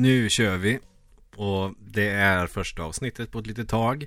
Nu 0.00 0.30
kör 0.30 0.56
vi. 0.56 0.78
Och 1.36 1.74
det 1.78 2.08
är 2.08 2.46
första 2.46 2.82
avsnittet 2.82 3.30
på 3.30 3.38
ett 3.38 3.46
litet 3.46 3.68
tag. 3.68 4.06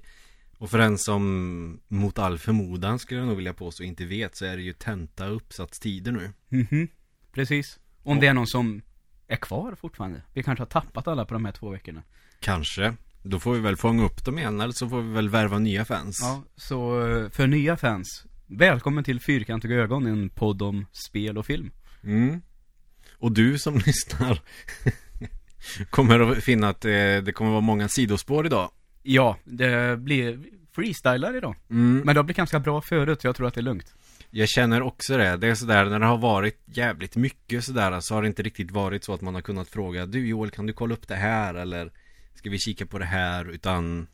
Och 0.58 0.70
för 0.70 0.78
den 0.78 0.98
som 0.98 1.80
mot 1.88 2.20
all 2.20 2.38
förmodan 2.38 3.00
skulle 3.00 3.20
jag 3.20 3.28
nog 3.28 3.36
vilja 3.36 3.54
påstå 3.54 3.84
inte 3.84 4.06
vet 4.06 4.36
så 4.36 4.46
är 4.46 4.58
det 4.58 4.64
ju 4.64 4.74
tenta 4.74 5.28
uppsatstider 5.28 6.12
nu. 6.12 6.34
Mhm, 6.50 6.88
precis. 7.32 7.80
Om 8.04 8.20
det 8.20 8.28
är 8.28 8.34
någon 8.34 8.48
som 8.48 8.82
är 9.28 9.36
kvar 9.36 9.76
fortfarande. 9.76 10.22
Vi 10.34 10.44
kanske 10.44 10.62
har 10.62 10.70
tappat 10.70 11.08
alla 11.08 11.26
på 11.26 11.34
de 11.34 11.46
här 11.46 11.52
två 11.52 11.70
veckorna. 11.70 12.04
Kanske. 12.40 12.94
Då 13.24 13.40
får 13.40 13.54
vi 13.54 13.60
väl 13.60 13.78
fånga 13.78 14.04
upp 14.04 14.26
dem 14.26 14.38
igen 14.38 14.62
eller 14.62 14.74
så 14.74 14.90
får 14.90 15.02
vi 15.02 15.14
väl 15.14 15.30
värva 15.30 15.60
nya 15.60 15.86
fans. 15.86 16.20
Ja, 16.22 16.44
så 16.56 17.08
eh, 17.10 17.30
för 17.30 17.48
nya 17.48 17.78
fans, 17.78 18.26
välkommen 18.48 19.04
till 19.04 19.20
Fyrkantiga 19.20 19.76
ögon, 19.76 20.06
en 20.06 20.30
podd 20.30 20.62
om 20.62 20.86
spel 20.92 21.38
och 21.38 21.46
film. 21.46 21.72
Mm. 22.04 22.42
Och 23.12 23.32
du 23.32 23.60
som 23.60 23.78
lyssnar 23.86 24.42
kommer 25.90 26.20
att 26.20 26.44
finna 26.44 26.70
att 26.70 26.82
det, 26.82 27.22
det 27.22 27.32
kommer 27.32 27.52
vara 27.52 27.62
många 27.62 27.88
sidospår 27.88 28.46
idag. 28.46 28.72
Ja, 29.04 29.38
det 29.44 30.00
blir 30.00 30.40
freestylar 30.72 31.38
idag. 31.38 31.56
Mm. 31.70 32.02
Men 32.06 32.16
det 32.16 32.20
har 32.20 32.24
blivit 32.24 32.38
ganska 32.38 32.60
bra 32.60 32.82
förut, 32.82 33.22
så 33.22 33.28
jag 33.28 33.36
tror 33.36 33.48
att 33.48 33.54
det 33.54 33.62
är 33.62 33.64
lugnt. 33.64 33.94
Jag 34.36 34.50
känner 34.50 34.82
också 34.82 35.18
det. 35.18 35.38
Det 35.38 35.48
är 35.48 35.56
sådär 35.56 35.86
när 35.86 36.00
det 36.00 36.06
har 36.06 36.18
varit 36.18 36.62
jävligt 36.66 37.16
mycket 37.16 37.64
sådär 37.64 38.00
så 38.00 38.16
har 38.16 38.22
det 38.22 38.28
inte 38.28 38.44
riktigt 38.44 38.72
varit 38.72 39.04
så 39.04 39.14
att 39.14 39.22
man 39.22 39.36
har 39.36 39.42
kunnat 39.42 39.68
fråga 39.68 40.06
Du 40.06 40.28
Joel 40.28 40.52
kan 40.52 40.66
du 40.66 40.74
kolla 40.74 40.94
upp 40.94 41.08
det 41.08 41.16
här 41.16 41.54
eller 41.54 41.92
Ska 42.36 42.50
vi 42.50 42.60
kika 42.60 42.86
på 42.86 43.00
det 43.00 43.06
här 43.06 43.50
utan 43.50 44.08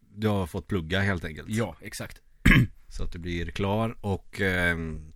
Du 0.00 0.28
har 0.28 0.46
fått 0.46 0.66
plugga 0.66 1.00
helt 1.00 1.24
enkelt 1.24 1.48
Ja, 1.48 1.76
exakt. 1.80 2.20
Så 2.88 3.04
att 3.04 3.12
du 3.12 3.18
blir 3.18 3.50
klar 3.50 3.96
och 4.00 4.40
ehm, 4.40 5.09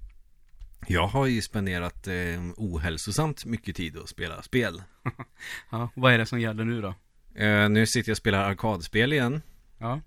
Jag 0.88 1.06
har 1.06 1.26
ju 1.26 1.42
spenderat 1.42 2.06
eh, 2.06 2.14
ohälsosamt 2.56 3.44
mycket 3.44 3.76
tid 3.76 3.96
att 3.96 4.08
spela 4.08 4.42
spel 4.42 4.82
Ja, 5.70 5.90
vad 5.94 6.12
är 6.12 6.18
det 6.18 6.26
som 6.26 6.40
gäller 6.40 6.64
nu 6.64 6.80
då? 6.80 6.94
eh, 7.34 7.68
Nu 7.68 7.86
sitter 7.86 8.10
jag 8.10 8.14
och 8.14 8.18
spelar 8.18 8.50
arkadspel 8.50 9.12
igen 9.12 9.42
Ja, 9.78 10.00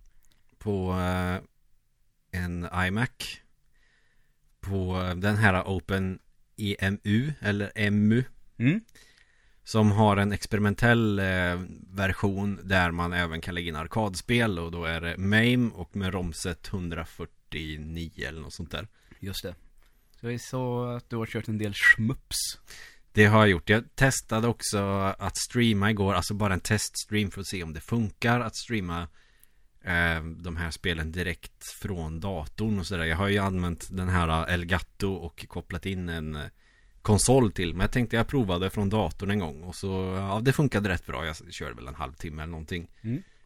På 0.58 0.92
eh, 0.92 1.38
en 2.42 2.68
iMac 2.88 3.10
På 4.60 5.02
eh, 5.02 5.16
den 5.16 5.36
här 5.36 5.64
Open 5.64 6.20
EMU 6.58 7.34
eller 7.40 7.72
EMU 7.76 8.24
mm. 8.58 8.82
Som 9.64 9.92
har 9.92 10.18
en 10.18 10.32
experimentell 10.32 11.20
eh, 11.20 11.60
version 11.92 12.60
där 12.64 12.92
man 12.92 13.14
även 13.14 13.42
kan 13.42 13.56
lägga 13.56 13.68
in 13.70 13.76
arkadspel 13.76 14.60
och 14.60 14.72
då 14.72 14.86
är 14.86 15.02
det 15.02 15.18
MAME 15.18 15.70
och 15.74 15.96
med 15.96 16.14
romset 16.14 16.68
149 16.68 18.12
eller 18.28 18.42
något 18.42 18.54
sånt 18.54 18.72
där. 18.72 18.88
just 19.20 19.44
det. 19.44 19.56
Så 20.22 20.28
vi 20.28 20.40
så 20.40 20.84
att 20.84 21.10
du 21.10 21.16
har 21.16 21.26
kört 21.26 21.48
en 21.48 21.58
del 21.58 21.74
schmups. 21.74 22.38
Det 23.12 23.26
har 23.26 23.40
jag 23.40 23.50
gjort. 23.50 23.70
Jag 23.70 23.96
testade 23.96 24.48
också 24.48 24.78
att 25.20 25.38
streama 25.38 25.92
igår, 25.92 26.14
alltså 26.14 26.34
bara 26.34 26.54
en 26.54 26.60
teststream 26.60 27.32
för 27.32 27.42
att 27.42 27.48
se 27.48 27.64
om 27.64 27.74
det 27.74 27.82
funkar 27.82 28.40
att 28.40 28.56
streama 28.56 29.02
eh, 29.84 30.24
de 30.24 30.58
här 30.58 30.72
spelen 30.72 31.12
direkt 31.12 31.64
från 31.82 32.20
datorn 32.20 32.80
och 32.80 32.88
sådär. 32.88 33.06
Jag 33.06 33.18
har 33.18 33.28
ju 33.28 33.38
använt 33.38 33.88
den 33.92 34.10
här 34.10 34.48
Elgato 34.48 35.14
och 35.14 35.46
kopplat 35.48 35.86
in 35.86 36.10
en 36.10 36.36
eh, 36.36 36.42
konsol 37.02 37.52
till. 37.52 37.74
Men 37.74 37.82
jag 37.82 37.92
tänkte 37.92 38.16
jag 38.16 38.28
provade 38.28 38.70
från 38.70 38.90
datorn 38.90 39.32
en 39.32 39.40
gång 39.40 39.64
och 39.64 39.76
så, 39.76 40.16
ja 40.18 40.40
det 40.44 40.54
funkade 40.54 40.90
rätt 40.90 41.06
bra. 41.06 41.26
Jag 41.26 41.36
körde 41.54 41.76
väl 41.76 41.88
en 41.88 41.96
halvtimme 41.96 42.42
eller 42.42 42.52
någonting. 42.52 42.88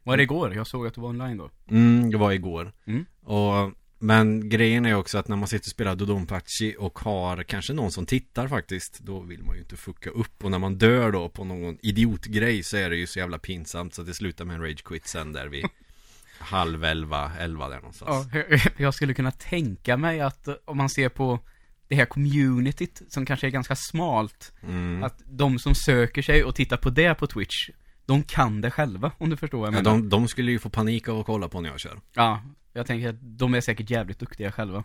Var 0.04 0.18
det 0.18 0.24
igår? 0.24 0.54
Jag 0.56 0.68
såg 0.68 0.88
att 0.88 0.94
du 0.94 1.02
var 1.02 1.10
online 1.10 1.38
då. 1.38 1.50
Mm, 1.70 2.12
det 2.12 2.18
var 2.18 2.32
igår. 2.32 2.72
Mm. 2.86 3.06
Och, 3.22 3.72
men 4.04 4.50
grejen 4.50 4.86
är 4.86 4.94
också 4.94 5.18
att 5.18 5.28
när 5.28 5.36
man 5.36 5.48
sitter 5.48 5.68
och 5.68 5.72
spelar 5.72 5.96
Dodonpachi 5.96 6.76
och 6.80 7.00
har 7.00 7.44
kanske 7.44 7.74
någon 7.74 7.92
som 7.92 8.06
tittar 8.06 8.48
faktiskt, 8.48 9.00
då 9.00 9.20
vill 9.20 9.44
man 9.44 9.56
ju 9.56 9.62
inte 9.62 9.78
fucka 9.78 10.10
upp. 10.10 10.44
Och 10.44 10.52
när 10.52 10.60
man 10.60 10.78
dör 10.78 11.12
då 11.12 11.30
på 11.30 11.44
någon 11.44 11.78
idiotgrej 11.82 12.64
så 12.64 12.78
är 12.78 12.90
det 12.90 12.96
ju 12.96 13.08
så 13.08 13.20
jävla 13.20 13.40
pinsamt 13.40 13.94
så 13.94 14.02
att 14.02 14.08
det 14.08 14.14
slutar 14.14 14.46
med 14.46 14.56
en 14.56 14.62
rage 14.62 14.84
quit 14.84 15.08
sen 15.08 15.34
där 15.34 15.48
vid 15.48 15.66
halv 16.40 16.84
elva, 16.84 17.32
elva 17.40 17.70
där 17.70 17.76
någonstans. 17.76 18.28
Ja, 18.34 18.58
jag 18.78 18.94
skulle 18.94 19.14
kunna 19.14 19.32
tänka 19.32 19.98
mig 19.98 20.22
att 20.22 20.48
eh, 20.48 20.56
om 20.66 20.78
man 20.78 20.90
ser 20.90 21.10
på 21.10 21.40
det 21.88 21.96
här 21.96 22.06
communityt 22.06 23.02
som 23.10 23.26
kanske 23.26 23.48
är 23.48 23.52
ganska 23.52 23.76
smalt. 23.76 24.54
Mm. 24.64 25.04
Att 25.04 25.22
de 25.26 25.60
som 25.60 25.76
söker 25.76 26.22
sig 26.22 26.44
och 26.44 26.56
tittar 26.56 26.78
på 26.78 26.90
det 26.90 27.16
på 27.16 27.28
Twitch, 27.28 27.70
de 28.06 28.24
kan 28.24 28.62
det 28.62 28.72
själva 28.72 29.12
om 29.18 29.30
du 29.30 29.38
förstår 29.38 29.58
vad 29.60 29.68
jag 29.68 29.74
Ja, 29.74 29.84
menar. 29.84 29.92
de, 29.98 30.10
de 30.10 30.28
skulle 30.28 30.52
ju 30.52 30.60
få 30.60 30.70
panik 30.70 31.08
av 31.08 31.20
att 31.20 31.26
kolla 31.26 31.48
på 31.50 31.62
när 31.62 31.70
jag 31.70 31.80
kör. 31.80 32.00
Ja, 32.14 32.42
jag 32.74 32.86
tänker 32.88 33.10
att 33.10 33.16
de 33.22 33.54
är 33.54 33.62
säkert 33.62 33.90
jävligt 33.90 34.20
duktiga 34.20 34.52
själva. 34.52 34.84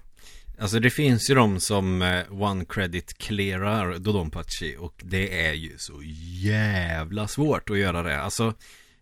Alltså 0.59 0.81
det 0.81 0.91
finns 0.91 1.31
ju 1.31 1.35
de 1.35 1.61
som 1.61 2.03
eh, 2.03 2.43
one 2.43 2.65
credit 2.65 3.19
clearar 3.19 3.99
Dodonpachi 3.99 4.77
och 4.79 5.01
det 5.05 5.47
är 5.47 5.53
ju 5.53 5.79
så 5.79 6.01
jävla 6.43 7.29
svårt 7.29 7.71
att 7.71 7.79
göra 7.79 8.03
det. 8.03 8.21
Alltså 8.21 8.55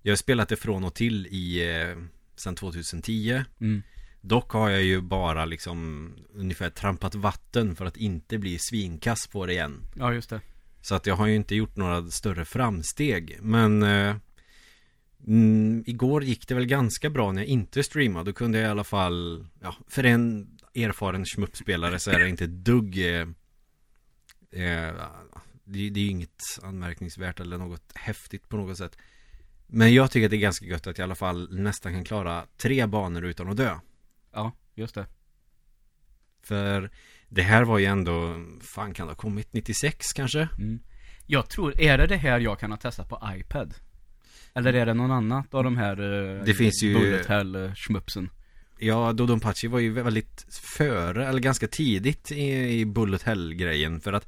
jag 0.02 0.12
har 0.12 0.16
spelat 0.16 0.48
det 0.48 0.56
från 0.56 0.84
och 0.84 0.94
till 0.94 1.26
i 1.26 1.70
eh, 1.80 1.96
sen 2.36 2.54
2010. 2.54 3.42
Mm. 3.60 3.82
Dock 4.20 4.50
har 4.52 4.70
jag 4.70 4.82
ju 4.82 5.00
bara 5.00 5.44
liksom 5.44 6.08
ungefär 6.34 6.70
trampat 6.70 7.14
vatten 7.14 7.76
för 7.76 7.86
att 7.86 7.96
inte 7.96 8.38
bli 8.38 8.58
svinkass 8.58 9.26
på 9.26 9.46
det 9.46 9.52
igen. 9.52 9.80
Ja, 9.98 10.12
just 10.12 10.30
det. 10.30 10.40
Så 10.84 10.94
att 10.94 11.06
jag 11.06 11.16
har 11.16 11.26
ju 11.26 11.36
inte 11.36 11.54
gjort 11.54 11.76
några 11.76 12.10
större 12.10 12.44
framsteg. 12.44 13.38
Men 13.40 13.82
eh, 13.82 14.16
mm, 15.26 15.84
igår 15.86 16.24
gick 16.24 16.48
det 16.48 16.54
väl 16.54 16.66
ganska 16.66 17.10
bra 17.10 17.32
när 17.32 17.42
jag 17.42 17.48
inte 17.48 17.82
streamade. 17.82 18.30
Då 18.30 18.34
kunde 18.34 18.58
jag 18.58 18.68
i 18.68 18.70
alla 18.70 18.84
fall, 18.84 19.46
ja, 19.60 19.74
för 19.88 20.04
en 20.04 20.48
erfaren 20.74 21.24
schmuppspelare 21.24 21.98
så 21.98 22.10
är 22.10 22.18
det 22.18 22.28
inte 22.28 22.46
dugg 22.46 22.98
eh, 22.98 23.28
eh, 24.50 24.94
det, 25.64 25.90
det 25.90 26.00
är 26.00 26.04
ju 26.04 26.10
inget 26.10 26.42
anmärkningsvärt 26.62 27.40
eller 27.40 27.58
något 27.58 27.92
häftigt 27.94 28.48
på 28.48 28.56
något 28.56 28.78
sätt. 28.78 28.98
Men 29.66 29.94
jag 29.94 30.10
tycker 30.10 30.26
att 30.26 30.30
det 30.30 30.36
är 30.36 30.38
ganska 30.38 30.66
gött 30.66 30.86
att 30.86 30.98
jag 30.98 31.04
i 31.04 31.08
alla 31.08 31.14
fall 31.14 31.48
nästan 31.54 31.92
kan 31.92 32.04
klara 32.04 32.46
tre 32.56 32.86
banor 32.86 33.24
utan 33.24 33.48
att 33.48 33.56
dö. 33.56 33.78
Ja, 34.32 34.52
just 34.74 34.94
det. 34.94 35.06
För 36.42 36.90
det 37.34 37.42
här 37.42 37.64
var 37.64 37.78
ju 37.78 37.84
ändå, 37.84 38.44
fan 38.60 38.94
kan 38.94 39.06
det 39.06 39.10
ha 39.12 39.16
kommit 39.16 39.52
96 39.52 40.12
kanske? 40.12 40.48
Mm. 40.58 40.78
Jag 41.26 41.48
tror, 41.48 41.80
är 41.80 41.98
det 41.98 42.06
det 42.06 42.16
här 42.16 42.40
jag 42.40 42.58
kan 42.58 42.70
ha 42.70 42.78
testat 42.78 43.08
på 43.08 43.20
iPad? 43.36 43.74
Eller 44.54 44.72
är 44.72 44.86
det 44.86 44.94
någon 44.94 45.10
annat 45.10 45.54
av 45.54 45.64
de 45.64 45.76
här 45.76 46.00
eh, 46.38 46.44
Det 46.44 46.54
finns 46.54 46.82
ju- 46.82 46.94
Bullet 46.94 47.26
hell 47.26 47.54
eh, 47.54 47.74
schmupsen? 47.74 48.30
Ja, 48.78 49.12
Dodonpachi 49.12 49.66
var 49.68 49.78
ju 49.78 49.92
väldigt 49.92 50.46
före, 50.76 51.26
eller 51.26 51.40
ganska 51.40 51.66
tidigt 51.66 52.32
i, 52.32 52.80
i 52.80 52.84
Bullet 52.86 53.22
Hell-grejen 53.22 54.00
För 54.00 54.12
att 54.12 54.26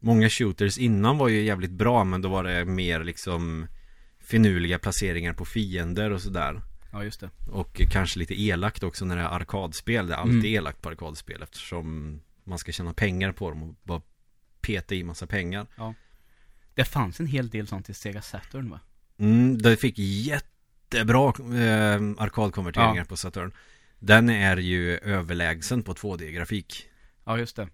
många 0.00 0.28
shooters 0.28 0.78
innan 0.78 1.18
var 1.18 1.28
ju 1.28 1.42
jävligt 1.42 1.70
bra 1.70 2.04
men 2.04 2.22
då 2.22 2.28
var 2.28 2.44
det 2.44 2.64
mer 2.64 3.04
liksom 3.04 3.66
finurliga 4.20 4.78
placeringar 4.78 5.32
på 5.32 5.44
fiender 5.44 6.10
och 6.10 6.20
sådär 6.22 6.62
Ja, 6.92 7.04
just 7.04 7.20
det. 7.20 7.30
Och 7.50 7.80
kanske 7.90 8.18
lite 8.18 8.40
elakt 8.42 8.82
också 8.82 9.04
när 9.04 9.16
det 9.16 9.22
är 9.22 9.26
arkadspel 9.28 10.06
Det 10.06 10.14
är 10.14 10.18
alltid 10.18 10.34
Mm. 10.38 10.46
elakt 10.54 10.82
på 10.82 10.88
arkadspel 10.88 11.42
eftersom 11.42 12.20
man 12.44 12.58
ska 12.58 12.72
tjäna 12.72 12.92
pengar 12.92 13.32
på 13.32 13.50
dem 13.50 13.62
och 13.62 13.74
bara 13.82 14.02
peta 14.60 14.94
i 14.94 15.02
massa 15.04 15.26
pengar 15.26 15.66
Det 16.74 16.84
fanns 16.84 17.20
en 17.20 17.26
hel 17.26 17.48
del 17.48 17.66
sånt 17.66 17.86
till 17.86 17.94
Sega 17.94 18.22
Saturn 18.22 18.70
va? 18.70 18.80
Mm, 19.18 19.58
det 19.62 19.76
fick 19.76 19.94
jättebra 19.98 21.28
eh, 21.28 22.00
arkadkonverteringar 22.18 22.96
Ja. 22.96 23.04
på 23.04 23.16
Saturn 23.16 23.52
Den 23.98 24.28
är 24.28 24.56
ju 24.56 24.98
överlägsen 24.98 25.82
på 25.82 25.94
2D-grafik 25.94 26.86
Ja, 27.24 27.38
just 27.38 27.56
det. 27.56 27.68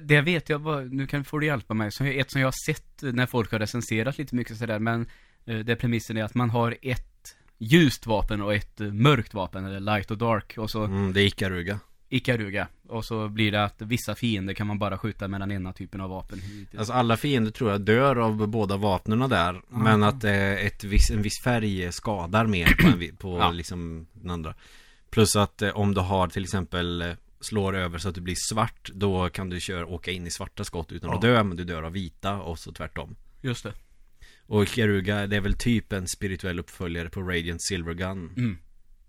Det 0.00 0.20
vet 0.20 0.48
jag, 0.48 0.92
nu 0.92 1.06
kan 1.06 1.24
får 1.24 1.40
du 1.40 1.46
hjälpa 1.46 1.74
mig. 1.74 1.88
Ett 1.88 2.30
som 2.30 2.40
jag 2.40 2.46
har 2.46 2.66
sett 2.66 3.02
när 3.02 3.26
folk 3.26 3.52
har 3.52 3.58
recenserat 3.58 4.18
lite 4.18 4.34
mycket 4.34 4.56
sådär, 4.56 4.78
men 4.78 5.06
eh, 5.46 5.58
det 5.58 5.76
premissen 5.76 6.16
är 6.16 6.24
att 6.24 6.34
man 6.34 6.50
har 6.50 6.76
ett 6.82 7.13
ljust 7.58 8.06
vapen 8.06 8.42
och 8.42 8.54
ett 8.54 8.80
eh, 8.80 8.92
mörkt 8.92 9.34
vapen, 9.34 9.64
eller 9.64 9.80
light 9.80 10.10
och 10.10 10.18
dark, 10.18 10.54
och 10.58 10.70
så 10.70 10.84
mm, 10.84 11.12
Det 11.12 11.20
är 11.20 11.26
Ikaruga 11.26 11.80
Ikaruga. 12.08 12.68
Och 12.88 13.04
så 13.04 13.28
blir 13.28 13.52
det 13.52 13.64
att 13.64 13.82
vissa 13.82 14.14
fiender 14.14 14.54
kan 14.54 14.66
man 14.66 14.78
bara 14.78 14.98
skjuta 14.98 15.28
med 15.28 15.40
den 15.40 15.52
ena 15.52 15.72
typen 15.72 16.00
av 16.00 16.10
vapen. 16.10 16.38
Alltså 16.78 16.92
alla 16.92 17.16
fiender 17.16 17.50
tror 17.50 17.70
jag 17.70 17.80
dör 17.80 18.16
av 18.16 18.48
båda 18.48 18.76
vapnen 18.76 19.28
där 19.30 19.62
Men 19.68 20.02
att 20.02 20.24
eh, 20.24 20.52
ett 20.52 20.84
viss, 20.84 21.10
en 21.10 21.22
viss 21.22 21.42
färg 21.44 21.92
skadar 21.92 22.46
mer 22.46 22.66
på, 22.82 22.86
en, 22.88 23.16
på 23.16 23.38
Ja. 23.38 23.50
liksom 23.50 24.06
den 24.12 24.30
andra 24.30 24.54
Plus 25.10 25.36
att 25.36 25.62
eh, 25.62 25.70
om 25.76 25.94
du 25.94 26.00
har 26.00 26.28
till 26.28 26.42
exempel 26.42 27.02
eh, 27.02 27.08
Slår 27.40 27.76
över 27.76 27.98
så 27.98 28.08
att 28.08 28.14
du 28.14 28.20
blir 28.20 28.36
svart 28.50 28.90
Då 28.94 29.28
kan 29.28 29.50
du 29.50 29.60
köra, 29.60 29.86
åka 29.86 30.10
in 30.10 30.26
i 30.26 30.30
svarta 30.30 30.64
skott 30.64 30.92
utan 30.92 31.10
Ja. 31.10 31.16
att 31.16 31.22
dö 31.22 31.42
Men 31.44 31.56
du 31.56 31.64
dör 31.64 31.82
av 31.82 31.92
vita 31.92 32.36
och 32.36 32.58
så 32.58 32.72
tvärtom 32.72 33.16
Just 33.40 33.64
det. 33.64 33.72
Och 34.46 34.62
Ikaruga 34.62 35.26
det 35.26 35.36
är 35.36 35.40
väl 35.40 35.54
typ 35.54 35.92
en 35.92 36.08
spirituell 36.08 36.58
uppföljare 36.58 37.08
på 37.10 37.22
Radiant 37.22 37.62
Silver 37.62 37.94
Gun 37.94 38.30
Mm. 38.36 38.58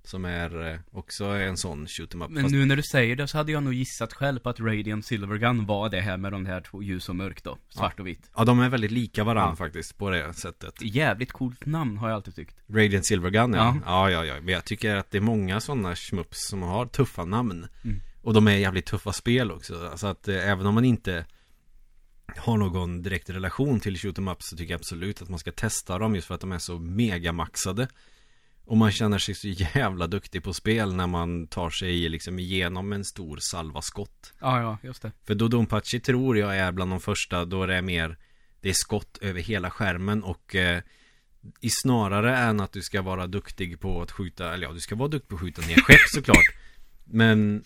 Som 0.03 0.25
är 0.25 0.71
eh, 0.73 0.79
också 0.91 1.25
en 1.25 1.57
sån 1.57 1.87
shoot 1.87 2.13
'em 2.13 2.21
up 2.21 2.29
Men 2.29 2.43
fast, 2.43 2.53
nu 2.53 2.65
när 2.65 2.75
du 2.75 2.83
säger 2.83 3.15
det 3.15 3.27
så 3.27 3.37
hade 3.37 3.51
jag 3.51 3.63
nog 3.63 3.73
gissat 3.73 4.13
själv 4.13 4.39
på 4.39 4.49
att 4.49 4.59
Radiant 4.59 5.05
Silvergun 5.05 5.65
var 5.65 5.89
det 5.89 6.01
här 6.01 6.17
med 6.17 6.31
de 6.31 6.45
här 6.45 6.61
två 6.61 6.83
ljus 6.83 7.09
och 7.09 7.15
mörk 7.15 7.43
då. 7.43 7.57
Svart 7.69 7.99
och 7.99 8.07
vitt. 8.07 8.29
Ja 8.35 8.45
de 8.45 8.59
är 8.59 8.69
väldigt 8.69 8.91
lika 8.91 9.23
varandra 9.23 9.51
Ja. 9.51 9.55
faktiskt 9.55 9.97
på 9.97 10.09
det 10.09 10.33
sättet 10.33 10.73
Jävligt 10.81 11.31
coolt 11.31 11.65
namn 11.65 11.97
har 11.97 12.09
jag 12.09 12.15
alltid 12.15 12.35
tyckt. 12.35 12.55
Radiant 12.67 13.05
Silver 13.05 13.29
Gun 13.29 13.53
ja. 13.53 13.57
Ja. 13.57 13.81
ja. 13.85 14.11
Ja, 14.11 14.25
ja, 14.25 14.41
Men 14.41 14.53
jag 14.53 14.65
tycker 14.65 14.95
att 14.95 15.11
det 15.11 15.17
är 15.17 15.21
många 15.21 15.59
sådana 15.59 15.95
schmups 15.95 16.49
som 16.49 16.61
har 16.61 16.85
tuffa 16.85 17.25
namn. 17.25 17.67
Mm. 17.83 18.01
Och 18.21 18.33
de 18.33 18.47
är 18.47 18.51
jävligt 18.57 18.85
tuffa 18.85 19.13
spel 19.13 19.51
också. 19.51 19.91
Så 19.95 20.07
att 20.07 20.27
eh, 20.27 20.49
även 20.49 20.65
om 20.65 20.73
man 20.75 20.85
inte 20.85 21.25
har 22.37 22.57
någon 22.57 23.01
direkt 23.01 23.29
relation 23.29 23.79
till 23.79 23.97
shoot 23.97 24.17
em 24.17 24.27
up 24.27 24.43
så 24.43 24.57
tycker 24.57 24.73
jag 24.73 24.79
absolut 24.79 25.21
att 25.21 25.29
man 25.29 25.39
ska 25.39 25.51
testa 25.51 25.99
dem 25.99 26.15
just 26.15 26.27
för 26.27 26.35
att 26.35 26.41
de 26.41 26.51
är 26.51 26.59
så 26.59 26.79
megamaxade. 26.79 27.87
Och 28.65 28.77
man 28.77 28.91
känner 28.91 29.17
sig 29.17 29.35
så 29.35 29.47
jävla 29.47 30.07
duktig 30.07 30.43
på 30.43 30.53
spel 30.53 30.93
när 30.93 31.07
man 31.07 31.47
tar 31.47 31.69
sig 31.69 32.09
liksom 32.09 32.39
igenom 32.39 32.93
en 32.93 33.05
stor 33.05 33.37
salva 33.41 33.81
skott. 33.81 34.33
Ja, 34.39 34.61
ja, 34.61 34.77
just 34.83 35.01
det. 35.01 35.11
För 35.23 35.35
Dodonpachi 35.35 35.99
tror 35.99 36.37
jag 36.37 36.57
är 36.57 36.71
bland 36.71 36.91
de 36.91 36.99
första 36.99 37.45
då 37.45 37.65
det 37.65 37.75
är 37.75 37.81
mer 37.81 38.17
Det 38.61 38.69
är 38.69 38.73
skott 38.73 39.17
över 39.21 39.41
hela 39.41 39.71
skärmen 39.71 40.23
och 40.23 40.55
eh, 40.55 40.81
i 41.61 41.69
snarare 41.69 42.37
än 42.37 42.59
att 42.59 42.71
du 42.71 42.81
ska 42.81 43.01
vara 43.01 43.27
duktig 43.27 43.79
på 43.79 44.01
att 44.01 44.11
skjuta 44.11 44.53
Eller 44.53 44.67
ja, 44.67 44.73
du 44.73 44.79
ska 44.79 44.95
vara 44.95 45.07
duktig 45.07 45.29
på 45.29 45.35
att 45.35 45.41
skjuta 45.41 45.61
ner 45.61 45.75
skepp 45.75 46.09
såklart 46.13 46.45
Men 47.03 47.63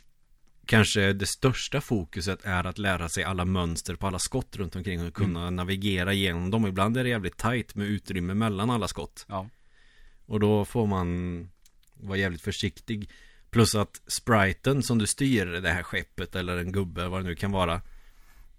Kanske 0.70 1.14
det 1.14 1.26
största 1.26 1.82
fokuset 1.82 2.46
är 2.46 2.64
att 2.64 2.78
lära 2.78 3.10
sig 3.10 3.24
alla 3.24 3.46
mönster 3.46 3.96
på 3.96 4.08
alla 4.08 4.20
skott 4.20 4.56
runt 4.56 4.76
omkring 4.76 5.08
och 5.08 5.14
kunna 5.14 5.42
mm. 5.42 5.56
navigera 5.56 6.14
igenom 6.14 6.52
dem. 6.52 6.68
Ibland 6.68 6.98
är 6.98 7.04
det 7.04 7.10
jävligt 7.10 7.38
tight 7.38 7.76
med 7.76 7.88
utrymme 7.88 8.34
mellan 8.34 8.70
alla 8.70 8.88
skott. 8.88 9.26
Ja. 9.30 9.50
Och 10.26 10.40
då 10.40 10.66
får 10.66 10.88
man 10.88 11.50
vara 11.94 12.18
jävligt 12.18 12.42
försiktig. 12.42 13.10
Plus 13.50 13.76
att 13.76 14.02
spriten 14.08 14.84
som 14.84 14.98
du 14.98 15.08
styr 15.08 15.46
det 15.46 15.70
här 15.70 15.84
skeppet 15.84 16.36
eller 16.36 16.58
en 16.58 16.72
gubbe 16.72 17.08
vad 17.08 17.20
det 17.20 17.28
nu 17.28 17.36
kan 17.36 17.52
vara 17.52 17.82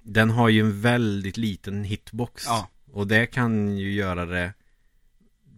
Den 0.03 0.31
har 0.31 0.49
ju 0.49 0.61
en 0.61 0.81
väldigt 0.81 1.37
liten 1.37 1.85
hitbox. 1.85 2.45
Ja. 2.47 2.69
Och 2.93 3.07
det 3.07 3.27
kan 3.27 3.79
ju 3.79 3.93
göra 3.93 4.27
det 4.27 4.53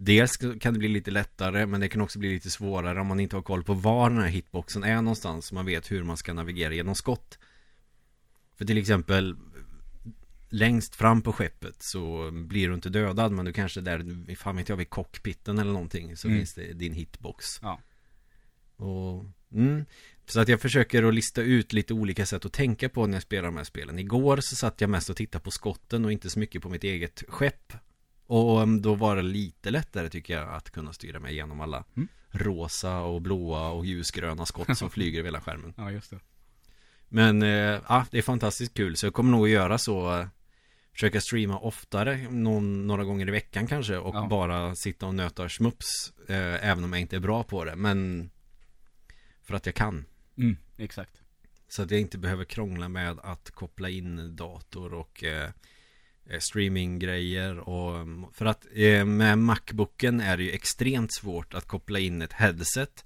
Dels 0.04 0.36
kan 0.36 0.72
det 0.72 0.78
bli 0.78 0.88
lite 0.88 1.10
lättare 1.10 1.66
men 1.66 1.80
det 1.80 1.88
kan 1.88 2.00
också 2.00 2.18
bli 2.18 2.28
lite 2.28 2.50
svårare 2.50 3.00
om 3.00 3.06
man 3.06 3.20
inte 3.20 3.36
har 3.36 3.42
koll 3.42 3.64
på 3.64 3.74
var 3.74 4.10
den 4.10 4.18
här 4.18 4.28
hitboxen 4.28 4.84
är 4.84 4.96
någonstans 4.96 5.46
så 5.46 5.54
man 5.54 5.66
vet 5.66 5.90
hur 5.90 6.04
man 6.04 6.16
ska 6.16 6.32
navigera 6.32 6.74
genom 6.74 6.94
skott. 6.94 7.38
För 8.56 8.64
till 8.64 8.78
exempel 8.78 9.36
Längst 10.54 10.94
fram 10.94 11.22
på 11.22 11.32
skeppet 11.32 11.82
så 11.82 12.30
blir 12.30 12.68
du 12.68 12.74
inte 12.74 12.88
dödad 12.88 13.32
men 13.32 13.44
du 13.44 13.52
kanske 13.52 13.80
där, 13.80 14.34
fan 14.36 14.56
vet 14.56 14.68
jag, 14.68 14.76
vid 14.76 14.90
cockpiten 14.90 15.58
eller 15.58 15.72
någonting 15.72 16.16
så 16.16 16.28
mm. 16.28 16.40
finns 16.40 16.54
det 16.54 16.72
din 16.72 16.92
hitbox. 16.92 17.58
Ja. 17.62 17.80
Och, 18.76 19.24
mm, 19.52 19.84
så 20.26 20.40
att 20.40 20.48
jag 20.48 20.60
försöker 20.60 21.02
att 21.02 21.14
lista 21.14 21.42
ut 21.42 21.72
lite 21.72 21.94
olika 21.94 22.26
sätt 22.26 22.44
att 22.44 22.52
tänka 22.52 22.88
på 22.88 23.06
när 23.06 23.14
jag 23.14 23.22
spelar 23.22 23.44
de 23.44 23.56
här 23.56 23.64
spelen. 23.64 23.98
Igår 23.98 24.36
så 24.40 24.56
satt 24.56 24.80
jag 24.80 24.90
mest 24.90 25.10
och 25.10 25.16
tittade 25.16 25.44
på 25.44 25.50
skotten 25.50 26.04
och 26.04 26.12
inte 26.12 26.30
så 26.30 26.38
mycket 26.38 26.62
på 26.62 26.68
mitt 26.68 26.84
eget 26.84 27.22
skepp 27.28 27.72
och 28.32 28.68
då 28.68 28.94
var 28.94 29.16
det 29.16 29.22
lite 29.22 29.70
lättare 29.70 30.08
tycker 30.08 30.34
jag 30.34 30.54
att 30.54 30.70
kunna 30.70 30.92
styra 30.92 31.20
mig 31.20 31.32
igenom 31.32 31.60
alla 31.60 31.84
mm. 31.96 32.08
rosa 32.30 33.00
och 33.00 33.22
blåa 33.22 33.68
och 33.70 33.86
ljusgröna 33.86 34.46
skott 34.46 34.78
som 34.78 34.90
flyger 34.96 35.18
över 35.18 35.26
hela 35.26 35.40
skärmen. 35.40 35.74
Ja, 35.76 35.90
just 35.90 36.10
det. 36.10 36.18
Men 37.08 37.42
eh, 37.42 37.80
ja, 37.88 38.06
det 38.10 38.18
är 38.18 38.22
fantastiskt 38.22 38.74
kul 38.74 38.96
så 38.96 39.06
jag 39.06 39.14
kommer 39.14 39.30
nog 39.30 39.44
att 39.44 39.50
göra 39.50 39.78
så 39.78 40.18
eh, 40.18 40.26
Försöka 40.92 41.20
streama 41.20 41.58
oftare, 41.58 42.30
någon, 42.30 42.86
några 42.86 43.04
gånger 43.04 43.28
i 43.28 43.30
veckan 43.30 43.66
kanske 43.66 43.96
och 43.96 44.14
ja. 44.14 44.26
bara 44.30 44.74
sitta 44.74 45.06
och 45.06 45.14
nöta 45.14 45.48
smups 45.48 46.12
eh, 46.28 46.68
Även 46.68 46.84
om 46.84 46.92
jag 46.92 47.00
inte 47.00 47.16
är 47.16 47.20
bra 47.20 47.42
på 47.42 47.64
det, 47.64 47.76
men 47.76 48.30
För 49.42 49.54
att 49.54 49.66
jag 49.66 49.74
kan 49.74 50.04
mm, 50.38 50.56
exakt 50.76 51.22
Så 51.68 51.82
att 51.82 51.90
jag 51.90 52.00
inte 52.00 52.18
behöver 52.18 52.44
krångla 52.44 52.88
med 52.88 53.18
att 53.22 53.50
koppla 53.50 53.90
in 53.90 54.36
dator 54.36 54.94
och 54.94 55.24
eh, 55.24 55.44
Eh, 55.44 55.50
streaminggrejer 56.38 57.58
och 57.58 58.06
för 58.32 58.46
att 58.46 58.66
eh, 58.74 59.04
med 59.04 59.38
Macbooken 59.38 60.20
är 60.20 60.36
det 60.36 60.42
ju 60.42 60.50
extremt 60.50 61.14
svårt 61.14 61.54
att 61.54 61.66
koppla 61.66 61.98
in 61.98 62.22
ett 62.22 62.32
headset 62.32 63.04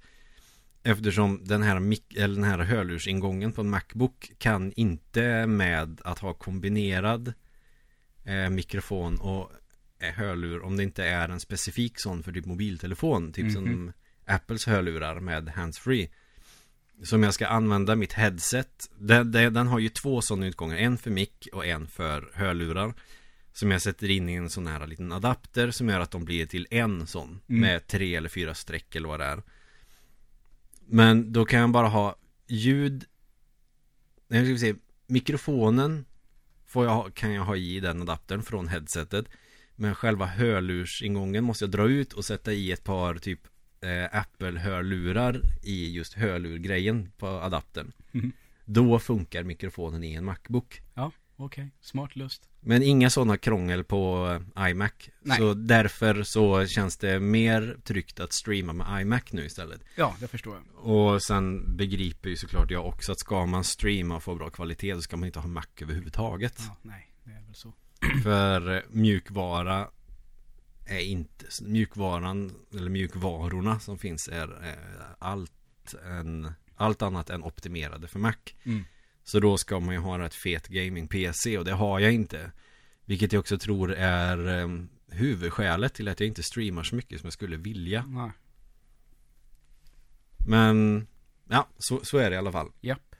Eftersom 0.87 1.41
den 1.43 1.63
här, 1.63 1.79
mik- 1.79 2.17
eller 2.17 2.35
den 2.35 2.43
här 2.43 2.59
hörlursingången 2.59 3.51
på 3.51 3.61
en 3.61 3.69
Macbook 3.69 4.31
kan 4.37 4.73
inte 4.75 5.47
med 5.47 6.01
att 6.03 6.19
ha 6.19 6.33
kombinerad 6.33 7.33
eh, 8.23 8.49
mikrofon 8.49 9.17
och 9.17 9.51
eh, 9.99 10.13
hörlur 10.13 10.63
om 10.63 10.77
det 10.77 10.83
inte 10.83 11.03
är 11.03 11.29
en 11.29 11.39
specifik 11.39 11.93
sån 11.95 12.23
för 12.23 12.31
typ 12.31 12.45
mobiltelefon 12.45 13.31
Typ 13.31 13.45
mm-hmm. 13.45 13.53
som. 13.53 13.93
Apples 14.25 14.65
hörlurar 14.65 15.19
med 15.19 15.49
handsfree 15.49 16.09
Som 17.03 17.23
jag 17.23 17.33
ska 17.33 17.47
använda 17.47 17.95
mitt 17.95 18.13
headset 18.13 18.89
den, 18.99 19.31
den 19.31 19.67
har 19.67 19.79
ju 19.79 19.89
två 19.89 20.21
sådana 20.21 20.47
utgångar 20.47 20.77
En 20.77 20.97
för 20.97 21.11
mick 21.11 21.47
och 21.53 21.65
en 21.65 21.87
för 21.87 22.31
hörlurar 22.33 22.93
som 23.57 23.71
jag 23.71 23.81
sätter 23.81 24.09
in 24.09 24.29
i 24.29 24.33
en 24.33 24.49
sån 24.49 24.67
här 24.67 24.87
liten 24.87 25.11
adapter 25.11 25.71
som 25.71 25.89
gör 25.89 25.99
att 25.99 26.11
de 26.11 26.25
blir 26.25 26.45
till 26.45 26.67
en 26.71 27.07
sån 27.07 27.27
mm. 27.27 27.61
Med 27.61 27.87
tre 27.87 28.15
eller 28.15 28.29
fyra 28.29 28.53
streck 28.53 28.95
eller 28.95 29.07
vad 29.07 29.19
det 29.19 29.25
är. 29.25 29.43
Men 30.85 31.33
då 31.33 31.45
kan 31.45 31.59
jag 31.59 31.71
bara 31.71 31.87
ha 31.87 32.15
ljud 32.47 33.05
Nej, 34.27 34.45
ska 34.45 34.53
vi 34.53 34.59
se 34.59 34.75
Mikrofonen 35.07 36.05
får 36.65 36.85
jag, 36.85 37.13
kan 37.13 37.33
jag 37.33 37.43
ha 37.43 37.55
i 37.55 37.79
den 37.79 38.01
adaptern 38.01 38.43
från 38.43 38.67
headsetet. 38.67 39.25
Men 39.75 39.95
själva 39.95 40.25
hörlursingången 40.25 41.43
måste 41.43 41.63
jag 41.63 41.71
dra 41.71 41.89
ut 41.89 42.13
och 42.13 42.25
sätta 42.25 42.53
i 42.53 42.71
ett 42.71 42.83
par 42.83 43.15
typ 43.15 43.39
eh, 43.81 44.19
Apple-hörlurar 44.19 45.41
i 45.63 45.93
just 45.93 46.13
hörlurgrejen 46.13 47.11
på 47.17 47.27
adaptern. 47.27 47.91
Mm. 48.11 48.31
Då 48.65 48.99
funkar 48.99 49.43
mikrofonen 49.43 50.03
i 50.03 50.13
en 50.13 50.25
Macbook. 50.25 50.81
Ja 50.93 51.11
okej, 51.37 51.63
okay. 51.63 51.69
smart 51.81 52.15
lust 52.15 52.49
Men 52.59 52.83
inga 52.83 53.09
sådana 53.09 53.37
krångel 53.37 53.83
på 53.83 54.31
eh, 54.57 54.69
iMac 54.69 54.91
Nej. 55.21 55.37
Så 55.37 55.53
därför 55.53 56.23
så 56.23 56.67
känns 56.67 56.97
det 56.97 57.19
mer 57.19 57.77
tryggt 57.83 58.19
att 58.19 58.33
streama 58.33 58.73
med 58.73 59.01
iMac 59.01 59.23
nu 59.31 59.45
istället 59.45 59.81
Ja, 59.95 60.15
det 60.19 60.27
förstår 60.27 60.55
jag 60.55 60.85
Och 60.85 61.23
sen 61.23 61.75
begriper 61.77 62.29
ju 62.29 62.35
såklart 62.35 62.71
jag 62.71 62.85
också 62.85 63.11
att 63.11 63.19
ska 63.19 63.45
man 63.45 63.63
streama 63.63 64.15
och 64.15 64.23
få 64.23 64.35
bra 64.35 64.49
kvalitet 64.49 64.95
så 64.95 65.01
ska 65.01 65.17
man 65.17 65.27
inte 65.27 65.39
ha 65.39 65.47
Mac 65.47 65.65
överhuvudtaget 65.81 66.55
ja, 66.57 66.77
Nej, 66.81 67.13
det 67.23 67.31
är 67.31 67.41
väl 67.41 67.55
så 67.55 67.73
För 68.23 68.75
eh, 68.75 68.81
mjukvara 68.89 69.87
är 70.87 70.99
inte 70.99 71.45
Mjukvaran 71.61 72.51
eller 72.73 72.89
mjukvarorna 72.89 73.79
som 73.79 73.97
finns 73.97 74.27
är 74.27 74.67
eh, 74.67 75.05
allt, 75.19 75.95
en, 76.05 76.51
allt 76.75 77.01
annat 77.01 77.29
än 77.29 77.43
optimerade 77.43 78.07
för 78.07 78.19
Mac 78.19 78.35
mm. 78.63 78.83
Så 79.27 79.39
då 79.39 79.57
ska 79.57 79.79
man 79.79 79.95
ju 79.95 80.01
ha 80.01 80.25
ett 80.25 80.33
fet 80.33 80.67
gaming-PC 80.67 81.57
och 81.57 81.65
det 81.65 81.71
har 81.71 81.99
jag 81.99 82.13
inte. 82.13 82.51
Vilket 83.05 83.33
jag 83.33 83.39
också 83.39 83.57
tror 83.57 83.93
är 83.93 84.47
um, 84.47 84.89
huvudskälet 85.09 85.93
till 85.93 86.07
att 86.07 86.19
jag 86.19 86.27
inte 86.27 86.43
streamar 86.43 86.83
så 86.83 86.95
mycket 86.95 87.19
som 87.19 87.27
jag 87.27 87.33
skulle 87.33 87.57
vilja. 87.57 88.05
Nej. 88.07 88.31
Men, 90.47 91.07
ja, 91.49 91.67
så, 91.77 91.99
så 92.03 92.17
är 92.17 92.29
det 92.29 92.35
i 92.35 92.37
alla 92.37 92.51
fall. 92.51 92.71
Japp. 92.81 93.15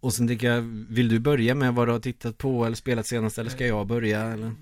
Och 0.00 0.14
sen 0.14 0.28
tänker 0.28 0.50
jag, 0.50 0.62
vill 0.88 1.08
du 1.08 1.18
börja 1.18 1.54
med 1.54 1.74
vad 1.74 1.88
du 1.88 1.92
har 1.92 2.00
tittat 2.00 2.38
på 2.38 2.64
eller 2.64 2.76
spelat 2.76 3.06
senast 3.06 3.38
eller 3.38 3.50
ska 3.50 3.66
jag 3.66 3.86
börja 3.86 4.20
eller? 4.20 4.54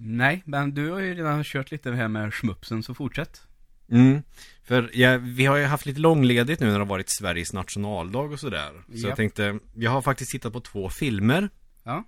Nej, 0.00 0.42
men 0.44 0.74
du 0.74 0.90
har 0.90 0.98
ju 0.98 1.14
redan 1.14 1.44
kört 1.44 1.70
lite 1.70 1.92
här 1.92 2.08
med 2.08 2.34
smupsen 2.34 2.82
så 2.82 2.94
fortsätt. 2.94 3.47
Mm. 3.90 4.22
För 4.64 4.90
ja, 4.92 5.18
vi 5.18 5.46
har 5.46 5.56
ju 5.56 5.64
haft 5.64 5.86
lite 5.86 6.00
långledigt 6.00 6.60
nu 6.60 6.66
när 6.66 6.72
det 6.72 6.80
har 6.80 6.86
varit 6.86 7.10
Sveriges 7.10 7.52
nationaldag 7.52 8.32
och 8.32 8.40
sådär. 8.40 8.70
Så 8.86 8.92
yep. 8.92 9.08
jag 9.08 9.16
tänkte, 9.16 9.58
jag 9.74 9.90
har 9.90 10.02
faktiskt 10.02 10.30
tittat 10.30 10.52
på 10.52 10.60
två 10.60 10.90
filmer. 10.90 11.48
Ja, 11.84 12.04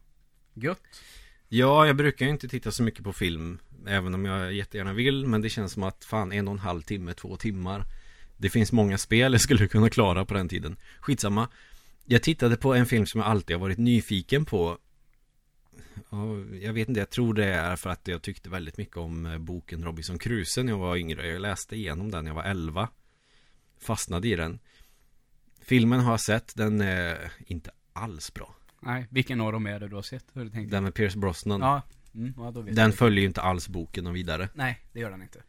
gött. 0.54 0.82
Ja, 1.48 1.86
jag 1.86 1.96
brukar 1.96 2.26
ju 2.26 2.32
inte 2.32 2.48
titta 2.48 2.70
så 2.70 2.82
mycket 2.82 3.04
på 3.04 3.12
film. 3.12 3.58
Även 3.86 4.14
om 4.14 4.24
jag 4.24 4.52
jättegärna 4.52 4.92
vill. 4.92 5.26
Men 5.26 5.40
det 5.40 5.48
känns 5.48 5.72
som 5.72 5.82
att 5.82 6.04
fan, 6.04 6.32
en 6.32 6.48
och 6.48 6.54
en 6.54 6.60
halv 6.60 6.82
timme, 6.82 7.14
två 7.14 7.36
timmar. 7.36 7.84
Det 8.36 8.50
finns 8.50 8.72
många 8.72 8.98
spel 8.98 9.32
jag 9.32 9.40
skulle 9.40 9.68
kunna 9.68 9.90
klara 9.90 10.24
på 10.24 10.34
den 10.34 10.48
tiden. 10.48 10.76
Skitsamma. 11.00 11.48
Jag 12.04 12.22
tittade 12.22 12.56
på 12.56 12.74
en 12.74 12.86
film 12.86 13.06
som 13.06 13.20
jag 13.20 13.30
alltid 13.30 13.56
har 13.56 13.60
varit 13.60 13.78
nyfiken 13.78 14.44
på 14.44 14.78
jag 16.62 16.72
vet 16.72 16.88
inte, 16.88 17.00
jag 17.00 17.10
tror 17.10 17.34
det 17.34 17.44
är 17.44 17.76
för 17.76 17.90
att 17.90 18.08
jag 18.08 18.22
tyckte 18.22 18.50
väldigt 18.50 18.76
mycket 18.76 18.96
om 18.96 19.26
eh, 19.26 19.38
boken 19.38 19.84
Robinson 19.84 20.18
Crusoe 20.18 20.64
när 20.64 20.72
jag 20.72 20.78
var 20.78 20.96
yngre. 20.96 21.28
Jag 21.28 21.40
läste 21.40 21.76
igenom 21.76 22.10
den 22.10 22.24
när 22.24 22.30
jag 22.30 22.36
var 22.36 22.44
11. 22.44 22.88
Fastnade 23.78 24.28
i 24.28 24.36
den. 24.36 24.58
Filmen 25.62 26.00
har 26.00 26.12
jag 26.12 26.20
sett, 26.20 26.56
den 26.56 26.80
är 26.80 27.32
inte 27.46 27.70
alls 27.92 28.34
bra. 28.34 28.54
Nej, 28.80 29.06
vilken 29.10 29.40
av 29.40 29.52
dem 29.52 29.66
är 29.66 29.80
det 29.80 29.88
du 29.88 29.94
har 29.94 30.02
sett? 30.02 30.24
Hur 30.32 30.44
du 30.44 30.66
Den 30.66 30.84
med 30.84 30.94
Pierce 30.94 31.16
Brosnan. 31.16 31.60
Ja, 31.60 31.82
mm, 32.14 32.34
ja 32.36 32.50
Den 32.50 32.92
följer 32.92 33.20
ju 33.20 33.26
inte 33.26 33.40
alls 33.40 33.68
boken 33.68 34.06
och 34.06 34.16
vidare. 34.16 34.48
Nej, 34.54 34.80
det 34.92 35.00
gör 35.00 35.10
den 35.10 35.22
inte. 35.22 35.42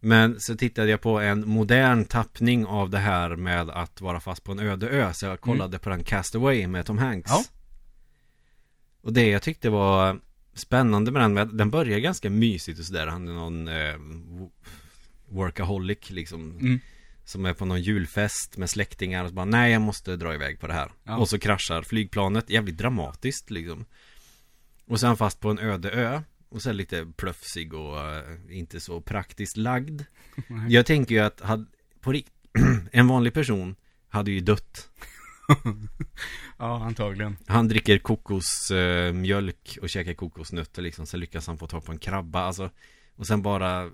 Men 0.00 0.40
så 0.40 0.56
tittade 0.56 0.90
jag 0.90 1.00
på 1.00 1.20
en 1.20 1.48
modern 1.48 2.04
tappning 2.04 2.66
av 2.66 2.90
det 2.90 2.98
här 2.98 3.36
med 3.36 3.70
att 3.70 4.00
vara 4.00 4.20
fast 4.20 4.44
på 4.44 4.52
en 4.52 4.58
öde 4.58 4.88
ö. 4.88 5.12
Så 5.12 5.26
jag 5.26 5.40
kollade 5.40 5.68
mm. 5.68 5.80
på 5.80 5.90
den 5.90 6.04
Castaway 6.04 6.66
med 6.66 6.86
Tom 6.86 6.98
Hanks. 6.98 7.30
Ja. 7.30 7.44
Och 9.02 9.12
det 9.12 9.26
jag 9.26 9.42
tyckte 9.42 9.70
var 9.70 10.20
spännande 10.54 11.10
med 11.10 11.22
den, 11.22 11.56
den 11.56 11.70
börjar 11.70 11.98
ganska 11.98 12.30
mysigt 12.30 12.78
och 12.78 12.84
sådär. 12.84 13.06
Han 13.06 13.28
är 13.28 13.32
någon 13.32 13.68
eh, 13.68 13.96
workaholic 15.28 16.10
liksom. 16.10 16.58
Mm. 16.58 16.80
Som 17.24 17.46
är 17.46 17.54
på 17.54 17.64
någon 17.64 17.82
julfest 17.82 18.56
med 18.56 18.70
släktingar 18.70 19.22
och 19.22 19.28
så 19.28 19.34
bara 19.34 19.44
Nej 19.44 19.72
jag 19.72 19.82
måste 19.82 20.16
dra 20.16 20.34
iväg 20.34 20.60
på 20.60 20.66
det 20.66 20.72
här 20.72 20.92
ja. 21.04 21.16
Och 21.16 21.28
så 21.28 21.38
kraschar 21.38 21.82
flygplanet, 21.82 22.50
jävligt 22.50 22.78
dramatiskt 22.78 23.50
liksom 23.50 23.84
Och 24.86 25.00
sen 25.00 25.16
fast 25.16 25.40
på 25.40 25.50
en 25.50 25.58
öde 25.58 25.90
ö 25.90 26.22
Och 26.48 26.62
sen 26.62 26.76
lite 26.76 27.06
plöfsig 27.16 27.74
och 27.74 27.96
uh, 27.96 28.56
inte 28.58 28.80
så 28.80 29.00
praktiskt 29.00 29.56
lagd 29.56 30.02
Jag 30.68 30.86
tänker 30.86 31.14
ju 31.14 31.20
att 31.20 31.40
had, 31.40 31.66
på 32.00 32.14
En 32.92 33.08
vanlig 33.08 33.34
person 33.34 33.76
hade 34.08 34.30
ju 34.30 34.40
dött 34.40 34.90
ja, 36.58 36.84
antagligen. 36.84 37.36
Han 37.46 37.68
dricker 37.68 37.98
kokosmjölk 37.98 39.78
och 39.82 39.88
käkar 39.88 40.14
kokosnötter 40.14 40.82
liksom 40.82 41.06
Sen 41.06 41.20
lyckas 41.20 41.46
han 41.46 41.58
få 41.58 41.66
tag 41.66 41.84
på 41.84 41.92
en 41.92 41.98
krabba 41.98 42.40
alltså 42.40 42.70
Och 43.16 43.26
sen 43.26 43.42
bara 43.42 43.90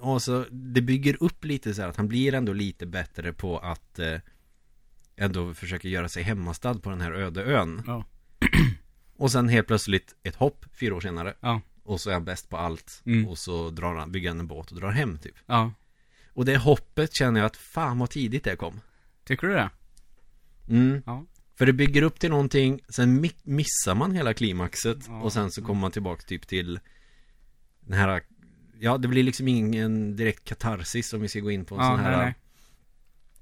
Och 0.00 0.22
så 0.22 0.44
det 0.50 0.80
bygger 0.80 1.22
upp 1.22 1.44
lite 1.44 1.74
så 1.74 1.82
här 1.82 1.88
att 1.88 1.96
han 1.96 2.08
blir 2.08 2.34
ändå 2.34 2.52
lite 2.52 2.86
bättre 2.86 3.32
på 3.32 3.58
att 3.58 3.98
eh, 3.98 4.20
Ändå 5.16 5.54
försöka 5.54 5.88
göra 5.88 6.08
sig 6.08 6.22
hemmastad 6.22 6.74
på 6.74 6.90
den 6.90 7.00
här 7.00 7.12
öde 7.12 7.44
ön 7.44 7.82
Ja. 7.86 8.04
Och 9.16 9.32
sen 9.32 9.48
helt 9.48 9.66
plötsligt 9.66 10.14
ett 10.22 10.36
hopp 10.36 10.64
fyra 10.72 10.94
år 10.94 11.00
senare 11.00 11.34
Ja. 11.40 11.60
Och 11.82 12.00
så 12.00 12.10
är 12.10 12.14
han 12.14 12.24
bäst 12.24 12.48
på 12.48 12.56
allt 12.56 13.02
Mm. 13.06 13.28
Och 13.28 13.38
så 13.38 13.70
drar 13.70 13.94
han, 13.94 14.12
bygger 14.12 14.28
han 14.28 14.40
en 14.40 14.46
båt 14.46 14.72
och 14.72 14.80
drar 14.80 14.90
hem 14.90 15.18
typ 15.18 15.34
Ja. 15.46 15.72
Och 16.32 16.44
det 16.44 16.56
hoppet 16.56 17.14
känner 17.14 17.40
jag 17.40 17.46
att 17.46 17.56
fan 17.56 17.98
vad 17.98 18.10
tidigt 18.10 18.44
det 18.44 18.56
kom 18.56 18.80
Tycker 19.24 19.46
du 19.46 19.54
det? 19.54 19.70
Mm. 20.68 21.02
Ja. 21.06 21.24
För 21.58 21.66
det 21.66 21.72
bygger 21.72 22.02
upp 22.02 22.20
till 22.20 22.30
någonting, 22.30 22.80
sen 22.88 23.24
mi- 23.24 23.40
missar 23.42 23.94
man 23.94 24.12
hela 24.12 24.34
klimaxet 24.34 24.98
Ja. 25.08 25.20
och 25.22 25.32
sen 25.32 25.50
så 25.50 25.62
kommer 25.62 25.80
man 25.80 25.90
tillbaka 25.90 26.22
typ 26.22 26.46
till 26.46 26.80
den 27.80 27.98
här 27.98 28.22
Ja, 28.80 28.98
det 28.98 29.08
blir 29.08 29.22
liksom 29.22 29.48
ingen 29.48 30.16
direkt 30.16 30.44
katarsis 30.44 31.12
om 31.12 31.20
vi 31.20 31.28
ska 31.28 31.40
gå 31.40 31.50
in 31.50 31.64
på 31.64 31.74
en 31.74 31.80
Ja, 31.80 31.86
sån 31.90 32.00
här 32.00 32.16
nej, 32.16 32.24
nej. 32.26 32.34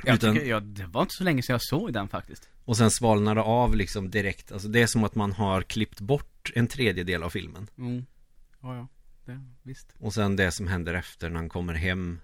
Jag 0.05 0.15
Utan- 0.15 0.35
tycker, 0.35 0.47
ja, 0.47 0.61
det 0.61 0.87
var 0.87 1.03
inte 1.03 1.15
så 1.15 1.25
länge 1.25 1.43
sedan 1.43 1.55
jag 1.55 1.63
såg 1.63 1.93
den 1.93 2.09
faktiskt. 2.09 2.49
Och 2.65 2.77
sen 2.77 2.91
svalnar 2.91 3.35
det 3.35 3.41
av 3.41 3.77
liksom 3.77 4.11
direkt 4.11 4.53
Alltså 4.53 4.69
det 4.69 4.83
är 4.83 4.87
som 4.87 5.05
att 5.05 5.15
man 5.15 5.33
har 5.33 5.63
klippt 5.63 6.01
bort 6.01 6.53
en 6.55 6.67
tredjedel 6.67 7.23
av 7.23 7.31
filmen 7.31 7.67
Mm. 7.79 8.07
Ja, 8.63 8.77
ja. 8.77 8.89
Det, 9.25 9.41
visst. 9.63 9.95
Och 9.99 10.15
sen 10.15 10.37
det 10.37 10.53
som 10.53 10.67
händer 10.69 10.95
efter 10.95 11.29
när 11.31 11.37
han 11.37 11.49
kommer 11.49 11.75
hem 11.75 12.21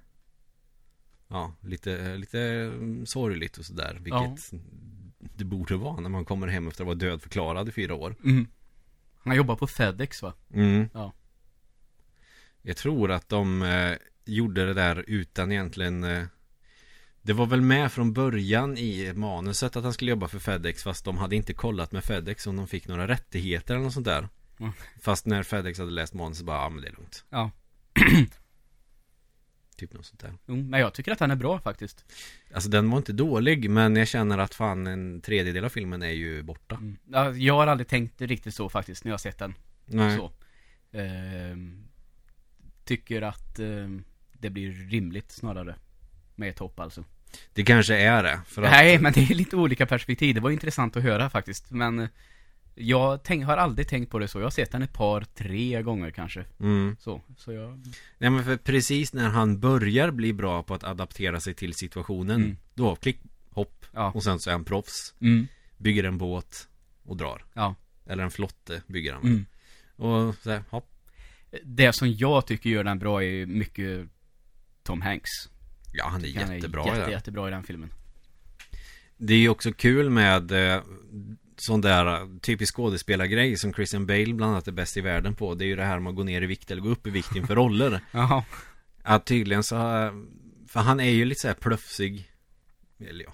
Ja, 1.30 1.52
lite, 1.60 2.16
lite 2.16 2.40
mm, 2.40 3.06
sorgligt 3.06 3.58
och 3.58 3.64
sådär 3.64 3.98
Vilket 4.00 4.52
det 5.18 5.44
borde 5.44 5.76
vara 5.76 6.00
när 6.00 6.08
man 6.08 6.24
kommer 6.24 6.46
hem 6.46 6.68
efter 6.68 6.82
att 6.82 6.86
vara 6.86 6.94
dödförklarad 6.94 7.68
i 7.68 7.72
fyra 7.72 7.94
år 7.94 8.16
Mm. 8.24 8.46
Han 9.22 9.36
jobbar 9.36 9.56
på 9.56 9.66
Fedex 9.66 10.22
va? 10.22 10.34
Mm. 10.54 10.88
Ja. 10.94 11.12
Jag 12.62 12.76
tror 12.76 13.10
att 13.10 13.28
de 13.28 13.62
eh, 13.62 13.96
gjorde 14.24 14.66
det 14.66 14.74
där 14.74 15.04
utan 15.06 15.52
egentligen 15.52 16.04
eh, 16.04 16.24
Det 17.22 17.32
var 17.32 17.46
väl 17.46 17.60
med 17.60 17.92
från 17.92 18.12
början 18.12 18.78
i 18.78 19.12
manuset 19.12 19.76
att 19.76 19.84
han 19.84 19.92
skulle 19.92 20.10
jobba 20.10 20.28
för 20.28 20.38
Fedex 20.38 20.82
Fast 20.82 21.04
de 21.04 21.18
hade 21.18 21.36
inte 21.36 21.54
kollat 21.54 21.92
med 21.92 22.04
Fedex 22.04 22.46
om 22.46 22.56
de 22.56 22.68
fick 22.68 22.88
några 22.88 23.08
rättigheter 23.08 23.74
eller 23.74 23.84
något 23.84 23.94
sånt 23.94 24.06
där 24.06 24.28
Mm. 24.60 24.72
Fast 25.00 25.26
när 25.26 25.42
Fedex 25.42 25.78
hade 25.78 25.90
läst 25.90 26.14
manuset 26.14 26.46
bara, 26.46 26.62
ja 26.62 26.68
men 26.68 26.82
det 26.82 26.88
är 26.88 26.92
lugnt 26.92 27.24
Ja. 27.30 27.50
Typ 29.80 29.92
något 29.92 30.06
sånt 30.06 30.20
där 30.20 30.32
Jo, 30.46 30.56
men 30.56 30.80
jag 30.80 30.94
tycker 30.94 31.12
att 31.12 31.20
han 31.20 31.30
är 31.30 31.36
bra 31.36 31.60
faktiskt. 31.60 32.04
Alltså 32.54 32.70
den 32.70 32.90
var 32.90 32.98
inte 32.98 33.12
dålig 33.12 33.70
men 33.70 33.96
jag 33.96 34.08
känner 34.08 34.38
att 34.38 34.54
fan 34.54 34.86
en 34.86 35.20
tredjedel 35.20 35.64
av 35.64 35.68
filmen 35.68 36.02
är 36.02 36.10
ju 36.10 36.42
borta 36.42 36.74
Mm. 36.74 36.96
Ja, 37.10 37.32
jag 37.32 37.54
har 37.54 37.66
aldrig 37.66 37.88
tänkt 37.88 38.20
riktigt 38.20 38.54
så 38.54 38.68
faktiskt 38.68 39.04
när 39.04 39.10
jag 39.10 39.12
har 39.12 39.18
sett 39.18 39.38
den. 39.38 39.54
Nej 39.86 40.16
Så. 40.16 40.32
Ehm, 40.92 41.84
tycker 42.84 43.22
att 43.22 43.58
ehm, 43.58 44.04
det 44.32 44.50
blir 44.50 44.72
rimligt 44.72 45.32
snarare. 45.32 45.74
Med 46.34 46.50
ett 46.50 46.58
hopp 46.58 46.80
alltså. 46.80 47.04
Det 47.52 47.62
kanske 47.62 47.96
är 47.96 48.22
det 48.22 48.40
för 48.46 48.62
att, 48.62 48.70
Nej, 48.70 48.98
men 48.98 49.12
det 49.12 49.20
är 49.30 49.34
lite 49.34 49.56
olika 49.56 49.86
perspektiv. 49.86 50.34
Det 50.34 50.40
var 50.40 50.50
intressant 50.50 50.96
att 50.96 51.02
höra 51.02 51.30
faktiskt. 51.30 51.70
Men 51.70 51.98
eh, 51.98 52.08
jag 52.80 53.22
tänk, 53.24 53.44
har 53.44 53.56
aldrig 53.56 53.88
tänkt 53.88 54.10
på 54.10 54.18
det 54.18 54.28
så. 54.28 54.38
Jag 54.38 54.44
har 54.44 54.50
sett 54.50 54.72
den 54.72 54.82
ett 54.82 54.92
par, 54.92 55.20
tre 55.34 55.82
gånger 55.82 56.10
kanske. 56.10 56.44
mm. 56.60 56.96
Så, 57.00 57.20
så 57.36 57.52
jag... 57.52 57.80
Nej 58.18 58.30
men 58.30 58.44
för 58.44 58.56
precis 58.56 59.12
när 59.12 59.28
han 59.28 59.60
börjar 59.60 60.10
bli 60.10 60.32
bra 60.32 60.62
på 60.62 60.74
att 60.74 60.84
adaptera 60.84 61.40
sig 61.40 61.54
till 61.54 61.74
situationen 61.74 62.40
Mm. 62.42 62.56
Då 62.74 62.96
klick, 62.96 63.18
hopp 63.50 63.86
Ja. 63.92 64.12
och 64.14 64.22
sen 64.24 64.38
så 64.40 64.50
är 64.50 64.54
han 64.54 64.64
proffs 64.64 65.14
Mm. 65.20 65.46
Bygger 65.78 66.04
en 66.04 66.18
båt 66.18 66.68
och 67.04 67.16
drar 67.16 67.44
Ja. 67.54 67.74
Eller 68.06 68.22
en 68.24 68.30
flotte 68.30 68.82
bygger 68.86 69.12
han. 69.12 69.22
Mm. 69.22 69.46
Och 69.96 70.34
så 70.34 70.50
här, 70.50 70.62
hopp 70.70 70.86
Det 71.64 71.92
som 71.92 72.12
jag 72.12 72.46
tycker 72.46 72.70
gör 72.70 72.84
den 72.84 72.98
bra 72.98 73.24
är 73.24 73.46
mycket 73.46 74.08
Tom 74.82 75.02
Hanks. 75.02 75.30
Ja 75.92 76.08
han 76.08 76.24
är 76.24 76.34
Han 76.44 76.54
jättebra 76.54 76.82
är 76.82 76.86
i 76.86 76.88
jätte, 76.88 77.06
det 77.06 77.12
jättebra 77.12 77.48
i 77.48 77.50
den 77.50 77.62
filmen. 77.64 77.90
Det 79.16 79.34
är 79.34 79.38
ju 79.38 79.48
också 79.48 79.72
kul 79.72 80.10
med 80.10 80.52
eh, 80.52 80.82
Sån 81.60 81.80
där 81.80 82.06
eh, 82.06 82.28
typisk 82.40 82.74
skådespelargrej 82.76 83.56
som 83.56 83.72
Christian 83.74 84.06
Bale 84.06 84.34
bland 84.34 84.52
annat 84.52 84.68
är 84.68 84.72
bäst 84.72 84.96
i 84.96 85.00
världen 85.00 85.34
på 85.34 85.54
Det 85.54 85.64
är 85.64 85.66
ju 85.66 85.76
det 85.76 85.84
här 85.84 85.98
med 86.00 86.10
att 86.10 86.16
gå 86.16 86.22
ner 86.24 86.42
i 86.42 86.46
vikt 86.46 86.70
eller 86.70 86.82
gå 86.82 86.88
upp 86.88 87.06
i 87.06 87.10
vikt 87.10 87.36
inför 87.36 87.54
roller 87.56 88.00
Jaha. 88.12 88.44
Att 89.02 89.26
tydligen 89.26 89.62
så 89.62 89.76
har- 89.76 90.26
För 90.68 90.80
han 90.80 91.00
är 91.00 91.10
ju 91.10 91.24
lite 91.24 91.40
så 91.40 91.46
här 91.48 91.54
plufsig 91.54 92.30
Eller 93.08 93.24
ja 93.24 93.32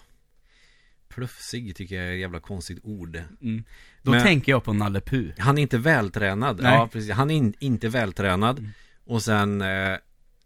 Plufsig 1.09 1.77
tycker 1.77 1.97
jag 1.97 2.07
är 2.07 2.13
ett 2.13 2.21
jävla 2.21 2.41
konstigt 2.41 2.79
ord 2.83 3.17
Mm. 3.43 3.65
Då 4.03 4.11
Men- 4.11 4.23
tänker 4.23 4.53
jag 4.53 4.65
på 4.65 4.73
Nalle 4.73 5.01
Puh. 5.01 5.31
Han 5.39 5.59
är 5.59 5.63
inte 5.63 5.79
vältränad 5.79 6.61
Nej. 6.63 6.75
Ja 6.75 6.89
precis, 6.93 7.11
han 7.13 7.31
är 7.31 7.35
in, 7.35 7.55
inte 7.59 7.89
vältränad 7.89 8.59
Mm. 8.59 8.71
Och 9.05 9.23
sen 9.23 9.61
eh, 9.63 9.97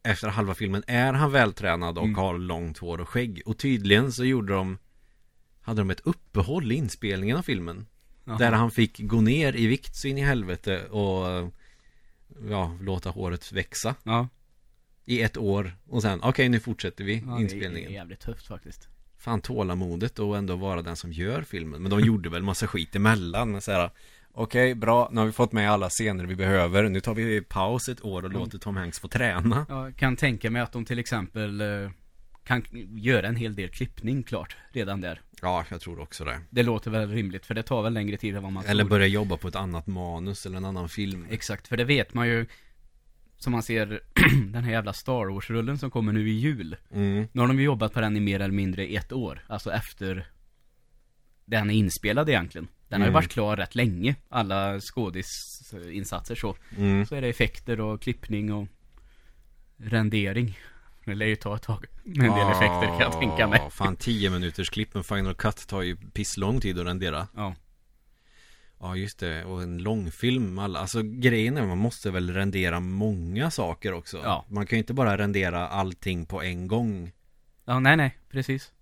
Efter 0.02 0.28
halva 0.28 0.54
filmen 0.54 0.82
är 0.86 1.12
han 1.12 1.32
vältränad 1.32 1.98
och 1.98 2.04
Mm. 2.04 2.16
har 2.16 2.38
långt 2.38 2.78
hår 2.78 3.00
och 3.00 3.08
skägg 3.08 3.42
Och 3.46 3.58
tydligen 3.58 4.12
så 4.12 4.24
gjorde 4.24 4.52
de 4.52 4.78
Hade 5.70 5.80
de 5.80 5.90
ett 5.90 6.00
uppehåll 6.04 6.72
i 6.72 6.74
inspelningen 6.74 7.36
av 7.36 7.42
filmen 7.42 7.86
Jaha. 8.24 8.38
Där 8.38 8.52
han 8.52 8.70
fick 8.70 9.00
gå 9.00 9.20
ner 9.20 9.56
i 9.56 9.66
vikt 9.66 9.96
så 9.96 10.08
in 10.08 10.18
i 10.18 10.20
helvete 10.20 10.84
och 10.84 11.52
Ja, 12.48 12.76
låta 12.80 13.10
håret 13.10 13.52
växa 13.52 13.94
Ja. 14.02 14.28
I 15.04 15.22
ett 15.22 15.36
år 15.36 15.76
Och 15.88 16.02
sen, 16.02 16.20
okej 16.22 16.48
nu 16.48 16.60
fortsätter 16.60 17.04
vi 17.04 17.22
ja 17.26 17.34
det 17.34 17.42
inspelningen 17.42 17.90
är 17.90 17.94
jävligt 17.94 18.20
tufft 18.20 18.46
faktiskt. 18.46 18.88
Fan 19.16 19.40
tålamodet 19.40 20.18
och 20.18 20.36
ändå 20.36 20.56
vara 20.56 20.82
den 20.82 20.96
som 20.96 21.12
gör 21.12 21.42
filmen 21.42 21.82
Men 21.82 21.90
de 21.90 22.00
gjorde 22.00 22.28
väl 22.30 22.42
massa 22.42 22.66
skit 22.66 22.96
emellan 22.96 23.60
så 23.60 23.72
här, 23.72 23.90
Okej, 24.32 24.74
bra, 24.74 25.08
nu 25.12 25.18
har 25.20 25.26
vi 25.26 25.32
fått 25.32 25.52
med 25.52 25.70
alla 25.70 25.88
scener 25.90 26.24
vi 26.26 26.36
behöver 26.36 26.88
Nu 26.88 27.00
tar 27.00 27.14
vi 27.14 27.40
paus 27.40 27.88
ett 27.88 28.04
år 28.04 28.22
och 28.22 28.30
Mm. 28.30 28.40
låter 28.42 28.58
Tom 28.58 28.76
Hanks 28.76 28.98
få 29.00 29.08
träna 29.08 29.66
Jag 29.68 29.96
kan 29.96 30.16
tänka 30.16 30.50
mig 30.50 30.62
att 30.62 30.72
de 30.72 30.84
till 30.84 30.98
exempel 30.98 31.60
eh, 31.60 31.90
kan 32.44 32.62
göra 32.96 33.26
en 33.28 33.36
hel 33.36 33.54
del 33.54 33.68
klippning 33.68 34.22
klart 34.22 34.56
redan 34.72 35.00
där. 35.00 35.20
Ja, 35.42 35.64
jag 35.70 35.80
tror 35.80 36.00
också 36.00 36.24
det 36.24 36.40
Det 36.50 36.62
låter 36.62 36.90
väl 36.90 37.10
rimligt 37.10 37.46
för 37.46 37.54
det 37.54 37.62
tar 37.62 37.82
väl 37.82 37.92
längre 37.92 38.16
tid 38.16 38.36
än 38.36 38.42
vad 38.42 38.52
man 38.52 38.64
Eller 38.66 38.82
tror. 38.84 38.90
börja 38.90 39.06
jobba 39.06 39.36
på 39.36 39.48
ett 39.48 39.56
annat 39.56 39.86
manus 39.86 40.46
eller 40.46 40.56
en 40.56 40.64
annan 40.64 40.88
film 40.88 41.26
Exakt, 41.30 41.68
för 41.68 41.76
det 41.76 41.84
vet 41.84 42.14
man 42.14 42.28
ju 42.28 42.46
Som 43.36 43.52
man 43.52 43.62
ser 43.62 44.00
den 44.52 44.64
här 44.64 44.70
jävla 44.72 44.92
Star 44.92 45.26
Wars-rullen 45.32 45.78
som 45.78 45.90
kommer 45.90 46.12
nu 46.12 46.28
i 46.28 46.32
jul 46.32 46.76
mm. 46.94 47.26
Nu 47.32 47.40
har 47.40 47.48
de 47.48 47.58
ju 47.58 47.64
jobbat 47.64 47.92
på 47.92 48.00
den 48.00 48.16
i 48.16 48.20
mer 48.20 48.40
eller 48.40 48.54
mindre 48.54 48.86
ett 48.86 49.12
år 49.12 49.44
Alltså 49.48 49.72
efter 49.72 50.26
Den 51.44 51.70
är 51.70 51.74
inspelad 51.74 52.28
egentligen 52.28 52.68
Den 52.88 53.00
har 53.00 53.06
ju 53.06 53.10
Mm. 53.10 53.14
varit 53.14 53.30
klar 53.32 53.56
rätt 53.56 53.74
länge 53.74 54.14
Alla 54.28 54.80
skådisinsatser 54.80 56.34
så 56.34 56.56
Mm. 56.78 57.06
Så 57.06 57.14
är 57.14 57.20
det 57.22 57.28
effekter 57.28 57.80
och 57.80 58.02
klippning 58.02 58.52
och 58.52 58.66
Rendering 59.82 60.58
Det 61.10 61.16
lär 61.16 61.26
ju 61.26 61.36
ta 61.36 61.56
ett 61.56 61.62
tag. 61.62 61.86
Med 62.04 62.26
en 62.26 62.36
del 62.36 62.50
effekter 62.50 62.86
kan 62.86 63.00
jag 63.00 63.20
tänka 63.20 63.46
mig. 63.48 63.60
Fan 63.70 63.96
10 63.96 64.30
minuters 64.30 64.70
klipp 64.70 64.94
med 64.94 65.06
Final 65.06 65.34
Cut 65.34 65.66
tar 65.68 65.82
ju 65.82 65.96
pisslång 65.96 66.60
tid 66.60 66.78
att 66.78 66.86
rendera. 66.86 67.28
Ja, 67.36 67.54
Ja 68.82 68.96
just 68.96 69.18
det, 69.18 69.44
och 69.44 69.62
en 69.62 69.78
långfilm 69.78 70.58
alla, 70.58 70.78
Alltså 70.78 71.02
grejen 71.02 71.56
är 71.56 71.66
man 71.66 71.78
måste 71.78 72.10
väl 72.10 72.34
rendera 72.34 72.80
många 72.80 73.50
saker 73.50 73.92
också. 73.92 74.20
Ja. 74.24 74.46
Man 74.48 74.66
kan 74.66 74.76
ju 74.76 74.78
inte 74.80 74.94
bara 74.94 75.18
rendera 75.18 75.68
allting 75.68 76.26
på 76.26 76.42
en 76.42 76.68
gång. 76.68 77.12
Ja 77.64 77.80
nej 77.80 77.96
nej, 77.96 78.18
precis. 78.30 78.72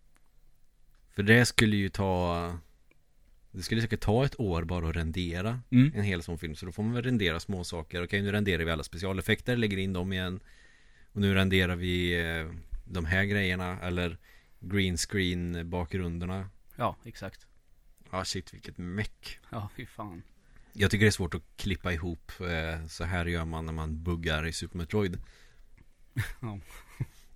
För 1.15 1.23
det 1.23 1.47
skulle 1.47 1.77
ju 1.77 1.89
ta 1.89 2.53
Det 3.51 3.63
skulle 3.63 3.83
säkert 3.83 4.01
ta 4.01 4.25
ett 4.25 4.41
år 4.41 4.63
bara 4.63 4.89
att 4.89 4.97
rendera 4.97 5.61
mm. 5.71 5.93
En 5.95 6.05
hel 6.05 6.23
sån 6.23 6.39
film. 6.39 6.55
Så 6.55 6.67
då 6.67 6.73
får 6.73 6.83
man 6.83 6.93
väl 6.93 7.03
rendera 7.03 7.41
små 7.41 7.65
saker. 7.65 8.05
Okej 8.05 8.23
nu 8.23 8.33
renderar 8.33 8.65
vi 8.65 8.71
alla 8.71 8.83
specialeffekter 8.83 9.57
Lägger 9.57 9.77
in 9.77 9.93
dem 9.93 10.13
igen 10.13 10.41
Och 11.13 11.21
nu 11.21 11.35
renderar 11.35 11.77
vi 11.77 12.21
eh, 12.21 12.47
De 12.85 13.05
här 13.05 13.25
grejerna 13.25 13.81
Eller 13.81 14.19
Green 14.61 14.97
screen 14.97 15.71
bakgrunderna. 15.71 16.51
Ja, 16.77 16.97
exakt. 17.05 17.47
Ja 18.11 18.25
shit 18.25 18.55
vilket 18.55 18.79
meck. 18.79 19.39
Ja, 19.51 19.69
fy 19.77 19.87
fan. 19.87 20.23
Jag 20.73 20.91
tycker 20.91 21.05
det 21.05 21.09
är 21.09 21.11
svårt 21.11 21.35
att 21.35 21.57
klippa 21.57 21.93
ihop 21.93 22.33
eh, 22.41 22.87
Så 22.87 23.05
här 23.05 23.27
gör 23.27 23.45
man 23.45 23.67
när 23.67 23.73
man 23.73 24.03
buggar 24.03 24.47
i 24.47 24.53
Super 24.53 24.79
Metroid. 24.79 25.19
Ja. 26.41 26.59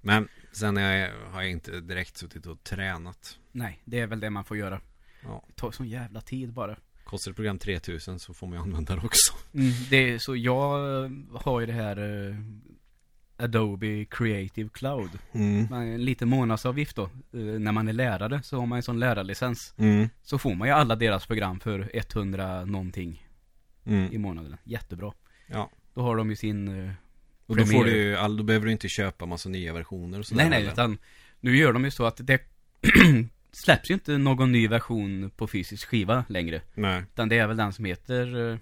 Men 0.00 0.29
sen 0.52 0.76
har 0.76 1.43
jag 1.43 1.50
inte 1.50 1.81
direkt 1.81 2.17
suttit 2.17 2.47
och 2.47 2.64
tränat. 2.64 3.38
Nej, 3.52 3.81
det 3.85 3.99
är 3.99 4.07
väl 4.07 4.21
det 4.21 4.31
man 4.31 4.45
får 4.45 4.57
göra. 4.57 4.81
Ja. 5.23 5.45
Det 5.47 5.55
tar 5.55 5.71
sån 5.71 5.88
jävla 5.88 6.21
tid 6.21 6.52
bara. 6.52 6.76
Kostar 7.05 7.31
ett 7.31 7.37
program 7.37 7.59
3000 7.59 8.19
så 8.19 8.35
får 8.35 8.47
man 8.47 8.59
ju 8.59 8.62
använda 8.62 8.97
det 8.97 9.07
också. 9.07 9.35
Mm, 9.55 9.73
det 9.91 9.97
är 9.97 10.19
så 10.19 10.37
jag 10.37 10.79
har 11.33 11.61
ju 11.61 11.67
det 11.67 11.73
här 11.73 12.26
eh, 12.29 12.37
Adobe 13.36 14.04
Creative 14.04 14.68
Cloud. 14.72 15.10
mm. 15.32 15.66
Man, 15.70 15.82
en 15.82 16.04
liten 16.04 16.28
månadsavgift 16.28 16.96
då. 16.96 17.02
Eh, 17.02 17.10
när 17.40 17.72
man 17.72 17.88
är 17.88 17.92
lärare 17.92 18.42
så 18.42 18.58
har 18.58 18.66
man 18.66 18.76
en 18.76 18.82
sån 18.82 18.98
lärarlicens. 19.00 19.74
Mm. 19.78 20.08
Så 20.22 20.38
får 20.38 20.54
man 20.54 20.68
ju 20.68 20.74
alla 20.74 20.96
deras 20.96 21.26
program 21.26 21.60
för 21.60 21.90
100 21.92 22.64
någonting 22.64 23.26
i 23.84 23.90
Mm. 23.90 24.22
månaden. 24.22 24.56
Jättebra. 24.64 25.12
Ja 25.46 25.70
Då 25.94 26.00
har 26.02 26.16
de 26.16 26.30
ju 26.30 26.36
sin... 26.36 26.84
eh, 26.86 26.92
Och 27.46 27.56
då 27.56 27.66
får 27.66 27.84
du 27.84 28.16
all, 28.16 28.36
då 28.36 28.42
behöver 28.42 28.66
du 28.66 28.72
inte 28.72 28.88
köpa 28.88 29.26
massa 29.26 29.48
nya 29.48 29.72
versioner 29.72 30.18
och 30.18 30.26
sådär 30.26 30.40
nej 30.48 30.50
nej, 30.62 30.72
utan 30.72 30.98
nu 31.40 31.56
gör 31.56 31.72
de 31.72 31.84
ju 31.84 31.90
så 31.90 32.04
att 32.06 32.16
det 32.26 32.40
släpps 33.52 33.90
ju 33.90 33.94
inte 33.94 34.18
någon 34.18 34.52
ny 34.52 34.68
version 34.68 35.30
på 35.36 35.46
fysisk 35.46 35.88
skiva 35.88 36.24
längre. 36.28 36.60
Nej. 36.74 37.02
Utan 37.12 37.28
det 37.28 37.38
är 37.38 37.46
väl 37.46 37.56
den 37.56 37.72
som 37.72 37.84
heter... 37.84 38.58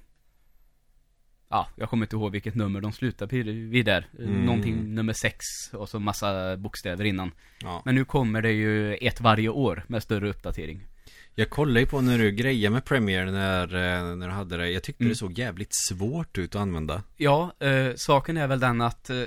Ja, 1.52 1.68
jag 1.76 1.90
kommer 1.90 2.06
inte 2.06 2.16
ihåg 2.16 2.32
vilket 2.32 2.54
nummer 2.54 2.80
de 2.80 2.92
slutar 2.92 3.26
på 3.26 3.36
vid 3.70 3.84
där. 3.84 4.06
Mm. 4.18 4.44
Någonting 4.46 4.94
nummer 4.94 5.12
sex 5.12 5.44
och 5.72 5.88
så 5.88 5.98
massa 5.98 6.56
bokstäver 6.56 7.04
innan. 7.04 7.30
Ja. 7.62 7.82
Men 7.84 7.94
nu 7.94 8.04
kommer 8.04 8.42
det 8.42 8.52
ju 8.52 8.94
ett 8.94 9.20
varje 9.20 9.48
år 9.48 9.84
med 9.86 10.02
större 10.02 10.28
uppdatering. 10.30 10.80
Jag 11.34 11.50
kollade 11.50 11.80
ju 11.80 11.86
på 11.86 12.00
när 12.00 12.18
du 12.18 12.30
grejade 12.30 12.72
med 12.74 12.84
Premiere 12.84 13.30
när, 13.30 13.62
eh, 13.74 14.16
när 14.16 14.26
du 14.26 14.32
hade 14.32 14.56
det. 14.56 14.70
Jag 14.70 14.82
tyckte 14.82 15.02
Mm. 15.04 15.08
det 15.12 15.16
såg 15.16 15.38
jävligt 15.38 15.74
svårt 15.88 16.38
ut 16.38 16.54
att 16.54 16.60
använda. 16.62 17.02
Ja, 17.16 17.52
eh, 17.60 17.92
saken 17.96 18.36
är 18.36 18.46
väl 18.46 18.60
den 18.60 18.80
att 18.80 19.10
eh, 19.10 19.22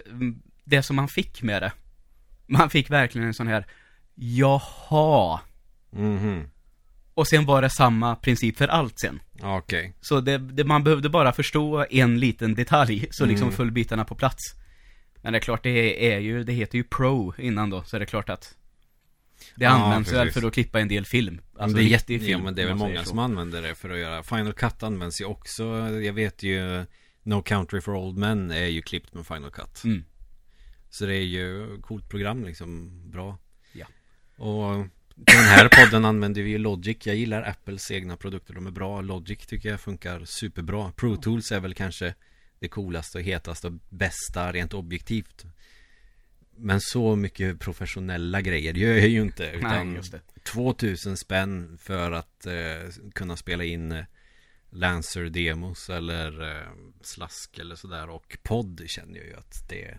det 0.63 0.83
som 0.83 0.95
man 0.95 1.07
fick 1.07 1.41
med 1.43 1.61
det. 1.61 1.71
Man 2.47 2.69
fick 2.69 2.89
verkligen 2.89 3.27
en 3.27 3.33
sån 3.33 3.47
här 3.47 3.65
Jaha. 4.15 5.39
Mhm. 5.91 6.49
Och 7.13 7.27
sen 7.27 7.45
var 7.45 7.61
det 7.61 7.69
samma 7.69 8.15
princip 8.15 8.57
för 8.57 8.67
allt 8.67 8.99
sen. 8.99 9.19
Ja, 9.33 9.57
Okej. 9.57 9.93
Så 10.01 10.21
det, 10.21 10.37
det, 10.37 10.63
man 10.63 10.83
behövde 10.83 11.09
bara 11.09 11.31
förstå 11.33 11.85
en 11.89 12.19
liten 12.19 12.55
detalj, 12.55 13.07
så 13.11 13.25
liksom 13.25 13.47
Mm. 13.47 13.57
föll 13.57 13.71
bitarna 13.71 14.05
på 14.05 14.15
plats. 14.15 14.43
Men 15.21 15.33
det 15.33 15.39
är 15.39 15.41
klart, 15.41 15.63
det 15.63 16.13
är 16.13 16.19
ju, 16.19 16.43
det 16.43 16.53
heter 16.53 16.77
ju 16.77 16.83
Pro 16.83 17.33
innan 17.37 17.69
då, 17.69 17.83
så 17.83 17.95
är 17.95 17.99
det 17.99 18.05
klart 18.05 18.29
att 18.29 18.55
det 19.55 19.65
Ja, 19.65 19.69
används 19.71 20.11
väl 20.13 20.25
precis. 20.27 20.41
för 20.41 20.47
att 20.47 20.53
klippa 20.53 20.79
en 20.79 20.87
del 20.87 21.05
film. 21.05 21.41
Alltså 21.57 21.77
det 21.77 21.83
är 21.83 21.87
jätte, 21.87 22.05
film. 22.05 22.25
ja, 22.25 22.37
men 22.37 22.55
det 22.55 22.61
är 22.61 22.65
väl 22.67 22.75
många 22.75 23.03
som 23.03 23.19
använder 23.19 23.61
det 23.61 23.75
för 23.75 23.89
att 23.89 23.97
göra 23.99 24.23
Final 24.23 24.53
Cut 24.53 24.83
används 24.83 25.21
ju 25.21 25.25
också 25.25 25.63
Jag 26.03 26.13
vet 26.13 26.43
ju 26.43 26.85
No 27.23 27.41
Country 27.41 27.81
for 27.81 27.95
Old 27.95 28.17
Men 28.17 28.51
är 28.51 28.65
ju 28.65 28.81
klippt 28.81 29.13
med 29.13 29.27
Final 29.27 29.51
Cut 29.51 29.83
Mm. 29.83 30.03
Så 30.89 31.05
det 31.05 31.15
är 31.15 31.21
ju 31.21 31.77
coolt 31.81 32.09
program 32.09 32.43
liksom 32.45 32.91
Bra 33.11 33.37
Ja. 33.73 33.85
Och 34.37 34.85
till 35.15 35.37
den 35.37 35.45
här 35.45 35.69
podden 35.69 36.05
använder 36.05 36.41
vi 36.41 36.57
Logic. 36.57 36.97
Jag 37.03 37.15
gillar 37.15 37.49
Apples 37.49 37.91
egna 37.91 38.17
produkter, 38.17 38.53
de 38.53 38.67
är 38.67 38.71
bra. 38.71 39.01
Logic 39.01 39.45
tycker 39.45 39.69
jag 39.69 39.81
funkar 39.81 40.25
superbra. 40.25 40.91
Pro 40.91 41.15
Tools 41.15 41.51
är 41.51 41.59
väl 41.59 41.73
kanske 41.73 42.13
det 42.59 42.67
coolaste 42.67 43.17
och 43.17 43.23
hetaste 43.23 43.67
och 43.67 43.73
bästa 43.89 44.51
rent 44.51 44.73
objektivt. 44.73 45.45
Men 46.55 46.81
så 46.81 47.15
mycket 47.15 47.59
professionella 47.59 48.41
grejer 48.41 48.73
gör 48.73 48.93
jag 48.93 49.07
ju 49.07 49.21
inte 49.21 49.45
utan 49.45 49.87
Nej, 49.87 49.95
just 49.95 50.11
det. 50.11 50.21
2000 50.43 51.17
spänn 51.17 51.77
för 51.81 52.11
att 52.11 52.45
eh, 52.45 53.11
kunna 53.13 53.37
spela 53.37 53.63
in 53.63 53.91
eh, 53.91 54.05
Lancer-demos 54.69 55.89
eller 55.89 56.51
eh, 56.51 56.67
slask 57.01 57.59
eller 57.59 57.75
sådär. 57.75 58.09
Och 58.09 58.37
podd 58.43 58.83
känner 58.85 59.17
jag 59.17 59.27
ju 59.27 59.35
att 59.35 59.69
det 59.69 59.97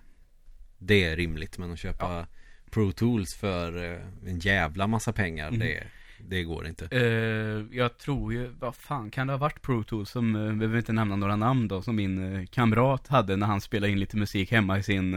Det 0.78 1.04
är 1.04 1.16
rimligt. 1.16 1.58
Men 1.58 1.72
att 1.72 1.78
köpa 1.78 2.26
Pro 2.74 2.92
Tools 2.92 3.34
för 3.34 3.92
eh, 3.92 4.00
en 4.26 4.38
jävla 4.38 4.86
massa 4.86 5.12
pengar 5.12 5.48
Mm. 5.48 5.58
det, 5.60 5.82
det 6.28 6.42
går 6.42 6.66
inte 6.66 6.88
Eh, 6.90 7.78
jag 7.78 7.98
tror 7.98 8.32
ju, 8.32 8.50
vad 8.60 8.74
fan 8.76 9.10
kan 9.10 9.26
det 9.26 9.32
ha 9.32 9.38
varit 9.38 9.62
Pro 9.62 9.82
Tools 9.84 10.10
som, 10.10 10.36
uh, 10.36 10.54
behöver 10.54 10.78
inte 10.78 10.92
nämna 10.92 11.16
några 11.16 11.36
namn 11.36 11.68
då, 11.68 11.82
som 11.82 11.96
min 11.96 12.36
eh, 12.36 12.46
kamrat 12.46 13.08
hade 13.08 13.36
när 13.36 13.46
han 13.46 13.60
spelade 13.60 13.92
in 13.92 14.00
lite 14.00 14.16
musik 14.16 14.52
hemma 14.52 14.78
i 14.78 14.82
sin 14.82 15.14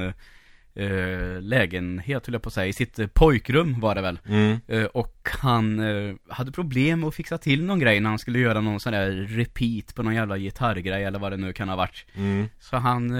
eh, 0.75 1.41
lägenhet, 1.41 2.27
höll 2.27 2.33
jag 2.33 2.41
på 2.41 2.47
att 2.47 2.53
säga, 2.53 2.67
i 2.67 2.73
sitt 2.73 2.99
eh, 2.99 3.07
pojkrum 3.07 3.79
var 3.79 3.95
det 3.95 4.01
väl. 4.01 4.19
mm. 4.27 4.59
Eh, 4.67 4.85
och 4.85 5.29
han 5.39 5.81
hade 6.29 6.51
problem 6.51 7.03
att 7.03 7.15
fixa 7.15 7.37
till 7.37 7.65
någon 7.65 7.79
grej 7.79 7.99
när 7.99 8.09
han 8.09 8.19
skulle 8.19 8.39
göra 8.39 8.61
någon 8.61 8.79
sån 8.79 8.93
där 8.93 9.11
repeat 9.11 9.95
på 9.95 10.03
någon 10.03 10.15
jävla 10.15 10.37
gitarrgrej 10.37 11.03
eller 11.03 11.19
vad 11.19 11.31
det 11.31 11.37
nu 11.37 11.53
kan 11.53 11.69
ha 11.69 11.75
varit. 11.75 12.05
Mm. 12.15 12.45
Så 12.59 12.77
han 12.77 13.11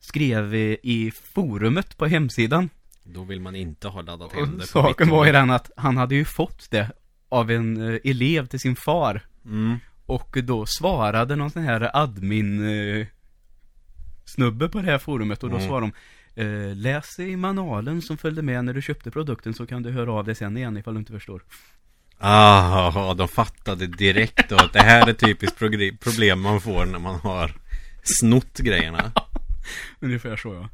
skrev 0.00 0.54
i, 0.54 0.78
i 0.82 1.10
forumet 1.10 1.98
på 1.98 2.06
hemsidan. 2.06 2.68
Då 3.04 3.24
vill 3.24 3.40
man 3.40 3.56
inte 3.56 3.88
ha 3.88 4.02
laddat 4.02 4.32
hem 4.32 4.58
det 4.58 4.66
saken 4.66 5.08
var 5.08 5.26
ju 5.26 5.32
den 5.32 5.50
att 5.50 5.70
han 5.76 5.96
hade 5.96 6.14
ju 6.14 6.24
fått 6.24 6.70
det 6.70 6.90
av 7.28 7.50
en 7.50 7.94
eh, 7.94 8.00
elev 8.04 8.46
till 8.46 8.60
sin 8.60 8.76
far. 8.76 9.20
mm. 9.44 9.78
Och 10.06 10.36
då 10.42 10.66
svarade 10.66 11.36
någon 11.36 11.50
sån 11.50 11.62
här 11.62 11.90
admin 11.96 12.68
eh, 13.00 13.06
snubbe 14.24 14.68
på 14.68 14.78
det 14.78 14.90
här 14.90 14.98
forumet 14.98 15.42
och 15.42 15.50
då 15.50 15.56
Mm. 15.56 15.68
svarade 15.68 15.90
de 16.34 16.42
eh, 16.70 16.76
Läs 16.76 17.18
i 17.18 17.36
manualen 17.36 18.02
som 18.02 18.16
följde 18.18 18.42
med 18.42 18.64
när 18.64 18.74
du 18.74 18.82
köpte 18.82 19.10
produkten 19.10 19.54
så 19.54 19.66
kan 19.66 19.82
du 19.82 19.90
höra 19.90 20.12
av 20.12 20.24
dig 20.24 20.34
sen 20.34 20.56
igen 20.56 20.76
ifall 20.76 20.94
du 20.94 21.00
inte 21.00 21.12
förstår. 21.12 21.42
Ah, 22.18 23.14
de 23.14 23.28
fattade 23.28 23.86
direkt 23.86 24.48
då 24.48 24.56
att 24.56 24.72
det 24.72 24.80
här 24.82 25.08
är 25.08 25.12
typiskt 25.12 25.58
problem 26.00 26.40
man 26.40 26.60
får 26.60 26.86
när 26.86 26.98
man 26.98 27.20
har 27.20 27.52
snott 28.02 28.58
grejerna 28.58 29.12
Ungefär 30.00 30.36
så 30.36 30.54
ja. 30.54 30.68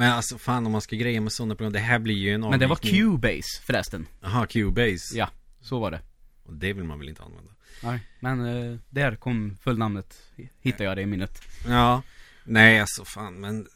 Men 0.00 0.12
alltså 0.12 0.38
fan 0.38 0.66
om 0.66 0.72
man 0.72 0.80
ska 0.80 0.96
greja 0.96 1.20
med 1.20 1.32
sådana 1.32 1.54
program 1.54 1.72
Det 1.72 1.78
här 1.78 1.98
blir 1.98 2.14
ju 2.14 2.34
en 2.34 2.40
Men 2.40 2.60
det 2.60 2.66
var 2.66 2.76
avvikning. 2.76 3.02
Cubase 3.02 3.62
förresten. 3.62 4.06
Jaha, 4.20 4.46
Cubase 4.46 5.18
Ja, 5.18 5.30
så 5.60 5.80
var 5.80 5.90
det. 5.90 6.00
Och 6.42 6.54
det 6.54 6.72
vill 6.72 6.84
man 6.84 6.98
väl 6.98 7.08
inte 7.08 7.22
använda 7.22 7.52
Nej, 7.82 8.00
men 8.20 8.46
eh, 8.46 8.78
där 8.90 9.16
kom 9.16 9.56
fullnamnet. 9.62 10.22
Hittade 10.60 10.84
jag 10.84 10.96
det 10.96 11.02
i 11.02 11.06
minnet. 11.06 11.42
Ja 11.66 12.02
Nej 12.44 12.80
alltså 12.80 13.04
fan 13.04 13.34
men 13.34 13.66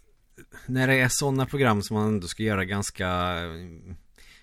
När 0.67 0.89
det 0.89 0.95
är 0.95 1.09
sådana 1.11 1.47
program 1.47 1.83
som 1.83 1.97
man 1.97 2.09
ändå 2.09 2.27
ska 2.27 2.43
göra 2.43 2.65
ganska 2.65 3.35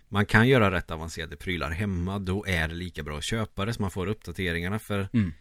Man 0.10 0.26
kan 0.26 0.48
göra 0.48 0.72
rätt 0.72 0.92
avancerade 0.92 1.36
prylar 1.36 1.72
hemma 1.72 2.20
Då 2.20 2.46
är 2.48 2.68
det 2.68 2.76
lika 2.76 3.04
bra 3.04 3.18
att 3.18 3.30
köpa 3.30 3.66
det 3.66 3.74
så 3.74 3.82
man 3.82 3.92
får 3.92 4.08
uppdateringarna 4.08 4.80
för 4.80 5.10
Mm. 5.14 5.34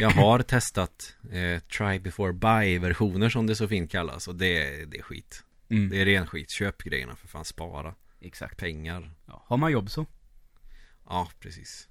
Jag 0.00 0.10
har 0.10 0.38
testat 0.42 1.16
eh, 1.32 1.60
Try 1.60 1.98
before 1.98 2.32
buy 2.32 2.78
versioner 2.78 3.28
som 3.28 3.46
det 3.46 3.56
så 3.56 3.68
fint 3.68 3.90
kallas 3.90 4.28
och 4.28 4.34
det, 4.34 4.84
det 4.90 4.98
är 4.98 5.02
skit 5.02 5.42
Mm. 5.68 5.88
Det 5.88 6.00
är 6.00 6.04
ren 6.04 6.26
skit, 6.26 6.50
köp 6.50 6.82
grejerna 6.82 7.16
för 7.16 7.28
fan 7.28 7.44
spara 7.44 7.94
Exakt. 8.20 8.56
pengar 8.58 9.10
Ja, 9.26 9.44
har 9.46 9.56
man 9.56 9.72
jobb 9.72 9.90
så. 9.90 10.06
Ja, 11.08 11.30
precis 11.40 11.88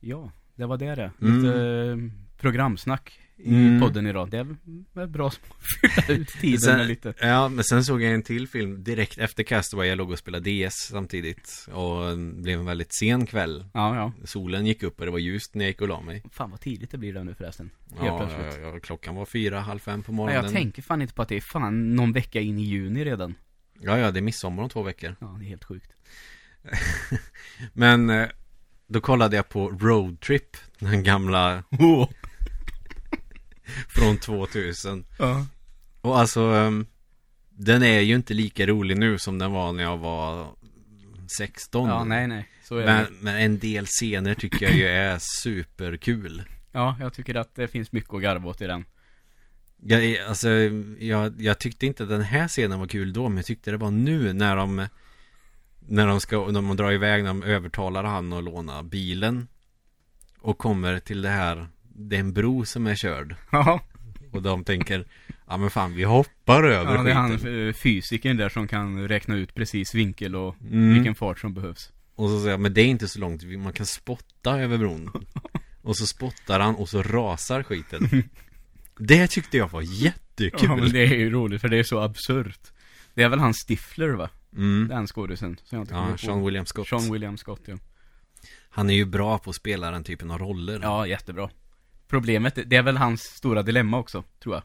Ja, 0.00 0.32
det 0.54 0.66
var 0.66 0.76
det 0.76 0.94
det. 0.94 1.12
Mm. 1.20 1.36
Lite 1.36 1.60
eh, 1.60 1.96
programsnack 2.36 3.20
i 3.38 3.48
Mm. 3.54 3.80
podden 3.80 4.06
idag. 4.06 4.30
Det 4.30 4.38
är 4.38 5.06
bra 5.06 5.26
att 5.28 5.40
fylla 5.82 6.18
ut 6.20 6.28
tiden 6.40 6.76
med 6.78 6.86
lite. 6.86 7.14
Ja, 7.20 7.48
men 7.48 7.64
sen 7.64 7.84
såg 7.84 8.02
jag 8.02 8.14
en 8.14 8.22
till 8.22 8.48
film 8.48 8.84
direkt 8.84 9.18
efter 9.18 9.42
Castaway 9.42 9.88
Jag 9.88 9.98
låg 9.98 10.10
och 10.10 10.18
spelade 10.18 10.50
DS 10.68 10.74
samtidigt 10.74 11.68
Och 11.72 12.18
det 12.18 12.42
blev 12.42 12.58
en 12.60 12.66
väldigt 12.66 12.94
sen 12.94 13.26
kväll 13.26 13.64
Ja, 13.74 13.96
ja. 13.96 14.12
Solen 14.24 14.66
gick 14.66 14.82
upp 14.82 15.00
och 15.00 15.06
det 15.06 15.12
var 15.12 15.18
ljust 15.18 15.54
när 15.54 15.64
jag 15.64 15.70
gick 15.70 15.80
och 15.80 15.88
la 15.88 16.00
mig 16.00 16.22
Fan 16.32 16.50
vad 16.50 16.60
tidigt 16.60 16.90
det 16.90 16.98
blir 16.98 17.12
där 17.12 17.24
nu 17.24 17.34
förresten. 17.34 17.70
Helt 17.90 18.06
ja, 18.06 18.18
plötsligt. 18.18 18.62
ja, 18.64 18.68
ja, 18.74 18.80
klockan 18.80 19.14
var 19.14 19.26
fyra, 19.26 19.60
halv 19.60 19.78
fem 19.78 20.02
på 20.02 20.12
Nej, 20.12 20.16
morgonen 20.16 20.44
jag 20.44 20.52
tänker 20.52 20.82
fan 20.82 21.02
inte 21.02 21.14
på 21.14 21.22
att 21.22 21.28
det 21.28 21.36
är 21.36 21.40
fan 21.40 21.94
någon 21.96 22.12
vecka 22.12 22.40
in 22.40 22.58
i 22.58 22.62
juni 22.62 23.04
redan. 23.04 23.34
Ja, 23.80 23.98
ja, 23.98 24.10
det 24.10 24.18
är 24.20 24.22
midsommar 24.22 24.62
om 24.62 24.68
två 24.68 24.82
veckor 24.82 25.16
Ja, 25.20 25.36
det 25.38 25.44
är 25.44 25.48
helt 25.48 25.64
sjukt. 25.64 25.92
Men 27.72 28.10
eh, 28.10 28.26
Då 28.88 29.00
kollade 29.00 29.36
jag 29.36 29.48
på 29.48 29.70
Road 29.70 30.20
Trip 30.20 30.56
Den 30.78 31.02
gamla 31.02 31.64
Oh. 31.70 32.08
Från 33.88 34.18
2000 34.18 35.04
Ja. 35.18 35.46
Och 36.00 36.18
alltså 36.18 36.40
ehm, 36.42 36.86
Den 37.50 37.82
är 37.82 38.00
ju 38.00 38.14
inte 38.14 38.34
lika 38.34 38.66
rolig 38.66 38.96
nu 38.98 39.18
som 39.18 39.38
den 39.38 39.52
var 39.52 39.72
när 39.72 39.82
jag 39.82 39.98
var 39.98 40.48
16 41.38 41.88
Ja, 41.88 42.04
nej, 42.04 42.26
nej. 42.26 42.48
Så 42.64 42.76
är 42.78 42.86
men, 42.86 43.04
det. 43.04 43.10
men 43.20 43.36
en 43.36 43.58
del 43.58 43.86
scener 43.86 44.34
tycker 44.34 44.66
jag 44.66 44.74
ju 44.76 44.86
är 44.86 45.18
superkul 45.42 46.42
Ja, 46.72 46.96
jag 47.00 47.12
tycker 47.12 47.34
att 47.34 47.54
det 47.54 47.68
finns 47.68 47.92
mycket 47.92 48.14
att 48.14 48.22
garva 48.22 48.50
åt 48.50 48.60
i 48.60 48.66
den. 48.66 48.84
jag, 49.82 50.18
Alltså 50.28 50.48
jag, 50.98 51.40
jag 51.42 51.58
tyckte 51.58 51.86
inte 51.86 52.04
den 52.04 52.22
här 52.22 52.48
scenen 52.48 52.78
var 52.80 52.86
kul 52.86 53.12
då 53.12 53.28
Men 53.28 53.36
jag 53.36 53.46
tyckte 53.46 53.70
det 53.70 53.76
var 53.76 53.90
nu 53.90 54.32
när 54.32 54.56
de 54.56 54.86
När 55.88 56.06
de 56.06 56.20
ska, 56.20 56.46
när 56.46 56.52
de 56.62 56.76
drar 56.76 56.92
iväg 56.92 57.22
När 57.24 57.28
de 57.30 57.42
övertalar 57.42 58.04
han 58.04 58.32
att 58.32 58.44
låna 58.44 58.82
bilen 58.82 59.48
Och 60.38 60.58
kommer 60.58 60.98
till 60.98 61.22
det 61.22 61.28
här 61.28 61.66
Det 61.98 62.16
är 62.16 62.20
en 62.20 62.32
bro 62.32 62.64
som 62.64 62.86
är 62.86 62.94
körd 62.94 63.34
Ja, 63.50 63.80
Och 64.32 64.42
de 64.42 64.64
tänker 64.64 65.04
Ja 65.48 65.56
men 65.56 65.70
fan 65.70 65.94
vi 65.94 66.04
hoppar 66.04 66.64
över 66.64 66.94
ja 66.94 67.02
det 67.02 67.10
är 67.10 67.14
han 67.14 67.66
eh, 67.68 67.72
fysikern 67.74 68.36
där 68.36 68.48
som 68.48 68.68
kan 68.68 69.08
räkna 69.08 69.34
ut 69.36 69.54
precis 69.54 69.94
vinkel 69.94 70.36
och 70.36 70.56
Mm. 70.60 70.94
vilken 70.94 71.14
fart 71.14 71.38
som 71.38 71.54
behövs. 71.54 71.92
Och 72.14 72.28
så 72.30 72.38
säger 72.38 72.50
jag, 72.50 72.60
men 72.60 72.74
det 72.74 72.80
är 72.80 72.86
inte 72.86 73.08
så 73.08 73.18
långt, 73.20 73.42
man 73.58 73.72
kan 73.72 73.86
spotta 73.86 74.60
över 74.60 74.78
bron 74.78 75.10
Och 75.82 75.96
så 75.96 76.06
spottar 76.06 76.60
han 76.60 76.74
och 76.74 76.88
så 76.88 77.02
rasar 77.02 77.62
skiten 77.62 78.22
Det 78.98 79.26
tyckte 79.28 79.56
jag 79.56 79.68
var 79.70 79.82
jättekul 79.82 80.60
Ja, 80.68 80.76
men 80.76 80.92
det 80.92 81.02
är 81.04 81.14
ju 81.16 81.30
roligt 81.30 81.60
för 81.60 81.68
det 81.68 81.78
är 81.78 81.82
så 81.82 82.00
absurt. 82.00 82.60
Det 83.14 83.22
är 83.22 83.28
väl 83.28 83.38
han 83.38 83.54
Stifler 83.54 84.08
va? 84.08 84.30
mm. 84.56 84.88
Den 84.88 85.06
skådisen. 85.06 85.56
som 85.64 85.76
jag 85.78 85.82
inte 85.82 85.94
Ja, 85.94 86.04
kommer 86.04 86.16
Sean 86.16 86.36
ihåg. 86.38 86.44
William 86.46 86.66
Scott 86.66 86.88
Sean 86.88 87.12
William 87.12 87.36
Scott, 87.36 87.60
ja. 87.66 87.76
Han 88.70 88.90
är 88.90 88.94
ju 88.94 89.04
bra 89.04 89.38
på 89.38 89.50
att 89.50 89.56
spela 89.56 89.90
den 89.90 90.04
typen 90.04 90.30
av 90.30 90.38
roller 90.38 90.80
Ja, 90.82 91.06
jättebra. 91.06 91.50
Problemet, 92.08 92.58
det 92.66 92.76
är 92.76 92.82
väl 92.82 92.96
hans 92.96 93.20
stora 93.22 93.62
dilemma 93.62 93.98
också, 93.98 94.24
tror 94.42 94.54
jag. 94.54 94.62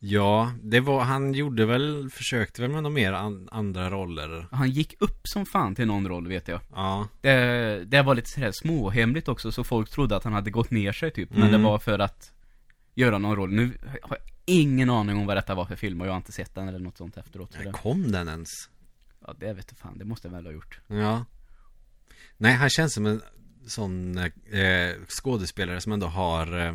Ja, 0.00 0.52
det 0.62 0.80
var, 0.80 1.00
han 1.04 1.34
gjorde 1.34 1.66
väl, 1.66 2.10
försökte 2.10 2.62
väl 2.62 2.70
med 2.70 2.82
några 2.82 2.94
mer 2.94 3.12
an, 3.12 3.48
andra 3.52 3.90
roller 3.90 4.46
Han 4.50 4.70
gick 4.70 4.94
upp 5.02 5.20
som 5.24 5.46
fan 5.46 5.74
till 5.74 5.86
någon 5.86 6.08
roll, 6.08 6.28
vet 6.28 6.48
jag. 6.48 6.60
Ja, 6.74 7.08
Det, 7.20 7.84
det 7.86 8.02
var 8.02 8.14
lite 8.14 8.30
sådär 8.30 8.52
småhemligt 8.52 9.28
också, 9.28 9.52
så 9.52 9.64
folk 9.64 9.90
trodde 9.90 10.16
att 10.16 10.24
han 10.24 10.32
hade 10.32 10.50
gått 10.50 10.70
ner 10.70 10.92
sig 10.92 11.10
typ. 11.10 11.30
Men 11.30 11.38
Mm. 11.48 11.52
det 11.52 11.58
var 11.68 11.78
för 11.78 11.98
att 11.98 12.32
göra 12.94 13.18
någon 13.18 13.36
roll. 13.36 13.52
Nu 13.52 13.78
har 14.02 14.16
jag 14.16 14.18
ingen 14.46 14.90
aning 14.90 15.16
om 15.16 15.26
vad 15.26 15.36
detta 15.36 15.54
var 15.54 15.64
för 15.64 15.76
film 15.76 16.00
och 16.00 16.06
jag 16.06 16.12
har 16.12 16.16
inte 16.16 16.32
sett 16.32 16.54
den 16.54 16.68
eller 16.68 16.78
något 16.78 16.96
sånt 16.98 17.16
efteråt. 17.16 17.52
Så 17.52 17.62
det, 17.62 17.72
kom 17.72 18.12
den 18.12 18.28
ens? 18.28 18.48
ja, 19.26 19.34
det 19.38 19.52
vet 19.52 19.66
jag 19.70 19.78
fan, 19.78 19.98
det 19.98 20.04
måste 20.04 20.28
jag 20.28 20.32
väl 20.32 20.46
ha 20.46 20.52
gjort. 20.52 20.80
Ja 20.86 21.24
Nej, 22.36 22.52
han 22.54 22.70
känns 22.70 22.94
som 22.94 23.06
en 23.06 23.22
sån 23.68 24.18
eh, 24.18 24.92
skådespelare 25.08 25.80
som 25.80 25.92
ändå 25.92 26.06
har 26.06 26.58
eh, 26.58 26.74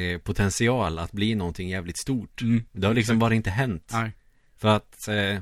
eh, 0.00 0.18
potential 0.18 0.98
att 0.98 1.12
bli 1.12 1.34
någonting 1.34 1.68
jävligt 1.68 1.98
stort. 1.98 2.42
Mm. 2.42 2.64
Det 2.72 2.86
har 2.86 2.94
liksom 2.94 3.18
bara 3.18 3.34
inte 3.34 3.50
hänt. 3.50 3.90
Nej. 3.92 4.12
För 4.56 4.68
att 4.68 5.08
eh, 5.08 5.40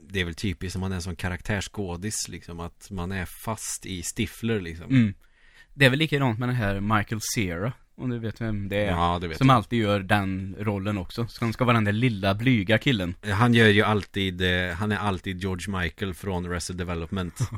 det 0.00 0.20
är 0.20 0.24
väl 0.24 0.34
typiskt 0.34 0.76
om 0.76 0.80
man 0.80 0.92
är 0.92 0.96
en 0.96 1.02
sån 1.02 1.16
karaktärsskådis 1.16 2.28
liksom 2.28 2.60
att 2.60 2.90
man 2.90 3.12
är 3.12 3.24
fast 3.24 3.86
i 3.86 4.02
Stifler 4.02 4.60
liksom. 4.60 4.90
Mm. 4.90 5.14
Det 5.74 5.86
är 5.86 5.90
väl 5.90 5.98
likadant 5.98 6.38
med 6.38 6.48
den 6.48 6.56
här 6.56 6.80
Michael 6.80 7.20
Cera, 7.34 7.72
om 7.98 8.10
du 8.10 8.18
vet 8.18 8.40
vem 8.40 8.68
det 8.68 8.76
är. 8.76 8.90
Ja, 8.90 9.18
det 9.20 9.28
vet 9.28 9.38
Som 9.38 9.50
alltid 9.50 9.78
gör 9.78 10.00
den 10.00 10.56
rollen 10.58 10.98
också. 10.98 11.26
Så 11.28 11.44
han 11.44 11.52
ska 11.52 11.64
vara 11.64 11.74
den 11.74 11.84
där 11.84 11.92
lilla 11.92 12.34
blyga 12.34 12.78
killen. 12.78 13.14
jag. 13.22 13.34
Han 13.36 13.54
gör 13.54 13.66
ju 13.68 13.82
alltid, 13.82 14.40
eh, 14.42 14.74
han 14.74 14.92
är 14.92 14.96
alltid 14.96 15.40
George 15.40 15.78
Michael 15.82 16.14
från 16.14 16.46
Arrested 16.46 16.76
Development. 16.76 17.38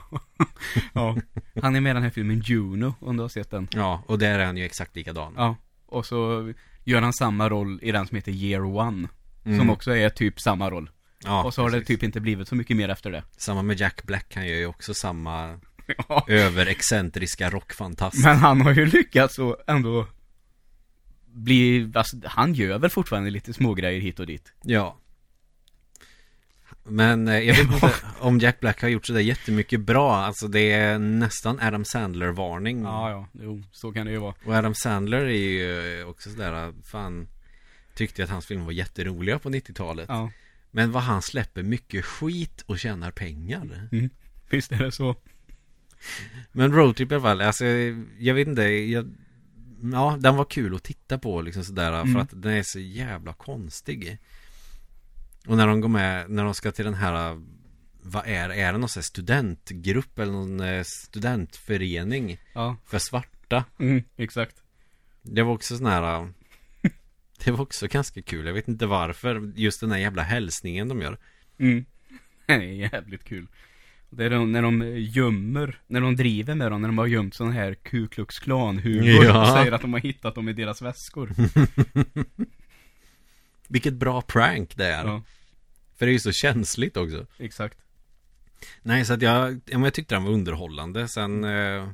Ja. 0.93 1.17
Han 1.63 1.77
är 1.77 1.81
med 1.81 1.91
i 1.91 1.95
den 1.95 2.03
här 2.03 2.11
filmen 2.11 2.41
Juno, 2.41 2.95
om 3.01 3.17
du 3.17 3.23
har 3.23 3.29
sett 3.29 3.51
den. 3.51 3.69
ja, 3.71 4.03
och 4.07 4.19
där 4.19 4.39
är 4.39 4.45
han 4.47 4.57
ju 4.57 4.65
exakt 4.65 4.97
likadan. 4.97 5.35
Ja. 5.37 5.57
Och 5.87 6.07
så 6.07 6.53
gör 6.85 7.03
han 7.03 7.13
samma 7.13 7.49
roll 7.49 7.79
i 7.83 7.93
den 7.93 8.07
som 8.07 8.15
heter 8.17 8.33
Year 8.33 8.65
One. 8.65 9.09
Mm. 9.45 9.59
Som 9.59 9.71
också 9.71 9.97
är 9.97 10.09
typ 10.11 10.41
samma 10.41 10.71
roll. 10.71 10.91
ja, 11.25 11.45
och 11.45 11.55
så 11.55 11.63
har 11.63 11.71
det 11.71 11.73
precis. 11.79 11.87
typ 11.87 12.03
inte 12.03 12.21
blivit 12.21 12.49
så 12.49 12.55
mycket 12.55 12.77
mer 12.77 12.89
efter 12.89 13.11
det. 13.11 13.23
Samma 13.37 13.63
med 13.63 13.81
Jack 13.81 14.03
Black, 14.03 14.33
han 14.35 14.47
gör 14.49 14.57
ju 14.57 14.67
också 14.67 14.95
samma 14.95 15.59
Ja. 16.09 16.25
överexcentriska 16.29 17.51
rockfantast. 17.51 18.25
Men 18.25 18.37
han 18.37 18.61
har 18.61 18.73
ju 18.75 18.87
lyckats 18.87 19.39
att 19.39 19.69
ändå 19.69 20.07
bli, 21.33 21.93
alltså, 21.95 22.17
han 22.25 22.55
gör 22.55 22.79
väl 22.79 22.91
fortfarande 22.91 23.31
lite 23.31 23.53
smågrejer 23.53 24.01
hit 24.01 24.21
och 24.21 24.27
dit. 24.27 24.53
Ja. 24.63 24.99
Men 26.85 27.29
eh, 27.29 27.39
jag 27.39 27.55
vet 27.55 27.73
inte 27.73 27.93
om 28.21 28.39
Jack 28.39 28.61
Black 28.61 28.83
har 28.83 28.89
gjort 28.89 29.07
sådär 29.07 29.21
jättemycket 29.21 29.81
bra. 29.81 30.17
Alltså 30.17 30.49
det 30.49 30.73
är 30.73 30.99
nästan 30.99 31.61
Adam 31.61 31.85
Sandler-varning. 31.85 32.83
Ja, 32.83 33.11
ja, 33.11 33.29
jo, 33.33 33.63
så 33.73 33.93
kan 33.93 34.07
det 34.07 34.13
ju 34.13 34.19
vara. 34.19 34.35
Och 34.45 34.55
Adam 34.55 34.75
Sandler 34.75 35.21
är 35.21 35.29
ju 35.29 36.01
eh, 36.01 36.09
också 36.09 36.31
sådär, 36.31 36.73
fan 36.85 37.29
Tyckte 37.99 38.25
att 38.25 38.31
hans 38.31 38.47
filmer 38.47 38.65
var 38.65 38.73
jätteroliga 38.73 39.39
på 39.39 39.51
90-talet 39.51 40.07
Ja, 40.09 40.31
Men 40.71 40.93
vad 40.93 41.03
han 41.03 41.23
släpper 41.23 41.63
mycket 41.63 42.05
skit 42.05 42.65
och 42.67 42.79
tjänar 42.79 43.11
pengar 43.11 43.89
visst 44.51 44.73
är 44.73 44.79
det 44.79 44.93
så. 44.93 45.17
Men 46.53 46.73
Roadtrip 46.73 47.13
i 47.13 47.15
alla 47.15 47.23
fall, 47.23 47.41
alltså 47.41 47.65
jag 48.19 48.35
vet 48.35 48.49
inte 48.49 48.63
jag, 48.63 49.15
Ja, 49.83 50.17
den 50.21 50.37
var 50.37 50.45
kul 50.45 50.75
att 50.75 50.83
titta 50.83 51.19
på 51.19 51.41
liksom 51.43 51.65
sådär 51.65 51.93
Mm. 51.93 52.13
För 52.13 52.21
att 52.21 52.43
den 52.43 52.53
är 52.53 52.63
så 52.63 52.79
jävla 52.79 53.33
konstig 53.33 54.19
Och 55.47 55.57
när 55.57 55.67
de 55.67 55.81
går 55.81 55.89
med, 55.89 56.31
när 56.31 56.45
de 56.45 56.55
ska 56.55 56.73
till 56.73 56.85
den 56.85 56.95
här 56.95 57.41
Vad 58.03 58.27
är? 58.27 58.51
Är 58.51 58.73
det 58.73 58.79
någon 58.79 58.89
sån 58.89 59.01
här 59.01 59.05
studentgrupp 59.05 60.19
eller 60.19 60.33
någon 60.33 60.61
eh, 60.61 60.83
studentförening 60.85 62.39
Ja, 62.53 62.77
för 62.87 62.99
svarta? 62.99 63.65
mm, 63.79 64.05
exakt. 64.17 64.63
Det 65.23 65.43
var 65.43 65.53
också 65.53 65.77
sån 65.77 65.87
här 65.87 66.33
Det 67.45 67.51
var 67.51 67.61
också 67.61 67.87
ganska 67.87 68.23
kul, 68.23 68.47
jag 68.47 68.55
vet 68.55 68.69
inte 68.69 68.87
varför 68.87 69.53
Just 69.57 69.81
den 69.81 69.91
här 69.91 69.99
jävla 69.99 70.23
hälsningen 70.23 70.89
de 70.89 71.01
gör 71.01 71.19
Mm. 71.59 71.85
Det 72.47 72.53
är 72.55 72.93
jävligt 72.93 73.25
kul. 73.25 73.47
Det 74.11 74.25
är 74.25 74.31
de, 74.31 74.53
när 74.53 74.63
de 74.63 74.99
gömmer, 74.99 75.81
när 75.87 76.01
de 76.01 76.17
driver 76.17 76.55
med 76.55 76.71
dem, 76.73 76.83
när 76.83 76.89
de 76.89 76.99
har 76.99 77.07
gömt 77.07 77.35
sån 77.35 77.53
här 77.53 77.75
Ku 77.75 78.09
Klux 78.09 78.39
Klan 78.39 78.79
humor 78.79 79.25
Ja. 79.25 79.41
och 79.43 79.49
säger 79.59 79.73
att 79.73 79.81
de 79.81 79.93
har 79.93 80.01
hittat 80.01 80.35
dem 80.35 80.49
i 80.49 80.53
deras 80.53 80.83
väskor. 80.83 81.31
Vilket 83.69 83.95
bra 83.95 84.23
prank 84.23 84.77
det 84.77 84.87
är 84.87 85.05
Ja, 85.07 85.23
För 85.99 86.07
det 86.07 86.11
är 86.11 86.13
ju 86.13 86.19
så 86.19 86.33
känsligt 86.33 86.97
också 86.97 87.27
exakt. 87.39 87.79
Nej, 88.83 89.05
så 89.05 89.13
att 89.13 89.23
jag, 89.23 89.61
jag 89.67 89.95
tyckte 89.95 90.15
den 90.15 90.25
var 90.25 90.33
underhållande 90.33 91.09
Sen, 91.09 91.45
eh, 91.45 91.89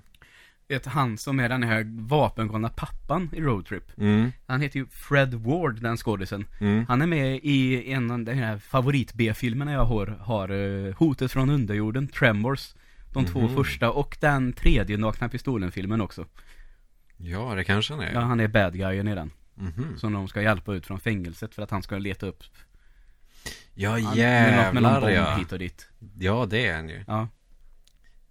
Vet 0.69 0.87
han 0.87 1.19
som 1.19 1.41
är 1.41 1.49
den 1.49 1.63
här 1.63 1.87
vapengalna 2.09 2.69
pappan 2.69 3.31
i 3.33 3.41
Roadtrip. 3.41 3.99
mm, 3.99 4.33
Han 4.47 4.61
heter 4.61 4.79
ju 4.79 4.87
Fred 4.87 5.35
Ward, 5.35 5.81
den 5.83 5.97
skådisen. 5.97 6.45
mm, 6.61 6.85
Han 6.89 7.03
är 7.03 7.07
med 7.07 7.41
i 7.43 7.91
en 7.93 8.11
av 8.11 8.19
de 8.25 8.33
här 8.35 8.59
favorit-B-filmerna 8.59 9.73
jag 9.73 9.85
har, 9.85 10.07
har 10.07 10.49
eh, 10.49 10.95
Hotet 10.95 11.33
från 11.33 11.51
underjorden, 11.51 12.09
Tremors. 12.09 12.75
De 13.13 13.25
två 13.27 13.41
Mhm. 13.41 13.55
första 13.57 13.91
och 13.91 14.17
den 14.21 14.53
tredje 14.53 14.97
Nakna 14.99 15.29
Pistolen-filmen 15.29 16.01
också. 16.01 16.27
Ja, 17.17 17.55
det 17.55 17.65
kanske 17.65 17.93
han 17.95 18.03
är 18.03 18.13
Ja, 18.13 18.21
han 18.21 18.41
är 18.41 18.49
bad 18.49 18.75
guyen 18.75 19.09
i 19.09 19.15
den. 19.15 19.31
Mhm. 19.55 19.99
Som 19.99 20.13
de 20.13 20.29
ska 20.29 20.43
hjälpa 20.43 20.75
ut 20.75 20.87
från 20.87 21.01
fängelset 21.01 21.55
för 21.55 21.63
att 21.63 21.71
han 21.71 21.83
ska 21.83 21.99
leta 21.99 22.27
upp 22.27 22.43
Ja 23.75 23.91
han- 23.91 24.17
jävlar 24.17 25.01
bomb 25.01 25.11
ja 25.15 25.35
hit 25.37 25.53
och 25.53 25.59
dit. 25.59 25.89
Ja, 26.19 26.47
det 26.51 26.67
är 26.67 26.77
han 26.77 26.89
ju 26.89 27.05
Ja, 27.07 27.29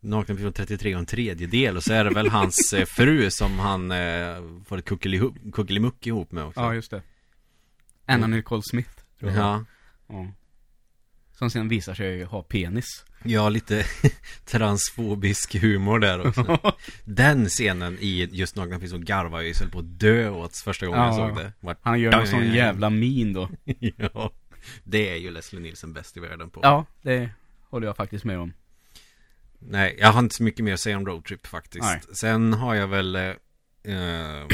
Nakna 0.04 0.36
från 0.36 0.54
33 0.54 0.94
och 0.96 1.00
en 1.00 1.06
tredjedel 1.06 1.78
Och 1.78 1.84
så 1.84 1.94
är 1.94 2.04
det 2.04 2.10
väl 2.10 2.30
hans 2.30 2.74
eh, 2.74 2.86
fru 2.86 3.30
som 3.32 3.60
han 3.60 3.92
eh, 3.92 4.36
får 4.66 4.78
ett 4.78 4.86
kuckelimuck 5.54 6.08
ihop 6.08 6.32
med 6.32 6.44
också 6.44 6.60
ja 6.60 6.74
just 6.74 6.92
det. 6.92 7.02
Anna 8.06 8.28
Nicole 8.28 8.62
Smith, 8.66 8.90
tror 9.20 9.32
jag. 9.32 9.40
Ja, 9.40 9.66
ja. 10.10 10.28
Som 11.32 11.50
sen 11.50 11.70
visar 11.70 11.94
sig 11.94 12.24
ha 12.24 12.44
penis. 12.44 13.06
ja 13.24 13.50
lite 13.50 13.86
transfobisk 14.46 15.56
humor 15.62 16.00
där 16.00 16.28
också 16.28 16.74
Den 17.06 17.46
scenen 17.50 17.98
i 18.00 18.30
just 18.32 18.56
Nakna 18.56 18.80
finns 18.80 18.92
som 18.92 19.06
garvar 19.06 19.42
jag 19.42 19.48
ju 19.48 19.70
på 19.70 19.80
att 19.80 20.00
dö 20.00 20.30
åt 20.30 20.58
första 20.58 20.86
gången 20.86 21.02
jag 21.02 21.14
Ja. 21.14 21.28
såg 21.30 21.38
det 21.38 21.52
Vart- 21.60 21.80
Han 21.82 22.00
gör 22.00 22.12
någon 22.12 22.28
sån 22.28 22.54
jävla 22.54 22.90
min 22.90 23.34
då. 23.34 23.50
Ja, 23.98 24.32
det 24.84 25.10
är 25.10 25.16
ju 25.16 25.32
Leslie 25.32 25.62
Nielsen 25.62 25.94
bäst 25.94 26.18
i 26.18 26.20
världen 26.20 26.50
på 26.50 26.60
Ja, 26.64 26.86
det 27.02 27.30
håller 27.70 27.88
jag 27.88 27.96
faktiskt 27.96 28.26
med 28.26 28.40
om. 28.40 28.54
Nej, 29.68 29.98
jag 30.00 30.08
har 30.08 30.20
inte 30.20 30.36
så 30.36 30.44
mycket 30.44 30.66
mer 30.66 30.74
att 30.74 30.80
säga 30.80 30.98
om 30.98 31.06
Roadtrip 31.06 31.48
faktiskt. 31.48 31.84
Nej. 31.84 32.02
Sen 32.14 32.54
har 32.54 32.76
jag 32.76 32.88
väl 32.88 33.16
eh, 33.16 33.22
eh, 33.84 34.48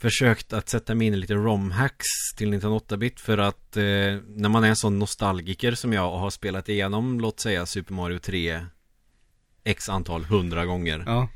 Försökt 0.00 0.52
att 0.52 0.68
sätta 0.68 0.94
mig 0.94 1.06
in 1.06 1.14
i 1.14 1.16
lite 1.16 1.34
romhacks 1.34 2.06
till 2.36 2.54
1908-bit 2.54 3.20
för 3.20 3.38
att 3.38 3.76
eh, 3.76 3.82
När 4.26 4.48
man 4.48 4.64
är 4.64 4.68
en 4.68 4.76
sån 4.76 4.98
nostalgiker 4.98 5.72
som 5.72 5.92
jag 5.92 6.12
och 6.12 6.20
har 6.20 6.30
spelat 6.30 6.68
igenom 6.68 7.20
Låt 7.20 7.40
säga 7.40 7.66
Super 7.66 7.94
Mario 7.94 8.18
3 8.18 8.66
X 9.64 9.88
antal 9.88 10.24
hundra 10.24 10.66
gånger 10.66 11.02
Ja, 11.06 11.28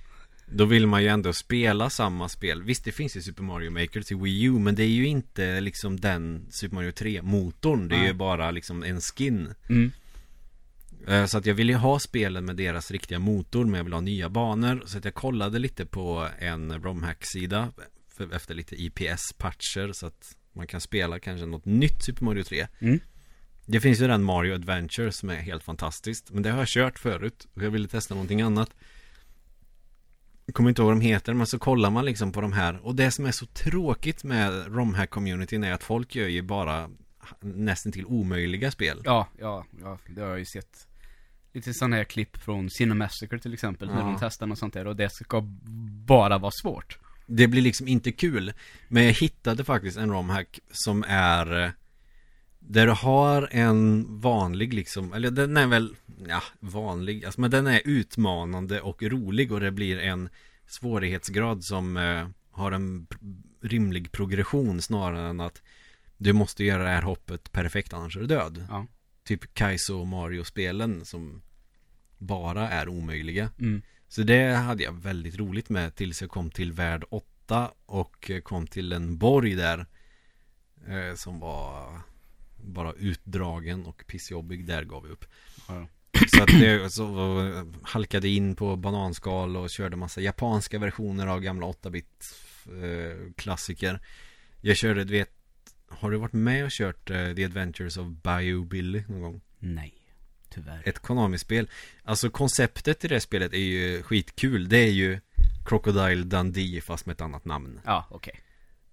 Då 0.46 0.64
vill 0.64 0.86
man 0.86 1.02
ju 1.02 1.08
ändå 1.08 1.32
spela 1.32 1.90
samma 1.90 2.28
spel. 2.28 2.62
Visst 2.62 2.84
det 2.84 2.92
finns 2.92 3.16
ju 3.16 3.20
Super 3.22 3.42
Mario 3.42 3.70
Maker 3.70 4.02
till 4.02 4.16
Wii 4.16 4.42
U 4.44 4.52
Men 4.52 4.74
det 4.74 4.82
är 4.82 4.88
ju 4.88 5.06
inte 5.06 5.60
liksom 5.60 6.00
den 6.00 6.46
Super 6.50 6.74
Mario 6.74 6.90
3-motorn 6.90 7.88
Det 7.88 7.96
är 7.96 8.06
ju 8.06 8.12
bara 8.12 8.50
liksom 8.50 8.82
en 8.82 9.00
skin. 9.00 9.54
Mm. 9.68 9.92
Eh, 11.08 11.24
Så 11.26 11.38
att 11.38 11.46
jag 11.46 11.54
ville 11.54 11.72
ju 11.72 11.78
ha 11.78 11.98
spelen 11.98 12.44
med 12.44 12.56
deras 12.56 12.90
riktiga 12.90 13.18
motor 13.18 13.64
Men 13.64 13.74
jag 13.74 13.84
vill 13.84 13.92
ha 13.92 14.00
nya 14.00 14.28
banor 14.28 14.82
Så 14.86 14.98
att 14.98 15.04
jag 15.04 15.14
kollade 15.14 15.58
lite 15.58 15.86
på 15.86 16.28
en 16.38 16.82
romhack-sida 16.82 17.72
Efter 18.32 18.54
lite 18.54 18.76
IPS-patcher 18.76 19.92
Så 19.92 20.06
att 20.06 20.36
man 20.52 20.66
kan 20.66 20.80
spela 20.80 21.18
kanske 21.18 21.46
något 21.46 21.64
nytt 21.64 22.02
Super 22.04 22.24
Mario 22.24 22.42
3 22.44 22.66
Mm. 22.80 23.00
Det 23.66 23.80
finns 23.80 24.00
ju 24.00 24.06
den 24.06 24.22
Mario 24.22 24.54
Adventure 24.54 25.12
som 25.12 25.30
är 25.30 25.36
helt 25.36 25.62
fantastiskt 25.64 26.30
Men 26.30 26.42
det 26.42 26.50
har 26.50 26.58
jag 26.58 26.68
kört 26.68 26.98
förut 26.98 27.48
Och 27.54 27.62
jag 27.62 27.70
ville 27.70 27.88
testa 27.88 28.14
någonting 28.14 28.40
annat 28.42 28.70
Jag 30.46 30.54
kommer 30.54 30.68
inte 30.68 30.82
ihåg 30.82 30.86
vad 30.90 30.96
de 30.96 31.00
heter 31.06 31.34
Men 31.34 31.46
så 31.46 31.58
kollar 31.58 31.90
man 31.90 32.04
liksom 32.04 32.32
på 32.32 32.40
de 32.40 32.52
här 32.52 32.86
Och 32.86 32.94
det 32.94 33.10
som 33.10 33.26
är 33.26 33.32
så 33.32 33.46
tråkigt 33.46 34.24
med 34.24 34.52
romhack-communityn 34.66 35.64
är 35.66 35.72
att 35.72 35.82
folk 35.84 36.14
gör 36.14 36.28
ju 36.28 36.42
bara 36.42 36.90
nästan 37.40 37.92
till 37.92 38.04
omöjliga 38.06 38.70
spel 38.70 39.00
ja, 39.04 39.28
ja, 39.40 39.66
ja, 39.80 39.98
det 40.08 40.20
har 40.20 40.28
jag 40.28 40.38
ju 40.38 40.44
sett. 40.44 40.88
Lite 41.52 41.74
sådana 41.74 41.96
här 41.96 42.04
klipp 42.04 42.36
från 42.36 42.70
Cinemassacre 42.70 43.38
till 43.38 43.54
exempel, 43.54 43.88
när 43.88 44.00
de 44.00 44.16
testar 44.20 44.46
något 44.46 44.58
sånt 44.58 44.74
där 44.74 44.86
och 44.86 44.96
det 44.96 45.12
ska 45.12 45.40
bara 46.06 46.38
vara 46.38 46.52
svårt. 46.62 46.98
Det 47.26 47.48
blir 47.48 47.62
liksom 47.62 47.88
inte 47.88 48.12
kul 48.12 48.52
Men 48.88 49.04
jag 49.04 49.12
hittade 49.12 49.64
faktiskt 49.64 49.96
en 49.98 50.10
romhack 50.10 50.60
som 50.70 51.04
är 51.08 51.64
eh, 51.64 51.70
Där 52.58 52.86
du 52.86 52.92
har 52.92 53.48
en 53.50 54.06
vanlig 54.20 54.74
liksom 54.74 55.12
Eller 55.12 55.30
den 55.30 55.56
är 55.56 55.66
väl 55.66 55.96
Ja, 56.28 56.42
vanlig 56.60 57.24
alltså, 57.24 57.40
Men 57.40 57.50
den 57.50 57.66
är 57.66 57.80
utmanande 57.84 58.80
och 58.80 59.02
rolig 59.02 59.52
och 59.52 59.60
det 59.60 59.70
blir 59.70 59.98
en 59.98 60.28
Svårighetsgrad 60.66 61.64
som 61.64 61.96
eh, 61.96 62.28
Har 62.50 62.72
en 62.72 63.06
rimlig 63.62 64.12
progression 64.12 64.82
snarare 64.82 65.28
än 65.28 65.40
att 65.40 65.62
Du 66.16 66.32
måste 66.32 66.64
göra 66.64 66.82
det 66.82 66.88
här 66.88 67.02
hoppet 67.02 67.52
perfekt 67.52 67.92
annars 67.92 68.16
är 68.16 68.20
du 68.20 68.26
död 68.26 68.66
Ja. 68.68 68.86
Typ 69.24 69.54
Kaizo 69.54 70.00
och 70.00 70.06
Mario-spelen 70.06 71.04
som 71.04 71.42
Bara 72.18 72.68
är 72.70 72.88
omöjliga 72.88 73.50
Mm. 73.58 73.82
så 74.08 74.22
det 74.22 74.54
hade 74.54 74.82
jag 74.82 74.92
väldigt 74.92 75.38
roligt 75.38 75.68
med 75.68 75.94
tills 75.94 76.20
jag 76.20 76.30
kom 76.30 76.50
till 76.50 76.72
värld 76.72 77.04
8 77.10 77.70
och 77.86 78.30
kom 78.42 78.66
till 78.66 78.92
en 78.92 79.18
borg 79.18 79.54
där 79.54 79.86
eh, 80.88 81.14
Som 81.16 81.40
var 81.40 82.00
bara 82.64 82.92
utdragen 82.92 83.86
och 83.86 84.04
pissjobbig, 84.06 84.66
där 84.66 84.84
gav 84.84 85.02
vi 85.02 85.08
upp 85.08 85.24
Ja. 85.68 85.86
Så 86.28 86.42
att 86.42 86.48
det 86.48 86.92
så 86.92 87.66
halkade 87.82 88.28
in 88.28 88.56
på 88.56 88.76
bananskal 88.76 89.56
och 89.56 89.70
körde 89.70 89.96
massa 89.96 90.20
japanska 90.20 90.78
versioner 90.78 91.26
av 91.26 91.40
gamla 91.40 91.66
8-bit 91.66 92.34
eh, 92.66 93.32
klassiker 93.36 94.00
Jag 94.60 94.76
körde, 94.76 95.04
du 95.04 95.12
vet 95.12 95.30
Har 95.98 96.10
du 96.10 96.16
varit 96.16 96.32
med 96.32 96.64
och 96.64 96.70
kört 96.70 97.10
eh, 97.10 97.34
The 97.34 97.44
Adventures 97.44 97.96
of 97.96 98.06
Bayou 98.06 98.64
Billy 98.64 99.02
någon 99.08 99.20
gång? 99.20 99.40
Nej. 99.58 99.94
tyvärr. 100.50 100.82
Ett 100.84 100.98
Konami-spel. 100.98 101.68
Alltså 102.04 102.30
konceptet 102.30 103.04
i 103.04 103.08
det 103.08 103.20
spelet 103.20 103.52
är 103.52 103.56
ju 103.58 104.02
skitkul. 104.02 104.68
Det 104.68 104.78
är 104.78 104.90
ju 104.90 105.20
Crocodile 105.64 106.24
Dundee 106.24 106.80
fast 106.80 107.06
med 107.06 107.14
ett 107.14 107.20
annat 107.20 107.44
namn. 107.44 107.80
Ja, 107.84 108.06
okej. 108.10 108.40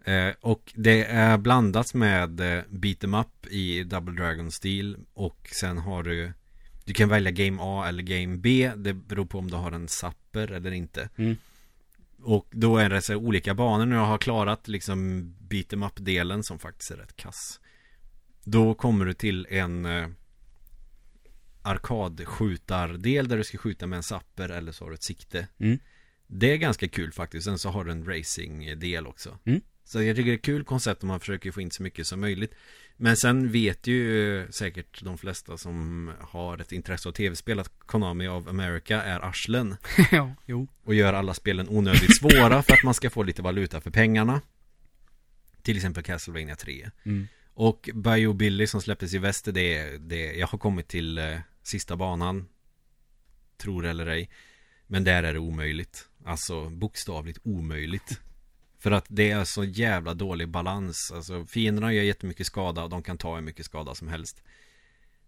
Eh, 0.05 0.33
och 0.41 0.73
det 0.75 1.03
är 1.05 1.37
blandat 1.37 1.93
med 1.93 2.39
eh, 2.57 2.63
beat 2.69 3.03
em 3.03 3.13
up 3.13 3.47
i 3.49 3.83
Double 3.83 4.13
Dragon-stil 4.13 4.97
och 5.13 5.49
sen 5.51 5.77
har 5.77 6.03
du 6.03 6.33
Du 6.85 6.93
kan 6.93 7.09
välja 7.09 7.31
Game 7.31 7.57
A 7.61 7.85
eller 7.87 8.03
Game 8.03 8.37
B 8.37 8.71
Det 8.75 8.93
beror 8.93 9.25
på 9.25 9.39
om 9.39 9.51
du 9.51 9.57
har 9.57 9.71
en 9.71 9.87
sapper 9.87 10.51
eller 10.51 10.71
inte 10.71 11.09
Mm. 11.15 11.37
Och 12.29 12.47
då 12.51 12.77
är 12.77 12.89
det 12.89 13.01
så 13.01 13.15
olika 13.15 13.53
banor 13.53 13.85
när 13.85 13.95
jag 13.95 14.05
har 14.05 14.17
klarat 14.17 14.67
liksom 14.67 15.29
beat 15.39 15.73
em 15.73 15.83
up-delen 15.83 16.43
som 16.43 16.59
faktiskt 16.59 16.91
är 16.91 16.97
rätt 16.97 17.15
kass 17.15 17.59
Då 18.43 18.73
kommer 18.73 19.05
du 19.05 19.13
till 19.13 19.47
en 19.49 19.85
eh, 19.85 20.07
arkadskjutardel 21.61 23.27
där 23.27 23.37
du 23.37 23.43
ska 23.43 23.57
skjuta 23.57 23.87
med 23.87 23.97
en 23.97 24.03
sapper 24.03 24.49
eller 24.49 24.71
så 24.71 24.85
har 24.85 24.89
du 24.89 24.95
ett 24.95 25.03
sikte 25.03 25.47
Mm. 25.59 25.79
Det 26.27 26.53
är 26.53 26.57
ganska 26.57 26.87
kul 26.87 27.11
faktiskt, 27.11 27.45
sen 27.45 27.59
så 27.59 27.69
har 27.69 27.85
du 27.85 27.91
en 27.91 28.05
racing-del 28.05 29.07
också 29.07 29.37
Mm. 29.45 29.61
Så 29.89 30.03
jag 30.03 30.15
tycker 30.15 30.31
det 30.31 30.35
är 30.35 30.41
kul 30.41 30.63
koncept 30.63 31.03
om 31.03 31.07
man 31.07 31.19
försöker 31.19 31.51
få 31.51 31.61
in 31.61 31.71
så 31.71 31.83
mycket 31.83 32.07
som 32.07 32.19
möjligt. 32.19 32.55
Men 32.97 33.17
sen 33.17 33.51
vet 33.51 33.87
ju 33.87 34.39
eh, 34.39 34.49
säkert 34.49 35.03
de 35.03 35.17
flesta 35.17 35.57
som 35.57 36.11
har 36.19 36.57
ett 36.57 36.71
intresse 36.71 37.09
av 37.09 37.13
tv-spel 37.13 37.59
att 37.59 37.71
Konami 37.79 38.27
of 38.27 38.47
America 38.47 39.01
är 39.01 39.25
arslen. 39.25 39.75
Ja, 40.11 40.35
jo. 40.45 40.67
och 40.83 40.95
gör 40.95 41.13
alla 41.13 41.33
spelen 41.33 41.69
onödigt 41.69 42.19
svåra 42.19 42.63
för 42.63 42.73
att 42.73 42.83
man 42.83 42.93
ska 42.93 43.09
få 43.09 43.23
lite 43.23 43.41
valuta 43.41 43.81
för 43.81 43.91
pengarna. 43.91 44.41
Till 45.61 45.75
exempel 45.75 46.03
Castlevania 46.03 46.55
3 46.55 46.89
Mm. 47.03 47.27
Och 47.53 47.89
Bio 47.93 48.33
Billy 48.33 48.67
som 48.67 48.81
släpptes 48.81 49.13
i 49.13 49.17
väst 49.17 49.45
det, 49.45 49.97
det 49.97 50.33
Jag 50.33 50.47
har 50.47 50.57
kommit 50.57 50.87
till 50.87 51.17
eh, 51.17 51.39
sista 51.63 51.95
banan. 51.95 52.47
Tror 53.57 53.85
eller 53.85 54.07
ej. 54.07 54.29
Men 54.87 55.03
där 55.03 55.23
är 55.23 55.33
det 55.33 55.39
omöjligt. 55.39 56.07
Alltså 56.25 56.69
bokstavligt 56.69 57.39
omöjligt 57.43 58.19
För 58.79 58.91
att 58.91 59.05
det 59.07 59.31
är 59.31 59.43
så 59.43 59.63
jävla 59.63 60.13
dålig 60.13 60.49
balans 60.49 61.11
Alltså 61.15 61.45
fienderna 61.45 61.93
gör 61.93 62.03
jättemycket 62.03 62.47
skada 62.47 62.83
och 62.83 62.89
de 62.89 63.03
kan 63.03 63.17
ta 63.17 63.35
hur 63.35 63.41
mycket 63.41 63.65
skada 63.65 63.95
som 63.95 64.07
helst 64.07 64.43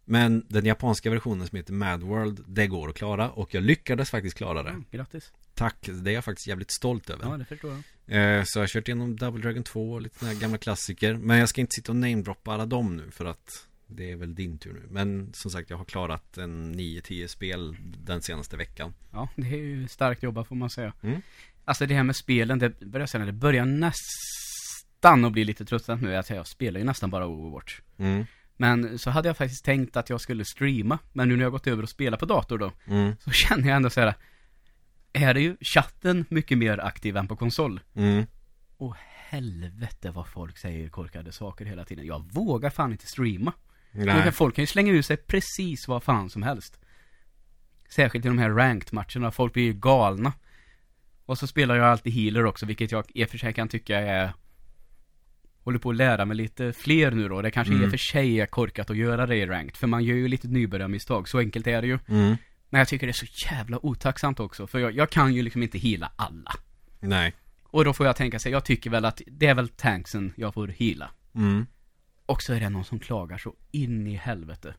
Men 0.06 0.46
den 0.50 0.66
japanska 0.66 1.10
versionen 1.10 1.48
som 1.48 1.56
heter 1.56 1.74
Mad 1.74 2.04
World 2.04 2.44
Det 2.48 2.68
går 2.68 2.90
att 2.90 2.96
klara 2.96 3.30
och 3.32 3.54
jag 3.54 3.64
lyckades 3.64 4.10
faktiskt 4.10 4.38
klara 4.38 4.64
det 4.64 4.70
Mm, 4.70 4.86
grattis. 4.92 5.34
Tack, 5.54 5.90
det 6.04 6.12
är 6.12 6.14
jag 6.16 6.26
faktiskt 6.26 6.48
jävligt 6.48 6.72
stolt 6.72 7.10
över 7.10 7.26
Ja, 7.26 7.38
det 7.38 7.46
förstår 7.46 7.72
jag. 8.06 8.38
Eh, 8.40 8.44
Så 8.44 8.60
jag 8.60 8.64
har 8.64 8.68
kört 8.68 8.88
igenom 8.88 9.16
Double 9.16 9.42
Dragon 9.42 9.64
2 9.64 9.92
och 9.94 10.02
lite 10.02 10.20
sådana 10.20 10.34
här 10.34 10.42
gamla 10.42 10.58
klassiker 10.58 11.14
Men 11.14 11.38
jag 11.38 11.50
ska 11.50 11.62
inte 11.62 11.74
sitta 11.76 11.92
och 11.92 11.96
namedroppa 11.96 12.54
alla 12.54 12.66
dem 12.66 12.98
nu 12.98 13.12
för 13.12 13.26
att 13.26 13.68
Det 13.88 14.12
är 14.12 14.16
väl 14.16 14.36
din 14.36 14.58
tur 14.58 14.74
nu 14.74 14.84
Men 14.90 15.34
som 15.34 15.52
sagt 15.52 15.70
jag 15.70 15.78
har 15.78 15.86
klarat 15.86 16.38
en 16.38 16.76
9-10 16.76 17.28
spel 17.28 17.78
den 18.06 18.22
senaste 18.22 18.58
veckan 18.58 18.94
Ja, 19.12 19.30
det 19.36 19.48
är 19.48 19.58
ju 19.58 19.88
starkt 19.88 20.24
jobbat 20.24 20.48
får 20.48 20.56
man 20.56 20.70
säga. 20.70 20.94
Mm. 21.02 21.22
Alltså 21.72 21.86
det 21.86 21.96
här 21.96 22.04
med 22.04 22.16
spelen, 22.16 22.60
det 22.60 22.80
börjar 22.80 23.08
sen, 23.08 23.26
det 23.26 23.32
börjar 23.32 23.66
nästan 23.66 25.26
att 25.26 25.32
bli 25.32 25.44
lite 25.44 25.66
tröttsamt 25.66 26.02
nu. 26.02 26.16
Alltså 26.16 26.34
jag 26.36 26.48
spelar 26.48 26.80
ju 26.80 26.86
nästan 26.86 27.10
bara 27.10 27.28
Overwatch. 27.28 27.80
mm. 27.98 28.26
Men 28.58 29.00
så 29.00 29.10
hade 29.10 29.30
jag 29.30 29.38
faktiskt 29.38 29.66
tänkt 29.66 29.98
att 29.98 30.10
jag 30.10 30.22
skulle 30.22 30.46
streama. 30.46 31.00
Men 31.14 31.28
nu 31.30 31.36
när 31.36 31.44
jag 31.44 31.52
gått 31.52 31.68
över 31.68 31.84
och 31.84 31.90
spelat 31.90 32.20
på 32.20 32.26
dator 32.26 32.58
då, 32.58 32.72
Mm. 32.88 33.16
så 33.20 33.32
känner 33.32 33.68
jag 33.68 33.76
ändå 33.76 33.90
så 33.90 34.02
här. 34.02 34.14
Är 35.14 35.34
det 35.34 35.42
ju 35.42 35.58
chatten 35.62 36.26
mycket 36.30 36.58
mer 36.58 36.78
aktiv 36.78 37.18
än 37.18 37.28
på 37.28 37.36
konsol? 37.36 37.80
Mm. 37.96 38.26
Och 38.78 38.96
helvete 39.30 40.12
vad 40.12 40.28
folk 40.28 40.58
säger 40.58 40.90
korkade 40.90 41.32
saker 41.32 41.66
hela 41.66 41.86
tiden. 41.86 42.06
Jag 42.06 42.32
vågar 42.34 42.70
fan 42.70 42.92
inte 42.92 43.08
streama. 43.08 43.54
Nej. 43.92 44.32
Folk 44.32 44.56
kan 44.56 44.64
ju 44.64 44.68
slänga 44.68 44.92
ur 44.92 45.02
sig 45.02 45.18
precis 45.18 45.88
vad 45.88 46.04
fan 46.04 46.30
som 46.30 46.44
helst. 46.44 46.80
Särskilt 47.90 48.26
i 48.26 48.28
de 48.28 48.38
här 48.38 48.50
ranked-matcherna, 48.50 49.32
folk 49.32 49.54
blir 49.54 49.64
ju 49.64 49.74
galna. 49.74 50.34
Och 51.32 51.38
så 51.38 51.48
spelar 51.48 51.76
jag 51.76 51.86
alltid 51.86 52.14
healer 52.14 52.46
också, 52.46 52.66
vilket 52.66 52.92
jag 52.92 53.06
i 53.14 53.26
och 53.26 53.30
för 53.30 53.38
sig 53.38 53.54
kan 53.54 53.68
tycka 53.68 54.00
är 54.00 54.34
Håller 55.64 55.80
på 55.80 55.90
att 55.90 55.96
lära 55.96 56.26
mig 56.26 56.38
lite 56.38 56.74
fler 56.74 57.12
nu 57.12 57.30
då. 57.30 57.42
Det 57.42 57.52
kanske 57.52 57.74
i 57.74 57.76
Mm. 57.76 57.86
och 57.86 57.92
för 57.92 57.98
sig 57.98 58.42
är 58.42 58.46
korkat 58.46 58.90
att 58.90 58.98
göra 58.98 59.26
det 59.26 59.36
i 59.36 59.46
ranked. 59.46 59.76
För 59.78 59.88
man 59.88 60.04
gör 60.04 60.16
ju 60.16 60.28
lite 60.28 60.48
nybörjarmisstag, 60.48 61.30
så 61.30 61.40
enkelt 61.40 61.68
är 61.68 61.82
det 61.82 61.88
ju. 61.88 62.00
Mm. 62.08 62.36
Men 62.70 62.80
jag 62.80 62.88
tycker 62.88 63.08
det 63.08 63.12
är 63.12 63.26
så 63.26 63.52
jävla 63.52 63.86
otacksamt 63.86 64.40
också. 64.40 64.68
För 64.68 64.80
jag, 64.80 64.92
jag 64.96 65.10
kan 65.10 65.34
ju 65.34 65.42
liksom 65.42 65.64
inte 65.64 65.78
heala 65.78 66.12
alla. 66.16 66.52
Nej. 67.00 67.34
Och 67.64 67.86
då 67.86 67.94
får 67.94 68.06
jag 68.06 68.16
tänka 68.16 68.40
sig, 68.40 68.52
jag 68.52 68.66
tycker 68.66 68.90
väl 68.90 69.06
att 69.06 69.22
det 69.28 69.46
är 69.48 69.56
väl 69.56 69.68
tanksen 69.70 70.34
jag 70.36 70.54
får 70.54 70.68
heala. 70.68 71.12
Mm. 71.36 71.66
Och 72.26 72.42
så 72.42 72.54
är 72.54 72.60
det 72.60 72.70
någon 72.70 72.86
som 72.86 73.00
klagar 73.00 73.38
så 73.38 73.56
in 73.72 74.08
i 74.08 74.16
helvete. 74.16 74.74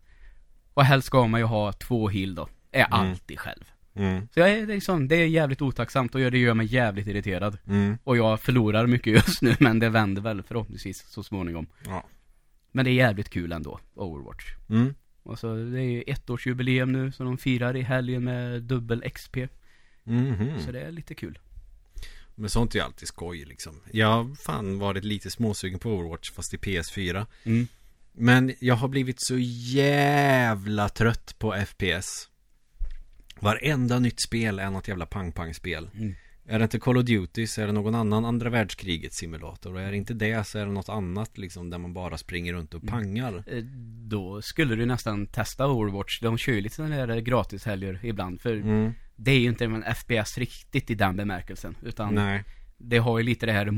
Och 0.74 0.84
helst 0.84 1.06
ska 1.06 1.26
man 1.26 1.40
ju 1.40 1.46
ha 1.46 1.72
två 1.72 2.08
heal 2.08 2.34
då. 2.34 2.48
Är 2.72 2.84
Mm. 2.86 2.92
alltid 2.92 3.38
själv. 3.38 3.64
Mm. 3.94 4.28
Så 4.34 4.40
jag 4.40 4.50
är 4.50 4.66
liksom, 4.66 5.08
det 5.08 5.16
är 5.16 5.26
jävligt 5.26 5.62
otacksamt 5.62 6.14
och 6.14 6.20
det 6.20 6.38
gör 6.38 6.54
mig 6.54 6.66
jävligt 6.66 7.06
irriterad. 7.06 7.58
Mm. 7.66 7.98
Och 8.04 8.16
jag 8.16 8.40
förlorar 8.40 8.86
mycket 8.86 9.12
just 9.12 9.42
nu, 9.42 9.56
men 9.60 9.78
det 9.78 9.88
vänder 9.88 10.22
väl 10.22 10.42
förhoppningsvis 10.42 11.04
så 11.08 11.22
småningom. 11.22 11.66
Ja. 11.86 12.04
Men 12.72 12.84
det 12.84 12.90
är 12.90 12.94
jävligt 12.94 13.30
kul 13.30 13.52
ändå, 13.52 13.80
Overwatch. 13.94 14.44
Mm. 14.68 14.94
Och 15.22 15.38
så 15.38 15.54
det 15.54 15.80
är 15.80 15.90
ju 15.90 16.02
ettårsjubileum 16.06 16.92
nu, 16.92 17.12
så 17.12 17.24
de 17.24 17.38
firar 17.38 17.76
i 17.76 17.82
helgen 17.82 18.24
med 18.24 18.62
dubbel 18.62 19.10
XP. 19.10 19.36
Mhm. 20.04 20.60
Så 20.66 20.72
det 20.72 20.80
är 20.80 20.90
lite 20.90 21.14
kul. 21.14 21.38
Men 22.34 22.50
sånt 22.50 22.74
är 22.74 22.78
ju 22.78 22.84
alltid 22.84 23.08
skoj 23.08 23.44
liksom 23.44 23.80
Jag 23.90 24.06
har 24.06 24.34
fan 24.34 24.78
varit 24.78 25.04
lite 25.04 25.30
småsugen 25.30 25.78
på 25.78 25.90
Overwatch 25.90 26.30
fast 26.30 26.54
i 26.54 26.56
PS4 26.56 27.26
Mm. 27.44 27.66
Men 28.12 28.54
jag 28.60 28.74
har 28.74 28.88
blivit 28.88 29.16
så 29.18 29.38
jävla 29.38 30.88
trött 30.88 31.34
på 31.38 31.64
FPS 31.66 32.28
Varenda 33.42 33.98
nytt 33.98 34.20
spel 34.20 34.58
är 34.58 34.70
något 34.70 34.88
jävla 34.88 35.06
pang-pang-spel 35.06 35.90
Mm. 35.94 36.14
Är 36.46 36.58
det 36.58 36.62
inte 36.62 36.78
Call 36.78 36.96
of 36.96 37.04
Duty 37.04 37.46
så 37.46 37.62
är 37.62 37.66
det 37.66 37.72
någon 37.72 37.94
annan 37.94 38.24
andra 38.24 38.50
världskrigets 38.50 39.16
simulator 39.16 39.74
Och 39.74 39.80
är 39.80 39.90
det 39.90 39.96
inte 39.96 40.14
det 40.14 40.46
så 40.46 40.58
är 40.58 40.66
det 40.66 40.72
något 40.72 40.88
annat 40.88 41.38
liksom 41.38 41.70
där 41.70 41.78
man 41.78 41.92
bara 41.92 42.18
springer 42.18 42.52
runt 42.52 42.74
och 42.74 42.86
pangar 42.86 43.44
Eh, 43.46 43.62
Då 44.08 44.42
skulle 44.42 44.76
du 44.76 44.86
nästan 44.86 45.26
testa 45.26 45.66
Overwatch. 45.66 46.20
De 46.20 46.38
kör 46.38 46.52
ju 46.52 46.60
lite 46.60 46.74
sådana 46.74 47.06
där 47.06 47.20
gratishelger 47.20 48.00
ibland. 48.02 48.40
För 48.40 48.52
mm. 48.52 48.92
det 49.16 49.30
är 49.30 49.38
ju 49.38 49.48
inte 49.48 49.64
en 49.64 49.84
FPS 49.94 50.38
riktigt 50.38 50.90
i 50.90 50.94
den 50.94 51.16
bemärkelsen. 51.16 51.76
Utan 51.82 52.14
Nej 52.14 52.44
det 52.82 52.98
har 52.98 53.18
ju 53.18 53.24
lite 53.24 53.46
det 53.46 53.52
här 53.52 53.70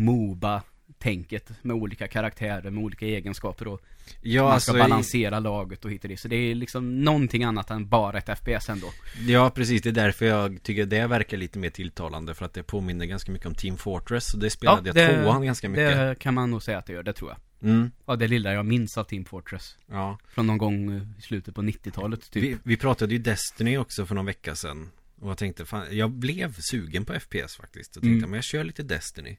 Moba-tänket 1.04 1.52
med 1.62 1.76
olika 1.76 2.08
karaktärer, 2.08 2.70
med 2.70 2.84
olika 2.84 3.06
egenskaper 3.06 3.68
och 3.68 3.80
Ja 4.22 4.42
man 4.42 4.52
alltså 4.52 4.72
ska 4.72 4.78
balansera 4.82 5.38
laget 5.40 5.84
och 5.84 5.90
hit 5.90 6.04
och 6.04 6.08
dit. 6.08 6.20
Så 6.20 6.28
det 6.28 6.36
är 6.36 6.54
liksom 6.54 7.04
någonting 7.04 7.44
annat 7.44 7.70
än 7.70 7.88
bara 7.88 8.18
ett 8.18 8.38
FPS 8.38 8.68
ändå. 8.68 8.86
Ja 9.26 9.50
precis, 9.50 9.82
det 9.82 9.88
är 9.88 9.92
därför 9.92 10.26
jag 10.26 10.62
tycker 10.62 10.86
det 10.86 11.06
verkar 11.06 11.36
lite 11.36 11.58
mer 11.58 11.70
tilltalande 11.70 12.34
För 12.34 12.44
att 12.44 12.52
det 12.54 12.62
påminner 12.62 13.06
ganska 13.06 13.32
mycket 13.32 13.46
om 13.46 13.54
Team 13.54 13.76
Fortress 13.76 14.34
Och 14.34 14.40
det 14.40 14.50
spelade 14.50 14.88
jag 14.88 14.94
det- 14.96 15.22
tvåan 15.22 15.44
ganska 15.44 15.68
mycket 15.68 15.96
Det 15.96 16.16
kan 16.18 16.34
man 16.34 16.50
nog 16.50 16.62
säga 16.62 16.78
att 16.78 16.86
det 16.86 16.92
gör, 16.92 17.02
det 17.02 17.12
tror 17.12 17.30
jag. 17.30 17.70
mm. 17.70 17.90
Ja, 18.06 18.16
det 18.16 18.28
lilla 18.28 18.52
jag 18.52 18.66
minns 18.66 18.98
av 18.98 19.04
Team 19.04 19.24
Fortress. 19.24 19.76
Ja 19.90 20.18
Från 20.28 20.46
någon 20.46 20.58
gång 20.58 20.96
eh, 20.96 21.02
i 21.18 21.22
slutet 21.22 21.54
på 21.54 21.62
90-talet 21.62 22.30
typ. 22.30 22.42
vi, 22.42 22.56
vi 22.62 22.76
pratade 22.76 23.12
ju 23.14 23.18
Destiny 23.18 23.78
också 23.78 24.06
för 24.06 24.14
någon 24.14 24.26
vecka 24.26 24.54
sedan 24.54 24.90
Och 25.20 25.30
jag 25.30 25.38
tänkte, 25.38 25.64
fan, 25.64 25.86
jag 25.90 26.10
blev 26.10 26.54
sugen 26.70 27.04
på 27.04 27.20
FPS 27.20 27.56
faktiskt 27.56 27.96
Och 27.96 28.02
tänkte, 28.02 28.18
Mm. 28.18 28.30
men 28.30 28.36
jag 28.36 28.44
kör 28.44 28.64
lite 28.64 28.82
Destiny 28.82 29.36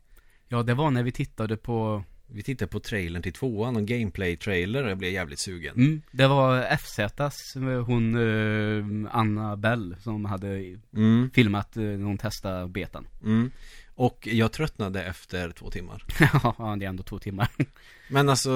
Ja, 0.47 0.63
det 0.63 0.73
var 0.73 0.91
när 0.91 1.03
vi 1.03 1.11
tittade 1.11 1.57
på 1.57 2.03
Vi 2.27 2.43
tittade 2.43 2.71
på 2.71 2.79
trailern 2.79 3.21
till 3.21 3.33
tvåan, 3.33 3.75
och 3.75 3.81
gameplay-trailer 3.87 4.83
och 4.83 4.89
jag 4.89 4.97
blev 4.97 5.11
jävligt 5.11 5.39
sugen 5.39 5.75
Mm, 5.75 6.01
det 6.11 6.27
var 6.27 6.77
FZs, 6.77 7.55
hon 7.85 8.15
eh, 8.15 9.11
Anna 9.11 9.57
Bell 9.57 9.95
som 9.99 10.25
hade 10.25 10.77
mm, 10.95 11.29
filmat 11.33 11.77
eh, 11.77 11.83
när 11.83 12.05
hon 12.05 12.17
testade 12.17 12.67
betan. 12.67 13.07
mm. 13.23 13.51
Och 13.97 14.27
jag 14.31 14.51
tröttnade 14.51 15.03
efter 15.03 15.51
två 15.51 15.69
timmar 15.69 16.03
ja, 16.43 16.75
det 16.79 16.85
är 16.85 16.89
ändå 16.89 17.03
två 17.03 17.19
timmar. 17.19 17.49
Men 18.09 18.29
alltså, 18.29 18.51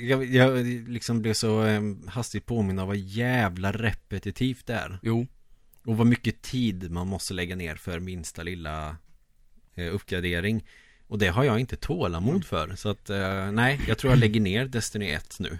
jag, 0.00 0.24
jag 0.24 0.66
liksom 0.66 1.22
blev 1.22 1.34
så 1.34 1.64
eh, 1.64 1.80
hastigt 2.06 2.46
påminn 2.46 2.78
av 2.78 2.86
vad 2.86 2.96
jävla 2.96 3.72
repetitivt 3.72 4.66
det 4.66 4.74
är 4.74 4.98
jo, 5.02 5.26
Och 5.84 5.96
vad 5.96 6.06
mycket 6.06 6.42
tid 6.42 6.90
man 6.90 7.06
måste 7.06 7.34
lägga 7.34 7.56
ner 7.56 7.76
för 7.76 8.00
minsta 8.00 8.42
lilla 8.42 8.96
eh, 9.74 9.94
uppgradering 9.94 10.64
Och 11.06 11.18
det 11.18 11.28
har 11.28 11.44
jag 11.44 11.60
inte 11.60 11.76
tålamod 11.76 12.44
för 12.44 12.76
Så 12.76 12.88
att, 12.88 13.10
eh, 13.10 13.50
nej, 13.52 13.80
jag 13.88 13.98
tror 13.98 14.12
jag 14.12 14.18
lägger 14.20 14.40
ner 14.40 14.64
Destiny 14.66 15.10
1 15.10 15.36
nu 15.40 15.58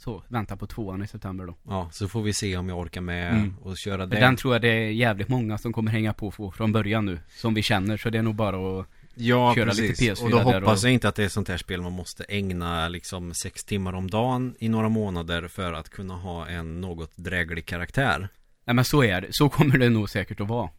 så 0.00 0.22
vänta 0.28 0.56
på 0.56 0.66
tvåan 0.66 1.02
i 1.02 1.06
september 1.06 1.46
då. 1.46 1.54
Ja, 1.68 1.88
så 1.92 2.08
får 2.08 2.22
vi 2.22 2.32
se 2.32 2.56
om 2.56 2.68
jag 2.68 2.78
orkar 2.78 3.00
med 3.00 3.32
Mm. 3.34 3.54
och 3.62 3.76
köra 3.78 3.98
För 4.08 4.14
det 4.14 4.20
den 4.20 4.36
tror 4.36 4.54
jag 4.54 4.62
det 4.62 4.68
är 4.68 4.90
jävligt 4.90 5.28
många 5.28 5.58
som 5.58 5.72
kommer 5.72 5.90
hänga 5.90 6.12
på 6.12 6.30
från 6.56 6.72
början 6.72 7.06
nu. 7.06 7.18
Som 7.28 7.54
vi 7.54 7.62
känner, 7.62 7.96
så 7.96 8.10
det 8.10 8.18
är 8.18 8.22
nog 8.22 8.34
bara 8.34 8.80
att 8.80 8.86
Ja, 9.14 9.54
köra 9.54 9.64
precis. 9.64 10.00
lite 10.00 10.12
PS4 10.14 10.24
och 10.24 10.30
då 10.30 10.38
hoppas 10.38 10.82
och- 10.82 10.88
jag 10.88 10.94
inte 10.94 11.08
att 11.08 11.14
det 11.14 11.24
är 11.24 11.28
sånt 11.28 11.48
här 11.48 11.56
spel 11.56 11.82
man 11.82 11.92
måste 11.92 12.24
ägna 12.28 12.88
liksom 12.88 13.34
sex 13.34 13.64
timmar 13.64 13.92
om 13.92 14.10
dagen 14.10 14.54
i 14.58 14.68
några 14.68 14.88
månader 14.88 15.48
för 15.48 15.72
att 15.72 15.88
kunna 15.88 16.14
ha 16.14 16.48
en 16.48 16.80
något 16.80 17.16
dräglig 17.16 17.66
karaktär. 17.66 18.28
Nej 18.64 18.74
men 18.74 18.84
så 18.84 19.02
är 19.04 19.20
det, 19.20 19.28
så 19.30 19.48
kommer 19.48 19.78
det 19.78 19.88
nog 19.88 20.10
säkert 20.10 20.40
att 20.40 20.48
vara. 20.48 20.70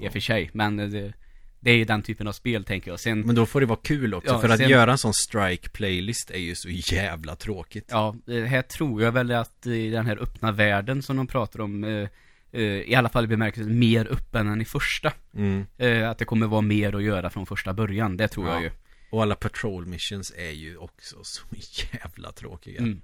I 0.00 0.08
och 0.08 0.12
för 0.12 0.20
sig, 0.20 0.50
men 0.52 0.80
eh, 0.80 0.88
det, 0.88 1.12
Det 1.60 1.70
är 1.70 1.74
ju 1.76 1.84
den 1.84 2.02
typen 2.02 2.28
av 2.28 2.32
spel 2.32 2.64
tänker 2.64 2.90
jag. 2.90 3.00
Sen, 3.00 3.20
Men 3.20 3.34
då 3.34 3.46
får 3.46 3.60
det 3.60 3.66
vara 3.66 3.78
kul 3.82 4.14
också, 4.14 4.32
Ja, 4.32 4.40
för 4.40 4.48
att 4.48 4.58
sen- 4.58 4.68
göra 4.68 4.92
en 4.92 4.98
sån 4.98 5.12
strike-playlist 5.12 6.30
är 6.34 6.38
ju 6.38 6.54
så 6.54 6.68
jävla 6.70 7.36
tråkigt. 7.36 7.88
ja, 7.90 8.16
det 8.26 8.46
här 8.46 8.62
tror 8.62 9.02
jag 9.02 9.12
väl 9.12 9.30
att 9.30 9.66
i 9.66 9.90
den 9.90 10.06
här 10.06 10.16
öppna 10.22 10.52
världen 10.52 11.02
som 11.02 11.16
de 11.16 11.26
pratar 11.26 11.60
om, 11.60 11.84
eh, 11.84 12.08
eh, 12.52 12.62
i 12.62 12.94
alla 12.94 13.08
fall 13.08 13.24
i 13.24 13.26
bemärkelsen 13.26 13.78
mer 13.78 14.06
öppen 14.12 14.48
än 14.48 14.60
i 14.60 14.64
första. 14.64 15.12
Mm. 15.34 15.66
Eh, 15.78 16.10
att 16.10 16.18
det 16.18 16.24
kommer 16.24 16.46
vara 16.46 16.60
mer 16.60 16.94
att 16.96 17.02
göra 17.02 17.30
från 17.30 17.46
första 17.46 17.72
början, 17.72 18.16
det 18.16 18.28
tror 18.28 18.46
Ja. 18.46 18.52
jag 18.54 18.62
ju. 18.62 18.70
Och 19.10 19.22
alla 19.22 19.34
patrol 19.34 19.86
missions 19.86 20.32
är 20.36 20.50
ju 20.50 20.76
också 20.76 21.16
så 21.22 21.42
jävla 21.92 22.32
tråkiga. 22.32 22.78
Mm. 22.78 23.00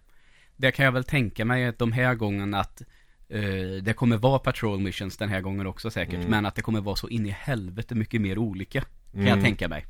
Det 0.56 0.70
kan 0.72 0.84
jag 0.84 0.92
väl 0.92 1.04
tänka 1.04 1.44
mig 1.44 1.66
att 1.66 1.78
de 1.78 1.92
här 1.92 2.14
gången 2.14 2.54
att 2.54 2.82
eh, 3.28 3.82
det 3.82 3.92
kommer 3.96 4.16
vara 4.16 4.38
patrol 4.38 4.80
missions 4.80 5.16
den 5.16 5.28
här 5.28 5.40
gången 5.40 5.66
också 5.66 5.90
säkert. 5.90 6.14
Mm. 6.14 6.30
Men 6.30 6.46
att 6.46 6.54
det 6.54 6.62
kommer 6.62 6.80
vara 6.80 6.96
så 6.96 7.08
in 7.08 7.26
i 7.26 7.30
helvete 7.30 7.94
mycket 7.94 8.20
mer 8.20 8.38
olika. 8.38 8.80
Kan 8.80 9.20
Mm. 9.20 9.26
jag 9.26 9.40
tänka 9.40 9.68
mig. 9.68 9.86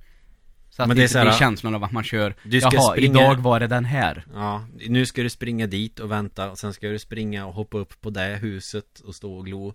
Så 0.70 0.83
att 0.83 0.88
Men 0.88 0.97
det, 0.97 1.03
det 1.03 1.07
är 1.07 1.09
så 1.09 1.18
här- 1.18 1.25
blir 1.25 1.33
känslan 1.35 1.75
av 1.75 1.85
att 1.85 1.92
man 1.92 2.05
kör, 2.05 2.35
Du 2.42 2.61
ska 2.61 2.70
jaha, 2.73 2.92
springa- 2.97 3.20
idag 3.20 3.37
var 3.40 3.61
det 3.61 3.66
den 3.66 3.85
här. 3.85 4.25
Ja, 4.35 4.66
nu 4.88 5.07
ska 5.07 5.23
du 5.23 5.31
springa 5.31 5.66
dit 5.66 6.01
och 6.01 6.11
vänta 6.11 6.51
och 6.51 6.59
sen 6.59 6.73
ska 6.73 6.88
du 6.88 6.99
springa 6.99 7.47
och 7.47 7.55
hoppa 7.55 7.79
upp 7.79 8.01
på 8.01 8.11
det 8.11 8.38
huset 8.42 9.01
och 9.01 9.14
stå 9.14 9.35
och 9.35 9.44
glo 9.47 9.75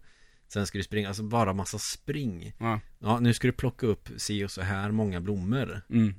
Sen 0.54 0.67
ska 0.67 0.78
du 0.78 0.84
springa, 0.84 1.08
alltså 1.08 1.24
bara 1.24 1.54
massa 1.54 1.78
spring 1.78 2.54
Ja. 2.60 2.80
Ja, 3.00 3.19
nu 3.19 3.34
ska 3.34 3.48
du 3.48 3.52
plocka 3.52 3.88
upp 3.88 4.10
si 4.17 4.43
och 4.45 4.52
så 4.52 4.62
här 4.62 4.91
många 4.91 5.22
blommor 5.22 5.82
Mm. 5.89 6.15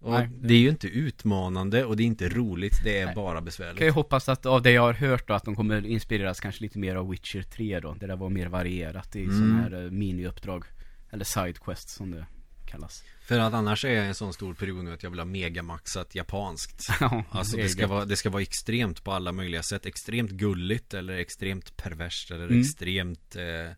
Och 0.00 0.10
Nej. 0.12 0.28
det 0.40 0.54
är 0.54 0.58
ju 0.58 0.68
inte 0.68 0.86
utmanande 0.88 1.84
och 1.84 1.96
det 1.96 2.02
är 2.02 2.06
inte 2.06 2.28
roligt, 2.28 2.80
det 2.84 2.98
är 2.98 3.06
Nej. 3.06 3.14
bara 3.14 3.34
Kan 3.34 3.42
ju 3.42 3.44
besvärligt 3.44 3.94
hoppas 3.94 4.28
att 4.28 4.46
av 4.46 4.62
det 4.62 4.70
jag 4.70 4.82
har 4.82 4.92
hört 4.92 5.28
då, 5.28 5.34
att 5.34 5.44
de 5.44 5.56
kommer 5.56 5.86
inspireras 5.86 6.40
kanske 6.40 6.62
lite 6.62 6.78
mer 6.78 6.96
av 6.96 7.08
Witcher 7.10 7.42
3 7.42 7.80
då. 7.80 7.94
Där 7.94 8.08
det 8.08 8.16
var 8.16 8.30
mer 8.30 8.46
varierat 8.46 9.16
i 9.16 9.24
Mm. 9.24 9.34
sådana 9.38 9.62
här 9.62 9.84
eh, 9.84 9.90
miniuppdrag. 9.90 10.64
Eller 11.10 11.24
sidequests 11.24 11.94
som 11.94 12.10
det 12.10 12.26
kallas. 12.66 13.04
För 13.22 13.38
att 13.38 13.54
annars 13.54 13.84
är 13.84 13.90
jag 13.92 14.06
en 14.06 14.14
sån 14.14 14.32
stor 14.32 14.54
period 14.54 14.84
nu 14.84 14.92
att 14.92 15.02
jag 15.02 15.10
vill 15.10 15.18
ha 15.20 15.24
megamaxat 15.26 16.14
japanskt 16.14 16.88
Ja, 17.00 17.24
Alltså 17.30 17.56
det 17.56 17.68
ska, 17.68 17.86
vara, 17.86 18.04
det 18.04 18.16
ska 18.16 18.30
vara 18.30 18.42
extremt 18.42 19.04
på 19.04 19.12
alla 19.12 19.32
möjliga 19.32 19.62
sätt 19.62 19.86
Extremt 19.86 20.30
gulligt 20.30 20.94
eller 20.94 21.16
extremt 21.18 21.76
perverst 21.76 22.30
eller 22.30 22.44
Mm. 22.46 22.60
extremt 22.60 23.36
eh, 23.36 23.72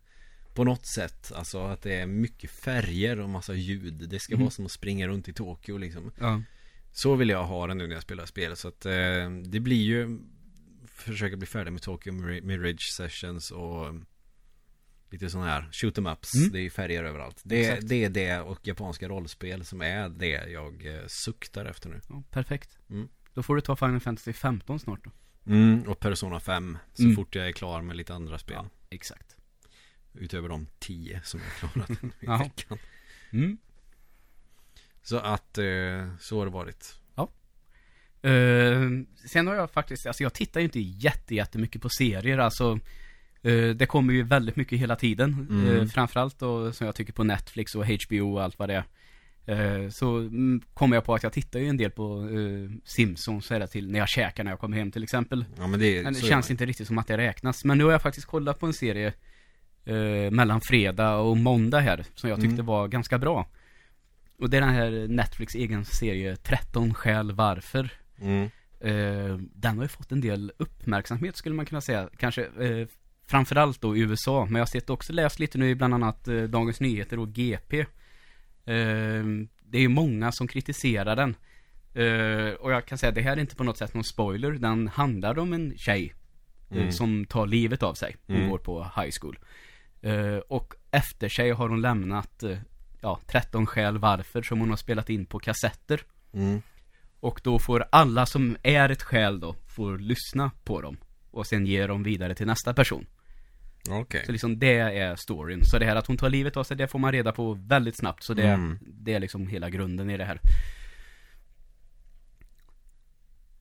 På 0.61 0.65
något 0.65 0.87
sätt 0.87 1.33
Alltså 1.35 1.63
att 1.63 1.83
det 1.83 1.95
är 1.95 2.07
mycket 2.07 2.51
färger 2.51 3.21
och 3.21 3.29
massa 3.29 3.55
ljud 3.55 4.09
Det 4.09 4.19
ska 4.19 4.33
Mm. 4.35 4.41
vara 4.45 4.51
som 4.51 4.65
att 4.65 4.71
springa 4.73 5.09
runt 5.09 5.29
i 5.29 5.33
Tokyo 5.33 5.79
liksom 5.79 6.13
Ja. 6.21 6.43
Så 6.93 7.15
vill 7.17 7.29
jag 7.29 7.45
ha 7.45 7.67
det 7.67 7.75
nu 7.75 7.87
när 7.87 7.95
jag 7.95 8.03
spelar 8.03 8.27
spel 8.27 8.57
Så 8.57 8.69
att 8.69 8.87
eh, 8.87 9.31
det 9.45 9.61
blir 9.61 9.83
ju 9.83 10.19
Försöka 10.87 11.37
bli 11.37 11.47
färdig 11.47 11.73
med 11.73 11.83
Tokyo 11.83 12.13
Mir- 12.13 12.43
Mirage 12.43 12.93
Sessions 12.97 13.51
och 13.51 13.95
Lite 15.11 15.31
sådana 15.31 15.49
här 15.51 15.69
shoot 15.73 15.99
em 15.99 16.07
ups 16.07 16.35
Mm. 16.35 16.51
Det 16.53 16.59
är 16.59 16.63
ju 16.63 16.71
färger 16.71 17.05
överallt 17.05 17.41
det, 17.45 17.89
det 17.89 18.05
är 18.05 18.11
det 18.11 18.41
och 18.41 18.67
japanska 18.67 19.09
rollspel 19.09 19.65
som 19.65 19.81
är 19.83 20.09
det 20.09 20.51
jag 20.51 20.87
eh, 20.87 21.07
suktar 21.07 21.65
efter 21.65 21.89
nu 21.89 22.01
ja, 22.09 22.23
perfekt. 22.31 22.79
Mm. 22.91 23.09
Då 23.35 23.43
får 23.43 23.55
du 23.57 23.61
ta 23.61 23.77
Final 23.77 24.01
Fantasy 24.01 24.33
15 24.33 24.79
snart 24.81 25.05
då. 25.05 25.11
Mm, 25.47 25.83
och 25.83 25.99
Persona 26.01 26.41
5 26.41 26.79
Så 26.95 27.03
Mm. 27.03 27.17
fort 27.17 27.35
jag 27.35 27.49
är 27.49 27.53
klar 27.53 27.83
med 27.83 27.97
lite 27.97 28.15
andra 28.15 28.39
spel 28.39 28.57
Ja. 28.57 28.69
Exakt. 28.91 29.30
Utöver 30.15 30.49
de 30.49 30.67
10 30.79 31.21
som 31.25 31.41
jag 31.41 31.71
klarat 31.73 31.91
i 31.91 31.97
Ja. 32.21 32.39
veckan 32.39 32.79
Mm. 33.33 33.59
Så 35.03 35.19
att, 35.19 35.59
eh, 35.59 36.17
så 36.21 36.39
har 36.39 36.45
det 36.45 36.53
varit 36.53 37.01
Eh, 38.23 38.89
sen 39.27 39.47
har 39.47 39.55
jag 39.55 39.71
faktiskt, 39.71 40.07
alltså 40.07 40.23
jag 40.23 40.35
tittar 40.35 40.61
ju 40.61 40.65
inte 40.65 40.81
jätte, 40.81 41.35
jättemycket 41.35 41.83
på 41.83 41.89
serier, 41.89 42.39
alltså 42.39 42.79
eh, 43.43 43.69
det 43.69 43.87
kommer 43.87 44.13
ju 44.13 44.23
väldigt 44.23 44.57
mycket 44.57 44.79
hela 44.79 44.97
tiden. 44.97 45.47
Mm. 45.51 45.77
Eh, 45.77 45.87
framförallt 45.87 46.39
då 46.39 46.73
som 46.73 46.87
jag 46.87 46.95
tycker 46.95 47.13
på 47.13 47.25
Netflix 47.25 47.75
och 47.75 47.87
HBO 47.87 48.35
och 48.35 48.43
allt 48.43 48.59
vad 48.59 48.69
det 48.69 48.75
är. 48.75 48.85
Så 49.91 50.17
mm, 50.17 50.63
kommer 50.75 50.97
jag 50.97 51.05
på 51.05 51.15
att 51.15 51.23
jag 51.23 51.33
tittar 51.33 51.61
ju 51.61 51.69
en 51.69 51.77
del 51.77 51.91
på 51.91 52.21
uh, 52.21 52.71
Simpsons 52.85 53.49
det 53.49 53.67
till 53.67 53.91
när 53.91 53.99
jag 53.99 54.09
käkar 54.09 54.45
när 54.45 54.51
jag 54.51 54.59
kommer 54.59 54.77
hem 54.77 54.91
till 54.91 55.03
exempel. 55.03 55.45
Ja 55.59 55.67
men 55.67 55.81
det, 55.81 56.03
Men 56.03 56.13
det 56.13 56.21
känns 56.21 56.51
inte 56.51 56.67
riktigt 56.67 56.87
som 56.87 56.99
att 56.99 57.07
det 57.07 57.17
räknas. 57.17 57.65
Men 57.65 57.79
nu 57.79 57.85
har 57.85 57.93
jag 57.93 58.03
faktiskt 58.03 58.27
kollat 58.27 58.59
på 58.59 58.67
en 58.67 58.73
serie 58.73 59.13
eh, 59.91 60.31
mellan 60.31 60.61
fredag 60.61 61.17
och 61.17 61.37
måndag 61.37 61.81
här, 61.81 62.05
som 62.15 62.31
jag 62.31 62.41
tyckte 62.41 62.55
Mm. 62.55 62.67
var 62.67 62.89
ganska 62.89 63.19
bra. 63.19 63.47
Och 64.39 64.51
det 64.51 64.57
är 64.57 64.61
den 64.61 64.75
här 64.75 65.07
Netflix 65.09 65.55
egen 65.55 65.85
serie 65.85 66.37
13 66.37 66.95
skäl 66.95 67.33
varför. 67.33 67.91
mm. 68.21 68.51
Eh, 68.83 69.37
den 69.55 69.77
har 69.77 69.85
ju 69.85 69.89
fått 69.89 70.13
en 70.13 70.21
del 70.21 70.53
uppmärksamhet 70.57 71.37
skulle 71.37 71.55
man 71.55 71.67
kunna 71.67 71.81
säga. 71.81 72.09
Kanske 72.17 72.43
eh, 72.45 72.87
framförallt 73.27 73.81
då 73.81 73.97
i 73.97 74.01
USA. 74.01 74.45
Men 74.45 74.55
jag 74.55 74.61
har 74.61 74.67
sett 74.67 74.91
också 74.91 75.13
läst 75.13 75.39
lite 75.39 75.59
nu 75.59 75.71
i 75.71 75.75
bland 75.75 75.95
annat 75.95 76.29
eh, 76.29 76.43
Dagens 76.43 76.81
Nyheter 76.81 77.19
och 77.19 77.29
GP. 77.29 77.81
Eh, 77.81 77.87
det 79.65 79.79
är 79.79 79.81
ju 79.81 79.89
många 79.89 80.33
som 80.33 80.49
kritiserar 80.49 81.17
den. 81.17 81.35
Eh, 81.95 82.53
och 82.55 82.73
jag 82.73 82.87
kan 82.87 82.99
säga 82.99 83.09
att 83.09 83.15
det 83.15 83.21
här 83.23 83.33
är 83.37 83.41
inte 83.41 83.57
på 83.57 83.65
något 83.65 83.79
sätt 83.79 83.95
någon 83.95 84.05
spoiler. 84.05 84.51
Den 84.53 84.89
handlar 84.89 85.39
om 85.39 85.53
en 85.53 85.75
tjej 85.79 86.15
eh, 86.71 86.77
Mm. 86.77 86.93
som 86.93 87.25
tar 87.27 87.47
livet 87.47 87.83
av 87.83 87.95
sig. 87.95 88.17
Hon 88.27 88.37
Mm. 88.37 88.51
går 88.51 88.59
på 88.59 88.83
high 88.97 89.11
school. 89.21 89.39
Eh, 90.03 90.37
och 90.49 90.75
efter 90.91 91.29
sig 91.29 91.51
har 91.51 91.69
hon 91.69 91.81
lämnat 91.81 92.43
eh, 92.43 92.59
ja, 93.01 93.21
13 93.27 93.67
skäl 93.67 93.99
varför 93.99 94.43
som 94.43 94.61
hon 94.61 94.71
har 94.71 94.77
spelat 94.77 95.11
in 95.11 95.27
på 95.27 95.39
kassetter. 95.39 96.01
Mm. 96.33 96.63
Och 97.21 97.41
då 97.45 97.59
får 97.59 97.85
alla 97.93 98.27
som 98.27 98.57
är 98.63 98.89
ett 98.89 99.03
skäl 99.03 99.41
då, 99.41 99.57
får 99.67 99.99
lyssna 99.99 100.51
på 100.65 100.81
dem. 100.81 100.97
Och 101.31 101.47
sen 101.47 101.67
ge 101.67 101.87
dem 101.87 102.03
vidare 102.03 102.35
till 102.35 102.47
nästa 102.47 102.75
person. 102.75 103.07
Okej 103.91 104.23
Så 104.27 104.33
liksom 104.33 104.59
det 104.59 104.79
är 104.79 105.17
storyn. 105.17 105.65
Så 105.65 105.79
det 105.79 105.87
här 105.87 105.97
att 105.97 106.07
hon 106.07 106.17
tar 106.17 106.31
livet 106.31 106.57
av 106.57 106.65
sig, 106.65 106.77
det 106.77 106.89
får 106.89 106.99
man 106.99 107.13
reda 107.13 107.33
på 107.33 107.53
väldigt 107.53 107.97
snabbt. 107.99 108.23
Så 108.23 108.35
det, 108.35 108.49
Mm. 108.49 108.79
det 108.83 109.15
är 109.15 109.21
liksom 109.21 109.47
hela 109.47 109.71
grunden 109.71 110.11
i 110.11 110.17
det 110.17 110.25
här. 110.25 110.41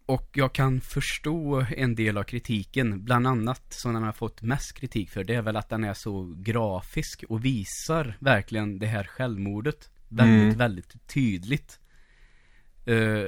Och 0.10 0.30
jag 0.34 0.54
kan 0.54 0.82
förstå 0.82 1.66
en 1.78 1.96
del 1.96 2.18
av 2.18 2.24
kritiken. 2.24 3.04
Bland 3.04 3.28
annat 3.28 3.62
som 3.70 3.94
den 3.94 4.04
har 4.04 4.12
fått 4.12 4.42
mest 4.42 4.74
kritik 4.74 5.10
för. 5.10 5.24
Det 5.24 5.36
är 5.36 5.42
väl 5.42 5.56
att 5.56 5.70
den 5.70 5.84
är 5.84 5.94
så 5.94 6.34
grafisk 6.38 7.24
och 7.30 7.46
visar 7.46 8.18
verkligen 8.20 8.80
det 8.80 8.88
här 8.88 9.04
självmordet. 9.04 9.90
Väldigt, 10.08 10.44
Mm. 10.44 10.58
väldigt 10.58 11.08
tydligt. 11.08 11.80
Eh, 12.86 13.26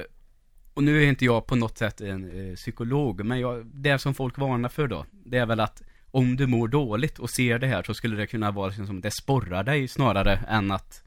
och 0.74 0.82
nu 0.84 1.02
är 1.02 1.08
inte 1.08 1.24
jag 1.24 1.46
på 1.46 1.56
något 1.56 1.78
sätt 1.78 2.00
en 2.00 2.50
eh, 2.50 2.54
psykolog, 2.54 3.24
men 3.24 3.40
jag, 3.40 3.66
det 3.66 3.98
som 3.98 4.14
folk 4.14 4.38
varnar 4.38 4.68
för 4.68 4.88
då, 4.88 5.06
det 5.10 5.38
är 5.38 5.46
väl 5.46 5.60
att 5.60 5.82
om 6.10 6.36
du 6.36 6.46
mår 6.46 6.68
dåligt 6.68 7.18
och 7.18 7.30
ser 7.30 7.58
det 7.58 7.66
här 7.66 7.82
så 7.82 7.94
skulle 7.94 8.16
det 8.16 8.26
kunna 8.26 8.50
vara 8.50 8.66
liksom 8.68 8.86
som 8.86 9.00
det 9.00 9.10
sporrar 9.10 9.64
dig 9.64 9.88
snarare 9.88 10.36
än 10.48 10.70
att 10.70 11.02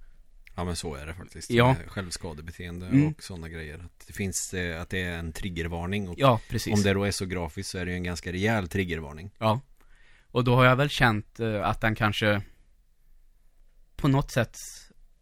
Ja 0.55 0.63
men 0.63 0.75
så 0.75 0.95
är 0.95 1.05
det 1.05 1.13
faktiskt 1.13 1.49
Ja. 1.51 1.75
Självskadebeteende 1.87 2.87
Mm. 2.87 3.07
och 3.07 3.23
sådana 3.23 3.49
grejer 3.49 3.75
att 3.75 4.07
Det 4.07 4.13
finns, 4.13 4.53
eh, 4.53 4.81
att 4.81 4.89
det 4.89 5.01
är 5.01 5.17
en 5.17 5.31
triggervarning 5.33 6.09
och 6.09 6.15
Ja, 6.17 6.39
precis. 6.49 6.73
Om 6.73 6.81
det 6.83 6.93
då 6.93 7.03
är 7.03 7.11
så 7.11 7.25
grafiskt 7.25 7.69
så 7.69 7.77
är 7.77 7.85
det 7.85 7.91
ju 7.91 7.97
en 7.97 8.03
ganska 8.03 8.31
rejäl 8.31 8.67
triggervarning 8.67 9.31
Ja. 9.39 9.61
Och 10.31 10.43
då 10.43 10.55
har 10.55 10.65
jag 10.65 10.75
väl 10.75 10.89
känt 10.89 11.39
eh, 11.39 11.63
att 11.67 11.81
den 11.81 11.95
kanske 11.95 12.41
på 13.95 14.07
något 14.07 14.31
sätt 14.31 14.57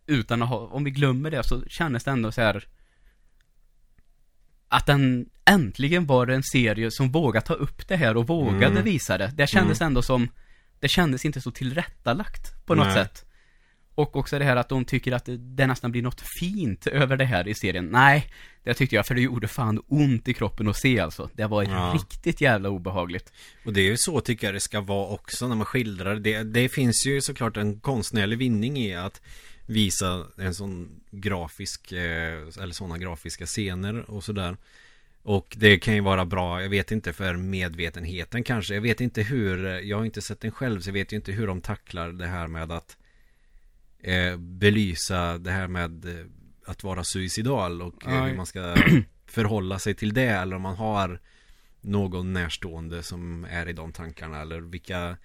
utan 0.06 0.42
att 0.44 0.50
ha, 0.50 0.58
om 0.58 0.84
vi 0.84 0.92
glömmer 0.92 1.32
det 1.32 1.44
så 1.44 1.64
kändes 1.68 2.04
det 2.04 2.12
ändå 2.12 2.32
så 2.32 2.42
här 2.42 2.68
att 4.68 4.86
den 4.86 5.30
äntligen 5.46 6.06
var 6.06 6.28
en 6.28 6.44
serie 6.44 6.92
som 6.92 7.12
vågade 7.12 7.46
ta 7.46 7.54
upp 7.54 7.88
det 7.88 7.96
här 7.96 8.18
och 8.18 8.28
vågade 8.28 8.66
Mm. 8.66 8.84
visa 8.84 9.18
det. 9.18 9.32
Det 9.36 9.48
kändes 9.48 9.82
ändå 9.82 10.02
som, 10.02 10.28
det 10.80 10.88
kändes 10.88 11.26
inte 11.26 11.42
så 11.42 11.52
tillrättalagt 11.52 12.66
på 12.66 12.76
något 12.76 12.86
Nej. 12.86 12.94
sätt. 12.96 13.26
Och 13.96 14.16
också 14.16 14.40
det 14.40 14.46
här 14.46 14.56
att 14.56 14.70
de 14.70 14.86
tycker 14.86 15.12
att 15.12 15.30
det, 15.40 15.68
nästan 15.68 15.92
blir 15.92 16.02
något 16.02 16.22
fint 16.40 16.88
över 16.88 17.18
det 17.18 17.26
här 17.26 17.48
i 17.48 17.54
serien. 17.54 17.86
Nej, 17.86 18.28
det 18.64 18.74
tyckte 18.74 18.96
jag, 18.96 19.06
för 19.08 19.16
det 19.16 19.22
gjorde 19.22 19.48
fan 19.48 19.82
ont 19.88 20.28
i 20.28 20.34
kroppen 20.34 20.68
att 20.68 20.78
se 20.78 21.00
alltså. 21.00 21.30
Det 21.34 21.46
var 21.46 21.64
Ja. 21.64 21.94
riktigt 21.96 22.42
jävla 22.42 22.70
obehagligt. 22.70 23.34
Och 23.66 23.74
det 23.74 23.82
är 23.82 23.86
ju 23.86 23.96
så 23.98 24.20
tycker 24.22 24.48
jag 24.48 24.54
det 24.54 24.60
ska 24.60 24.82
vara 24.82 25.08
också 25.08 25.48
när 25.48 25.56
man 25.56 25.66
skildrar 25.66 26.16
det. 26.16 26.44
Det 26.44 26.70
finns 26.70 27.06
ju 27.08 27.22
såklart 27.22 27.58
en 27.58 27.80
konstnärlig 27.80 28.38
vinning 28.38 28.78
i 28.78 28.96
att 28.96 29.22
visa 29.66 30.26
en 30.38 30.54
sån 30.54 30.90
grafisk, 31.12 31.92
eh, 31.92 32.38
eller 32.62 32.72
sådana 32.74 32.98
grafiska 32.98 33.46
scener 33.46 34.10
och 34.12 34.24
sådär. 34.24 34.58
Och 35.24 35.54
det 35.58 35.78
kan 35.80 35.96
ju 35.96 36.02
vara 36.02 36.26
bra, 36.26 36.62
jag 36.62 36.70
vet 36.70 36.92
inte 36.92 37.14
för 37.14 37.36
medvetenheten 37.36 38.44
kanske. 38.44 38.74
Jag 38.74 38.82
vet 38.82 39.02
inte 39.02 39.22
hur, 39.22 39.66
jag 39.80 39.98
har 39.98 40.06
inte 40.06 40.22
sett 40.22 40.42
den 40.42 40.52
själv 40.52 40.82
så 40.82 40.90
jag 40.90 40.94
vet 40.94 41.12
ju 41.14 41.16
inte 41.16 41.32
hur 41.32 41.48
de 41.48 41.62
tacklar 41.62 42.10
det 42.10 42.28
här 42.28 42.48
med 42.48 42.72
att 42.72 42.98
eh, 44.04 44.38
belysa 44.38 45.38
det 45.38 45.52
här 45.52 45.68
med 45.68 46.06
eh, 46.06 46.26
att 46.66 46.84
vara 46.84 47.04
suicidal 47.04 47.82
och 47.82 48.08
eh, 48.08 48.24
hur 48.24 48.36
man 48.36 48.46
ska 48.46 48.76
förhålla 49.28 49.80
sig 49.80 49.96
till 49.96 50.14
det 50.14 50.28
eller 50.28 50.56
om 50.56 50.62
man 50.62 50.76
har 50.76 51.20
någon 51.82 52.34
närstående 52.34 53.04
som 53.04 53.46
är 53.50 53.70
i 53.70 53.74
de 53.74 53.92
tankarna 53.92 54.42
eller 54.42 54.62
vilka 54.62 55.18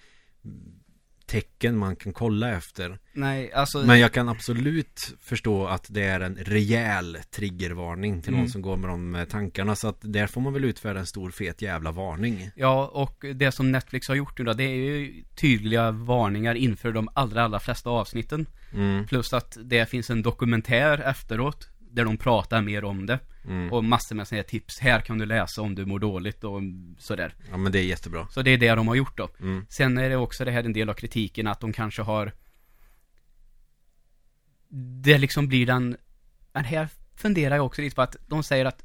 tecken 1.29 1.77
man 1.79 1.97
kan 1.97 2.13
kolla 2.13 2.51
efter. 2.51 2.99
Nej, 3.13 3.53
alltså 3.53 3.79
Men 3.79 4.01
jag 4.01 4.13
kan 4.13 4.29
absolut 4.29 5.15
förstå 5.21 5.67
att 5.67 5.87
det 5.91 6.03
är 6.05 6.21
en 6.21 6.37
rejäl 6.37 7.19
triggervarning 7.31 8.23
till 8.23 8.31
någon 8.33 8.41
Mm. 8.41 8.51
som 8.51 8.63
går 8.63 8.77
med 8.77 8.91
de 8.91 9.15
eh, 9.15 9.25
tankarna. 9.25 9.77
Så 9.77 9.89
att 9.89 9.99
där 10.01 10.27
får 10.27 10.41
man 10.41 10.53
väl 10.53 10.65
utfärda 10.65 11.01
en 11.01 11.07
stor 11.07 11.31
fet 11.31 11.63
jävla 11.63 11.93
varning. 11.93 12.51
Ja, 12.57 12.87
och 12.95 13.25
det 13.35 13.53
som 13.53 13.73
Netflix 13.73 14.09
har 14.09 14.15
gjort 14.15 14.39
nu 14.39 14.45
då, 14.45 14.53
det 14.53 14.65
är 14.65 14.75
ju 14.77 15.25
tydliga 15.41 15.91
varningar 15.91 16.55
inför 16.55 16.93
de 16.93 17.09
allra, 17.15 17.43
allra 17.45 17.61
flesta 17.61 17.91
avsnitten. 17.91 18.47
Mm, 18.75 19.07
Plus 19.07 19.33
att 19.33 19.57
det 19.65 19.87
finns 19.91 20.11
en 20.11 20.23
dokumentär 20.23 20.99
efteråt, 21.01 21.69
där 21.99 22.05
de 22.05 22.17
pratar 22.17 22.63
mer 22.63 22.85
om 22.85 23.07
det. 23.07 23.19
mm. 23.45 23.73
Och 23.73 23.85
massor 23.85 24.17
med 24.17 24.29
sådana 24.29 24.43
här 24.43 24.49
tips. 24.49 24.79
Här 24.79 25.01
kan 25.01 25.19
du 25.19 25.27
läsa 25.27 25.63
om 25.63 25.75
du 25.75 25.87
mår 25.87 25.99
dåligt 25.99 26.45
och 26.45 26.61
sådär. 26.99 27.35
Ja 27.51 27.57
men 27.57 27.73
det 27.73 27.79
är 27.79 27.85
jättebra. 27.85 28.27
Så 28.31 28.43
det 28.43 28.51
är 28.51 28.59
det 28.59 28.75
de 28.75 28.89
har 28.89 28.95
gjort 28.95 29.17
då. 29.17 29.29
Mm. 29.41 29.67
Sen 29.69 29.99
är 29.99 30.09
det 30.09 30.17
också 30.17 30.45
det 30.45 30.51
här 30.51 30.65
en 30.65 30.73
del 30.73 30.89
av 30.89 30.95
kritiken 30.95 31.47
att 31.47 31.61
de 31.61 31.73
kanske 31.73 32.03
har 32.03 32.33
Det 34.69 35.19
liksom 35.19 35.49
blir 35.49 35.67
den 35.67 35.97
Men 36.53 36.65
här 36.65 36.89
funderar 37.17 37.57
jag 37.57 37.67
också 37.67 37.83
lite 37.83 37.97
på 37.97 38.03
att 38.03 38.17
de 38.27 38.43
säger 38.43 38.65
att 38.65 38.85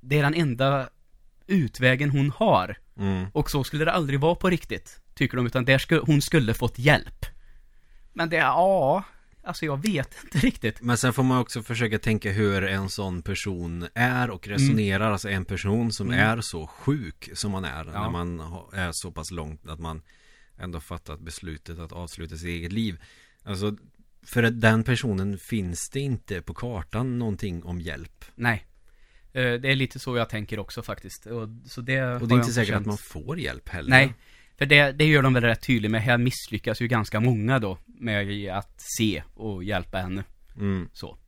Det 0.00 0.18
är 0.18 0.22
den 0.22 0.34
enda 0.34 0.88
utvägen 1.46 2.10
hon 2.10 2.30
har 2.30 2.76
Mm. 2.96 3.26
Och 3.32 3.50
så 3.50 3.64
skulle 3.64 3.84
det 3.84 3.92
aldrig 3.92 4.20
vara 4.20 4.34
på 4.34 4.50
riktigt 4.50 5.00
Tycker 5.14 5.36
de, 5.36 5.46
utan 5.46 5.64
där 5.64 5.78
skulle, 5.78 6.00
hon 6.00 6.22
skulle 6.22 6.54
fått 6.54 6.78
hjälp 6.78 7.26
Men 8.12 8.28
det, 8.28 8.36
ja 8.36 9.04
Alltså 9.44 9.64
jag 9.64 9.82
vet 9.82 10.14
inte 10.24 10.38
riktigt 10.38 10.80
Men 10.82 10.96
sen 10.98 11.12
får 11.12 11.22
man 11.22 11.38
också 11.38 11.62
försöka 11.62 11.98
tänka 11.98 12.32
hur 12.32 12.64
en 12.64 12.88
sån 12.88 13.22
person 13.22 13.88
är 13.94 14.30
och 14.30 14.48
resonerar. 14.48 15.10
Alltså 15.12 15.28
en 15.28 15.44
person 15.44 15.92
som 15.92 16.06
Mm. 16.08 16.20
är 16.38 16.40
så 16.40 16.66
sjuk 16.66 17.30
som 17.34 17.50
man 17.52 17.64
är. 17.64 17.84
Ja. 17.84 18.02
När 18.02 18.10
man 18.10 18.40
är 18.72 18.92
så 18.92 19.10
pass 19.12 19.30
långt 19.30 19.68
att 19.68 19.80
man 19.80 20.02
ändå 20.58 20.80
fattat 20.80 21.20
beslutet 21.20 21.78
att 21.78 21.92
avsluta 21.92 22.36
sitt 22.36 22.48
eget 22.48 22.72
liv. 22.72 23.02
Alltså 23.42 23.76
för 24.26 24.42
den 24.42 24.84
personen 24.84 25.38
finns 25.38 25.90
det 25.90 26.00
inte 26.00 26.42
på 26.42 26.54
kartan 26.54 27.18
någonting 27.18 27.64
om 27.64 27.80
hjälp. 27.80 28.24
Nej 28.34 28.66
Eh, 29.36 29.52
Det 29.60 29.68
är 29.70 29.76
lite 29.76 29.98
så 29.98 30.16
jag 30.16 30.28
tänker 30.28 30.58
också 30.58 30.82
faktiskt 30.82 31.26
och, 31.26 31.48
så 31.66 31.80
det 31.80 32.02
Och 32.02 32.28
det 32.28 32.34
är 32.34 32.36
inte 32.38 32.52
säkert 32.52 32.68
känt. 32.74 32.80
att 32.80 32.86
man 32.86 32.98
får 32.98 33.38
hjälp 33.38 33.68
heller. 33.68 33.90
Nej, 33.90 34.14
för 34.56 34.66
det, 34.66 34.92
det 34.92 35.04
gör 35.04 35.22
de 35.22 35.34
väl 35.34 35.42
rätt 35.42 35.62
tydligt 35.62 35.90
med. 35.90 36.02
Här 36.02 36.18
misslyckas 36.18 36.80
ju 36.80 36.88
ganska 36.88 37.20
många 37.20 37.58
då 37.58 37.78
med 37.86 38.50
att 38.56 38.74
se 38.76 39.22
och 39.34 39.64
hjälpa 39.64 39.98
henne. 39.98 40.24
Mm. 40.56 40.88
Så. 40.92 41.18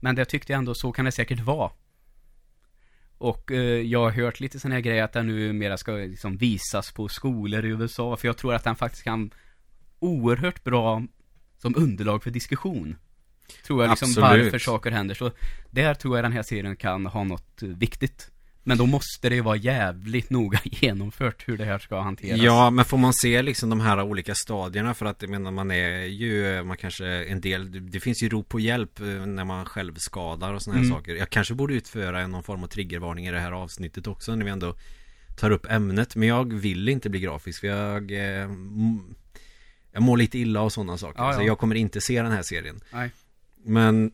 Men 0.00 0.14
det 0.14 0.24
tyckte 0.24 0.52
jag 0.52 0.58
ändå, 0.58 0.74
så 0.74 0.92
kan 0.92 1.04
det 1.04 1.12
säkert 1.12 1.40
vara. 1.40 1.70
Och 3.18 3.52
eh, 3.52 3.80
jag 3.80 4.00
har 4.00 4.10
hört 4.10 4.40
lite 4.40 4.60
sådana 4.60 4.74
här 4.74 4.82
grejer 4.82 5.02
att 5.04 5.12
den 5.12 5.26
nu 5.26 5.52
mera 5.52 5.76
ska 5.76 5.92
liksom 5.92 6.36
visas 6.36 6.92
på 6.92 7.08
skolor 7.08 7.64
i 7.64 7.68
USA. 7.68 8.16
För 8.16 8.28
jag 8.28 8.36
tror 8.36 8.54
att 8.54 8.64
den 8.64 8.76
faktiskt 8.76 9.04
kan 9.04 9.30
oerhört 9.98 10.64
bra 10.64 11.02
som 11.58 11.74
underlag 11.76 12.22
för 12.22 12.30
diskussion. 12.30 12.96
Tror 13.66 13.82
jag 13.82 13.90
liksom 13.90 14.08
Absolut. 14.08 14.44
varför 14.44 14.58
saker 14.58 14.90
händer. 14.90 15.14
Så 15.14 15.30
där 15.70 15.94
tror 15.94 16.16
jag 16.16 16.24
den 16.24 16.32
här 16.32 16.42
serien 16.42 16.76
kan 16.76 17.06
ha 17.06 17.24
något 17.24 17.62
viktigt. 17.62 18.30
Men 18.66 18.78
då 18.78 18.86
måste 18.86 19.28
det 19.28 19.34
ju 19.34 19.40
vara 19.40 19.56
jävligt 19.56 20.30
noga 20.30 20.60
genomfört 20.64 21.48
hur 21.48 21.58
det 21.58 21.64
här 21.64 21.78
ska 21.78 22.00
hanteras. 22.00 22.40
Ja, 22.40 22.70
men 22.70 22.84
får 22.84 22.98
man 22.98 23.12
se 23.14 23.42
liksom 23.42 23.70
de 23.70 23.80
här 23.80 24.02
olika 24.02 24.34
stadierna 24.34 24.94
för 24.94 25.06
att 25.06 25.22
jag 25.22 25.30
menar 25.30 25.50
man 25.50 25.70
är 25.70 26.04
ju, 26.04 26.62
man 26.64 26.76
kanske 26.76 27.06
en 27.06 27.40
del, 27.40 27.90
det 27.90 28.00
finns 28.00 28.22
ju 28.22 28.28
rop 28.28 28.48
på 28.48 28.60
hjälp 28.60 29.00
eh, 29.00 29.06
när 29.06 29.44
man 29.44 29.64
själv 29.64 29.94
skadar 29.96 30.52
och 30.54 30.62
sådana 30.62 30.78
här 30.80 30.86
Mm. 30.86 30.96
saker. 30.98 31.14
Jag 31.14 31.30
kanske 31.30 31.54
borde 31.54 31.74
utföra 31.74 32.26
någon 32.26 32.42
form 32.42 32.62
av 32.64 32.68
triggervarning 32.68 33.26
i 33.26 33.30
det 33.30 33.40
här 33.40 33.52
avsnittet 33.52 34.06
också 34.06 34.34
när 34.36 34.44
vi 34.44 34.50
ändå 34.50 34.76
tar 35.36 35.50
upp 35.50 35.66
ämnet. 35.70 36.16
Men 36.16 36.28
jag 36.28 36.52
vill 36.54 36.88
inte 36.88 37.10
bli 37.10 37.20
grafisk 37.20 37.60
för 37.60 37.66
jag, 37.68 38.10
eh, 38.12 38.50
jag 39.92 40.02
mår 40.02 40.16
lite 40.16 40.38
illa 40.38 40.60
av 40.60 40.68
sådana 40.68 40.98
saker. 40.98 41.22
Ja, 41.22 41.32
Så 41.32 41.40
ja. 41.40 41.46
jag 41.46 41.58
kommer 41.58 41.74
inte 41.74 42.00
se 42.00 42.22
den 42.22 42.32
här 42.32 42.42
serien. 42.42 42.80
Nej. 42.92 43.10
Men 43.64 44.12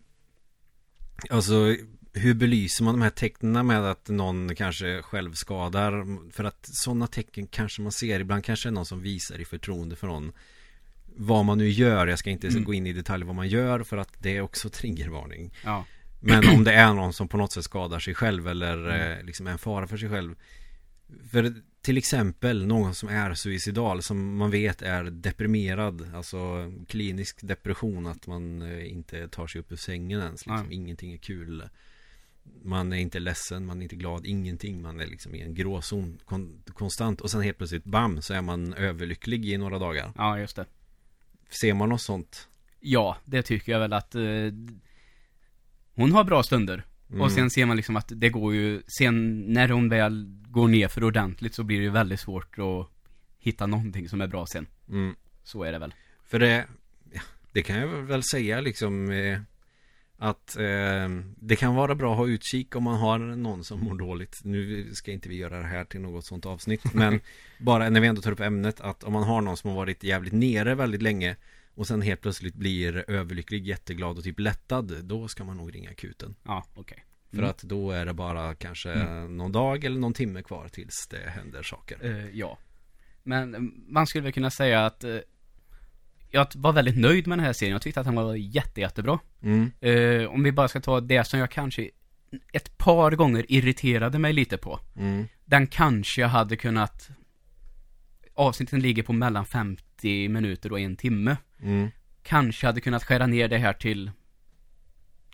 Alltså 1.30 1.76
hur 2.12 2.34
belyser 2.34 2.84
man 2.84 2.94
de 2.94 3.02
här 3.02 3.11
tecknen 3.11 3.66
med 3.66 3.84
att 3.84 4.08
någon 4.08 4.54
kanske 4.54 5.02
självskadar? 5.02 6.06
För 6.32 6.44
att 6.44 6.68
sådana 6.72 7.06
tecken 7.06 7.46
kanske 7.46 7.82
man 7.82 7.92
ser. 7.92 8.20
Ibland 8.20 8.44
kanske 8.44 8.68
det 8.68 8.70
är 8.70 8.74
någon 8.74 8.86
som 8.86 9.00
visar 9.02 9.38
i 9.40 9.44
förtroende 9.44 9.96
för 9.96 10.06
någon. 10.06 10.32
Vad 11.16 11.44
man 11.44 11.58
nu 11.58 11.68
gör. 11.68 12.06
Jag 12.06 12.18
ska 12.18 12.30
inte 12.30 12.48
Mm. 12.48 12.64
gå 12.64 12.74
in 12.74 12.86
i 12.86 12.92
detalj 12.92 13.24
vad 13.24 13.34
man 13.34 13.48
gör. 13.48 13.82
För 13.82 13.96
att 13.96 14.12
det 14.18 14.36
är 14.36 14.40
också 14.40 14.68
triggervarning. 14.70 15.54
Ja. 15.64 15.84
Men 16.20 16.48
om 16.48 16.64
det 16.64 16.72
är 16.72 16.94
någon 16.94 17.12
som 17.12 17.28
på 17.28 17.36
något 17.36 17.52
sätt 17.52 17.64
skadar 17.64 17.98
sig 17.98 18.14
själv. 18.14 18.48
Eller 18.48 18.76
Mm. 18.78 19.18
eh, 19.18 19.24
liksom 19.24 19.46
är 19.46 19.50
en 19.50 19.58
fara 19.58 19.86
för 19.86 19.96
sig 19.96 20.08
själv. 20.08 20.34
För 21.30 21.54
till 21.82 21.98
exempel 21.98 22.66
någon 22.66 22.94
som 22.94 23.08
är 23.08 23.34
suicidal. 23.34 24.02
Som 24.02 24.36
man 24.36 24.50
vet 24.50 24.82
är 24.82 25.04
deprimerad. 25.04 26.11
Alltså 26.14 26.72
klinisk 26.88 27.38
depression. 27.42 28.06
Att 28.06 28.26
man 28.26 28.62
eh, 28.62 28.90
inte 28.92 29.28
tar 29.28 29.46
sig 29.46 29.61
upp 29.61 29.72
ur 29.72 29.76
sängen 29.76 30.20
ens. 30.20 30.46
Liksom. 30.46 30.72
Ingenting 30.72 31.12
är 31.12 31.16
kul. 31.18 31.68
Man 32.62 32.92
är 32.92 32.96
inte 32.96 33.18
ledsen, 33.18 33.66
man 33.66 33.78
är 33.78 33.82
inte 33.82 33.96
glad, 33.96 34.26
ingenting. 34.26 34.82
Man 34.82 35.01
är 35.01 35.07
liksom 35.07 35.34
i 35.34 35.40
en 35.40 35.55
gråzon 35.55 36.18
kon- 36.24 36.62
konstant. 36.66 37.20
Och 37.20 37.30
sen 37.30 37.40
helt 37.40 37.59
plötsligt, 37.59 37.84
bam, 37.84 38.22
så 38.22 38.34
är 38.34 38.42
man 38.42 38.74
överlycklig 38.74 39.46
i 39.46 39.59
några 39.59 39.78
dagar. 39.78 40.12
Ja, 40.16 40.38
just 40.38 40.57
det. 40.57 40.66
Ser 41.51 41.74
man 41.74 41.88
något 41.88 42.03
sånt? 42.03 42.48
Ja, 42.80 43.16
det 43.24 43.42
tycker 43.42 43.72
jag 43.72 43.80
väl 43.80 43.92
att 43.92 44.14
eh, 44.14 44.22
Hon 45.94 46.12
har 46.12 46.24
bra 46.24 46.42
stunder 46.42 46.84
Mm. 47.11 47.22
Och 47.22 47.32
sen 47.32 47.51
ser 47.51 47.66
man 47.66 47.76
liksom 47.76 47.96
att 47.96 48.12
det 48.16 48.28
går 48.28 48.55
ju 48.55 48.82
Sen 48.98 49.40
när 49.53 49.68
hon 49.68 49.88
väl 49.88 50.26
går 50.48 50.68
ner 50.68 50.88
för 50.88 51.05
ordentligt 51.05 51.55
så 51.55 51.62
blir 51.62 51.76
det 51.78 51.82
ju 51.84 51.90
väldigt 51.90 52.20
svårt 52.20 52.59
att 52.59 52.88
Hitta 53.38 53.66
någonting 53.66 54.09
som 54.09 54.20
är 54.20 54.26
bra 54.26 54.46
sen 54.46 54.66
Mm. 54.88 55.14
Så 55.42 55.62
är 55.62 55.72
det 55.72 55.78
väl 55.78 55.94
För 56.24 56.38
det, 56.38 56.66
det 57.53 57.62
kan 57.62 57.76
jag 57.76 57.88
väl 57.88 58.22
säga 58.22 58.61
liksom 58.61 59.11
eh, 59.11 59.40
att 60.22 60.56
eh, 60.56 61.08
det 61.36 61.56
kan 61.56 61.74
vara 61.74 61.94
bra 61.94 62.12
att 62.12 62.18
ha 62.18 62.26
utkik 62.26 62.76
om 62.76 62.84
man 62.84 62.98
har 62.98 63.18
någon 63.18 63.64
som 63.64 63.80
mår 63.80 63.98
dåligt. 63.98 64.40
Nu 64.44 64.94
ska 64.94 65.12
inte 65.12 65.28
vi 65.28 65.36
göra 65.36 65.58
det 65.58 65.66
här 65.66 65.84
till 65.84 66.00
något 66.00 66.24
sånt 66.24 66.46
avsnitt, 66.46 66.82
men 66.94 67.20
bara 67.60 67.88
när 67.90 68.00
vi 68.00 68.06
ändå 68.06 68.22
tar 68.22 68.32
upp 68.32 68.40
ämnet 68.40 68.80
att 68.80 69.04
om 69.04 69.12
man 69.12 69.22
har 69.22 69.40
någon 69.40 69.56
som 69.56 69.70
har 69.70 69.76
varit 69.76 70.04
jävligt 70.04 70.32
nere 70.32 70.74
väldigt 70.74 71.02
länge 71.02 71.36
och 71.74 71.86
sen 71.86 72.02
helt 72.02 72.20
plötsligt 72.20 72.54
blir 72.54 73.10
överlycklig, 73.10 73.66
jätteglad 73.66 74.18
och 74.18 74.24
typ 74.24 74.40
lättad, 74.40 75.04
då 75.04 75.28
ska 75.28 75.44
man 75.44 75.56
nog 75.56 75.74
ringa 75.74 75.90
akuten. 75.90 76.34
Ja, 76.44 76.64
okej 76.74 77.04
För 77.30 77.36
Mm. 77.38 77.50
att 77.50 77.62
då 77.62 77.90
är 77.90 78.06
det 78.06 78.14
bara 78.14 78.54
kanske 78.54 78.92
Mm. 78.92 79.36
någon 79.36 79.52
dag 79.52 79.84
eller 79.84 79.98
någon 80.00 80.14
timme 80.14 80.42
kvar 80.42 80.68
tills 80.68 81.08
det 81.10 81.30
händer 81.30 81.62
saker. 81.62 81.98
Eh, 82.04 82.28
Ja 82.38 82.58
Men 83.22 83.72
man 83.88 84.06
skulle 84.06 84.22
väl 84.24 84.32
kunna 84.32 84.50
säga 84.50 84.86
att 84.86 85.04
eh, 85.04 85.16
Jag 86.30 86.46
var 86.54 86.72
väldigt 86.72 86.96
nöjd 86.96 87.26
med 87.26 87.38
den 87.38 87.44
här 87.46 87.52
serien. 87.52 87.72
Jag 87.72 87.82
tyckte 87.82 88.00
att 88.00 88.06
den 88.06 88.14
var 88.14 88.34
jätte, 88.34 88.80
jättebra. 88.80 89.18
Mm, 89.42 89.70
Eh, 89.80 90.24
Om 90.30 90.42
vi 90.42 90.52
bara 90.52 90.68
ska 90.68 90.80
ta 90.80 91.00
det 91.00 91.24
som 91.24 91.40
jag 91.40 91.50
kanske 91.50 91.90
Ett 92.52 92.78
par 92.78 93.10
gånger 93.12 93.44
irriterade 93.48 94.18
mig 94.18 94.32
lite 94.32 94.56
på. 94.58 94.80
Mm, 94.96 95.28
Den 95.44 95.66
kanske 95.66 96.24
hade 96.26 96.56
kunnat 96.56 97.08
Avsnitten 98.34 98.80
ligger 98.80 99.02
på 99.02 99.12
mellan 99.12 99.46
50 99.46 100.28
minuter 100.28 100.72
och 100.72 100.80
en 100.80 100.96
timme. 100.96 101.36
Mm, 101.62 101.88
Kanske 102.22 102.66
hade 102.66 102.80
kunnat 102.80 103.04
skära 103.04 103.26
ner 103.26 103.48
det 103.48 103.58
här 103.58 103.72
till 103.72 104.10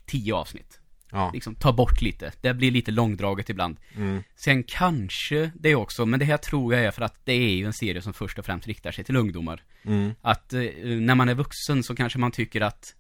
10 0.07 0.35
avsnitt 0.35 0.81
ja, 1.13 1.31
Liksom 1.35 1.55
ta 1.55 1.73
bort 1.73 2.03
lite. 2.03 2.33
Det 2.41 2.55
blir 2.55 2.71
lite 2.71 2.91
långdraget 2.91 3.51
ibland. 3.51 3.77
Mm, 3.97 4.23
Sen 4.37 4.63
kanske 4.63 5.51
det 5.55 5.75
också, 5.75 6.07
men 6.07 6.19
det 6.21 6.25
här 6.27 6.37
tror 6.37 6.75
jag 6.75 6.85
är 6.85 6.91
för 6.91 7.03
att 7.03 7.21
det 7.25 7.33
är 7.33 7.57
ju 7.57 7.65
en 7.67 7.73
serie 7.73 8.03
som 8.03 8.13
först 8.15 8.39
och 8.39 8.45
främst 8.47 8.67
riktar 8.67 8.93
sig 8.93 9.05
till 9.05 9.17
ungdomar. 9.17 9.63
Mm, 9.85 10.13
Att 10.23 10.53
eh, 10.53 10.61
när 10.85 11.15
man 11.15 11.29
är 11.29 11.35
vuxen 11.35 11.83
så 11.83 11.97
kanske 11.97 12.19
man 12.19 12.31
tycker 12.33 12.61
att 12.61 12.95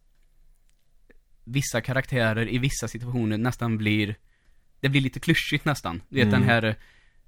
Vissa 1.48 1.80
karaktärer 1.80 2.48
i 2.48 2.58
vissa 2.58 2.88
situationer 2.88 3.38
nästan 3.38 3.78
blir 3.78 4.14
Det 4.80 4.88
blir 4.88 5.00
lite 5.00 5.20
klyschigt 5.20 5.64
nästan. 5.64 6.02
Du 6.08 6.16
vet 6.16 6.28
Mm. 6.28 6.40
den 6.40 6.48
här 6.50 6.64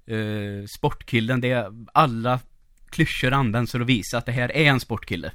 eh, 0.05 0.65
Sportkillen, 0.77 1.41
det 1.41 1.51
är 1.51 1.71
alla 1.93 2.39
Klyschor 2.89 3.33
används 3.33 3.71
för 3.71 3.79
att 3.79 3.87
visa 3.87 4.17
att 4.17 4.25
det 4.25 4.31
här 4.31 4.51
är 4.51 4.65
en 4.65 4.79
sportkille 4.79 5.31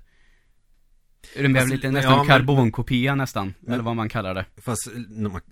Det 1.37 1.55
Fast- 1.55 1.71
lite 1.71 1.87
ja, 1.87 1.91
nästan 1.91 2.17
men- 2.19 2.27
karbonkopia 2.27 3.15
nästan, 3.15 3.55
Men- 3.61 3.73
eller 3.75 3.85
vad 3.85 3.97
man 3.97 4.09
kallar 4.09 4.35
det? 4.35 4.45
Fast 4.57 4.89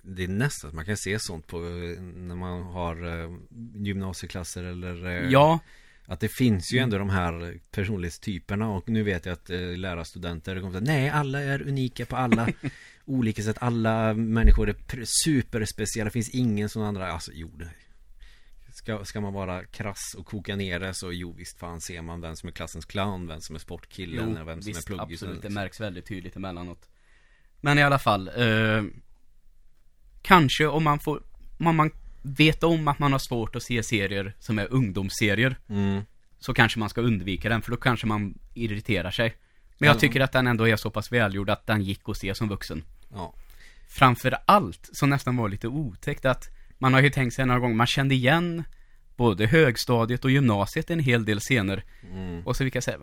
det 0.02 0.24
är 0.24 0.28
nästan, 0.28 0.74
man 0.74 0.84
kan 0.84 0.96
se 0.96 1.18
sånt 1.18 1.46
på 1.46 1.58
när 1.58 2.34
man 2.36 2.62
har 2.62 3.22
eh, 3.24 3.30
gymnasieklasser 3.74 4.64
eller 4.64 5.06
eh, 5.06 5.30
Ja, 5.30 5.58
Att 6.06 6.20
det 6.20 6.28
finns 6.28 6.72
ju 6.72 6.78
ändå 6.78 6.98
de 6.98 7.10
här 7.10 7.54
personlighetstyperna 7.70 8.68
och 8.68 8.88
nu 8.88 9.02
vet 9.02 9.26
jag 9.26 9.32
att 9.32 9.50
eh, 9.50 9.60
lärarstudenter 9.60 10.60
kommer 10.60 10.76
att 10.78 10.82
Nej, 10.84 11.08
alla 11.10 11.40
är 11.42 11.62
unika 11.68 12.06
på 12.06 12.16
alla 12.16 12.48
olika 13.04 13.42
sätt. 13.42 13.56
Alla 13.60 14.14
människor 14.14 14.68
är 14.68 14.76
superspeciella, 15.24 16.04
det 16.04 16.10
finns 16.12 16.30
ingen 16.34 16.68
som 16.68 16.82
andra. 16.82 17.12
Alltså 17.12 17.30
jo, 17.34 17.50
det 17.58 17.68
Ska, 18.82 19.04
ska 19.04 19.20
man 19.20 19.32
vara 19.32 19.64
krass 19.64 20.14
och 20.18 20.26
koka 20.26 20.56
ner 20.56 20.80
det 20.80 20.94
så 20.94 21.12
jo 21.12 21.32
visst 21.32 21.58
fan 21.58 21.80
ser 21.80 22.02
man 22.02 22.20
vem 22.20 22.36
som 22.36 22.48
är 22.48 22.52
klassens 22.52 22.84
clown, 22.84 23.26
vem 23.26 23.40
som 23.40 23.54
är 23.54 23.60
sportkillen 23.60 24.36
och 24.36 24.48
vem 24.48 24.62
som 24.62 24.72
visst, 24.72 24.90
är 24.90 24.96
pluggisen 24.96 25.28
absolut, 25.28 25.42
det 25.42 25.48
liksom. 25.48 25.54
märks 25.54 25.80
väldigt 25.80 26.06
tydligt 26.06 26.36
emellanåt 26.36 26.88
Men 27.60 27.78
i 27.78 27.82
alla 27.82 27.98
fall 27.98 28.28
eh, 28.28 28.82
Kanske 30.22 30.66
om 30.66 30.84
man 30.84 30.98
får 31.00 31.22
Om 31.58 31.76
man 31.76 31.90
vet 32.22 32.62
om 32.62 32.88
att 32.88 32.98
man 32.98 33.12
har 33.12 33.18
svårt 33.18 33.56
att 33.56 33.62
se 33.62 33.82
serier 33.82 34.36
som 34.38 34.58
är 34.58 34.72
ungdomsserier 34.72 35.56
mm, 35.68 36.02
Så 36.38 36.54
kanske 36.54 36.78
man 36.78 36.88
ska 36.88 37.00
undvika 37.00 37.48
den, 37.48 37.62
för 37.62 37.70
då 37.70 37.76
kanske 37.76 38.06
man 38.06 38.38
irriterar 38.54 39.10
sig 39.10 39.36
Men 39.78 39.86
jag 39.86 39.96
Ja. 39.96 40.00
tycker 40.00 40.20
att 40.20 40.32
den 40.32 40.46
ändå 40.46 40.68
är 40.68 40.76
så 40.76 40.90
pass 40.90 41.12
välgjord 41.12 41.50
att 41.50 41.66
den 41.66 41.82
gick 41.82 42.08
att 42.08 42.16
se 42.16 42.34
som 42.34 42.48
vuxen. 42.48 42.84
Ja. 43.12 43.34
Framför 43.88 44.38
allt, 44.46 44.88
som 44.92 45.10
nästan 45.10 45.36
var 45.36 45.48
lite 45.48 45.68
otäckt, 45.68 46.24
att 46.24 46.50
man 46.82 46.94
har 46.94 47.00
ju 47.00 47.10
tänkt 47.10 47.34
sig 47.34 47.46
några 47.46 47.60
gånger, 47.60 47.74
man 47.74 47.86
kände 47.86 48.14
igen 48.14 48.64
både 49.16 49.46
högstadiet 49.46 50.24
och 50.24 50.30
gymnasiet 50.30 50.90
en 50.90 50.98
hel 50.98 51.24
del 51.24 51.40
scener. 51.40 51.84
Mm. 52.12 52.46
Och 52.46 52.56
så 52.56 52.64
vilka 52.64 52.80
säga, 52.80 52.98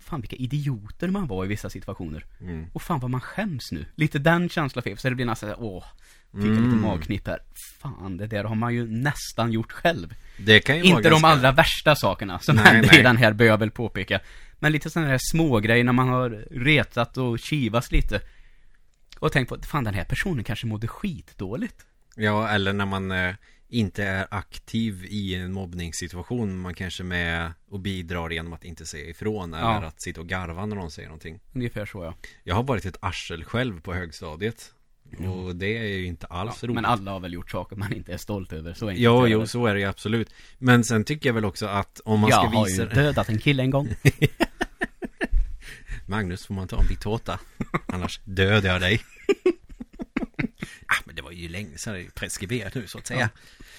fan 0.00 0.20
vilka 0.20 0.36
idioter 0.36 1.08
man 1.08 1.26
var 1.26 1.44
i 1.44 1.48
vissa 1.48 1.70
situationer. 1.70 2.24
Mm. 2.40 2.66
Och 2.72 2.82
fan 2.82 3.00
vad 3.00 3.10
man 3.10 3.20
skäms 3.20 3.72
nu. 3.72 3.86
Lite 3.94 4.18
den 4.18 4.48
känslan 4.48 4.82
fick 4.82 5.00
så 5.00 5.08
det 5.08 5.14
blir 5.14 5.26
nästan 5.26 5.50
såhär, 5.50 5.62
åh, 5.64 5.84
fick 6.32 6.44
Mm. 6.44 6.64
lite 6.64 6.76
magknip 6.76 7.26
här. 7.26 7.38
Fan, 7.80 8.16
det 8.16 8.26
där 8.26 8.44
har 8.44 8.54
man 8.54 8.74
ju 8.74 8.88
nästan 8.88 9.52
gjort 9.52 9.72
själv. 9.72 10.14
Det 10.38 10.60
kan 10.60 10.76
ju 10.76 10.82
vara 10.82 10.90
Inte 10.96 11.08
de 11.08 11.10
ganska... 11.10 11.28
allra 11.28 11.52
värsta 11.52 11.96
sakerna 11.96 12.38
som 12.38 12.56
Nej, 12.56 12.64
hände 12.64 12.88
nej. 12.90 13.00
i 13.00 13.02
den 13.02 13.16
här, 13.16 13.32
bör 13.32 13.44
jag 13.44 13.58
väl 13.58 13.70
påpeka. 13.70 14.20
Men 14.58 14.72
lite 14.72 14.90
sådana 14.90 15.08
här 15.10 15.18
små 15.32 15.60
grejer 15.60 15.84
när 15.84 15.92
man 15.92 16.08
har 16.08 16.30
retat 16.50 17.16
och 17.18 17.38
kivas 17.38 17.92
lite. 17.92 18.20
Och 19.18 19.32
tänkt 19.32 19.48
på, 19.48 19.56
fan 19.62 19.84
den 19.84 19.94
här 19.94 20.04
personen 20.04 20.44
kanske 20.44 20.66
mådde 20.66 20.86
skitdåligt. 20.88 21.86
Ja, 22.18 22.48
eller 22.48 22.72
när 22.72 22.86
man 22.86 23.10
eh, 23.12 23.34
inte 23.68 24.04
är 24.04 24.26
aktiv 24.30 25.04
i 25.04 25.34
en 25.34 25.52
mobbningssituation. 25.52 26.58
Man 26.58 26.74
kanske 26.74 27.02
med 27.02 27.52
och 27.70 27.80
bidrar 27.80 28.30
genom 28.30 28.52
att 28.52 28.64
inte 28.64 28.86
säga 28.86 29.10
ifrån. 29.10 29.54
Eller 29.54 29.64
Ja. 29.64 29.84
att 29.86 30.02
sitta 30.02 30.20
och 30.20 30.26
garva 30.28 30.66
när 30.66 30.76
någon 30.76 30.90
säger 30.90 31.08
någonting. 31.08 31.40
Ungefär 31.54 31.86
så 31.86 32.04
ja. 32.04 32.14
Jag 32.44 32.54
har 32.54 32.62
varit 32.62 32.84
ett 32.84 32.96
arsel 33.00 33.44
själv 33.44 33.80
på 33.80 33.94
högstadiet. 33.94 34.72
Och 35.28 35.56
det 35.56 35.78
är 35.78 35.82
ju 35.98 36.06
inte 36.06 36.26
alls 36.26 36.58
ja 36.62 36.66
roligt. 36.68 36.74
men 36.74 36.84
alla 36.84 37.10
har 37.10 37.20
väl 37.20 37.32
gjort 37.32 37.50
saker 37.50 37.76
man 37.76 37.92
inte 37.92 38.12
är 38.12 38.16
stolt 38.16 38.52
över, 38.52 38.74
så 38.74 38.88
enkelt 38.88 39.04
Jo, 39.04 39.26
jo, 39.26 39.46
så 39.46 39.66
är 39.66 39.74
det 39.74 39.80
ju 39.80 39.86
absolut. 39.86 40.34
Men 40.58 40.84
sen 40.84 41.04
tycker 41.04 41.28
jag 41.28 41.34
väl 41.34 41.44
också 41.44 41.66
att 41.66 42.00
om 42.04 42.20
man 42.20 42.30
Jag 42.30 42.48
ska 42.50 42.58
har 42.58 42.66
visa 42.66 42.82
ju 42.82 42.88
dödat 42.88 43.28
en 43.28 43.38
kille 43.38 43.62
en 43.62 43.70
gång. 43.70 43.88
Magnus, 46.06 46.46
får 46.46 46.54
man 46.54 46.68
ta 46.68 46.80
en 46.80 46.86
bit 46.88 47.00
tårta? 47.00 47.40
Annars 47.86 48.20
dödar 48.24 48.70
jag 48.72 48.80
dig. 48.80 49.00
Ah, 50.88 51.02
men 51.04 51.14
det 51.14 51.22
var 51.22 51.30
ju 51.30 51.48
länge 51.48 51.78
sedan, 51.78 51.92
det 51.92 52.00
är 52.00 52.02
ju 52.02 52.10
preskriberat 52.10 52.74
nu 52.74 52.86
så 52.86 52.98
att 52.98 53.06
säga. 53.06 53.30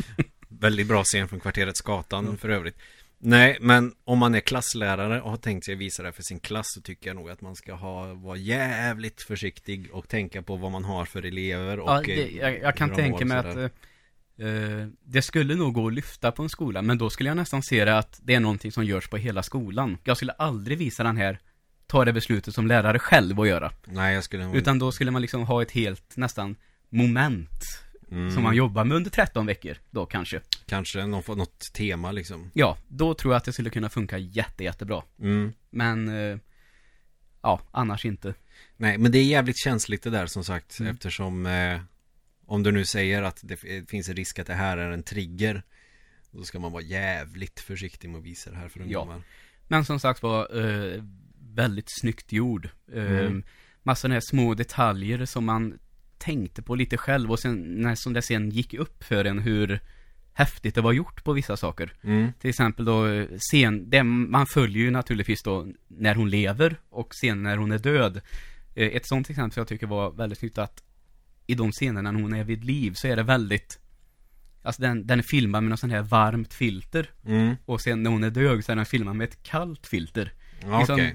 Väldigt 0.48 0.88
bra 0.88 1.04
scen 1.04 1.28
från 1.28 1.40
kvarteret 1.40 1.78
Skatan 1.78 2.38
för 2.38 2.50
övrigt. 2.50 2.78
Nej, 3.22 3.58
men 3.62 3.94
om 4.04 4.20
man 4.20 4.36
är 4.36 4.40
klasslärare 4.40 5.22
och 5.22 5.30
har 5.30 5.38
tänkt 5.38 5.66
sig 5.66 5.76
visa 5.76 6.04
det 6.04 6.12
för 6.12 6.24
sin 6.24 6.40
klass 6.40 6.66
så 6.70 6.82
tycker 6.82 7.10
jag 7.10 7.16
nog 7.16 7.30
att 7.30 7.42
man 7.42 7.56
ska 7.56 7.74
ha, 7.74 8.14
vara 8.14 8.38
jävligt 8.38 9.22
försiktig 9.22 9.90
och 9.92 10.08
tänka 10.08 10.42
på 10.42 10.56
vad 10.56 10.72
man 10.72 10.84
har 10.84 11.06
för 11.06 11.26
elever 11.26 11.80
och 11.80 11.90
Ja, 11.90 12.02
det, 12.06 12.30
jag, 12.32 12.60
jag 12.60 12.76
kan 12.76 12.90
de 12.90 12.96
tänka 12.96 13.26
mig 13.26 13.38
att 13.38 13.56
eh, 13.56 14.48
eh, 14.48 14.88
det 15.04 15.22
skulle 15.22 15.56
nog 15.56 15.74
gå 15.74 15.88
att 15.88 15.94
lyfta 15.94 16.32
på 16.32 16.44
en 16.44 16.50
skola, 16.50 16.82
men 16.82 16.98
då 16.98 17.10
skulle 17.10 17.30
jag 17.30 17.38
nästan 17.38 17.64
se 17.64 17.86
det 17.86 17.98
att 17.98 18.20
det 18.24 18.36
är 18.36 18.40
någonting 18.40 18.72
som 18.72 18.86
görs 18.86 19.08
på 19.08 19.18
hela 19.18 19.44
skolan. 19.44 19.98
Jag 20.04 20.18
skulle 20.18 20.32
aldrig 20.32 20.78
visa 20.78 21.04
den 21.04 21.18
här, 21.18 21.40
ta 21.88 22.06
det 22.06 22.14
beslutet 22.14 22.56
som 22.56 22.68
lärare 22.68 23.00
själv 23.00 23.40
att 23.40 23.48
göra. 23.48 23.72
Nej, 23.86 24.14
jag 24.16 24.24
skulle 24.24 24.46
nog... 24.46 24.56
Utan 24.56 24.80
då 24.80 24.92
skulle 24.92 25.12
man 25.12 25.22
liksom 25.22 25.44
ha 25.44 25.62
ett 25.62 25.72
helt, 25.72 26.18
nästan, 26.18 26.56
moment 26.90 27.64
mm, 28.12 28.32
som 28.32 28.44
man 28.44 28.56
jobbar 28.56 28.84
med 28.86 28.98
under 28.98 29.10
13 29.12 29.46
veckor, 29.46 29.78
då 29.90 30.06
kanske. 30.06 30.42
Kanske 30.66 31.06
något, 31.06 31.28
något 31.28 31.60
tema 31.74 32.12
liksom. 32.12 32.52
Ja, 32.54 32.78
då 32.88 33.14
tror 33.14 33.34
jag 33.34 33.38
att 33.38 33.44
det 33.44 33.54
skulle 33.54 33.70
kunna 33.70 33.90
funka 33.90 34.18
jätte, 34.18 34.64
jättebra. 34.64 35.04
Mm. 35.22 35.54
Men, 35.70 36.08
eh, 36.10 36.38
ja, 37.42 37.62
annars 37.72 38.06
inte. 38.06 38.34
Nej, 38.78 38.98
men 38.98 39.12
det 39.12 39.18
är 39.20 39.24
jävligt 39.24 39.58
känsligt 39.58 40.04
det 40.04 40.10
där 40.10 40.26
som 40.26 40.44
sagt 40.44 40.80
Mm. 40.80 40.94
eftersom 40.96 41.46
eh, 41.46 41.82
om 42.46 42.64
du 42.64 42.72
nu 42.72 42.86
säger 42.86 43.24
att 43.24 43.40
det 43.44 43.54
f- 43.54 43.86
finns 43.90 44.10
en 44.10 44.16
risk 44.16 44.40
att 44.40 44.48
det 44.48 44.54
här 44.54 44.78
är 44.78 44.92
en 44.92 45.04
trigger 45.04 45.64
då 46.32 46.44
ska 46.44 46.60
man 46.60 46.72
vara 46.72 46.84
jävligt 46.84 47.60
försiktig 47.60 48.10
med 48.10 48.20
att 48.20 48.26
visa 48.26 48.52
det 48.52 48.58
här 48.58 48.70
för 48.70 48.80
Ja. 48.80 48.84
ungdomar. 48.86 49.22
Men 49.68 49.86
som 49.86 50.00
sagt 50.00 50.24
var, 50.24 50.66
eh, 50.66 51.04
väldigt 51.54 51.88
snyggt 52.02 52.32
gjord. 52.32 52.70
Eh, 52.94 53.04
Mm. 53.04 53.44
Massa 53.84 54.02
sådana 54.02 54.16
här 54.16 54.22
små 54.22 54.54
detaljer 54.54 55.26
som 55.26 55.46
man 55.46 55.80
tänkte 56.20 56.62
på 56.62 56.76
lite 56.76 56.98
själv 56.98 57.32
och 57.32 57.40
sen, 57.40 57.82
när 57.82 57.96
som 57.96 58.14
det 58.14 58.22
sen 58.22 58.50
gick 58.50 58.74
upp 58.74 59.04
för 59.04 59.26
en 59.26 59.40
hur 59.40 59.80
häftigt 60.34 60.76
det 60.76 60.82
var 60.82 60.92
gjort 60.92 61.24
på 61.24 61.34
vissa 61.34 61.58
saker. 61.58 61.94
Mm. 62.02 62.32
Till 62.40 62.50
exempel 62.50 62.86
då 62.86 63.08
eh, 63.08 63.28
scen, 63.52 63.90
det, 63.90 64.04
man 64.04 64.46
följer 64.54 64.84
ju 64.84 64.92
naturligtvis 64.92 65.44
då 65.44 65.68
när 65.88 66.16
hon 66.16 66.30
lever 66.30 66.76
och 66.90 67.16
sen 67.16 67.44
när 67.44 67.58
hon 67.58 67.72
är 67.72 67.78
död. 67.80 68.22
Eh, 68.76 68.88
Ett 68.88 69.08
sånt 69.08 69.30
exempel 69.30 69.52
som 69.54 69.62
jag 69.62 69.68
tycker 69.68 69.88
var 69.88 70.12
väldigt 70.12 70.42
nytt 70.42 70.58
att 70.58 70.84
i 71.48 71.56
de 71.56 71.72
scenerna 71.72 72.12
när 72.12 72.22
hon 72.22 72.34
är 72.34 72.44
vid 72.44 72.64
liv 72.66 72.94
så 72.96 73.08
är 73.08 73.16
det 73.16 73.24
väldigt 73.24 73.80
Alltså 74.62 74.82
den, 74.82 75.08
den 75.08 75.20
är 75.20 75.24
filmad 75.24 75.64
med 75.64 75.70
något 75.70 75.80
sånt 75.80 75.94
här 75.94 76.02
varmt 76.02 76.54
filter 76.54 77.10
Mm. 77.26 77.56
och 77.66 77.82
sen 77.82 78.04
när 78.04 78.10
hon 78.12 78.24
är 78.24 78.30
död 78.30 78.66
så 78.66 78.72
är 78.72 78.76
den 78.76 78.86
filmad 78.86 79.16
med 79.16 79.30
ett 79.30 79.44
kallt 79.44 79.88
filter. 79.88 80.34
Ja, 80.62 80.80
Liksom-. 80.80 81.12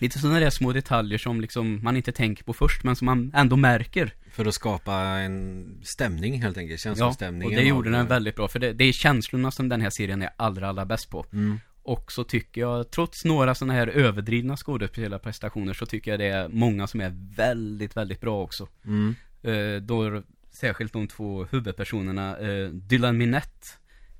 Lite 0.00 0.18
sådana 0.18 0.40
där 0.40 0.50
små 0.50 0.72
detaljer 0.72 1.18
som 1.18 1.40
liksom 1.40 1.80
man 1.82 1.96
inte 1.96 2.12
tänker 2.12 2.44
på 2.44 2.52
först 2.52 2.84
men 2.84 2.96
som 2.96 3.06
man 3.06 3.32
ändå 3.34 3.56
märker. 3.56 4.14
För 4.30 4.46
att 4.46 4.54
skapa 4.54 4.94
en 4.94 5.66
stämning 5.84 6.42
helt 6.42 6.58
enkelt, 6.58 6.84
Ja, 6.84 6.90
känslostämning. 6.90 7.48
och 7.48 7.54
det 7.54 7.62
gjorde 7.62 7.90
den 7.90 8.06
väldigt 8.06 8.36
bra 8.36 8.48
för 8.48 8.58
det, 8.58 8.72
det 8.72 8.84
är 8.84 8.92
känslorna 8.92 9.50
som 9.50 9.68
den 9.68 9.80
här 9.80 9.90
serien 9.90 10.22
är 10.22 10.30
allra, 10.36 10.68
allra 10.68 10.84
bäst 10.84 11.10
på. 11.10 11.26
Mm. 11.32 11.60
Och 11.82 12.12
så 12.12 12.24
tycker 12.24 12.60
jag, 12.60 12.90
trots 12.90 13.24
några 13.24 13.54
sådana 13.54 13.72
här 13.72 13.86
överdrivna 13.86 14.56
skådespelarprestationer 14.56 15.72
så 15.72 15.86
tycker 15.86 16.10
jag 16.10 16.20
det 16.20 16.26
är 16.26 16.48
många 16.48 16.86
som 16.86 17.00
är 17.00 17.12
väldigt, 17.36 17.96
väldigt 17.96 18.20
bra 18.20 18.42
också. 18.42 18.68
Mm. 18.84 19.14
Eh, 19.42 19.82
då 19.82 20.22
särskilt 20.52 20.92
de 20.92 21.08
två 21.08 21.44
huvudpersonerna, 21.44 22.38
eh, 22.38 22.68
Dylan 22.68 23.16
Minette. 23.16 23.66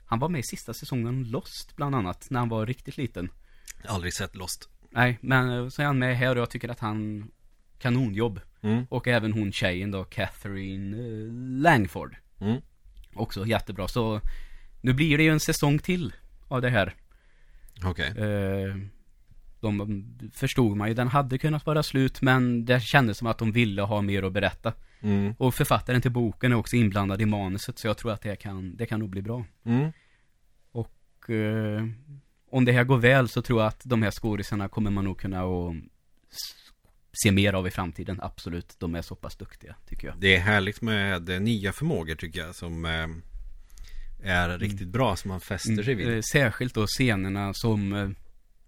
Han 0.06 0.18
var 0.18 0.28
med 0.28 0.38
i 0.38 0.42
sista 0.42 0.74
säsongen 0.74 1.24
Lost 1.24 1.76
bland 1.76 1.94
annat, 1.94 2.26
när 2.30 2.38
han 2.38 2.48
var 2.48 2.66
riktigt 2.66 2.96
liten. 2.96 3.28
Aldrig 3.84 4.14
sett 4.14 4.36
Lost. 4.36 4.68
Nej, 4.96 5.18
men 5.20 5.50
eh, 5.50 5.68
så 5.68 5.82
är 5.82 5.86
han 5.86 5.98
med 5.98 6.16
här 6.16 6.36
och 6.36 6.40
jag 6.40 6.50
tycker 6.50 6.68
att 6.68 6.80
han 6.80 7.30
kanonjobb. 7.78 8.40
Mm. 8.62 8.86
Och 8.90 9.08
även 9.08 9.32
hon 9.32 9.52
tjejen 9.52 9.90
då, 9.90 10.04
Catherine 10.04 10.96
eh, 10.96 11.32
Langford. 11.62 12.16
Mm. 12.40 12.60
Också 13.14 13.46
jättebra. 13.46 13.88
Så 13.88 14.20
nu 14.80 14.92
blir 14.92 15.18
det 15.18 15.24
ju 15.24 15.30
en 15.30 15.40
säsong 15.40 15.78
till 15.78 16.12
av 16.48 16.62
det 16.62 16.70
här. 16.70 16.94
Okej. 17.84 18.08
Eh, 18.18 18.76
de 19.60 20.04
förstod 20.34 20.76
man 20.76 20.88
ju, 20.88 20.94
den 20.94 21.08
hade 21.08 21.38
kunnat 21.38 21.66
vara 21.66 21.82
slut 21.82 22.22
men 22.22 22.64
det 22.64 22.80
kändes 22.80 23.18
som 23.18 23.26
att 23.26 23.38
de 23.38 23.52
ville 23.52 23.82
ha 23.82 24.02
mer 24.02 24.22
att 24.22 24.32
berätta. 24.32 24.72
Mm. 25.00 25.34
Och 25.38 25.54
författaren 25.54 26.02
till 26.02 26.12
boken 26.12 26.52
är 26.52 26.56
också 26.56 26.76
inblandad 26.76 27.22
i 27.22 27.26
manuset 27.26 27.78
så 27.78 27.86
jag 27.86 27.98
tror 27.98 28.12
att 28.12 28.22
det 28.22 28.36
kan, 28.36 28.76
det 28.76 28.86
kan 28.86 29.00
nog 29.00 29.10
bli 29.10 29.22
bra. 29.22 29.44
Mm. 29.64 29.92
Och 30.72 31.30
eh, 31.30 31.84
om 32.50 32.64
det 32.64 32.72
här 32.72 32.84
går 32.84 32.98
väl 32.98 33.28
så 33.28 33.42
tror 33.42 33.60
jag 33.60 33.68
att 33.68 33.80
de 33.84 34.02
här 34.02 34.10
skådisarna 34.10 34.68
kommer 34.68 34.90
man 34.90 35.04
nog 35.04 35.20
kunna 35.20 35.44
och 35.44 35.74
se 37.22 37.32
mer 37.32 37.52
av 37.52 37.66
i 37.66 37.70
framtiden, 37.70 38.20
absolut. 38.22 38.76
De 38.78 38.94
är 38.94 39.02
så 39.02 39.14
pass 39.14 39.36
duktiga, 39.36 39.76
tycker 39.88 40.08
jag. 40.08 40.16
Det 40.20 40.36
är 40.36 40.40
härligt 40.40 40.82
med 40.82 41.30
eh, 41.30 41.40
nya 41.40 41.72
förmågor 41.72 42.14
tycker 42.14 42.40
jag 42.40 42.54
som 42.54 42.84
eh, 42.84 43.08
är 44.22 44.58
riktigt 44.58 44.88
bra 44.88 45.16
som 45.16 45.28
man 45.28 45.40
fäster 45.40 45.82
sig 45.82 45.94
vid. 45.94 46.14
Eh, 46.14 46.20
Särskilt 46.32 46.74
då 46.74 46.86
scenerna 46.86 47.54
som 47.54 48.14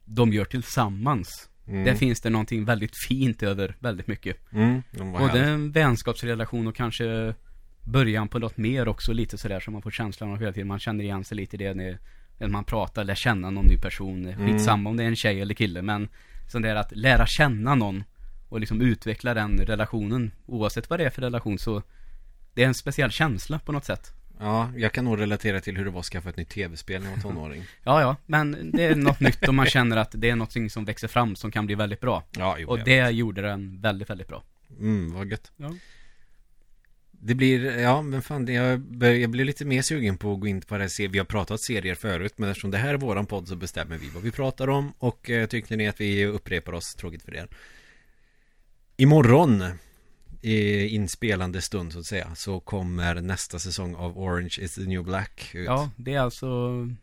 de 0.04 0.32
gör 0.32 0.44
tillsammans. 0.44 1.48
Mm. 1.66 1.84
Där 1.84 1.94
finns 1.94 2.20
det 2.20 2.30
någonting 2.30 2.64
väldigt 2.64 2.92
fint 3.08 3.42
över 3.42 3.76
väldigt 3.80 4.06
mycket. 4.06 4.52
Mm. 4.52 4.82
De 4.90 5.12
Både 5.12 5.44
en 5.44 5.72
vänskapsrelation 5.72 6.66
och 6.66 6.76
kanske 6.76 7.34
början 7.84 8.28
på 8.28 8.38
något 8.38 8.56
mer 8.56 8.88
också 8.88 9.12
lite 9.12 9.38
sådär 9.38 9.60
som 9.60 9.72
man 9.72 9.82
får 9.82 9.90
känslan 9.90 10.32
av 10.32 10.38
hela 10.38 10.52
tiden. 10.52 10.68
Man 10.68 10.78
känner 10.78 11.04
igen 11.04 11.24
sig 11.24 11.36
lite 11.36 11.56
i 11.56 11.58
det 11.58 11.74
när, 11.74 11.98
när 12.38 12.48
man 12.48 12.64
pratar, 12.64 13.04
lär 13.04 13.14
känna 13.14 13.50
någon 13.50 13.66
ny 13.66 13.78
person. 13.78 14.26
Mm. 14.26 14.46
Skitsamma 14.46 14.90
om 14.90 14.96
det 14.96 15.02
är 15.02 15.08
en 15.08 15.16
tjej 15.16 15.40
eller 15.40 15.54
kille 15.54 15.82
men 15.82 16.08
sånt 16.48 16.62
där 16.62 16.76
att 16.76 16.96
lära 16.96 17.26
känna 17.26 17.74
någon 17.74 18.04
och 18.48 18.60
liksom 18.60 18.80
utveckla 18.80 19.34
den 19.34 19.58
relationen 19.58 20.30
oavsett 20.46 20.90
vad 20.90 21.00
det 21.00 21.04
är 21.04 21.10
för 21.10 21.22
relation 21.22 21.58
så 21.58 21.82
det 22.54 22.62
är 22.62 22.66
en 22.66 22.74
speciell 22.74 23.10
känsla 23.10 23.58
på 23.58 23.72
något 23.72 23.84
sätt. 23.84 24.12
Ja, 24.40 24.70
jag 24.76 24.92
kan 24.92 25.04
nog 25.04 25.20
relatera 25.20 25.60
till 25.60 25.76
hur 25.76 25.84
det 25.84 25.90
var 25.90 26.00
att 26.00 26.06
skaffa 26.06 26.28
ett 26.28 26.36
nytt 26.36 26.48
tv-spel 26.48 27.02
när 27.02 27.10
jag 27.10 27.16
var 27.16 27.22
tonåring. 27.22 27.64
Ja, 27.82 28.00
ja, 28.00 28.16
men 28.26 28.70
det 28.72 28.84
är 28.84 28.94
något 28.94 29.20
nytt 29.20 29.48
och 29.48 29.54
man 29.54 29.66
känner 29.66 29.96
att 29.96 30.12
det 30.14 30.30
är 30.30 30.36
något 30.36 30.72
som 30.72 30.84
växer 30.84 31.08
fram 31.08 31.36
som 31.36 31.50
kan 31.50 31.66
bli 31.66 31.74
väldigt 31.74 32.00
bra. 32.00 32.22
Ja, 32.30 32.56
jo, 32.58 32.68
Och 32.68 32.78
det 32.78 33.10
gjorde 33.10 33.42
den 33.42 33.80
väldigt, 33.80 34.10
väldigt 34.10 34.28
bra. 34.28 34.42
Mm, 34.78 35.12
vad 35.12 35.30
gött. 35.30 35.52
Ja. 35.56 35.74
Det 37.20 37.34
blir, 37.34 37.78
ja 37.78 38.02
men 38.02 38.22
fan, 38.22 38.44
det- 38.44 38.52
jag, 38.52 38.80
bör- 38.80 39.14
jag 39.14 39.30
blir 39.30 39.44
lite 39.44 39.64
mer 39.64 39.82
sugen 39.82 40.16
på 40.18 40.32
att 40.32 40.40
gå 40.40 40.46
in 40.46 40.60
på 40.60 40.74
det 40.76 40.80
här. 40.80 40.88
se- 40.88 41.08
Vi 41.08 41.18
har 41.18 41.24
pratat 41.24 41.60
serier 41.60 41.94
förut, 41.94 42.32
men 42.36 42.48
eftersom 42.50 42.70
det 42.70 42.78
här 42.78 42.94
är 42.94 42.98
våran 42.98 43.26
podd 43.26 43.48
så 43.48 43.56
bestämmer 43.56 43.98
vi 43.98 44.08
vad 44.08 44.22
vi 44.22 44.30
pratar 44.30 44.68
om. 44.68 44.92
Och 44.98 45.30
eh, 45.30 45.46
tyckte 45.46 45.76
ni 45.76 45.88
att 45.88 46.00
vi 46.00 46.26
upprepar 46.26 46.72
oss, 46.72 46.94
tråkigt 46.94 47.22
för 47.22 47.34
er. 47.36 47.48
Imorgon, 48.96 49.64
i 50.42 50.86
inspelande 50.88 51.60
stund 51.62 51.92
så 51.92 51.98
att 51.98 52.06
säga, 52.06 52.34
så 52.34 52.60
kommer 52.60 53.14
nästa 53.14 53.58
säsong 53.58 53.94
av 53.94 54.18
Orange 54.18 54.56
is 54.60 54.74
the 54.74 54.80
new 54.80 55.04
black 55.04 55.50
ut. 55.54 55.66
Ja, 55.66 55.90
det 55.96 56.14
är 56.14 56.20
alltså 56.20 56.46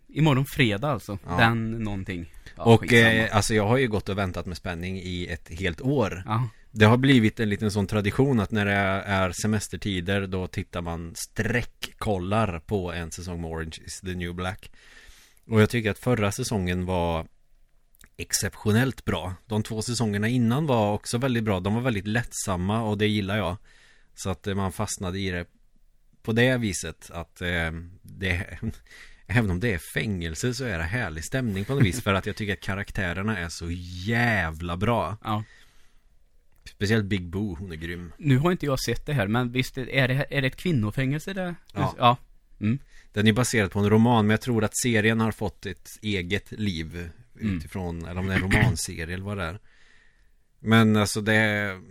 imorgon 0.08 0.46
fredag 0.46 0.88
alltså. 0.90 1.18
Ja. 1.28 1.38
Den 1.38 1.72
någonting. 1.72 2.32
Ja, 2.58 2.64
och 2.64 2.94
eh, 2.94 3.36
alltså 3.36 3.54
jag 3.54 3.68
har 3.68 3.78
ju 3.78 3.88
gått 3.88 4.10
och 4.10 4.18
väntat 4.18 4.46
med 4.46 4.58
spänning 4.58 4.98
i 5.00 5.28
ett 5.28 5.50
helt 5.60 5.82
år. 5.82 6.24
ja, 6.26 6.50
det 6.78 6.86
har 6.86 6.98
blivit 6.98 7.40
en 7.40 7.50
liten 7.50 7.72
sån 7.72 7.88
tradition 7.88 8.40
att 8.40 8.52
när 8.52 8.66
det 8.66 8.72
är 8.72 9.32
semestertider 9.32 10.28
då 10.28 10.48
tittar 10.48 10.82
man 10.82 11.16
streckkollar 11.16 12.60
på 12.60 12.94
en 12.94 13.12
säsong 13.12 13.42
med 13.42 13.52
Orange 13.52 13.78
is 13.86 14.02
the 14.02 14.16
new 14.16 14.34
black. 14.34 14.72
Och 15.48 15.62
jag 15.62 15.70
tycker 15.70 15.92
att 15.92 16.00
förra 16.00 16.32
säsongen 16.32 16.86
var 16.86 17.28
exceptionellt 18.18 19.06
bra. 19.06 19.34
De 19.46 19.64
två 19.64 19.82
säsongerna 19.82 20.28
innan 20.28 20.66
var 20.66 20.94
också 20.94 21.18
väldigt 21.18 21.44
bra. 21.44 21.60
De 21.60 21.74
var 21.76 21.82
väldigt 21.82 22.08
lättsamma 22.08 22.82
och 22.82 22.98
det 22.98 23.08
gillar 23.08 23.38
jag. 23.38 23.58
Så 24.16 24.30
att 24.30 24.48
eh, 24.48 24.56
man 24.56 24.72
fastnade 24.72 25.20
i 25.20 25.32
det 25.32 25.46
på 26.22 26.32
det 26.32 26.58
viset 26.58 27.12
att 27.14 27.42
eh, 27.42 27.72
det 28.02 28.60
Även 29.28 29.52
om 29.52 29.60
det 29.60 29.74
är 29.74 29.78
fängelse 29.78 30.54
så 30.54 30.64
är 30.64 30.78
det 30.78 30.84
härlig 30.84 31.24
stämning 31.24 31.66
på 31.66 31.76
något 31.76 31.84
vis 31.84 32.02
För 32.02 32.14
att 32.14 32.26
jag 32.26 32.36
tycker 32.36 32.54
att 32.54 32.60
karaktärerna 32.60 33.38
är 33.38 33.50
så 33.50 33.68
jävla 34.06 34.78
bra 34.78 35.18
Ja. 35.24 35.44
Speciellt 36.76 37.06
Big 37.06 37.30
Boo, 37.30 37.56
hon 37.60 37.72
är 37.72 37.76
grym 37.76 38.14
Nu 38.18 38.38
har 38.38 38.52
inte 38.52 38.66
jag 38.66 38.80
sett 38.80 39.06
det 39.06 39.14
här, 39.14 39.28
men 39.28 39.52
visst 39.52 39.78
är 39.78 40.08
det, 40.08 40.26
är 40.30 40.42
det 40.42 40.48
ett 40.48 40.56
kvinnofängelse 40.56 41.34
där? 41.34 41.56
Ja. 41.74 41.96
ja. 41.98 42.18
Mm. 42.60 42.80
Den 43.14 43.28
är 43.28 43.34
baserad 43.34 43.72
på 43.72 43.80
en 43.80 43.90
roman 43.90 44.28
men 44.28 44.32
jag 44.32 44.42
tror 44.42 44.64
att 44.64 44.78
serien 44.78 45.20
har 45.20 45.32
fått 45.32 45.66
ett 45.66 45.90
eget 46.02 46.52
liv 46.52 47.10
Mm. 47.42 47.58
Utifrån, 47.58 48.06
eller 48.06 48.20
om 48.20 48.28
det 48.28 48.34
är 48.34 48.38
en 48.38 48.52
romanserie 48.52 49.14
eller 49.14 49.24
vad 49.24 49.38
det 49.38 49.44
är 49.44 49.60
Men 50.60 50.96
alltså 50.96 51.22
det 51.22 51.34
är 51.34 51.82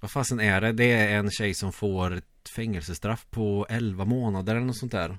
Vad 0.00 0.10
fasen 0.10 0.40
är 0.40 0.60
det? 0.60 0.72
Det 0.72 0.92
är 0.92 1.18
en 1.18 1.30
tjej 1.30 1.54
som 1.54 1.72
får 1.72 2.14
ett 2.14 2.48
fängelsestraff 2.48 3.26
på 3.30 3.66
11 3.68 4.04
månader 4.04 4.56
eller 4.56 4.66
något 4.66 4.76
sånt 4.76 4.92
där 4.92 5.18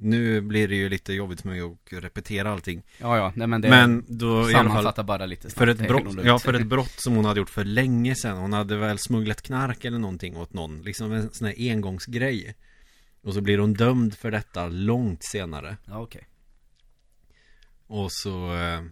Nu 0.00 0.40
blir 0.40 0.68
det 0.68 0.74
ju 0.74 0.88
lite 0.88 1.12
jobbigt 1.12 1.44
mig 1.44 1.60
att 1.60 1.76
repetera 1.90 2.52
allting. 2.52 2.82
Ja, 2.98 3.16
ja, 3.16 3.32
nej 3.36 3.46
men 3.46 3.60
det 3.60 3.70
Men 3.70 4.04
då 4.08 4.26
i 4.26 4.30
alla 4.30 4.42
fall 4.42 4.52
sammanfattar 4.52 5.02
bara 5.02 5.26
lite 5.26 5.50
snabbt. 5.50 5.58
För 5.58 5.66
ett 5.66 5.88
brott, 5.88 6.24
ja 6.24 6.38
för 6.38 6.54
ett 6.54 6.66
brott 6.66 6.94
som 6.96 7.16
hon 7.16 7.24
hade 7.24 7.40
gjort 7.40 7.50
för 7.50 7.64
länge 7.64 8.14
sedan. 8.14 8.36
Hon 8.36 8.52
hade 8.52 8.76
väl 8.76 8.98
smugglat 8.98 9.42
knark 9.42 9.84
eller 9.84 9.98
någonting 9.98 10.36
åt 10.36 10.52
någon. 10.52 10.82
Liksom 10.82 11.12
en 11.12 11.30
sån 11.32 11.46
här 11.46 11.54
engångsgrej. 11.70 12.54
Och 13.22 13.34
så 13.34 13.40
blir 13.40 13.58
hon 13.58 13.74
dömd 13.74 14.14
för 14.14 14.30
detta 14.30 14.68
långt 14.68 15.24
senare. 15.24 15.76
Ja, 15.84 15.98
okej. 15.98 16.26
Och 17.86 18.12
så 18.12 18.56
eh, 18.56 18.82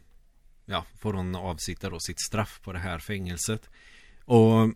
Ja, 0.71 0.85
får 0.99 1.13
hon 1.13 1.35
avsitta 1.37 1.91
då 1.91 2.01
sitt 2.01 2.21
straff 2.21 2.61
på 2.63 2.73
det 2.73 2.79
här 2.79 2.99
fängelset. 2.99 3.71
Och 4.25 4.73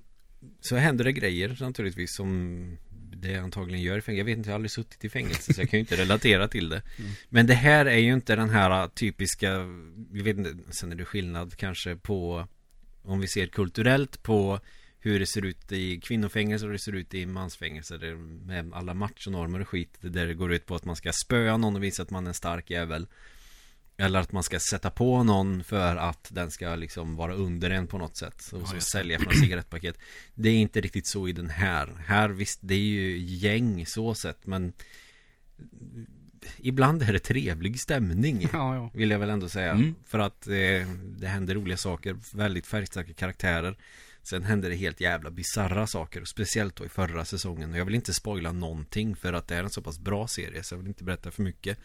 Så 0.61 0.77
händer 0.77 1.05
det 1.05 1.13
grejer 1.13 1.57
naturligtvis 1.61 2.17
som 2.17 2.79
Det 3.23 3.37
antagligen 3.37 3.83
gör 3.83 3.99
i 3.99 4.01
fängelse 4.01 4.19
Jag 4.19 4.25
vet 4.25 4.39
inte, 4.39 4.49
jag 4.49 4.53
har 4.53 4.55
aldrig 4.55 4.71
suttit 4.71 5.05
i 5.05 5.09
fängelse 5.09 5.55
så 5.55 5.61
jag 5.61 5.71
kan 5.71 5.79
ju 5.79 5.81
inte 5.81 5.97
relatera 6.03 6.49
till 6.49 6.69
det. 6.69 6.83
Men 7.29 7.47
det 7.47 7.55
här 7.55 7.87
är 7.87 7.99
ju 7.99 8.13
inte 8.13 8.37
den 8.37 8.51
här 8.51 8.89
typiska 8.89 9.59
Vi 10.11 10.23
vet 10.23 10.37
inte, 10.37 10.55
sen 10.71 10.93
är 10.93 10.97
det 10.97 11.05
skillnad 11.05 11.57
kanske 11.57 11.97
på 11.97 12.49
Om 13.03 13.21
vi 13.21 13.29
ser 13.29 13.47
kulturellt 13.47 14.23
på 14.23 14.61
hur 14.99 15.21
det 15.21 15.27
ser 15.27 15.45
ut 15.45 15.73
i 15.73 16.01
kvinnofängelse 16.01 16.65
och 16.65 16.69
hur 16.69 16.73
det 16.73 16.83
ser 16.83 16.95
ut 16.95 17.15
i 17.15 17.27
mansfängelse. 17.27 17.99
Det, 17.99 18.15
Med 18.17 18.73
alla 18.75 18.95
machonormer 18.95 19.61
och 19.61 19.69
skit 19.69 19.99
Där 20.01 20.27
det 20.27 20.35
går 20.35 20.53
ut 20.53 20.67
på 20.67 20.75
att 20.75 20.85
man 20.85 20.97
ska 20.97 21.13
spöa 21.13 21.57
någon 21.57 21.77
och 21.77 21.83
visa 21.83 22.03
att 22.03 22.11
man 22.11 22.25
är 22.25 22.29
en 22.29 22.35
stark 22.35 22.71
jävel 22.71 23.07
Eller 23.97 24.21
att 24.21 24.33
man 24.33 24.43
ska 24.43 24.61
sätta 24.61 24.91
på 24.91 25.23
någon 25.23 25.65
för 25.65 25.97
att 25.97 26.29
den 26.31 26.51
ska 26.51 26.75
liksom 26.75 27.17
vara 27.17 27.35
under 27.35 27.71
en 27.71 27.87
på 27.87 27.99
något 27.99 28.17
sätt. 28.17 28.53
Och 28.53 28.69
så 28.69 28.75
just 28.75 28.91
sälja 28.91 29.19
från 29.19 29.33
cigarettpaket. 29.33 29.99
Det 30.35 30.49
är 30.49 30.55
inte 30.55 30.81
riktigt 30.81 31.07
så 31.07 31.29
i 31.29 31.33
den 31.33 31.51
här. 31.51 31.97
Här 32.07 32.29
visst, 32.29 32.59
det 32.63 32.75
är 32.75 32.79
ju 32.79 33.19
gäng 33.19 33.87
så 33.87 34.15
sett 34.15 34.47
men 34.47 34.73
Ibland 36.57 37.03
är 37.03 37.13
det 37.13 37.19
trevlig 37.19 37.81
stämning 37.81 38.49
Ja, 38.53 38.75
ja. 38.75 38.91
Vill 38.95 39.11
jag 39.11 39.19
väl 39.19 39.31
ändå 39.31 39.49
säga. 39.49 39.71
Mm. 39.71 39.95
För 40.07 40.19
att 40.19 40.47
eh, 40.47 40.53
det 41.19 41.27
händer 41.27 41.55
roliga 41.55 41.77
saker 41.77 42.17
Väldigt 42.35 42.67
färgstarka 42.67 43.13
karaktärer. 43.13 43.77
Sen 44.23 44.43
händer 44.43 44.71
det 44.71 44.77
helt 44.77 45.01
jävla 45.01 45.31
bizarra 45.31 45.87
saker 45.87 46.25
Speciellt 46.25 46.77
då 46.77 46.85
i 46.85 46.89
förra 46.89 47.25
säsongen. 47.25 47.73
Och 47.73 47.79
jag 47.79 47.85
vill 47.85 47.95
inte 47.95 48.15
spoila 48.15 48.53
någonting 48.53 49.17
För 49.17 49.33
att 49.33 49.49
det 49.49 49.57
är 49.57 49.65
en 49.65 49.71
så 49.71 49.83
pass 49.83 49.99
bra 49.99 50.29
serie 50.29 50.63
Så 50.63 50.75
jag 50.75 50.79
vill 50.79 50.89
inte 50.89 51.05
berätta 51.05 51.31
för 51.31 51.43
mycket 51.43 51.79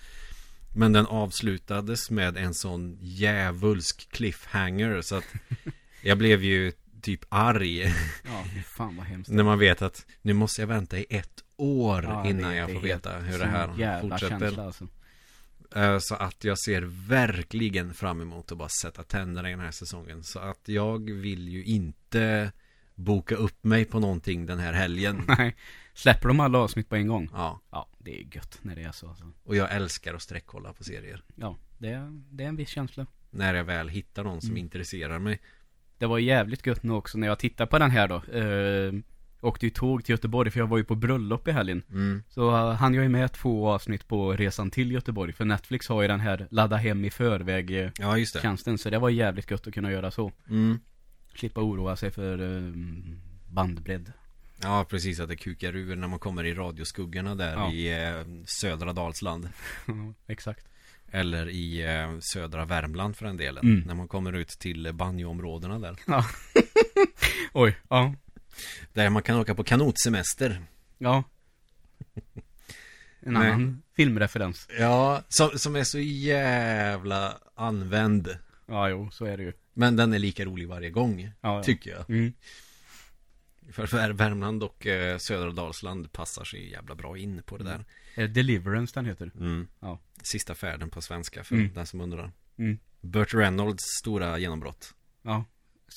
Men 0.73 0.93
den 0.93 1.05
avslutades 1.05 2.09
med 2.11 2.37
en 2.37 2.53
sån 2.53 2.97
djävulsk 3.01 4.09
cliffhanger 4.11 5.01
Så 5.01 5.15
att 5.15 5.25
Jag 6.01 6.17
blev 6.17 6.43
ju 6.43 6.71
typ 7.01 7.25
arg 7.29 7.81
Ja, 8.25 8.45
fan 8.67 8.97
vad 8.97 9.05
hemskt. 9.05 9.29
När 9.31 9.43
man 9.43 9.59
vet 9.59 9.81
att 9.81 10.05
Nu 10.21 10.33
måste 10.33 10.61
jag 10.61 10.67
vänta 10.67 10.97
i 10.97 11.05
ett 11.09 11.43
år 11.57 12.03
Ja, 12.03 12.27
Innan 12.29 12.51
det- 12.51 12.57
jag 12.57 12.69
det 12.69 12.73
får 12.73 12.81
veta 12.81 13.17
hur 13.19 13.39
det 13.39 13.45
här 13.45 14.01
fortsätter 14.01 14.39
känsla 14.39 14.63
alltså. 14.65 14.87
Eh, 15.75 15.99
Så 15.99 16.15
att 16.15 16.43
jag 16.43 16.59
ser 16.59 16.81
verkligen 17.07 17.93
fram 17.93 18.21
emot 18.21 18.51
att 18.51 18.57
bara 18.57 18.69
sätta 18.81 19.03
tänderna 19.03 19.47
i 19.49 19.51
den 19.51 19.59
här 19.59 19.71
säsongen 19.71 20.23
Så 20.23 20.39
att 20.39 20.61
jag 20.65 21.09
vill 21.11 21.47
ju 21.47 21.63
inte 21.63 22.51
boka 22.95 23.35
upp 23.35 23.63
mig 23.63 23.85
på 23.85 23.99
någonting 23.99 24.45
den 24.45 24.59
här 24.59 24.73
helgen 24.73 25.23
Nej. 25.37 25.55
Släpper 25.97 26.27
de 26.27 26.39
alla 26.39 26.57
avsnitt 26.57 26.89
på 26.89 26.95
en 26.95 27.07
gång? 27.07 27.29
Ja, 27.33 27.61
Ja, 27.71 27.87
det 27.97 28.19
är 28.21 28.35
gött 28.35 28.59
när 28.61 28.75
det 28.75 28.83
är 28.83 28.91
så 28.91 29.09
alltså. 29.09 29.31
och 29.43 29.55
jag 29.55 29.75
älskar 29.75 30.13
att 30.13 30.21
sträckkolla 30.21 30.73
på 30.73 30.83
serier 30.83 31.23
Ja, 31.35 31.57
det 31.77 31.87
är, 31.89 32.21
det 32.31 32.43
är 32.43 32.47
en 32.47 32.55
viss 32.55 32.69
känsla. 32.69 33.05
När 33.29 33.53
jag 33.53 33.63
väl 33.63 33.89
hittar 33.89 34.23
någon 34.23 34.41
som 34.41 34.49
Mm. 34.49 34.57
intresserar 34.63 35.19
mig 35.19 35.39
Det 35.97 36.05
var 36.05 36.19
jävligt 36.19 36.65
gött 36.65 36.83
nu 36.83 36.93
också 36.93 37.17
när 37.17 37.27
jag 37.27 37.39
tittade 37.39 37.67
på 37.69 37.79
den 37.79 37.91
här 37.91 38.07
då. 38.07 38.15
Eh, 38.39 38.93
åkte 39.41 39.65
ju 39.65 39.69
tåg 39.69 40.03
till 40.05 40.13
Göteborg 40.13 40.51
för 40.51 40.59
jag 40.59 40.67
var 40.67 40.77
ju 40.77 40.83
på 40.83 40.95
bröllop 40.95 41.47
i 41.47 41.51
helgen. 41.51 41.83
mm. 41.89 42.23
Så 42.29 42.49
uh, 42.49 42.71
han 42.73 42.93
jag 42.93 43.03
ju 43.03 43.09
med 43.09 43.31
två 43.33 43.69
avsnitt 43.69 44.07
på 44.07 44.33
resan 44.33 44.71
till 44.71 44.91
Göteborg. 44.91 45.33
För 45.33 45.45
Netflix 45.45 45.87
har 45.89 46.01
ju 46.01 46.07
den 46.07 46.19
här 46.19 46.47
ladda 46.51 46.75
hem 46.75 47.05
i 47.05 47.09
förväg 47.09 47.71
eh, 47.81 47.91
Ja, 47.99 48.17
just 48.17 48.33
det 48.33 48.41
tjänsten. 48.41 48.77
Så 48.77 48.89
det 48.89 48.99
var 48.99 49.09
jävligt 49.09 49.51
gött 49.51 49.67
att 49.67 49.73
kunna 49.73 49.91
göra 49.91 50.11
så. 50.11 50.31
mm. 50.49 50.79
Slippa 51.35 51.61
oroa 51.61 51.95
sig 51.95 52.11
för 52.11 52.57
eh, 52.57 52.73
bandbredd. 53.49 54.11
Ja, 54.61 54.85
precis 54.89 55.19
att 55.19 55.29
det 55.29 55.35
kukar 55.35 55.75
ur 55.75 55.95
när 55.95 56.07
man 56.07 56.19
kommer 56.19 56.43
i 56.43 56.53
radioskuggorna 56.53 57.35
där 57.35 57.53
Ja. 57.53 57.71
i 57.71 58.05
eh, 58.07 58.23
södra 58.61 58.93
Dalsland 58.93 59.49
Exakt. 60.27 60.65
Eller 61.11 61.49
i 61.49 61.81
eh, 61.95 62.17
södra 62.33 62.65
Värmland 62.65 63.15
för 63.17 63.25
den 63.25 63.37
delen 63.37 63.63
Mm. 63.65 63.79
När 63.87 63.93
man 63.95 64.07
kommer 64.07 64.33
ut 64.33 64.49
till 64.49 64.93
banjoområdena 64.93 65.79
där 65.79 65.95
Ja. 66.07 66.25
Oj, 67.53 67.75
ja. 67.89 68.13
Där 68.93 69.09
man 69.09 69.23
kan 69.23 69.37
åka 69.39 69.55
på 69.55 69.63
kanotsemester 69.63 70.61
Ja. 70.97 71.23
En 73.19 73.37
annan 73.37 73.81
filmreferens. 73.95 74.67
Ja, 74.79 75.21
som, 75.29 75.49
som 75.49 75.75
är 75.75 75.83
så 75.83 75.99
jävla 75.99 77.37
använd 77.55 78.37
Ja, 78.67 78.89
jo, 78.89 79.09
så 79.11 79.25
är 79.25 79.37
det 79.37 79.43
ju. 79.43 79.53
Men 79.73 79.95
den 79.95 80.13
är 80.13 80.19
lika 80.19 80.45
rolig 80.45 80.67
varje 80.67 80.89
gång 80.89 81.21
Ja, 81.21 81.31
ja. 81.41 81.63
Tycker 81.63 81.91
jag 81.91 82.09
Mm. 82.09 82.33
För, 83.71 84.13
Värmland 84.13 84.63
och 84.63 84.87
eh, 84.87 85.17
södra 85.17 85.51
Dalsland 85.51 86.11
passar 86.11 86.43
sig 86.43 86.71
jävla 86.71 86.95
bra 86.95 87.17
in 87.17 87.43
på 87.43 87.57
det 87.57 87.63
där 87.63 87.85
Är 88.15 88.21
det 88.21 88.27
Deliverance 88.27 88.91
den 88.95 89.05
heter? 89.05 89.31
mm. 89.35 89.67
Ja. 89.79 89.99
Sista 90.23 90.55
färden 90.55 90.89
på 90.89 91.01
svenska 91.01 91.43
för 91.43 91.55
Mm. 91.55 91.73
den 91.73 91.85
som 91.87 92.01
undrar 92.01 92.31
Mm. 92.57 92.79
Burt 93.01 93.33
Reynolds 93.33 93.83
stora 94.01 94.37
genombrott 94.39 94.93
Ja. 95.21 95.45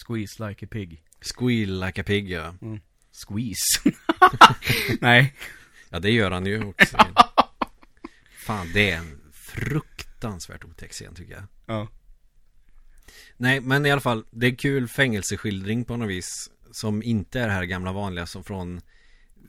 Squeeze 0.06 0.48
like 0.48 0.66
a 0.66 0.68
pig. 0.72 1.02
Squeal 1.20 1.80
like 1.86 2.00
a 2.00 2.04
pig 2.06 2.30
ja 2.30 2.54
Squeeze. 3.12 3.96
Nej. 5.00 5.34
Ja 5.90 5.98
det 6.00 6.10
gör 6.10 6.30
han 6.30 6.46
ju 6.46 6.64
också 6.64 6.96
Fan 8.46 8.70
det 8.74 8.90
är 8.90 8.96
en 8.98 9.20
fruktansvärt 9.32 10.64
otäck 10.64 10.92
scen 10.92 11.14
tycker 11.14 11.32
jag 11.34 11.42
Ja. 11.66 11.88
Nej 13.36 13.60
men 13.60 13.86
i 13.86 13.90
alla 13.90 14.00
fall 14.00 14.24
Det 14.30 14.46
är 14.46 14.54
kul 14.54 14.88
fängelseskildring 14.88 15.84
på 15.84 15.96
något 15.96 16.08
vis 16.10 16.50
Som 16.72 17.02
inte 17.02 17.40
är 17.40 17.46
det 17.46 17.52
här 17.52 17.64
gamla 17.64 17.92
vanliga 17.92 18.26
som 18.26 18.44
från 18.44 18.80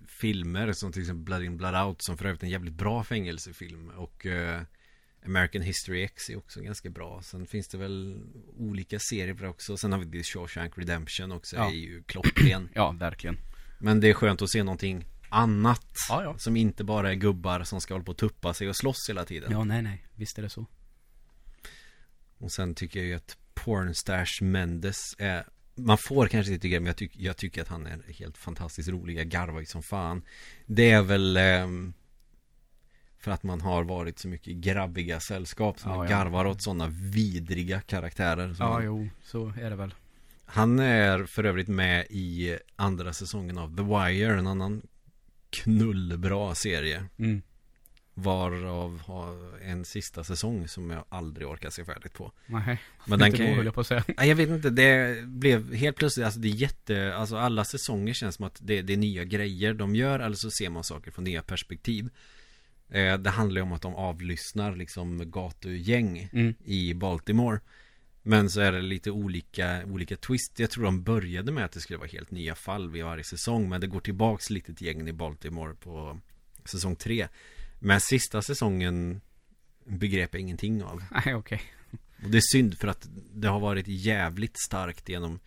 Filmer 0.07 0.73
som 0.73 0.91
till 0.91 1.01
exempel 1.01 1.23
Blood 1.25 1.43
in 1.43 1.57
Blood 1.57 1.75
Out 1.87 2.01
Som 2.01 2.17
för 2.17 2.25
övrigt 2.25 2.41
är 2.41 2.45
en 2.45 2.51
jävligt 2.51 2.73
bra 2.73 3.03
fängelsefilm 3.03 3.89
Och 3.89 4.25
eh, 4.25 4.61
American 5.25 5.61
History 5.61 6.03
X 6.03 6.29
är 6.29 6.37
också 6.37 6.61
ganska 6.61 6.89
bra 6.89 7.21
Sen 7.21 7.45
finns 7.47 7.67
det 7.67 7.77
väl 7.77 8.21
olika 8.57 8.99
serier 8.99 9.33
på 9.33 9.43
det 9.43 9.49
också 9.49 9.77
Sen 9.77 9.91
har 9.91 9.99
vi 9.99 10.11
The 10.11 10.23
Shawshank 10.23 10.77
Redemption 10.77 11.31
också 11.31 11.55
Ja. 11.55 11.69
är 11.69 11.73
ju 11.75 12.03
klockren 12.03 12.69
Ja, 12.75 12.91
verkligen. 12.91 13.37
Men 13.79 13.99
det 13.99 14.09
är 14.09 14.13
skönt 14.13 14.41
att 14.41 14.49
se 14.49 14.63
någonting 14.63 15.05
annat 15.29 15.85
Ja, 16.09 16.23
ja. 16.23 16.35
Som 16.37 16.57
inte 16.57 16.83
bara 16.83 17.11
är 17.11 17.15
gubbar 17.15 17.63
som 17.63 17.81
ska 17.81 17.93
hålla 17.93 18.03
på 18.05 18.11
och 18.11 18.17
tuppa 18.17 18.53
sig 18.53 18.69
och 18.69 18.75
slåss 18.75 19.09
hela 19.09 19.25
tiden 19.25 19.51
Ja, 19.51 19.63
nej, 19.63 19.81
nej. 19.81 20.05
Visst 20.15 20.37
är 20.37 20.41
det 20.41 20.49
så. 20.49 20.65
Och 22.37 22.51
sen 22.51 22.75
tycker 22.75 22.99
jag 22.99 23.07
ju 23.07 23.13
att 23.13 23.37
Pornstash 23.53 24.41
Mendes 24.43 24.99
är 25.17 25.45
Man 25.85 25.97
får 25.97 26.27
kanske 26.27 26.51
inte 26.53 26.61
tycka 26.61 26.79
men 26.79 26.87
jag, 26.87 26.95
tyck, 26.97 27.11
jag 27.15 27.37
tycker 27.37 27.61
att 27.61 27.67
han 27.67 27.85
är 27.85 27.99
helt 28.19 28.37
fantastiskt 28.37 28.89
rolig 28.89 29.17
Jag 29.19 29.27
garvar 29.27 29.59
ju 29.59 29.65
som 29.65 29.83
fan 29.83 30.21
Det 30.65 30.91
är 30.91 31.01
väl 31.01 31.37
ehm, 31.37 31.93
För 33.19 33.31
att 33.31 33.43
man 33.43 33.61
har 33.61 33.83
varit 33.83 34.19
så 34.19 34.27
mycket 34.27 34.55
grabbiga 34.55 35.19
sällskap 35.19 35.79
Som 35.79 35.91
Ja, 35.91 35.97
man 35.97 36.09
ja. 36.11 36.17
garvar 36.17 36.45
åt 36.45 36.61
sådana 36.61 36.87
vidriga 36.87 37.81
karaktärer 37.81 38.55
Ja, 38.59 38.73
han, 38.73 38.85
jo, 38.85 39.09
så 39.23 39.53
är 39.61 39.69
det 39.69 39.75
väl. 39.75 39.93
han 40.45 40.79
är 40.79 41.25
för 41.25 41.43
övrigt 41.43 41.67
med 41.67 42.05
i 42.09 42.57
andra 42.75 43.13
säsongen 43.13 43.57
av 43.57 43.75
The 43.77 43.83
Wire 43.83 44.39
En 44.39 44.47
annan 44.47 44.81
knullbra 45.49 46.55
serie 46.55 47.05
Mm. 47.19 47.41
Varav 48.13 48.99
har 49.01 49.59
en 49.61 49.85
sista 49.85 50.23
säsong 50.23 50.67
som 50.67 50.89
jag 50.89 51.05
aldrig 51.09 51.47
orkar 51.47 51.69
se 51.69 51.85
färdigt 51.85 52.13
på 52.13 52.31
Nej. 52.45 52.81
Men 53.07 53.19
den 53.19 53.31
kan 53.31 53.45
ju- 53.65 53.71
på 53.71 53.81
att 53.81 53.87
säga. 53.87 54.03
Nej 54.17 54.29
jag 54.29 54.35
vet 54.35 54.49
inte, 54.49 54.69
det 54.69 55.23
blev 55.27 55.73
helt 55.73 55.97
plötsligt, 55.97 56.25
alltså 56.25 56.39
det 56.39 56.47
är 56.47 56.51
jätte, 56.53 57.15
alltså 57.15 57.37
alla 57.37 57.63
säsonger 57.65 58.13
känns 58.13 58.35
som 58.35 58.45
att 58.45 58.59
det, 58.61 58.81
det 58.81 58.93
är 58.93 58.97
nya 58.97 59.23
grejer 59.23 59.73
de 59.73 59.95
gör 59.95 60.19
eller 60.19 60.35
så 60.35 60.51
ser 60.51 60.69
man 60.69 60.83
saker 60.83 61.11
från 61.11 61.23
nya 61.23 61.41
perspektiv. 61.41 62.09
Eh, 62.89 63.17
det 63.17 63.29
handlar 63.29 63.59
ju 63.59 63.63
om 63.63 63.71
att 63.73 63.81
de 63.81 63.95
avlyssnar 63.95 64.75
liksom 64.75 65.31
gatugäng 65.31 66.29
Mm. 66.33 66.53
i 66.65 66.93
Baltimore. 66.93 67.59
Men 68.23 68.49
så 68.49 68.61
är 68.61 68.71
det 68.71 68.81
lite 68.81 69.11
olika, 69.11 69.81
olika 69.85 70.15
twist 70.17 70.59
Jag 70.59 70.69
tror 70.71 70.83
de 70.83 71.03
började 71.03 71.51
med 71.51 71.65
att 71.65 71.71
det 71.71 71.79
skulle 71.79 71.97
vara 71.99 72.07
helt 72.09 72.31
nya 72.31 72.55
fall 72.55 72.89
vid 72.89 73.03
varje 73.03 73.23
säsong 73.23 73.69
Men 73.69 73.81
det 73.81 73.87
går 73.87 73.99
tillbaks 73.99 74.49
lite 74.49 74.73
till 74.73 74.87
gängen 74.87 75.07
i 75.07 75.13
Baltimore 75.13 75.73
på 75.73 76.19
säsong 76.65 76.95
tre 76.95 77.27
Men 77.83 78.01
sista 78.01 78.41
säsongen 78.41 79.21
begrep 79.85 80.33
jag 80.33 80.41
ingenting 80.41 80.83
av 80.83 81.03
Nej, 81.25 81.35
okej. 81.35 81.61
Och 82.23 82.29
det 82.29 82.37
är 82.37 82.51
synd 82.51 82.77
för 82.77 82.87
att 82.87 83.07
det 83.33 83.47
har 83.47 83.59
varit 83.59 83.87
jävligt 83.87 84.59
starkt 84.59 85.09
genom 85.09 85.39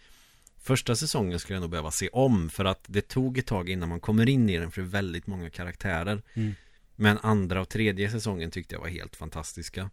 Första 0.62 0.97
säsongen 0.97 1.39
skulle 1.39 1.57
jag 1.57 1.61
nog 1.61 1.70
behöva 1.70 1.91
se 1.91 2.09
om 2.09 2.51
för 2.51 2.64
att 2.64 2.85
det 2.87 3.09
tog 3.09 3.39
ett 3.39 3.47
tag 3.47 3.68
innan 3.68 3.89
man 3.89 4.01
kommer 4.01 4.28
in 4.28 4.51
i 4.51 4.59
den 4.59 4.70
för 4.70 4.80
det 4.80 4.87
är 4.87 4.91
väldigt 4.91 5.26
många 5.26 5.51
karaktärer 5.51 6.22
Mm. 6.35 6.55
Men 6.97 7.18
andra 7.18 7.61
och 7.61 7.68
tredje 7.68 8.11
säsongen 8.11 8.51
tyckte 8.51 8.74
jag 8.74 8.80
var 8.80 8.89
helt 8.89 9.16
fantastiska 9.16 9.91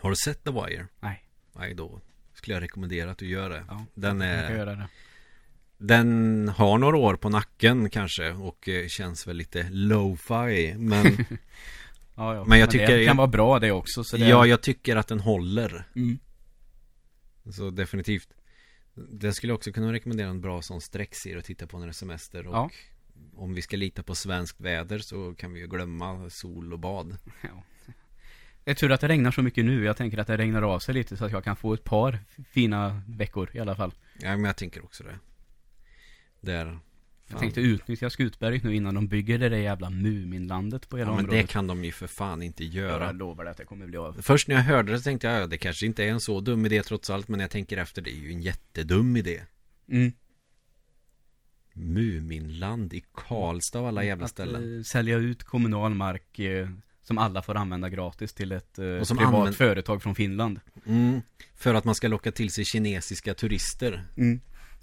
Har 0.00 0.10
du 0.10 0.16
sett 0.16 0.44
The 0.44 0.50
Wire? 0.50 0.86
Nej. 1.00 1.24
Nej 1.52 1.74
då 1.74 2.00
skulle 2.34 2.54
jag 2.54 2.62
rekommendera 2.62 3.10
att 3.10 3.18
du 3.18 3.26
gör 3.26 3.50
det 3.50 3.64
Ja, 3.68 3.84
Den 3.94 4.20
Jag 4.20 4.40
kan 4.44 4.52
är 4.52 4.56
göra 4.56 4.74
det. 4.74 4.88
Den 5.82 6.48
har 6.48 6.78
några 6.78 6.96
år 6.96 7.16
på 7.16 7.28
nacken 7.28 7.90
kanske 7.90 8.30
och 8.32 8.68
eh, 8.68 8.86
känns 8.88 9.26
väl 9.26 9.36
lite 9.36 9.66
lo-fi 9.70 10.74
Men 10.78 11.04
Ja, 12.14 12.34
ja. 12.34 12.44
Men 12.46 12.58
jag 12.58 12.70
tycker- 12.70 12.98
det 12.98 13.06
kan 13.06 13.16
vara 13.16 13.26
bra 13.26 13.58
det 13.58 13.72
också. 13.72 14.04
Så 14.04 14.16
det... 14.16 14.28
ja, 14.28 14.46
jag 14.46 14.60
tycker 14.60 14.96
att 14.96 15.08
den 15.08 15.20
håller 15.20 15.84
Mm. 15.96 16.18
Så 17.50 17.70
definitivt 17.70 18.28
Den 18.94 19.34
skulle 19.34 19.52
också 19.52 19.72
kunna 19.72 19.92
rekommendera 19.92 20.28
en 20.28 20.40
bra 20.40 20.62
sån 20.62 20.80
sträckserie 20.80 21.38
att 21.38 21.44
titta 21.44 21.66
på 21.66 21.78
när 21.78 21.86
det 21.86 21.90
är 21.90 21.92
semester 21.92 22.46
och 22.46 22.54
Ja. 22.54 22.70
Om 23.36 23.54
vi 23.54 23.62
ska 23.62 23.76
lita 23.76 24.02
på 24.02 24.14
svenskt 24.14 24.60
väder 24.60 24.98
så 24.98 25.34
kan 25.34 25.52
vi 25.52 25.60
ju 25.60 25.66
glömma 25.66 26.30
sol 26.30 26.72
och 26.72 26.78
bad 26.78 27.16
Ja. 27.42 27.64
Det 28.64 28.70
är 28.70 28.74
tur 28.74 28.92
att 28.92 29.00
det 29.00 29.08
regnar 29.08 29.30
så 29.30 29.42
mycket 29.42 29.64
nu. 29.64 29.84
Jag 29.84 29.96
tänker 29.96 30.18
att 30.18 30.26
det 30.26 30.36
regnar 30.36 30.62
av 30.62 30.78
sig 30.78 30.94
lite 30.94 31.16
så 31.16 31.24
att 31.24 31.32
jag 31.32 31.44
kan 31.44 31.56
få 31.56 31.74
ett 31.74 31.84
par 31.84 32.18
fina 32.50 33.02
veckor 33.08 33.50
i 33.54 33.58
alla 33.58 33.76
fall. 33.76 33.94
Ja 34.20 34.28
men 34.36 34.44
jag 34.44 34.56
tänker 34.56 34.84
också 34.84 35.04
det 35.04 35.18
Där 36.42 36.66
Jag 36.66 36.78
Fan. 37.30 37.40
tänkte 37.40 37.60
utnyttja 37.60 38.10
Skutberg 38.10 38.60
nu 38.64 38.74
innan 38.74 38.94
de 38.94 39.08
bygger 39.08 39.38
det 39.38 39.48
där 39.48 39.56
jävla 39.56 39.90
Muminlandet 39.90 40.88
på 40.88 40.96
hela 40.98 41.10
Ja 41.10 41.14
men 41.16 41.24
området. 41.24 41.46
det 41.46 41.52
kan 41.52 41.66
de 41.66 41.84
ju 41.84 41.92
för 41.92 42.06
fan 42.06 42.42
inte 42.42 42.64
göra 42.64 43.06
Jag 43.06 43.16
lovar 43.16 43.44
att 43.44 43.56
det 43.56 43.64
kommer 43.64 43.86
bli 43.86 43.96
av. 43.98 44.22
Först 44.22 44.48
när 44.48 44.54
jag 44.54 44.62
hörde 44.62 44.92
det 44.92 45.00
tänkte 45.00 45.26
jag 45.26 45.42
ja, 45.42 45.46
det 45.46 45.58
kanske 45.58 45.86
inte 45.86 46.04
är 46.04 46.08
en 46.08 46.20
så 46.20 46.40
dum 46.40 46.66
idé 46.66 46.82
trots 46.82 47.10
allt 47.10 47.28
Men 47.28 47.40
jag 47.40 47.50
tänker 47.50 47.76
efter 47.76 48.02
det 48.02 48.10
är 48.10 48.20
ju 48.20 48.32
en 48.32 48.42
jättedum 48.42 49.16
idé 49.16 49.40
Mm. 49.88 50.12
Muminland 51.74 52.94
i 52.94 53.04
Karlstad 53.14 53.78
av 53.78 53.86
alla 53.86 54.04
jävla 54.04 54.24
Att 54.24 54.30
ställen 54.30 54.76
eh, 54.78 54.82
sälja 54.82 55.16
ut 55.16 55.42
kommunal 55.44 55.94
mark 55.94 56.38
eh, 56.38 56.68
som 57.02 57.18
alla 57.18 57.42
får 57.42 57.54
använda 57.56 57.88
gratis 57.88 58.32
till 58.32 58.52
ett 58.52 58.78
eh, 58.78 58.86
Och 58.86 59.06
som 59.06 59.16
privat 59.16 59.34
använd- 59.34 59.56
företag 59.56 60.02
från 60.02 60.14
Finland. 60.14 60.60
mm, 60.86 61.20
För 61.56 61.74
att 61.74 61.84
man 61.84 61.94
ska 61.94 62.08
locka 62.08 62.32
till 62.32 62.50
sig 62.52 62.64
kinesiska 62.64 63.34
turister 63.34 64.04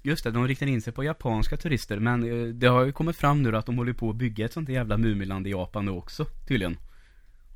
Just 0.02 0.24
det, 0.24 0.30
de 0.30 0.48
riktar 0.48 0.66
in 0.66 0.82
sig 0.82 0.92
på 0.92 1.04
japanska 1.04 1.56
turister 1.56 1.98
men 1.98 2.22
eh, 2.22 2.48
det 2.54 2.66
har 2.66 2.84
ju 2.84 2.92
kommit 2.92 3.16
fram 3.16 3.42
nu 3.42 3.56
att 3.56 3.66
de 3.66 3.78
håller 3.78 3.92
på 3.92 4.10
att 4.10 4.16
bygga 4.16 4.44
ett 4.44 4.52
sånt 4.52 4.68
jävla 4.68 4.96
Muminland 4.96 5.46
i 5.46 5.50
Japan 5.50 5.86
nu 5.86 5.92
också 5.92 6.24
tydligen. 6.48 6.76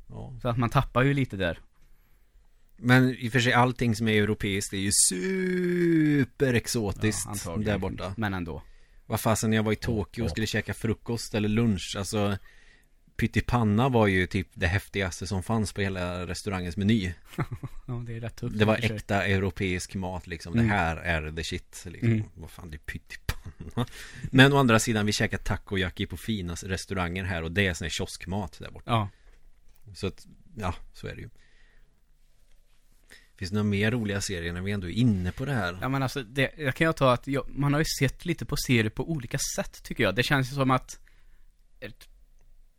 ja. 0.09 0.33
Så 0.41 0.47
att 0.47 0.57
man 0.57 0.69
tappar 0.69 1.03
ju 1.03 1.13
lite 1.13 1.37
där. 1.37 1.59
Men 2.77 3.09
i 3.09 3.27
och 3.27 3.31
för 3.31 3.39
sig 3.39 3.53
allting 3.53 3.95
som 3.95 4.07
är 4.07 4.23
europeiskt 4.23 4.73
är 4.73 4.77
ju 4.77 4.91
superexotiskt 5.09 7.27
antagligen. 7.27 7.73
där 7.73 7.77
borta 7.77 8.13
Men 8.17 8.33
ändå. 8.33 8.63
Vad 9.05 9.19
fasen 9.19 9.49
när 9.49 9.57
jag 9.57 9.63
var 9.63 9.71
i 9.71 9.75
Tokyo 9.75 10.23
och 10.23 10.29
skulle 10.29 10.47
käka 10.47 10.73
frukost 10.73 11.33
eller 11.33 11.49
lunch 11.49 11.95
Alltså 11.97 12.37
Pyttipanna 13.17 13.89
var 13.89 14.07
ju 14.07 14.27
typ 14.27 14.47
det 14.53 14.67
häftigaste 14.67 15.27
som 15.27 15.43
fanns 15.43 15.73
på 15.73 15.81
hela 15.81 16.27
restaurangens 16.27 16.77
meny 16.77 17.13
Ja, 17.87 17.93
det 17.93 18.15
är 18.15 18.19
rätt 18.19 18.35
tufft. 18.35 18.59
Det 18.59 18.65
var 18.65 18.77
äkta 18.77 19.25
europeisk 19.25 19.95
mat 19.95 20.27
liksom 20.27 20.53
Mm. 20.53 20.67
Det 20.67 20.73
här 20.73 20.97
är 20.97 21.31
the 21.31 21.43
shit 21.43 21.85
liksom. 21.85 22.11
Mm. 22.11 22.23
Vad 22.33 22.51
fan 22.51 22.69
det 22.69 22.75
är 22.75 22.79
pyttipanna 22.79 23.87
Men 24.31 24.53
å 24.53 24.57
andra 24.57 24.79
sidan 24.79 25.05
vi 25.05 25.11
käkar 25.11 25.37
takoyaki 25.37 26.05
på 26.05 26.17
fina 26.17 26.55
restauranger 26.55 27.23
här 27.23 27.43
och 27.43 27.51
det 27.51 27.67
är 27.67 27.73
sån 27.73 27.85
här 27.85 27.89
kioskmat 27.89 28.59
där 28.59 28.71
borta 28.71 28.91
Ja. 28.91 29.09
Så 29.95 30.07
att, 30.07 30.27
ja 30.55 30.75
så 30.93 31.07
är 31.07 31.15
det 31.15 31.21
ju 31.21 31.29
Finns 33.37 33.51
det 33.51 33.55
några 33.55 33.69
mer 33.69 33.91
roliga 33.91 34.21
serier 34.21 34.53
när 34.53 34.61
vi 34.61 34.71
ändå 34.71 34.87
är 34.87 34.91
inne 34.91 35.31
på 35.31 35.45
det 35.45 35.53
här? 35.53 35.77
Ja 35.81 35.89
men 35.89 36.03
alltså, 36.03 36.23
det, 36.23 36.51
jag 36.57 36.75
kan 36.75 36.85
jag 36.85 36.95
ta 36.95 37.13
att 37.13 37.27
jag, 37.27 37.49
man 37.49 37.73
har 37.73 37.79
ju 37.79 37.85
sett 37.99 38.25
lite 38.25 38.45
på 38.45 38.55
serier 38.57 38.89
på 38.89 39.11
olika 39.11 39.37
sätt 39.55 39.83
tycker 39.83 40.03
jag. 40.03 40.15
Det 40.15 40.23
känns 40.23 40.51
ju 40.51 40.55
som 40.55 40.71
att 40.71 40.99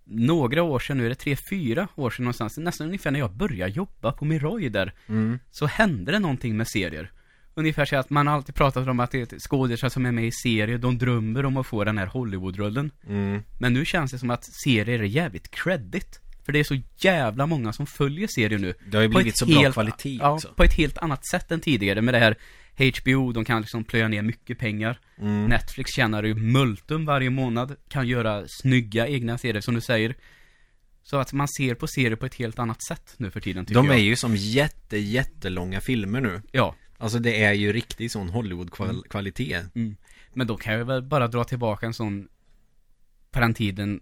några 0.07 0.63
år 0.63 0.79
sedan, 0.79 0.97
nu 0.99 1.05
är 1.05 1.09
det 1.09 1.15
tre, 1.15 1.37
fyra 1.51 1.89
år 1.95 2.11
sedan 2.11 2.25
någonstans, 2.25 2.59
nästan 2.59 2.87
ungefär 2.87 3.11
när 3.11 3.19
jag 3.19 3.33
började 3.33 3.73
jobba 3.73 4.13
på 4.13 4.25
Miroy 4.25 4.69
där, 4.69 4.93
Mm. 5.09 5.39
så 5.51 5.67
hände 5.67 6.13
det 6.13 6.19
någonting 6.19 6.57
med 6.57 6.69
serier. 6.69 7.11
Ungefär 7.55 7.85
så 7.85 7.97
att 7.97 8.11
man 8.11 8.27
har 8.27 8.35
alltid 8.35 8.55
pratat 8.55 8.89
om 8.89 9.01
att 9.01 9.11
det 9.11 9.33
är 9.33 9.39
skådespelare 9.39 9.91
som 9.91 10.07
är 10.07 10.13
med 10.13 10.25
i 10.27 10.31
serier, 10.33 10.79
de 10.79 10.99
drömmer 10.99 11.45
om 11.45 11.57
att 11.57 11.67
få 11.67 11.85
den 11.85 11.99
här 11.99 12.07
Hollywoodrullen. 12.07 12.91
Mm. 13.09 13.43
Men 13.59 13.73
nu 13.73 13.85
känns 13.85 14.11
det 14.13 14.19
som 14.19 14.31
att 14.31 14.45
serier 14.65 14.99
är 15.01 15.05
jävligt 15.05 15.51
credit. 15.51 16.21
För 16.45 16.53
det 16.53 16.59
är 16.59 16.65
så 16.65 16.77
jävla 16.97 17.47
många 17.47 17.73
som 17.73 17.87
följer 17.87 18.29
serier 18.29 18.59
nu. 18.59 18.75
Det 18.91 18.97
har 18.97 19.03
ju 19.03 19.09
blivit 19.09 19.39
så 19.39 19.47
bra 19.47 19.55
helt- 19.61 19.75
kvalitet 19.75 20.19
Ja, 20.21 20.31
också 20.31 20.49
på 20.57 20.63
ett 20.65 20.75
helt 20.75 20.99
annat 20.99 21.27
sätt 21.27 21.53
än 21.53 21.61
tidigare 21.61 22.03
med 22.03 22.15
det 22.15 22.19
här 22.19 22.37
HBO, 22.79 23.33
de 23.33 23.45
kan 23.45 23.61
liksom 23.61 23.85
plöja 23.85 24.09
ner 24.09 24.23
mycket 24.23 24.59
pengar. 24.59 24.99
mm. 25.19 25.45
Netflix 25.47 25.91
tjänar 25.93 26.23
ju 26.23 26.35
multum 26.35 27.05
varje 27.07 27.31
månad, 27.31 27.77
kan 27.89 28.09
göra 28.09 28.45
snygga 28.49 29.07
egna 29.09 29.39
serier 29.39 29.61
som 29.61 29.75
du 29.75 29.81
säger. 29.81 30.15
Så 31.03 31.17
att 31.17 31.33
man 31.33 31.49
ser 31.49 31.75
på 31.75 31.87
serier 31.87 32.17
på 32.17 32.27
ett 32.27 32.35
helt 32.35 32.59
annat 32.59 32.83
sätt 32.83 33.15
nu 33.17 33.31
för 33.31 33.41
tiden 33.41 33.65
tycker 33.67 33.81
De 33.83 33.89
är 33.89 33.93
jag. 33.95 34.01
ju 34.03 34.17
som 34.17 34.37
jätte, 34.37 34.99
jättelånga 34.99 35.81
filmer 35.81 36.21
nu 36.21 36.43
Ja. 36.53 36.75
Alltså 36.99 37.19
det 37.19 37.43
är 37.45 37.53
ju 37.53 37.73
riktig 37.73 38.11
sån 38.11 38.29
Hollywood-kvalitet 38.29 39.63
Mm. 39.75 39.97
Men 40.33 40.47
då 40.47 40.57
kan 40.57 40.75
jag 40.75 40.85
väl 40.85 41.03
bara 41.03 41.29
dra 41.29 41.45
tillbaka 41.45 41.87
en 41.87 41.95
sån 41.95 42.29
på 43.31 43.41
den 43.41 43.55
tiden 43.55 44.01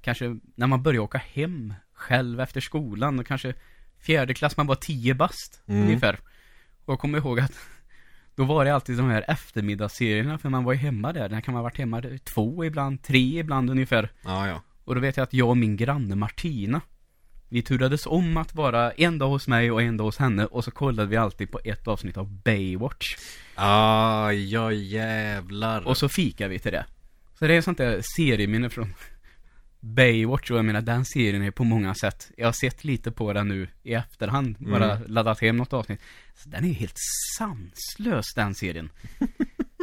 kanske 0.00 0.38
när 0.54 0.66
man 0.66 0.82
började 0.82 1.00
åka 1.00 1.18
hem 1.18 1.74
själv 1.94 2.40
efter 2.40 2.60
skolan 2.60 3.18
och 3.18 3.26
kanske 3.26 3.54
fjärde 3.98 4.34
klass, 4.34 4.56
man 4.56 4.66
var 4.66 4.74
tio 4.74 5.14
bast 5.14 5.62
Mm. 5.66 5.82
ungefär. 5.82 6.18
Och 6.84 6.92
jag 6.92 6.98
kommer 6.98 7.18
ihåg 7.18 7.40
att 7.40 7.52
då 8.34 8.44
var 8.44 8.64
det 8.64 8.74
alltid 8.74 8.96
de 8.96 9.10
här 9.10 9.24
eftermiddagsserierna 9.28 10.38
för 10.38 10.48
man 10.48 10.64
var 10.64 10.72
ju 10.72 10.78
hemma 10.78 11.12
där. 11.12 11.28
När 11.28 11.40
kan 11.40 11.54
man 11.54 11.58
ha 11.58 11.62
varit 11.62 11.78
hemma 11.78 12.00
där? 12.00 12.18
två 12.18 12.64
ibland, 12.64 13.02
tre 13.02 13.38
ibland 13.38 13.70
ungefär. 13.70 14.08
Ja, 14.24 14.48
ja 14.48 14.62
Och 14.84 14.94
då 14.94 15.00
vet 15.00 15.16
jag 15.16 15.24
att 15.24 15.34
jag 15.34 15.48
och 15.48 15.56
min 15.56 15.76
granne 15.76 16.14
Martina 16.14 16.80
Vi 17.48 17.62
turades 17.62 18.06
om 18.06 18.36
att 18.36 18.54
vara 18.54 18.90
en 18.90 19.18
dag 19.18 19.28
hos 19.28 19.48
mig 19.48 19.70
och 19.70 19.82
en 19.82 19.96
dag 19.96 20.04
hos 20.04 20.18
henne 20.18 20.44
och 20.46 20.64
så 20.64 20.70
kollade 20.70 21.08
vi 21.08 21.16
alltid 21.16 21.50
på 21.50 21.60
ett 21.64 21.88
avsnitt 21.88 22.16
av 22.16 22.30
Baywatch 22.42 23.16
Ah, 23.54 24.30
ja 24.30 24.72
jävlar 24.72 25.88
Och 25.88 25.96
så 25.96 26.08
fikade 26.08 26.50
vi 26.50 26.58
till 26.58 26.72
det 26.72 26.84
Så 27.38 27.46
det 27.46 27.54
är 27.54 27.60
sånt 27.60 27.78
där 27.78 28.00
serieminne 28.16 28.70
från 28.70 28.94
Baywatch 29.84 30.50
och 30.50 30.58
jag 30.58 30.64
menar 30.64 30.80
den 30.80 31.04
serien 31.04 31.42
är 31.42 31.50
på 31.50 31.64
många 31.64 31.94
sätt 31.94 32.30
Jag 32.36 32.46
har 32.46 32.52
sett 32.52 32.84
lite 32.84 33.10
på 33.10 33.32
den 33.32 33.48
nu 33.48 33.68
i 33.82 33.94
efterhand 33.94 34.56
Bara 34.58 34.98
laddat 35.06 35.40
hem 35.40 35.56
något 35.56 35.72
avsnitt. 35.72 36.00
Så 36.34 36.48
Den 36.48 36.64
är 36.64 36.68
ju 36.68 36.74
helt 36.74 36.98
sanslös 37.38 38.34
den 38.34 38.54
serien. 38.54 38.90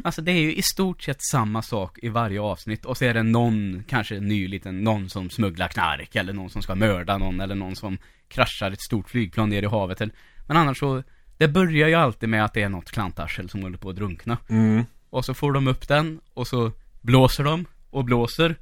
Alltså 0.03 0.21
det 0.21 0.31
är 0.31 0.41
ju 0.41 0.55
i 0.55 0.61
stort 0.61 1.03
sett 1.03 1.17
samma 1.31 1.61
sak 1.61 1.99
i 2.01 2.09
varje 2.09 2.41
avsnitt 2.41 2.85
och 2.85 2.97
så 2.97 3.05
är 3.05 3.13
det 3.13 3.23
någon, 3.23 3.83
kanske 3.87 4.19
ny 4.19 4.47
liten, 4.47 4.83
någon 4.83 5.09
som 5.09 5.29
smugglar 5.29 5.67
knark 5.67 6.15
eller 6.15 6.33
någon 6.33 6.49
som 6.49 6.61
ska 6.61 6.75
mörda 6.75 7.17
någon 7.17 7.41
eller 7.41 7.55
någon 7.55 7.75
som 7.75 7.97
kraschar 8.27 8.71
ett 8.71 8.81
stort 8.81 9.09
flygplan 9.09 9.49
ner 9.49 9.63
i 9.63 9.65
havet 9.65 10.01
eller, 10.01 10.15
Men 10.47 10.57
annars 10.57 10.79
så, 10.79 11.03
det 11.37 11.47
börjar 11.47 11.87
ju 11.87 11.95
alltid 11.95 12.29
med 12.29 12.45
att 12.45 12.53
det 12.53 12.61
är 12.61 12.69
något 12.69 12.91
klantarsel 12.91 13.49
som 13.49 13.61
håller 13.61 13.77
på 13.77 13.89
att 13.89 13.95
drunkna. 13.95 14.37
Mm. 14.49 14.85
och 15.09 15.25
så 15.25 15.33
får 15.33 15.51
de 15.51 15.67
upp 15.67 15.87
den 15.87 16.19
och 16.33 16.47
så 16.47 16.71
blåser 17.01 17.43
de 17.43 17.65
och 17.89 18.05
blåser 18.05 18.55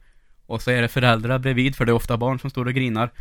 och 0.47 0.61
så 0.61 0.71
är 0.71 0.81
det 0.81 0.87
föräldrar 0.87 1.39
bredvid 1.39 1.75
för 1.75 1.85
det 1.85 1.91
är 1.91 1.93
ofta 1.93 2.17
barn 2.17 2.39
som 2.39 2.49
står 2.49 2.65
och 2.65 2.73
grinar 2.73 3.11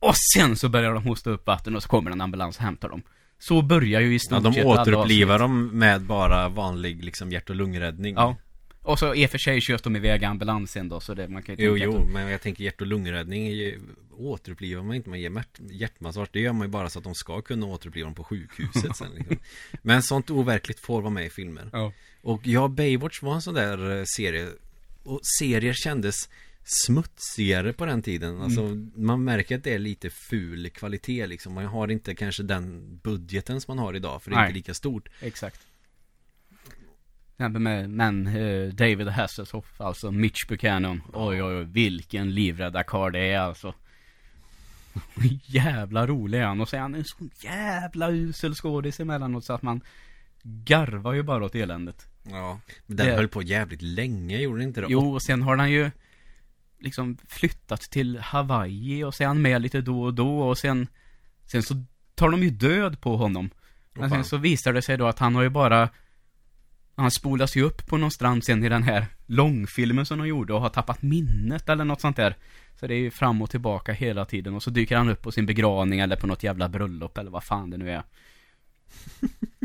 och 0.00 0.14
sen 0.36 0.56
så 0.56 0.68
börjar 0.68 0.92
de 0.94 1.02
hosta 1.04 1.30
upp 1.30 1.46
vatten 1.46 1.76
och 1.76 1.82
så 1.82 1.88
kommer 1.88 2.10
en 2.10 2.20
ambulans 2.20 2.56
och 2.56 2.62
hämtar 2.62 2.88
dem 2.88 3.02
så 3.38 3.62
börjar 3.62 4.00
ju 4.00 4.14
i 4.14 4.18
stort 4.18 4.32
Ja, 4.32 4.40
de 4.40 4.54
sett 4.54 4.64
återupplivar 4.64 5.38
dem 5.38 5.66
med 5.68 6.02
bara 6.02 6.48
vanlig 6.48 7.04
liksom 7.04 7.32
hjärt 7.32 7.50
och 7.50 7.56
lungräddning 7.56 8.14
Ja. 8.14 8.36
Och 8.82 8.98
så 8.98 9.14
i 9.14 9.26
och 9.26 9.30
för 9.30 9.38
sig 9.38 9.60
körs 9.60 9.82
de 9.82 9.96
iväg 9.96 10.24
ambulansen 10.24 10.88
då, 10.88 11.00
så 11.00 11.14
det, 11.14 11.28
man 11.28 11.42
kan 11.42 11.54
ju 11.56 11.64
Jo, 11.64 11.72
tänka 11.72 11.84
jo, 11.84 11.96
att 11.96 12.06
de- 12.06 12.12
men 12.12 12.28
jag 12.30 12.40
tänker 12.42 12.64
hjärt 12.64 12.80
och 12.80 12.86
lungräddning 12.86 13.46
ju, 13.46 13.80
återupplivar 14.18 14.82
man 14.82 14.96
inte, 14.96 15.08
man 15.08 15.20
ger 15.20 15.30
hjärt, 15.30 15.60
hjärtmassage 15.70 16.28
Det 16.32 16.40
gör 16.40 16.52
man 16.52 16.66
ju 16.66 16.70
bara 16.70 16.88
så 16.90 16.98
att 16.98 17.04
de 17.04 17.14
ska 17.14 17.40
kunna 17.42 17.66
återuppliva 17.66 18.04
dem 18.06 18.14
på 18.14 18.24
sjukhuset 18.24 18.96
sen 18.96 19.08
liksom. 19.16 19.36
Men 19.82 20.02
sånt 20.02 20.30
overkligt 20.30 20.80
får 20.80 21.00
vara 21.02 21.10
med 21.10 21.26
i 21.26 21.30
filmer 21.30 21.68
Ja. 21.72 21.92
Och 22.22 22.46
ja, 22.46 22.68
Baywatch 22.68 23.22
var 23.22 23.34
en 23.34 23.42
sån 23.42 23.54
där 23.54 23.98
eh, 23.98 24.04
serie 24.16 24.46
Och 25.06 25.20
serier 25.38 25.72
kändes 25.72 26.28
smutsigare 26.64 27.72
på 27.72 27.86
den 27.86 28.02
tiden 28.02 28.42
Alltså 28.42 28.62
man 28.94 29.24
märker 29.24 29.56
att 29.56 29.64
det 29.64 29.74
är 29.74 29.78
lite 29.78 30.10
ful 30.10 30.70
kvalitet 30.70 31.26
liksom 31.26 31.54
Man 31.54 31.66
har 31.66 31.90
inte 31.90 32.14
kanske 32.14 32.42
den 32.42 32.96
budgeten 33.02 33.60
som 33.60 33.76
man 33.76 33.84
har 33.84 33.94
idag 33.94 34.22
För 34.22 34.30
det 34.30 34.36
är 34.36 34.38
Nej. 34.38 34.48
inte 34.48 34.54
lika 34.58 34.74
stort 34.74 35.08
Exakt. 35.20 35.66
Med, 37.36 37.90
men 37.90 38.26
eh, 38.26 38.68
David 38.68 39.08
Hasselhoff, 39.08 39.80
alltså 39.80 40.10
Mitch 40.10 40.46
Buchanan. 40.46 41.02
Oj, 41.12 41.42
oj, 41.42 41.56
oj, 41.56 41.64
vilken 41.64 42.34
livräddarkarl 42.34 43.12
det 43.12 43.32
är 43.32 43.38
alltså. 43.38 43.74
jävla 45.44 46.06
rolig 46.06 46.38
är 46.38 46.44
han. 46.44 46.60
Och 46.60 46.68
så 46.68 46.76
är 46.76 46.80
han 46.80 46.94
en 46.94 47.04
sån 47.04 47.30
jävla 47.40 48.10
usel 48.10 48.54
skådis 48.54 49.00
emellanåt 49.00 49.44
så 49.44 49.52
att 49.52 49.62
man 49.62 49.80
garvar 50.42 51.12
ju 51.12 51.22
bara 51.22 51.44
åt 51.44 51.54
eländet. 51.54 52.08
Ja. 52.30 52.60
Men 52.86 52.96
den 52.96 53.06
Det- 53.06 53.12
höll 53.14 53.28
på 53.28 53.42
jävligt 53.42 53.82
länge, 53.82 54.38
gjorde 54.38 54.58
den 54.58 54.68
inte 54.68 54.80
det? 54.80 54.86
Jo, 54.90 55.14
och 55.14 55.22
sen 55.22 55.42
har 55.42 55.56
han 55.56 55.70
ju 55.70 55.90
liksom 56.78 57.16
flyttat 57.28 57.80
till 57.80 58.18
Hawaii 58.18 59.04
och 59.04 59.14
han 59.20 59.42
med 59.42 59.62
lite 59.62 59.80
då 59.80 60.02
och 60.02 60.14
då 60.14 60.40
och 60.40 60.58
sen 60.58 60.86
Sen 61.44 61.62
så 61.62 61.84
tar 62.14 62.30
de 62.30 62.42
ju 62.42 62.50
död 62.50 63.00
på 63.00 63.16
honom. 63.16 63.50
Men 63.92 64.02
sen 64.02 64.16
fan. 64.18 64.24
så 64.24 64.36
visar 64.36 64.72
det 64.72 64.82
sig 64.82 64.96
då 64.96 65.06
att 65.06 65.18
han 65.18 65.34
har 65.34 65.42
ju 65.42 65.48
bara 65.48 65.88
Han 66.94 67.10
spolas 67.10 67.56
ju 67.56 67.62
upp 67.62 67.86
på 67.86 67.96
någon 67.96 68.10
strand 68.10 68.44
sen 68.44 68.64
i 68.64 68.68
den 68.68 68.82
här 68.82 69.06
långfilmen 69.26 70.06
som 70.06 70.18
de 70.18 70.28
gjorde 70.28 70.54
och 70.54 70.60
har 70.60 70.68
tappat 70.68 71.02
minnet 71.02 71.68
eller 71.68 71.84
något 71.84 72.00
sånt 72.00 72.16
där. 72.16 72.36
Så 72.80 72.86
det 72.86 72.94
är 72.94 72.98
ju 72.98 73.10
fram 73.10 73.42
och 73.42 73.50
tillbaka 73.50 73.92
hela 73.92 74.24
tiden 74.24 74.54
och 74.54 74.62
så 74.62 74.70
dyker 74.70 74.96
han 74.96 75.08
upp 75.08 75.22
på 75.22 75.32
sin 75.32 75.46
begravning 75.46 76.00
eller 76.00 76.16
på 76.16 76.26
något 76.26 76.42
jävla 76.42 76.68
bröllop 76.68 77.18
eller 77.18 77.30
vad 77.30 77.44
fan 77.44 77.70
det 77.70 77.76
nu 77.76 77.90
är. 77.90 78.02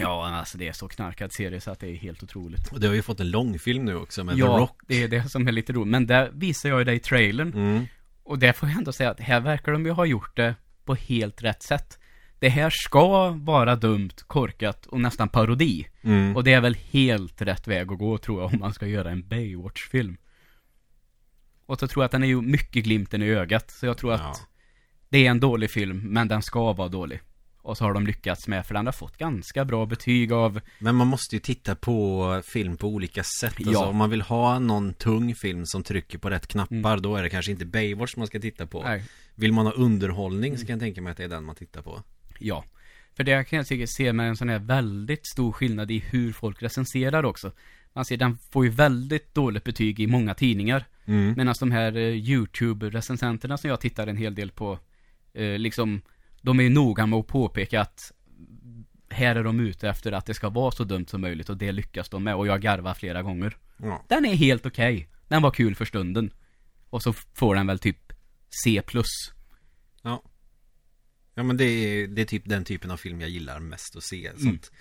Ja, 0.00 0.28
alltså 0.28 0.58
det 0.58 0.68
är 0.68 0.72
så 0.72 0.88
knarkad 0.88 1.32
serie 1.32 1.60
så 1.60 1.70
att 1.70 1.80
det 1.80 1.88
är 1.90 1.94
helt 1.96 2.22
otroligt. 2.22 2.72
Och 2.72 2.80
det 2.80 2.86
har 2.86 2.94
ju 2.94 3.02
fått 3.02 3.20
en 3.20 3.30
långfilm 3.30 3.84
nu 3.84 3.94
också 3.96 4.24
med 4.24 4.34
The 4.34 4.40
Ja, 4.40 4.46
Rock. 4.46 4.80
det 4.86 5.02
är 5.02 5.08
det 5.08 5.28
som 5.28 5.48
är 5.48 5.52
lite 5.52 5.72
roligt. 5.72 5.88
Men 5.88 6.06
där 6.06 6.30
visar 6.32 6.68
jag 6.68 6.78
ju 6.78 6.84
dig 6.84 6.98
trailern. 6.98 7.52
Mm. 7.54 7.86
Och 8.22 8.38
där 8.38 8.52
får 8.52 8.68
jag 8.68 8.78
ändå 8.78 8.92
säga 8.92 9.10
att 9.10 9.20
här 9.20 9.40
verkar 9.40 9.72
de 9.72 9.86
ju 9.86 9.92
ha 9.92 10.04
gjort 10.06 10.36
det 10.36 10.54
på 10.84 10.94
helt 10.94 11.42
rätt 11.42 11.62
sätt. 11.62 11.98
Det 12.38 12.48
här 12.48 12.70
ska 12.72 13.30
vara 13.30 13.76
dumt, 13.76 14.10
korkat 14.26 14.86
och 14.86 15.00
nästan 15.00 15.28
parodi. 15.28 15.86
Mm. 16.02 16.36
Och 16.36 16.44
det 16.44 16.52
är 16.52 16.60
väl 16.60 16.74
helt 16.90 17.42
rätt 17.42 17.68
väg 17.68 17.92
att 17.92 17.98
gå 17.98 18.18
tror 18.18 18.42
jag 18.42 18.52
om 18.52 18.58
man 18.60 18.74
ska 18.74 18.86
göra 18.86 19.10
en 19.10 19.28
Baywatch-film. 19.28 20.16
Och 21.66 21.78
så 21.78 21.88
tror 21.88 22.02
jag 22.02 22.06
att 22.06 22.12
den 22.12 22.22
är 22.22 22.26
ju 22.26 22.40
mycket 22.42 22.84
glimten 22.84 23.22
i 23.22 23.26
ögat. 23.28 23.70
Så 23.70 23.86
jag 23.86 23.98
tror 23.98 24.12
att 24.12 24.20
Ja. 24.20 24.34
det 25.08 25.26
är 25.26 25.30
en 25.30 25.40
dålig 25.40 25.70
film, 25.70 25.98
men 25.98 26.28
den 26.28 26.42
ska 26.42 26.72
vara 26.72 26.88
dålig. 26.88 27.20
Och 27.66 27.76
så 27.76 27.84
har 27.84 27.94
de 27.94 28.06
lyckats 28.06 28.48
med, 28.48 28.66
för 28.66 28.74
den 28.74 28.86
har 28.86 28.92
fått 28.92 29.18
ganska 29.18 29.64
bra 29.64 29.86
betyg 29.86 30.32
av 30.32 30.60
Men 30.78 30.94
man 30.94 31.06
måste 31.06 31.36
ju 31.36 31.40
titta 31.40 31.74
på 31.74 32.42
film 32.44 32.76
på 32.76 32.88
olika 32.88 33.22
sätt. 33.40 33.54
Alltså, 33.56 33.72
Ja. 33.72 33.86
om 33.86 33.96
man 33.96 34.10
vill 34.10 34.22
ha 34.22 34.58
någon 34.58 34.94
tung 34.94 35.34
film 35.34 35.66
som 35.66 35.82
trycker 35.82 36.18
på 36.18 36.30
rätt 36.30 36.46
knappar, 36.46 36.98
då 36.98 37.16
är 37.16 37.22
det 37.22 37.30
kanske 37.30 37.52
inte 37.52 37.64
Baywatch 37.64 38.16
man 38.16 38.26
ska 38.26 38.40
titta 38.40 38.66
på. 38.66 38.80
Mm. 38.80 38.90
Nej. 38.90 39.04
Vill 39.34 39.52
man 39.52 39.66
ha 39.66 39.72
underhållning 39.72 40.58
så 40.58 40.66
kan 40.66 40.72
jag 40.72 40.80
tänka 40.80 41.02
mig 41.02 41.10
att 41.10 41.16
det 41.16 41.24
är 41.24 41.28
den 41.28 41.44
man 41.44 41.54
tittar 41.54 41.82
på. 41.82 42.02
Ja. 42.38 42.64
För 43.16 43.24
det 43.24 43.44
kan 43.44 43.56
jag 43.56 43.66
säkert 43.66 43.90
se 43.90 44.12
med 44.12 44.28
en 44.28 44.36
sån 44.36 44.48
här 44.48 44.58
väldigt 44.58 45.26
stor 45.26 45.52
skillnad 45.52 45.90
i 45.90 45.98
hur 45.98 46.32
folk 46.32 46.62
recenserar 46.62 47.24
också. 47.24 47.52
Man 47.92 48.04
ser, 48.04 48.16
den 48.16 48.38
får 48.50 48.64
ju 48.64 48.70
väldigt 48.70 49.34
dåligt 49.34 49.64
betyg 49.64 50.00
i 50.00 50.06
många 50.06 50.34
tidningar. 50.34 50.84
Mm. 51.04 51.34
Medan 51.36 51.54
de 51.60 51.70
här 51.70 51.96
eh, 51.96 52.14
YouTube-recensenterna 52.14 53.56
som 53.56 53.70
jag 53.70 53.80
tittar 53.80 54.06
en 54.06 54.16
hel 54.16 54.34
del 54.34 54.50
på, 54.50 54.78
eh, 55.34 55.58
liksom, 55.58 56.02
de 56.46 56.60
är 56.60 56.70
noga 56.70 57.06
med 57.06 57.18
att 57.18 57.26
påpeka 57.26 57.80
att 57.80 58.12
här 59.08 59.36
är 59.36 59.44
de 59.44 59.60
ute 59.60 59.88
efter 59.88 60.12
att 60.12 60.26
det 60.26 60.34
ska 60.34 60.48
vara 60.48 60.70
så 60.70 60.84
dumt 60.84 61.06
som 61.06 61.20
möjligt 61.20 61.48
och 61.48 61.56
det 61.56 61.72
lyckas 61.72 62.08
de 62.08 62.24
med 62.24 62.34
och 62.34 62.46
jag 62.46 62.60
garvar 62.60 62.94
flera 62.94 63.22
gånger. 63.22 63.56
Ja. 63.76 64.04
Den 64.08 64.24
är 64.24 64.34
helt 64.34 64.66
okej. 64.66 65.08
Den 65.28 65.42
var 65.42 65.50
kul 65.50 65.74
för 65.74 65.84
stunden. 65.84 66.30
Och 66.90 67.02
så 67.02 67.12
får 67.12 67.54
den 67.54 67.66
väl 67.66 67.78
typ 67.78 68.12
C+. 68.64 68.82
Ja. 70.02 70.22
Ja 71.34 71.42
men 71.42 71.56
det 71.56 71.64
är, 71.64 72.06
det 72.06 72.22
är 72.22 72.26
typ 72.26 72.42
den 72.44 72.64
typen 72.64 72.90
av 72.90 72.96
film 72.96 73.20
jag 73.20 73.30
gillar 73.30 73.60
mest 73.60 73.96
att 73.96 74.02
se. 74.02 74.26
Mm. 74.26 74.40
Sånt 74.40 74.72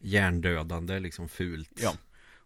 hjärndödande, 0.00 1.00
liksom 1.00 1.28
fult. 1.28 1.80
Ja. 1.82 1.94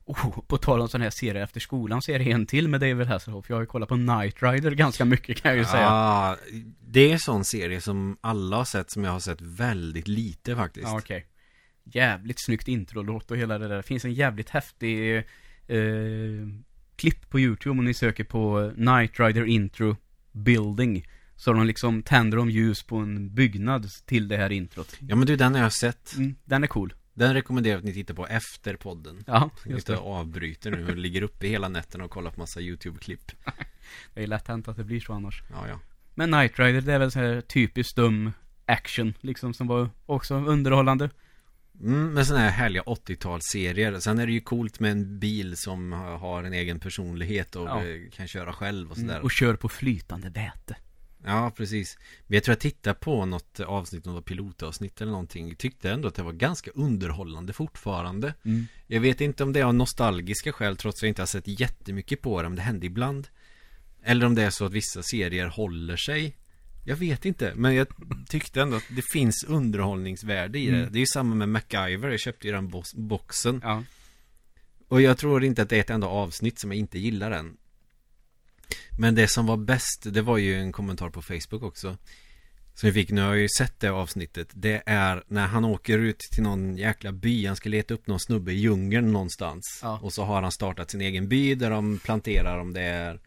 Oh, 0.07 0.41
på 0.47 0.59
tal 0.59 0.81
om 0.81 0.89
sån 0.89 1.01
här 1.01 1.11
serier 1.11 1.43
efter 1.43 1.61
skolan 1.61 2.03
så 2.03 2.13
är 2.13 2.19
det 2.19 2.31
en 2.31 2.47
till 2.47 2.69
med 2.69 2.81
David 2.81 3.07
Hasselhoff. 3.07 3.49
Jag 3.49 3.57
har 3.57 3.61
ju 3.61 3.67
kollat 3.67 3.89
på 3.89 3.95
Knight 3.95 4.43
Rider 4.43 4.71
ganska 4.71 5.05
mycket 5.05 5.43
kan 5.43 5.51
jag 5.51 5.59
ju 5.59 5.65
säga. 5.65 5.83
Ja, 5.83 6.37
det 6.81 7.01
är 7.01 7.13
en 7.13 7.19
sån 7.19 7.45
serie 7.45 7.81
som 7.81 8.17
alla 8.21 8.57
har 8.57 8.65
sett 8.65 8.91
som 8.91 9.05
jag 9.05 9.13
har 9.13 9.21
sett 9.21 9.41
väldigt 9.41 10.09
lite 10.09 10.57
faktiskt. 10.57 10.87
Ja, 10.87 10.99
okej. 10.99 11.27
Jävligt 11.85 12.45
snyggt 12.45 12.69
introlåt 12.69 13.31
och 13.31 13.37
hela 13.37 13.59
det 13.59 13.69
där. 13.69 13.77
Det 13.77 13.83
finns 13.83 14.05
en 14.05 14.13
jävligt 14.15 14.51
häftig 14.51 15.17
eh, 15.17 15.25
klipp 16.97 17.31
på 17.31 17.41
YouTube 17.41 17.79
om 17.79 17.85
ni 17.85 17.95
söker 17.95 18.25
på 18.25 18.73
Knight 18.75 19.21
Rider 19.21 19.45
Intro 19.45 19.97
Building. 20.33 21.07
Så 21.37 21.53
de 21.53 21.67
liksom 21.67 22.03
tänder 22.03 22.39
om 22.39 22.51
ljus 22.51 22.83
på 22.83 22.97
en 22.97 23.35
byggnad 23.35 23.89
till 24.07 24.29
det 24.29 24.37
här 24.37 24.53
introt. 24.53 24.97
Ja 25.01 25.17
men 25.17 25.27
du, 25.27 25.37
den 25.37 25.55
har 25.55 25.63
jag 25.63 25.73
sett. 25.73 26.17
Mm, 26.17 26.35
den 26.45 26.63
är 26.63 26.67
cool. 26.67 26.95
Den 27.17 27.35
rekommenderar 27.35 27.73
jag 27.75 27.79
att 27.79 27.85
ni 27.85 27.93
tittar 27.95 28.15
på 28.15 28.27
efter 28.27 28.77
podden. 28.77 29.25
Ja, 29.27 29.51
just 29.67 29.87
det. 29.87 29.97
avbryter 29.97 30.71
nu 30.71 30.89
och 30.89 30.97
ligger 30.97 31.23
uppe 31.23 31.47
hela 31.47 31.69
nätterna 31.69 32.05
och 32.05 32.11
kollar 32.11 32.31
på 32.31 32.41
massa 32.41 32.61
YouTube-klipp. 32.61 33.33
Det 34.15 34.23
är 34.23 34.27
lätt 34.27 34.49
hänt 34.49 34.69
att 34.69 34.77
det 34.77 34.85
blir 34.85 35.01
så 35.01 35.13
annars. 35.13 35.43
Ja, 35.53 35.69
ja. 35.69 35.81
Men 36.15 36.33
Knight 36.33 36.59
Rider, 36.59 36.81
det 36.81 36.93
är 36.93 36.99
väl 36.99 37.11
så 37.11 37.19
här 37.19 37.41
typiskt 37.41 37.97
dum 37.97 38.33
action, 38.67 39.15
liksom, 39.21 39.55
som 39.55 39.67
var 39.67 39.91
också 40.07 40.35
underhållande. 40.35 41.11
Mm, 41.81 42.15
med 42.15 42.27
sådana 42.27 42.45
här 42.45 42.51
härliga 42.51 42.83
80-talsserier. 42.83 43.99
Sen 44.01 44.19
är 44.19 44.27
det 44.27 44.33
ju 44.33 44.41
coolt 44.41 44.81
med 44.81 44.91
en 44.93 45.19
bil 45.19 45.57
som 45.57 45.93
har 45.93 46.43
en 46.45 46.53
egen 46.53 46.81
personlighet 46.81 47.57
och 47.57 47.67
Ja. 47.69 47.85
eh, 47.85 48.11
kan 48.13 48.29
köra 48.29 48.53
själv 48.53 48.91
och 48.91 48.97
sådär. 48.97 49.11
Mm, 49.15 49.23
och 49.25 49.31
kör 49.31 49.57
på 49.57 49.69
flytande 49.69 50.29
väte. 50.31 50.77
Ja, 51.27 51.53
precis. 51.57 51.99
Men 52.27 52.35
jag 52.37 52.45
tror 52.45 52.53
jag 52.53 52.61
tittade 52.61 52.95
på 52.95 53.25
något 53.25 53.61
avsnitt, 53.61 54.05
något 54.05 54.25
pilotavsnitt 54.25 55.01
eller 55.01 55.13
någonting. 55.13 55.55
Tyckte 55.57 55.91
ändå 55.91 56.09
att 56.09 56.15
det 56.15 56.23
var 56.23 56.33
ganska 56.33 56.71
underhållande 56.71 57.53
fortfarande. 57.53 58.35
Mm. 58.45 58.67
Jag 58.87 59.01
vet 59.01 59.21
inte 59.21 59.43
om 59.43 59.53
det 59.53 59.61
är 59.61 59.65
av 59.65 59.75
nostalgiska 59.75 60.53
skäl 60.53 60.77
trots 60.77 60.99
att 60.99 61.03
jag 61.03 61.09
inte 61.09 61.23
har 61.23 61.27
sett 61.27 61.61
jättemycket 61.61 62.23
på 62.23 62.43
det, 62.43 62.49
men 62.49 62.57
det 62.57 62.63
hände 62.63 62.87
ibland. 62.87 63.29
Eller 64.03 64.27
om 64.27 64.35
det 64.35 64.43
är 64.43 64.51
så 64.51 64.65
att 64.65 64.73
vissa 64.73 65.03
serier 65.03 65.47
håller 65.47 65.97
sig. 65.97 66.37
Jag 66.85 66.97
vet 66.97 67.25
inte, 67.25 67.53
men 67.57 67.75
jag 67.75 67.87
tyckte 68.29 68.63
ändå 68.63 68.77
att 68.77 68.89
det 68.89 69.03
finns 69.13 69.45
underhållningsvärde 69.49 70.59
i 70.59 70.67
det. 70.67 70.77
Mm. 70.77 70.93
Det 70.93 70.99
är 70.99 71.01
ju 71.01 71.07
samma 71.07 71.35
med 71.35 71.49
MacGyver, 71.49 72.11
jag 72.11 72.21
köpte 72.21 72.47
ju 72.47 72.53
den 72.53 72.69
box- 72.69 72.95
boxen. 72.95 73.61
Ja. 73.65 73.85
Och 74.89 75.03
jag 75.03 75.19
tror 75.19 75.45
inte 75.45 75.63
att 75.63 75.69
det 75.69 75.77
är 75.77 75.81
ett 75.81 75.91
enda 75.91 76.07
avsnitt 76.07 76.59
som 76.59 76.71
jag 76.71 76.79
inte 76.79 76.99
gillar 76.99 77.31
än. 77.31 77.57
Men 78.99 79.15
det 79.15 79.29
som 79.29 79.47
var 79.47 79.57
bäst, 79.57 80.03
det 80.05 80.23
var 80.23 80.39
ju 80.39 80.55
en 80.61 80.73
kommentar 80.73 81.11
på 81.11 81.23
Facebook 81.23 81.63
också. 81.63 81.97
Som 82.75 82.87
jag 82.87 82.95
fick, 82.95 83.11
nu 83.11 83.21
har 83.21 83.29
jag 83.29 83.39
ju 83.39 83.49
sett 83.59 83.81
det 83.81 83.89
avsnittet. 83.89 84.49
Det 84.53 84.83
är 84.87 85.25
när 85.29 85.47
han 85.47 85.65
åker 85.65 85.99
ut 85.99 86.19
till 86.19 86.43
någon 86.43 86.77
jäkla 86.77 87.13
by. 87.13 87.47
Han 87.47 87.57
ska 87.57 87.69
leta 87.69 87.95
upp 87.95 88.07
någon 88.07 88.21
snubbe 88.21 88.53
i 88.53 88.55
djungeln 88.55 89.13
någonstans. 89.13 89.81
Ja. 89.83 89.99
Och 90.03 90.13
så 90.13 90.25
har 90.25 90.43
han 90.43 90.53
startat 90.53 90.91
sin 90.91 91.01
egen 91.01 91.29
by 91.29 91.55
där 91.55 91.71
de 91.71 91.99
planterar 91.99 92.59
om 92.59 92.73
det 92.73 92.83
är 92.83 93.21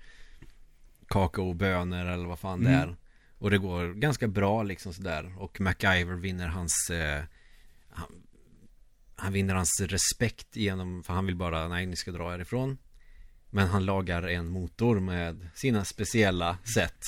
kakaobönor 1.07 2.05
eller 2.05 2.25
vad 2.25 2.39
fan 2.39 2.63
det 2.63 2.69
Mm. 2.69 2.81
är. 2.89 2.95
Och 3.37 3.51
det 3.51 3.57
går 3.57 3.93
ganska 3.93 4.27
bra 4.27 4.63
liksom 4.63 4.93
sådär. 4.93 5.33
Och 5.37 5.61
MacGyver 5.61 6.13
vinner 6.15 6.47
hans 6.47 6.89
eh, 6.89 7.23
han, 7.89 8.07
han 9.15 9.33
vinner 9.33 9.55
hans 9.55 9.81
respekt 9.81 10.55
genom, 10.55 11.03
för 11.03 11.13
han 11.13 11.25
vill 11.25 11.35
bara, 11.35 11.67
nej 11.67 11.85
ni 11.85 11.95
ska 11.95 12.11
dra 12.11 12.29
härifrån. 12.31 12.77
Men 13.49 13.67
han 13.67 13.85
lagar 13.85 14.23
en 14.27 14.47
motor 14.47 14.99
med 14.99 15.47
sina 15.55 15.85
speciella 15.85 16.57
sätt. 16.75 17.03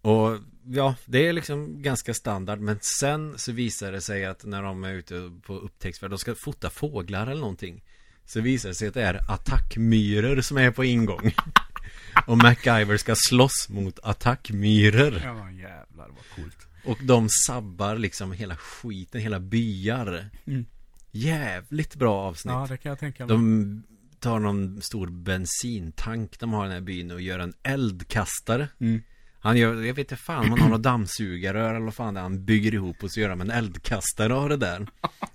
Och 0.00 0.38
ja, 0.64 0.94
det 1.04 1.28
är 1.28 1.32
liksom 1.32 1.82
ganska 1.82 2.14
standard. 2.14 2.60
Men 2.60 2.78
sen 2.80 3.38
så 3.38 3.52
visar 3.52 3.92
det 3.92 4.00
sig 4.00 4.24
att 4.24 4.44
när 4.44 4.62
de 4.62 4.84
är 4.84 4.92
ute 4.92 5.32
på 5.42 5.54
upptäcktsfärd, 5.54 6.10
de 6.10 6.18
ska 6.18 6.34
fota 6.34 6.70
fåglar 6.70 7.26
eller 7.26 7.40
någonting. 7.40 7.84
Så 8.24 8.40
visar 8.40 8.68
det 8.68 8.74
sig 8.74 8.88
att 8.88 8.94
det 8.94 9.02
är 9.02 9.30
attackmyror 9.30 10.40
som 10.40 10.56
är 10.56 10.70
på 10.70 10.84
ingång. 10.84 11.34
Och 12.26 12.38
MacGyver 12.38 12.96
ska 12.96 13.14
slåss 13.16 13.68
mot 13.68 13.98
attackmyror. 14.02 15.20
Ja, 15.24 15.50
jävlar 15.50 16.08
vad 16.08 16.28
coolt. 16.34 16.66
Och 16.84 16.98
de 17.02 17.28
sabbar 17.46 17.96
liksom 17.96 18.32
hela 18.32 18.56
skiten, 18.56 19.20
hela 19.20 19.40
byar. 19.40 20.30
Mm. 20.46 20.66
Jävligt 21.10 21.94
bra 21.94 22.14
avsnitt. 22.14 22.52
Ja, 22.52 22.66
det 22.68 22.76
kan 22.76 22.90
jag 22.90 22.98
tänka 22.98 23.26
mig. 23.26 23.36
De 23.36 23.82
tar 24.26 24.38
någon 24.40 24.82
stor 24.82 25.06
bensintank 25.06 26.38
de 26.40 26.52
har 26.52 26.64
i 26.64 26.68
den 26.68 26.74
här 26.74 26.80
byn 26.80 27.10
och 27.10 27.20
gör 27.20 27.38
en 27.38 27.54
eldkastare. 27.62 28.68
Mm. 28.80 29.02
Han 29.38 29.56
gör, 29.56 29.74
jag 29.74 29.94
vet 29.94 29.98
inte 29.98 30.16
fan, 30.16 30.48
man 30.48 30.58
har 30.58 30.68
några 30.68 30.78
dammsugarrör 30.82 31.74
eller 31.74 31.84
vad 31.84 31.94
fan 31.94 32.14
det 32.14 32.20
är 32.20 32.22
han 32.22 32.44
bygger 32.44 32.74
ihop 32.74 33.02
och 33.02 33.10
så 33.10 33.20
gör 33.20 33.28
han 33.28 33.40
en 33.40 33.50
eldkastare 33.50 34.34
av 34.34 34.48
det 34.48 34.56
där. 34.56 34.86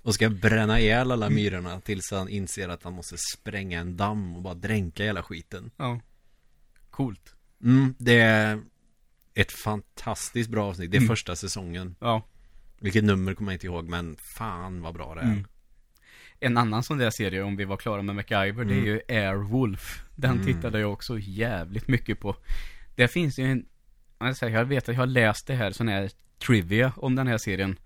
Och 0.02 0.14
ska 0.14 0.28
bränna 0.30 0.80
ihjäl 0.80 1.12
alla 1.12 1.30
myrorna 1.30 1.80
tills 1.80 2.10
han 2.10 2.28
inser 2.28 2.68
att 2.68 2.82
han 2.82 2.92
måste 2.92 3.16
spränga 3.34 3.80
en 3.80 3.96
damm 3.96 4.36
och 4.36 4.42
bara 4.42 4.54
dränka 4.54 5.04
hela 5.04 5.22
skiten. 5.22 5.70
Ja. 5.76 6.00
Coolt. 6.90 7.34
Mm, 7.64 7.94
det 7.98 8.20
är 8.20 8.60
ett 9.34 9.52
fantastiskt 9.52 10.50
bra 10.50 10.68
avsnitt. 10.68 10.90
Det 10.90 10.96
är 10.96 11.00
Mm. 11.00 11.08
första 11.08 11.36
säsongen. 11.36 11.94
Ja. 12.00 12.26
Vilket 12.80 13.04
nummer 13.04 13.34
kommer 13.34 13.52
jag 13.52 13.56
inte 13.56 13.66
ihåg, 13.66 13.88
men 13.88 14.16
fan 14.36 14.82
vad 14.82 14.94
bra 14.94 15.14
det 15.14 15.20
är. 15.20 15.24
Mm. 15.24 15.44
En 16.44 16.56
annan 16.56 16.82
sån 16.82 16.98
där 16.98 17.10
serie, 17.10 17.42
om 17.42 17.56
vi 17.56 17.64
var 17.64 17.76
klara 17.76 18.02
med 18.02 18.14
MacGyver, 18.14 18.64
det 18.64 18.74
är 18.74 18.84
ju 18.84 19.00
Airwolf. 19.08 20.04
Den 20.16 20.30
Mm. 20.30 20.46
tittade 20.46 20.80
jag 20.80 20.92
också 20.92 21.18
jävligt 21.18 21.88
mycket 21.88 22.20
på. 22.20 22.36
Det 22.96 23.08
finns 23.08 23.38
ju 23.38 23.44
en, 23.44 23.66
jag 24.40 24.64
vet 24.64 24.88
att 24.88 24.94
jag 24.94 25.02
har 25.02 25.06
läst 25.06 25.46
det 25.46 25.54
här, 25.54 25.70
sån 25.70 25.88
här 25.88 26.10
trivia 26.46 26.92
om 26.96 27.14
den 27.14 27.26
här 27.26 27.38
serien. 27.38 27.78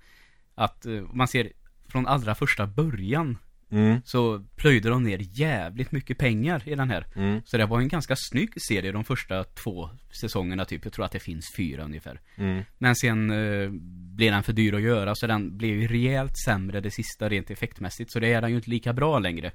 Att 0.54 0.86
eh, 0.86 0.92
man 0.92 1.28
ser 1.28 1.52
från 1.88 2.07
allra 2.07 2.34
första 2.34 2.66
början 2.66 3.38
Mm, 3.71 4.01
Så 4.05 4.45
plöjde 4.57 4.89
de 4.89 5.03
ner 5.05 5.19
jävligt 5.23 5.93
mycket 5.93 6.19
pengar 6.19 6.62
i 6.64 6.75
den 6.75 6.91
här. 6.91 7.07
mm, 7.17 7.41
Så 7.45 7.57
det 7.59 7.67
var 7.67 7.81
en 7.81 7.89
ganska 7.89 8.14
snygg 8.17 8.51
serie 8.69 8.93
de 8.93 9.05
första 9.05 9.45
två 9.45 9.91
säsongerna 10.21 10.64
typ. 10.64 10.85
Jag 10.85 10.93
tror 10.93 11.05
att 11.05 11.12
det 11.12 11.19
finns 11.21 11.45
fyra 11.57 11.85
ungefär. 11.85 12.21
mm. 12.37 12.62
Men 12.79 12.97
sen 12.97 13.31
eh, 13.31 13.69
blev 14.17 14.33
den 14.33 14.43
för 14.43 14.53
dyr 14.53 14.75
att 14.75 14.81
göra 14.83 15.14
så 15.14 15.27
den 15.27 15.57
blev 15.59 15.81
ju 15.81 15.87
rejält 15.89 16.33
sämre 16.47 16.81
det 16.81 16.91
sista 16.91 17.29
rent 17.29 17.51
effektmässigt. 17.51 18.12
Så 18.12 18.21
det 18.21 18.33
är 18.33 18.41
den 18.41 18.51
ju 18.51 18.57
inte 18.57 18.71
lika 18.71 18.93
bra 18.93 19.19
längre. 19.19 19.53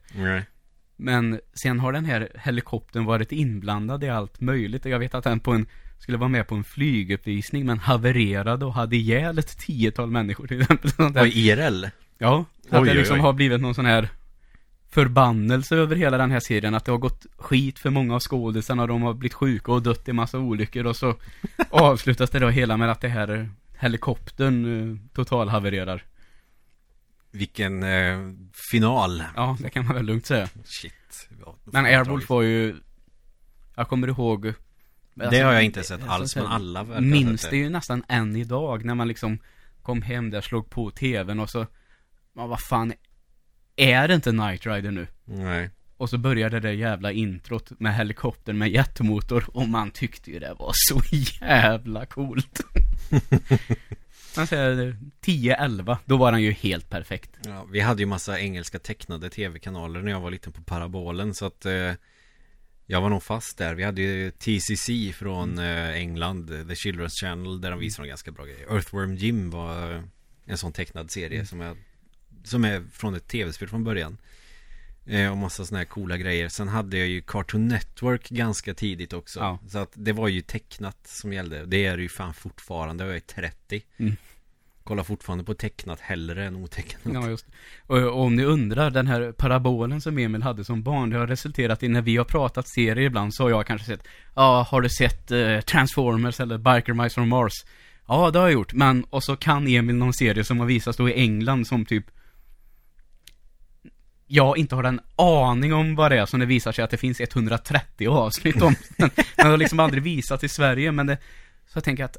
Men 0.96 1.40
sen 1.64 1.80
har 1.80 1.94
den 1.94 2.06
här 2.06 2.30
helikoptern 2.36 3.06
varit 3.06 3.32
inblandad 3.32 4.04
i 4.04 4.10
allt 4.10 4.42
möjligt. 4.42 4.86
Jag 4.86 5.00
vet 5.00 5.16
att 5.16 5.24
den 5.24 5.40
på 5.40 5.52
en, 5.52 5.66
skulle 6.00 6.18
vara 6.18 6.30
med 6.30 6.48
på 6.48 6.56
en 6.56 6.64
flyguppvisning 6.64 7.66
men 7.66 7.80
havererade 7.80 8.66
och 8.66 8.74
hade 8.74 8.96
ihjäl 8.96 9.38
ett 9.40 9.58
tiotal 9.58 10.12
människor 10.12 10.48
till 10.48 10.62
exempel. 10.62 10.92
Sånt 10.92 11.14
där. 11.14 11.22
Och 11.22 11.28
IRL? 11.28 11.86
Ja, 12.22 12.46
att 12.70 12.82
Oj, 12.82 12.86
det 12.86 12.92
oj, 12.92 12.98
liksom 12.98 13.16
oj. 13.16 13.22
har 13.22 13.34
blivit 13.34 13.62
någon 13.62 13.76
sån 13.76 13.86
här 13.86 14.10
förbannelse 14.90 15.76
över 15.76 15.96
hela 15.96 16.18
den 16.18 16.32
här 16.32 16.40
serien. 16.40 16.76
Att 16.76 16.86
det 16.86 16.92
har 16.92 17.00
gått 17.00 17.26
skit 17.38 17.80
för 17.80 17.90
många 17.90 18.16
av 18.16 18.20
skådisarna 18.20 18.82
och 18.82 18.88
de 18.88 19.02
har 19.02 19.14
blivit 19.14 19.34
sjuka 19.34 19.72
och 19.72 19.82
dött 19.82 20.08
i 20.08 20.14
massa 20.14 20.40
olyckor. 20.40 20.86
Och 20.86 20.96
så 20.96 21.16
avslutas 21.70 22.30
det 22.30 22.40
då 22.40 22.50
hela 22.50 22.78
med 22.78 22.92
att 22.92 23.02
det 23.02 23.08
här 23.08 23.50
helikoptern 23.78 24.66
eh, 24.66 24.98
totalhavererar. 25.14 26.04
Vilken 27.32 27.84
eh, 27.84 28.20
final. 28.72 29.24
Ja, 29.36 29.58
det 29.60 29.70
kan 29.70 29.86
man 29.86 29.96
väl 29.96 30.06
lugnt 30.06 30.26
säga. 30.26 30.50
Shit. 30.66 31.30
Ja, 31.46 31.56
Men 31.64 31.86
Airwolf 31.86 32.30
var 32.30 32.42
ju 32.42 32.76
Jag 33.76 33.88
kommer 33.88 34.08
ihåg 34.08 34.54
Det 35.14 35.40
har 35.40 35.54
jag 35.54 35.64
inte 35.64 35.84
sett 35.84 36.02
alltså, 36.02 36.12
alls, 36.12 36.36
men 36.36 36.46
alla 36.46 36.84
verkar 36.84 37.02
Minns 37.02 37.50
det 37.50 37.58
ju 37.58 37.70
nästan 37.70 38.04
än 38.08 38.36
idag 38.36 38.86
när 38.86 38.96
man 38.96 39.08
liksom 39.08 39.40
Kom 39.82 40.02
hem 40.02 40.30
där, 40.30 40.42
slog 40.42 40.70
på 40.70 40.92
tvn 40.92 41.40
och 41.40 41.50
så 41.50 41.68
ja, 42.42 42.48
vad 42.48 42.62
fan 42.62 42.94
Är 43.76 44.08
det 44.08 44.14
inte 44.14 44.32
Night 44.32 44.66
Rider 44.66 44.92
nu? 44.92 45.08
Nej. 45.26 45.70
Och 45.98 46.10
så 46.10 46.18
började 46.18 46.60
det 46.60 46.74
jävla 46.74 47.12
introt 47.12 47.80
med 47.80 47.96
helikoptern 47.96 48.58
med 48.58 48.70
jetmotor 48.70 49.46
och 49.54 49.70
man 49.70 49.92
tyckte 49.92 50.32
ju 50.32 50.40
det 50.40 50.54
var 50.54 50.72
så 50.74 51.02
jävla 51.42 52.06
coolt. 52.06 52.60
Man 54.38 54.48
säger 54.48 54.98
10-11, 55.22 55.98
då 56.06 56.18
var 56.18 56.32
den 56.32 56.42
ju 56.42 56.52
helt 56.52 56.90
perfekt. 56.90 57.30
Ja, 57.46 57.66
vi 57.72 57.80
hade 57.80 58.02
ju 58.02 58.06
massa 58.06 58.40
engelska 58.40 58.80
tecknade 58.80 59.30
tv-kanaler 59.30 60.02
när 60.02 60.12
jag 60.12 60.20
var 60.22 60.32
liten 60.32 60.54
på 60.54 60.64
parabolen 60.64 61.34
så 61.34 61.46
att 61.46 61.66
eh, 61.66 61.94
Jag 62.86 63.02
var 63.02 63.10
nog 63.10 63.24
fast 63.24 63.58
där. 63.58 63.76
Vi 63.76 63.84
hade 63.84 64.02
ju 64.02 64.32
TCC 64.32 64.90
från 65.16 65.60
eh, 65.60 65.90
England, 65.90 66.48
The 66.48 66.74
Children's 66.74 67.22
Channel, 67.22 67.62
där 67.62 67.72
de 67.72 67.80
visade 67.80 68.08
ganska 68.08 68.32
bra 68.32 68.46
grejer. 68.46 68.74
Earthworm 68.76 69.16
Jim 69.16 69.50
var 69.50 70.04
en 70.46 70.58
sån 70.58 70.74
tecknad 70.74 71.12
serie 71.12 71.46
som, 71.46 71.60
jag, 71.60 71.78
som 72.44 72.66
är 72.66 72.84
från 72.94 73.16
ett 73.16 73.28
tv-spel 73.28 73.68
från 73.68 73.84
början. 73.84 74.18
Eh, 75.06 75.32
och 75.32 75.38
massa 75.38 75.66
såna 75.66 75.78
här 75.78 75.86
coola 75.86 76.18
grejer. 76.18 76.50
Sen 76.50 76.68
hade 76.68 76.98
jag 76.98 77.08
ju 77.08 77.22
Cartoon 77.22 77.68
Network 77.68 78.30
ganska 78.30 78.74
tidigt 78.74 79.14
också. 79.14 79.40
Ja. 79.40 79.60
Så 79.68 79.78
att 79.78 79.92
det 79.94 80.14
var 80.14 80.28
ju 80.28 80.42
tecknat 80.42 81.08
som 81.08 81.34
gällde. 81.34 81.66
Det 81.66 81.86
är 81.86 81.98
det 81.98 82.04
ju 82.04 82.10
fan 82.10 82.34
fortfarande. 82.34 83.06
Jag 83.06 83.16
är 83.16 83.20
30. 83.20 83.82
Mm. 83.98 84.16
Kollar 84.84 85.04
fortfarande 85.04 85.44
på 85.44 85.54
tecknat 85.54 86.00
hellre 86.00 86.46
än 86.46 86.56
otecknat. 86.56 87.14
Ja, 87.14 87.30
just 87.30 87.46
och, 87.88 87.98
och 87.98 88.22
om 88.22 88.36
ni 88.36 88.44
undrar, 88.44 88.92
den 88.92 89.08
här 89.08 89.32
parabolen 89.32 90.02
som 90.02 90.18
Emil 90.18 90.44
hade 90.44 90.66
som 90.66 90.84
barn, 90.84 91.10
det 91.10 91.18
har 91.18 91.28
resulterat 91.28 91.84
i 91.84 91.88
när 91.88 92.02
vi 92.02 92.18
har 92.18 92.26
pratat 92.26 92.68
serier 92.68 93.06
ibland 93.06 93.34
så 93.34 93.44
har 93.44 93.50
jag 93.50 93.68
kanske 93.68 93.88
sett, 93.88 94.08
ja, 94.36 94.68
har 94.70 94.82
du 94.82 94.90
sett 94.90 95.32
eh, 95.32 95.60
Transformers 95.60 96.40
eller 96.40 96.58
Biker 96.58 96.94
Mice 96.94 97.14
from 97.14 97.30
Mars? 97.30 97.54
Ja, 98.08 98.32
det 98.32 98.40
har 98.40 98.46
jag 98.46 98.54
gjort, 98.54 98.74
men, 98.74 99.04
och 99.04 99.24
så 99.24 99.36
kan 99.36 99.68
Emil 99.68 99.96
någon 99.96 100.14
serie 100.14 100.44
som 100.44 100.60
har 100.60 100.68
visats 100.68 100.98
då 100.98 101.10
i 101.10 101.14
England 101.14 101.68
som 101.68 101.86
typ 101.86 102.06
jag 104.32 104.58
inte 104.58 104.76
har 104.76 104.84
en 104.84 105.00
aning 105.16 105.74
om 105.74 105.96
vad 105.96 106.12
det 106.12 106.20
är 106.20 106.26
som 106.26 106.40
det 106.40 106.46
visar 106.46 106.72
sig 106.72 106.84
att 106.84 106.92
det 106.92 106.98
finns 106.98 107.22
130 107.22 108.08
avsnitt 108.08 108.62
om. 108.62 108.76
Men 108.98 109.10
den 109.36 109.50
har 109.50 109.58
liksom 109.58 109.80
aldrig 109.80 110.04
visat 110.04 110.44
i 110.44 110.50
Sverige, 110.50 110.92
men 110.92 111.08
det, 111.08 111.18
så 111.68 111.78
jag 111.78 111.84
tänker 111.84 112.04
att 112.04 112.18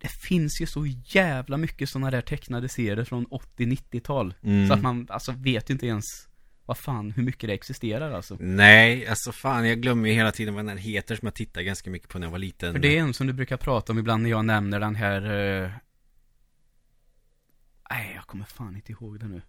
det 0.00 0.08
finns 0.08 0.60
ju 0.60 0.66
så 0.66 0.86
jävla 1.06 1.56
mycket 1.56 1.88
sådana 1.88 2.10
där 2.10 2.20
tecknade 2.20 2.68
serier 2.68 3.04
från 3.04 3.26
80-90-tal. 3.26 4.34
Mm. 4.42 4.68
Så 4.68 4.74
att 4.74 4.82
man, 4.82 5.06
alltså 5.10 5.32
vet 5.32 5.70
ju 5.70 5.72
inte 5.72 5.86
ens 5.86 6.04
vad 6.66 6.78
fan, 6.78 7.10
hur 7.10 7.22
mycket 7.22 7.48
det 7.48 7.54
existerar 7.54 8.12
alltså. 8.12 8.36
Nej, 8.40 9.06
alltså 9.06 9.32
fan 9.32 9.68
jag 9.68 9.80
glömmer 9.80 10.08
ju 10.08 10.14
hela 10.14 10.32
tiden 10.32 10.54
vad 10.54 10.64
den 10.64 10.78
här 10.78 10.84
heter 10.84 11.16
som 11.16 11.26
jag 11.26 11.34
tittade 11.34 11.64
ganska 11.64 11.90
mycket 11.90 12.08
på 12.08 12.18
när 12.18 12.26
jag 12.26 12.32
var 12.32 12.38
liten 12.38 12.72
För 12.72 12.78
det 12.80 12.96
är 12.96 13.00
en 13.00 13.14
som 13.14 13.26
du 13.26 13.32
brukar 13.32 13.56
prata 13.56 13.92
om 13.92 13.98
ibland 13.98 14.22
när 14.22 14.30
jag 14.30 14.44
nämner 14.44 14.80
den 14.80 14.94
här 14.94 15.22
eh... 15.62 15.70
Nej, 17.90 18.12
jag 18.14 18.24
kommer 18.26 18.44
fan 18.44 18.76
inte 18.76 18.92
ihåg 18.92 19.20
det 19.20 19.28
nu. 19.28 19.42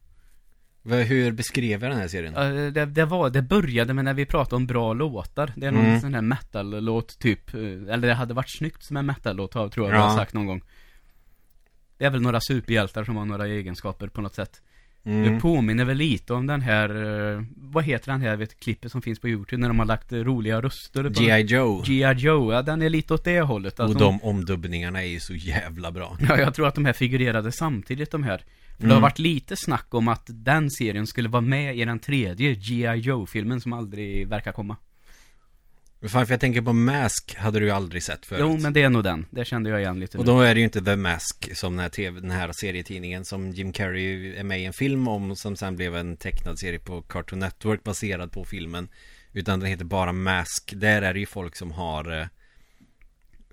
Hur 0.86 1.31
beskrev 1.31 1.81
jag 1.84 1.91
den 1.91 1.99
här 1.99 2.07
serien? 2.07 2.34
Det, 2.73 2.86
det 2.86 3.05
var, 3.05 3.29
det 3.29 3.41
började 3.41 3.93
med 3.93 4.05
när 4.05 4.13
vi 4.13 4.25
pratade 4.25 4.55
om 4.55 4.65
bra 4.67 4.93
låtar. 4.93 5.51
Det 5.55 5.65
är 5.67 5.71
någon 5.71 5.86
Mm. 5.86 6.01
sån 6.01 6.13
här 6.13 6.21
metal-låt 6.21 7.19
typ. 7.19 7.53
eh, 7.53 7.59
Eller 7.61 8.07
det 8.07 8.13
hade 8.13 8.34
varit 8.34 8.57
snyggt 8.57 8.84
som 8.84 8.97
en 8.97 9.05
metal-låt 9.05 9.51
tror 9.51 9.71
jag 9.75 9.88
Ja. 9.88 9.93
du 9.93 10.01
har 10.01 10.17
sagt 10.17 10.34
någon 10.34 10.45
gång. 10.45 10.61
Det 11.97 12.05
är 12.05 12.09
väl 12.09 12.21
några 12.21 12.39
superhjältar 12.41 13.03
som 13.03 13.15
har 13.15 13.25
några 13.25 13.47
egenskaper 13.47 14.07
på 14.07 14.21
något 14.21 14.36
sätt. 14.36 14.61
Det 15.05 15.09
Mm. 15.11 15.39
påminner 15.41 15.86
väl 15.86 15.97
lite 15.97 16.34
om 16.34 16.47
den 16.47 16.61
här, 16.61 16.89
eh, 17.36 17.43
vad 17.55 17.84
heter 17.84 18.11
den 18.11 18.21
här, 18.21 18.36
vet, 18.36 18.59
klippet 18.59 18.91
som 18.91 19.01
finns 19.01 19.19
på 19.19 19.29
YouTube 19.29 19.61
när 19.61 19.67
de 19.67 19.79
har 19.79 19.86
lagt 19.86 20.11
eh, 20.13 20.19
roliga 20.19 20.61
röster 20.61 21.09
G.I. 21.09 21.41
Joe 21.41 21.84
G.I. 21.86 22.13
Joe, 22.17 22.53
ja 22.53 22.61
den 22.61 22.81
är 22.81 22.89
lite 22.89 23.13
åt 23.13 23.23
det 23.23 23.41
hållet. 23.41 23.79
Att 23.79 23.89
Och 23.89 23.95
de 23.95 24.23
omdubbningarna 24.23 25.03
är 25.03 25.07
ju 25.07 25.19
så 25.19 25.34
jävla 25.34 25.91
bra 25.91 26.17
Ja, 26.29 26.38
jag 26.39 26.53
tror 26.53 26.67
att 26.67 26.75
de 26.75 26.86
här 26.86 26.93
figurerade 26.93 27.51
samtidigt 27.51 28.11
de 28.11 28.23
här. 28.23 28.41
För 28.76 28.82
det 28.84 28.86
Mm. 28.86 28.95
har 28.95 29.01
varit 29.01 29.19
lite 29.19 29.55
snack 29.55 29.93
om 29.93 30.07
att 30.07 30.24
den 30.28 30.71
serien 30.71 31.07
skulle 31.07 31.30
vara 31.30 31.41
med 31.41 31.78
i 31.78 31.86
den 31.86 31.99
tredje 31.99 32.53
G.I. 32.55 32.95
Joe-filmen 32.99 33.61
som 33.61 33.74
aldrig 33.74 34.28
verkar 34.28 34.51
komma. 34.51 34.78
Fan, 36.07 36.26
för 36.26 36.34
jag 36.34 36.39
tänker 36.41 36.61
på 36.61 36.74
Mask 36.74 37.36
hade 37.36 37.59
du 37.59 37.65
ju 37.65 37.71
aldrig 37.71 38.03
sett 38.03 38.26
förut 38.26 38.41
Jo, 38.41 38.57
men 38.57 38.74
det 38.74 38.82
är 38.84 38.89
nog 38.89 39.03
den. 39.03 39.26
Det 39.32 39.45
kände 39.45 39.69
jag 39.69 39.80
igen 39.82 39.99
lite 39.99 40.17
Och 40.17 40.26
då 40.26 40.41
är 40.41 40.53
det 40.53 40.59
ju 40.59 40.63
inte 40.65 40.82
The 40.82 40.95
Mask 40.95 41.55
som 41.57 41.74
den 41.76 41.80
här, 41.80 41.89
TV, 41.89 42.19
den 42.19 42.32
här 42.32 42.51
serietidningen 42.53 43.26
som 43.26 43.51
Jim 43.51 43.71
Carrey 43.74 44.36
är 44.36 44.43
med 44.43 44.61
i 44.61 44.65
en 44.65 44.74
film 44.74 45.07
om 45.07 45.36
Som 45.36 45.55
sen 45.55 45.76
blev 45.76 45.95
en 45.95 46.17
tecknad 46.17 46.59
serie 46.59 46.80
på 46.80 47.01
Cartoon 47.01 47.39
Network 47.39 47.84
baserad 47.84 48.32
på 48.32 48.45
filmen 48.45 48.88
Utan 49.34 49.59
den 49.59 49.69
heter 49.69 49.86
bara 49.86 50.11
Mask 50.13 50.74
Där 50.76 51.01
är 51.01 51.13
det 51.13 51.19
ju 51.19 51.26
folk 51.26 51.55
som 51.55 51.71
har 51.71 52.19
eh, 52.21 52.28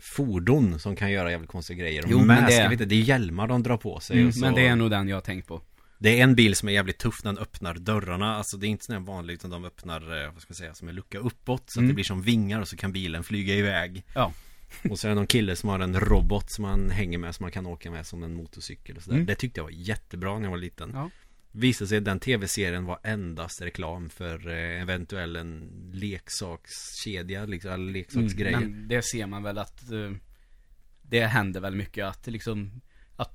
Fordon 0.03 0.79
som 0.79 0.97
kan 0.97 1.11
göra 1.13 1.31
jävligt 1.31 1.51
konstiga 1.51 1.79
grejer 1.79 2.05
Jo, 2.09 2.25
men 2.25 2.45
det- 2.47 2.63
vet 2.63 2.73
inte, 2.73 2.85
det 2.85 2.95
är 2.95 3.01
hjälmar 3.03 3.49
de 3.49 3.63
drar 3.63 3.77
på 3.77 4.01
sig 4.01 4.21
Mm, 4.21 4.33
så, 4.33 4.41
Men 4.41 4.55
det 4.55 4.67
är 4.67 4.77
nog 4.77 4.91
den 4.91 5.09
jag 5.09 5.17
har 5.17 5.21
tänkt 5.21 5.49
på. 5.49 5.63
Det 5.99 6.19
är 6.21 6.23
en 6.25 6.35
bil 6.35 6.55
som 6.57 6.69
är 6.69 6.73
jävligt 6.73 6.99
tuff 6.99 7.25
när 7.25 7.33
den 7.33 7.43
öppnar 7.43 7.75
dörrarna 7.75 8.35
Alltså 8.37 8.57
det 8.57 8.67
är 8.67 8.69
inte 8.69 8.85
sån 8.85 8.93
här 8.95 9.01
vanlig 9.03 9.35
utan 9.35 9.51
de 9.51 9.65
öppnar, 9.65 10.25
eh, 10.25 10.33
vad 10.33 10.43
ska 10.43 10.51
jag 10.51 10.57
säga, 10.57 10.75
som 10.75 10.89
en 10.89 10.95
lucka 10.95 11.19
uppåt 11.19 11.63
Så 11.67 11.79
att 11.79 11.83
Mm. 11.83 11.89
det 11.89 11.95
blir 11.95 12.05
som 12.05 12.23
vingar 12.23 12.61
och 12.61 12.69
så 12.69 12.77
kan 12.77 12.93
bilen 12.93 13.25
flyga 13.25 13.55
iväg 13.55 14.05
Ja. 14.15 14.33
Och 14.91 14.99
så 14.99 15.07
är 15.07 15.09
det 15.09 15.15
någon 15.15 15.27
kille 15.27 15.57
som 15.57 15.69
har 15.69 15.79
en 15.81 16.01
robot 16.01 16.51
som 16.51 16.63
man 16.63 16.91
hänger 16.91 17.19
med 17.19 17.35
som 17.35 17.45
man 17.45 17.51
kan 17.53 17.67
åka 17.67 17.91
med 17.91 18.07
som 18.07 18.23
en 18.23 18.35
motorcykel 18.35 18.97
och 18.97 19.03
sådär 19.03 19.17
Mm. 19.17 19.27
Det 19.27 19.35
tyckte 19.35 19.59
jag 19.61 19.65
var 19.65 19.71
jättebra 19.71 20.35
när 20.39 20.43
jag 20.45 20.51
var 20.51 20.59
liten 20.59 20.91
Ja. 20.95 21.11
Visade 21.53 21.89
sig 21.89 21.99
att 21.99 22.05
den 22.05 22.21
tv-serien 22.21 22.85
var 22.85 22.99
endast 23.03 23.63
reklam 23.63 24.11
för 24.11 24.49
eh, 24.49 24.83
eventuell 24.83 25.37
en 25.37 25.71
leksakskedja 25.93 27.47
liksom, 27.47 27.71
eller 27.71 27.93
leksaksgrejer 27.93 28.59
Mm, 28.59 28.71
men 28.71 28.89
det 28.89 29.03
ser 29.03 29.27
man 29.27 29.43
väl 29.43 29.59
att 29.59 29.91
eh, 29.91 30.11
det 31.03 31.27
händer 31.27 31.61
väl 31.61 31.75
mycket 31.75 32.07
att 32.07 32.27
liksom 32.27 32.81
att 33.17 33.33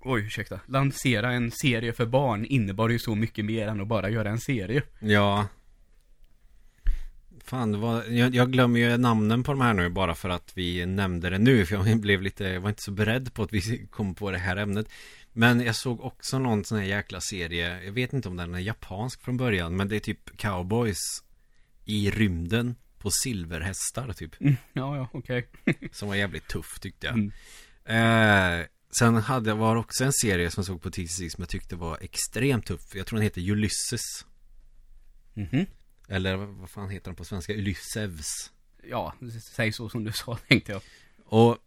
Oj, 0.00 0.22
ursäkta. 0.22 0.60
Lansera 0.66 1.32
en 1.32 1.50
serie 1.50 1.92
för 1.92 2.06
barn 2.06 2.44
innebar 2.44 2.88
ju 2.88 2.98
så 2.98 3.14
mycket 3.14 3.44
mer 3.44 3.68
än 3.68 3.80
att 3.80 3.88
bara 3.88 4.10
göra 4.10 4.30
en 4.30 4.40
serie. 4.40 4.82
Ja 5.00 5.48
Fan, 7.44 7.80
var, 7.80 8.04
jag, 8.04 8.34
jag 8.34 8.52
glömmer 8.52 8.80
ju 8.80 8.96
namnen 8.96 9.42
på 9.42 9.52
de 9.52 9.60
här 9.60 9.74
nu 9.74 9.88
bara 9.88 10.14
för 10.14 10.28
att 10.28 10.52
vi 10.54 10.86
nämnde 10.86 11.30
det 11.30 11.38
nu 11.38 11.66
För 11.66 11.74
jag 11.74 12.00
blev 12.00 12.22
lite, 12.22 12.44
jag 12.44 12.60
var 12.60 12.68
inte 12.68 12.82
så 12.82 12.90
beredd 12.90 13.34
på 13.34 13.42
att 13.42 13.52
vi 13.52 13.86
kom 13.90 14.14
på 14.14 14.30
det 14.30 14.38
här 14.38 14.56
ämnet 14.56 14.86
Men 15.32 15.60
jag 15.60 15.76
såg 15.76 16.00
också 16.00 16.38
någon 16.38 16.64
sån 16.64 16.78
här 16.78 16.84
jäkla 16.84 17.20
serie 17.20 17.84
Jag 17.84 17.92
vet 17.92 18.12
inte 18.12 18.28
om 18.28 18.36
den 18.36 18.54
är 18.54 18.58
japansk 18.58 19.22
från 19.22 19.36
början 19.36 19.76
Men 19.76 19.88
det 19.88 19.96
är 19.96 20.00
typ 20.00 20.36
cowboys 20.36 20.98
I 21.84 22.10
rymden 22.10 22.74
På 22.98 23.10
silverhästar 23.10 24.12
typ 24.12 24.40
Mm, 24.40 24.56
ja, 24.72 24.96
ja, 24.96 25.08
okej. 25.12 25.48
Som 25.92 26.08
var 26.08 26.14
jävligt 26.14 26.48
tuff 26.48 26.78
tyckte 26.80 27.06
jag 27.06 27.14
Mm. 27.14 28.60
eh, 28.60 28.66
Sen 28.98 29.14
hade 29.16 29.50
jag 29.50 29.56
var 29.56 29.76
också 29.76 30.04
en 30.04 30.12
serie 30.12 30.50
som 30.50 30.60
jag 30.60 30.66
såg 30.66 30.82
på 30.82 30.90
TCC 30.90 31.30
som 31.30 31.42
jag 31.42 31.48
tyckte 31.48 31.76
var 31.76 31.98
extremt 32.00 32.66
tuff 32.66 32.94
Jag 32.94 33.06
tror 33.06 33.16
den 33.16 33.24
heter 33.24 33.50
Ulysses 33.50 34.26
Mhm. 35.34 35.66
Eller 36.08 36.36
vad 36.36 36.70
fan 36.70 36.90
heter 36.90 37.04
den 37.04 37.14
på 37.16 37.24
svenska? 37.24 37.52
Ulysses 37.52 38.50
Ja, 38.90 39.14
säg 39.42 39.72
så 39.72 39.88
som 39.88 40.04
du 40.04 40.12
sa 40.12 40.38
tänkte 40.48 40.72
jag. 40.72 40.82
Och 41.24 41.58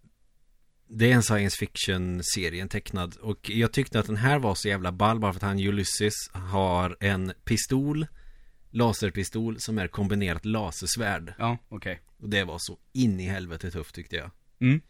det 0.87 1.11
är 1.11 1.15
en 1.15 1.23
science 1.23 1.57
fiction 1.57 2.23
serie, 2.23 2.61
en 2.61 2.69
tecknad 2.69 3.15
Och 3.21 3.49
jag 3.49 3.71
tyckte 3.71 3.99
att 3.99 4.05
den 4.05 4.15
här 4.15 4.39
var 4.39 4.55
så 4.55 4.67
jävla 4.67 4.91
ball 4.91 5.19
bara 5.19 5.33
för 5.33 5.39
att 5.39 5.43
han 5.43 5.59
Ulysses 5.59 6.13
har 6.33 6.97
en 6.99 7.33
pistol 7.43 8.07
Laserpistol 8.69 9.59
som 9.59 9.77
är 9.77 9.87
kombinerat 9.87 10.45
lasersvärd 10.45 11.33
Ja, 11.37 11.57
okej. 11.69 12.01
Och 12.17 12.29
det 12.29 12.43
var 12.43 12.57
så 12.59 12.77
in 12.93 13.19
i 13.19 13.23
helvete 13.25 13.71
tufft 13.71 13.95
tyckte 13.95 14.15
jag 14.15 14.31
Mm. 14.59 14.81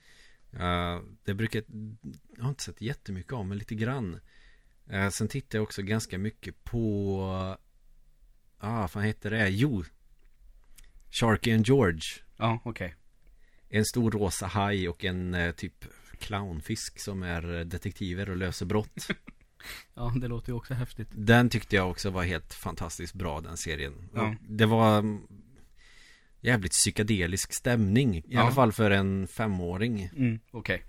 Uh, 0.53 1.03
det 1.23 1.33
brukar, 1.33 1.63
jag 2.37 2.43
har 2.43 2.49
inte 2.49 2.63
sett 2.63 2.81
jättemycket 2.81 3.33
om, 3.33 3.49
men 3.49 3.57
lite 3.57 3.75
grann 3.75 4.19
Eh, 4.89 5.09
sen 5.09 5.27
tittar 5.27 5.57
jag 5.57 5.63
också 5.63 5.81
ganska 5.81 6.17
mycket 6.17 6.63
på... 6.63 7.57
Ah, 8.57 8.87
vad 8.93 9.03
heter 9.03 9.29
det? 9.29 9.49
Jo. 9.49 9.83
Sharky 11.11 11.53
and 11.53 11.67
George. 11.67 12.01
Ja, 12.37 12.61
okej. 12.65 12.95
En 13.69 13.85
stor 13.85 14.11
rosa 14.11 14.47
haj 14.47 14.89
och 14.89 15.05
en 15.05 15.33
eh, 15.33 15.51
typ 15.51 15.85
clownfisk 16.19 16.99
som 16.99 17.23
är 17.23 17.41
detektiver 17.65 18.29
och 18.29 18.37
löser 18.37 18.65
brott. 18.65 19.07
Ja, 19.93 20.13
det 20.21 20.27
låter 20.27 20.49
ju 20.49 20.55
också 20.55 20.73
häftigt. 20.73 21.07
Den 21.11 21.49
tyckte 21.49 21.75
jag 21.75 21.89
också 21.89 22.09
var 22.09 22.23
helt 22.23 22.53
fantastiskt 22.53 23.13
bra 23.13 23.41
den 23.41 23.57
serien. 23.57 24.09
Ja. 24.13 24.35
Det 24.49 24.65
var 24.65 24.99
mm, 24.99 25.21
jävligt 26.41 26.71
psykedelisk 26.71 27.53
stämning. 27.53 28.15
I 28.17 28.23
Ja. 28.27 28.41
alla 28.41 28.51
fall 28.51 28.71
för 28.71 28.91
en 28.91 29.27
femåring. 29.27 30.09
Mm, 30.15 30.39
okej. 30.51 30.83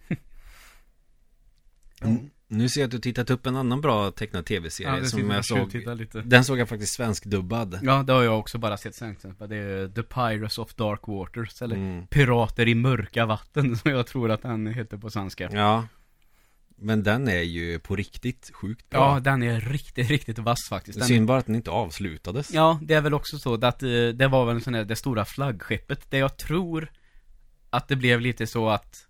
Mm. 2.03 2.31
Nu 2.49 2.69
ser 2.69 2.81
jag 2.81 2.87
att 2.89 2.91
du 2.91 2.99
tittat 2.99 3.31
upp 3.31 3.47
en 3.47 3.57
annan 3.57 3.81
bra 3.81 4.11
tecknad 4.11 4.47
tv-serie 4.47 4.91
Ja, 4.97 5.05
som 5.05 5.21
som 5.21 5.31
jag 5.31 5.45
såg. 5.45 5.83
Den 6.25 6.45
såg 6.45 6.59
jag 6.59 6.69
faktiskt 6.69 6.95
svenskdubbad. 6.95 7.79
Ja, 7.83 8.03
det 8.03 8.13
har 8.13 8.23
jag 8.23 8.39
också 8.39 8.59
bara 8.59 8.77
sett 8.77 8.95
sen. 8.95 9.17
Det 9.49 9.57
är 9.57 9.89
The 9.89 10.03
Pirates 10.03 10.59
of 10.59 10.75
Dark 10.75 11.01
Waters, 11.07 11.63
eller 11.63 11.77
Mm. 11.77 12.07
Pirater 12.07 12.69
i 12.69 12.75
mörka 12.75 13.27
vatten, 13.27 13.77
som 13.79 13.91
jag 13.91 14.07
tror 14.07 14.31
att 14.31 14.43
den 14.43 14.67
heter 14.67 14.97
på 14.97 15.11
svenska. 15.11 15.49
Ja. 15.53 15.87
Men 16.79 17.03
den 17.03 17.29
är 17.29 17.43
ju 17.43 17.79
på 17.79 17.97
riktigt 17.97 18.51
sjukt 18.55 18.87
Ja, 18.91 18.99
bra. 18.99 19.21
den 19.21 19.43
är 19.43 19.61
riktigt, 19.61 20.09
riktigt 20.11 20.39
vass 20.39 20.69
faktiskt. 20.69 20.99
Den, 20.99 21.09
Synd 21.09 21.27
bara 21.27 21.39
att 21.39 21.47
den 21.47 21.55
inte 21.55 21.71
avslutades. 21.71 22.53
Ja, 22.55 22.79
det 22.83 22.95
är 22.95 23.01
väl 23.01 23.15
också 23.15 23.39
så 23.39 23.55
att 23.55 23.83
eh, 23.83 23.89
det 24.15 24.29
var 24.29 24.45
väl 24.47 24.55
en 24.57 24.61
sån 24.63 24.73
där, 24.73 24.85
det 24.85 24.97
stora 24.97 25.25
flaggskeppet, 25.25 26.11
det 26.11 26.19
jag 26.19 26.37
tror 26.37 26.91
att 27.71 27.89
det 27.89 27.97
blev 27.97 28.21
lite 28.21 28.47
så 28.47 28.69
att 28.69 29.06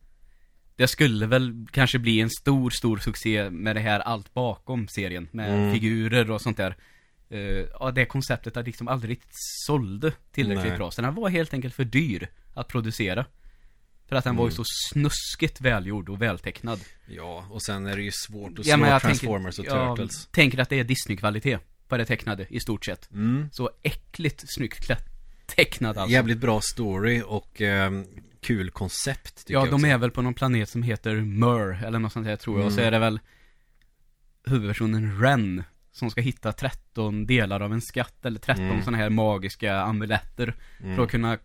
det 0.76 0.88
skulle 0.88 1.26
väl 1.26 1.66
kanske 1.70 1.98
bli 1.98 2.20
en 2.20 2.30
stor, 2.30 2.70
stor 2.70 2.98
succé 2.98 3.50
med 3.50 3.76
det 3.76 3.80
här 3.80 4.00
allt 4.00 4.34
bakom 4.34 4.88
serien, 4.88 5.28
med 5.32 5.50
Mm. 5.54 5.72
figurer 5.72 6.30
och 6.30 6.42
sånt 6.42 6.56
där. 6.56 6.76
Eh, 7.30 7.38
ja, 7.80 7.90
det 7.94 8.04
konceptet 8.06 8.56
att 8.56 8.66
liksom 8.66 8.88
aldrig 8.88 9.20
sålde 9.66 10.12
tillräckligt 10.32 10.68
Nej. 10.68 10.76
bra, 10.78 10.90
så 10.90 11.02
den 11.02 11.14
var 11.14 11.28
helt 11.28 11.54
enkelt 11.54 11.74
för 11.74 11.84
dyr 11.84 12.28
att 12.54 12.68
producera. 12.68 13.24
För 14.08 14.16
att 14.16 14.24
den 14.24 14.36
var 14.36 14.44
ju 14.44 14.48
Mm. 14.48 14.56
så 14.56 14.62
snuskigt 14.92 15.60
välgjord 15.60 16.08
och 16.08 16.22
vältecknad. 16.22 16.80
Ja, 17.06 17.46
och 17.50 17.62
sen 17.62 17.86
är 17.86 17.96
det 17.96 18.02
ju 18.02 18.10
svårt 18.12 18.58
att 18.58 18.66
Ja, 18.66 18.76
slå 18.76 18.86
jag 18.86 19.02
Transformers 19.02 19.56
tänker, 19.56 19.78
och 19.88 19.96
Turtles. 19.96 20.26
tänker 20.26 20.58
att 20.58 20.68
det 20.68 20.78
är 20.80 20.84
Disney-kvalitet 20.84 21.58
på 21.88 21.96
det 21.96 22.04
tecknade, 22.04 22.46
i 22.50 22.60
stort 22.60 22.84
sett. 22.84 23.10
Mm. 23.12 23.48
Så 23.52 23.70
äckligt 23.82 24.44
snyggt 24.46 24.80
klätt, 24.86 25.04
tecknad 25.46 25.98
alltså. 25.98 26.12
Jävligt 26.12 26.38
bra 26.38 26.60
story 26.60 27.22
och 27.26 27.60
ehm, 27.60 28.04
kul 28.46 28.70
koncept 28.70 29.44
Ja, 29.48 29.64
de 29.66 29.74
också. 29.74 29.86
är 29.86 29.98
väl 29.98 30.10
på 30.10 30.22
någon 30.22 30.34
planet 30.34 30.68
som 30.68 30.82
heter 30.82 31.14
Mur, 31.16 31.84
eller 31.84 31.98
något 31.98 32.12
sånt 32.12 32.26
där 32.26 32.36
tror 32.36 32.58
jag. 32.58 32.66
Och 32.66 32.72
så 32.72 32.78
Mm. 32.80 32.86
är 32.88 32.90
det 32.90 32.98
väl 32.98 33.20
huvudpersonen 34.46 35.20
Ren, 35.20 35.62
som 35.92 36.10
ska 36.10 36.20
hitta 36.20 36.52
13 36.52 37.26
delar 37.26 37.60
av 37.60 37.72
en 37.72 37.80
skatt, 37.80 38.24
eller 38.26 38.40
13 38.40 38.64
Mm. 38.64 38.80
sådana 38.82 38.98
här 38.98 39.10
magiska 39.10 39.76
amuletter. 39.80 40.54
Mm. 40.82 40.96
För 40.96 41.04
att 41.04 41.10
kunna 41.10 41.38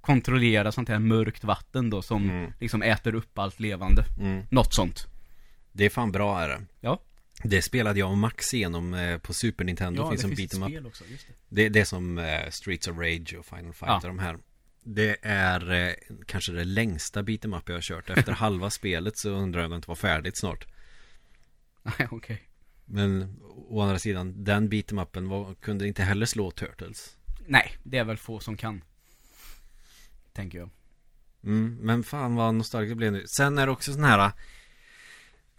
kontrollera 0.00 0.72
sånt 0.72 0.88
här 0.88 0.98
mörkt 0.98 1.44
vatten 1.44 1.90
då, 1.90 2.02
som 2.02 2.30
Mm. 2.30 2.52
liksom 2.60 2.82
äter 2.82 3.14
upp 3.14 3.38
allt 3.38 3.60
levande. 3.60 4.04
Mm. 4.20 4.42
Något 4.50 4.74
sånt. 4.74 5.06
Det 5.72 5.84
är 5.84 5.90
fan 5.90 6.12
bra 6.12 6.40
är 6.40 6.48
det. 6.48 6.60
Ja. 6.80 7.00
Det 7.42 7.62
spelade 7.62 7.98
jag 7.98 8.10
och 8.10 8.18
Max 8.18 8.54
igenom 8.54 8.94
eh, 8.94 9.18
på 9.18 9.32
Super 9.34 9.64
Nintendo. 9.64 10.10
finns 10.10 10.24
en 10.24 10.34
beat 10.34 10.54
'em 10.54 10.62
up. 10.62 10.68
spel 10.70 10.86
också, 10.86 11.04
just 11.10 11.26
det. 11.26 11.32
Det, 11.48 11.68
det 11.68 11.80
är 11.80 11.84
som 11.84 12.18
eh, 12.18 12.50
Streets 12.50 12.88
of 12.88 12.98
Rage 12.98 13.34
och 13.38 13.46
Final 13.46 13.72
Fight 13.72 13.88
Ja. 13.88 13.96
och 13.96 14.02
de 14.08 14.18
här. 14.18 14.36
Det 14.88 15.16
är 15.22 15.72
eh, 15.72 15.94
kanske 16.26 16.52
det 16.52 16.64
längsta 16.64 17.22
beat'em 17.22 17.58
up 17.58 17.68
jag 17.68 17.76
har 17.76 17.82
kört. 17.82 18.10
Efter 18.10 18.32
halva 18.42 18.70
spelet 18.70 19.18
så 19.18 19.30
undrar 19.30 19.60
jag 19.60 19.66
om 19.66 19.70
det 19.70 19.76
inte 19.76 19.88
var 19.88 19.94
färdigt 19.94 20.38
snart. 20.38 20.66
Nej, 21.82 22.08
okej. 22.10 22.42
Men 22.84 23.36
å 23.68 23.80
andra 23.80 23.98
sidan, 23.98 24.44
den 24.44 24.70
beat'em 24.70 25.02
upen 25.02 25.28
var, 25.28 25.54
kunde 25.54 25.88
inte 25.88 26.02
heller 26.02 26.26
slå 26.26 26.50
Turtles. 26.50 27.16
Nej, 27.46 27.76
det 27.82 27.98
är 27.98 28.04
väl 28.04 28.16
få 28.16 28.40
som 28.40 28.56
kan. 28.56 28.84
Tänker 30.32 30.58
jag. 30.58 30.70
Mm, 31.44 31.78
men 31.80 32.02
fan 32.02 32.34
vad 32.34 32.54
nostalgiskt 32.54 32.90
det 32.90 32.96
blev 32.96 33.12
nu. 33.12 33.24
Sen 33.38 33.58
är 33.58 33.66
det 33.66 33.72
också 33.72 33.92
sån 33.92 34.04
här 34.04 34.32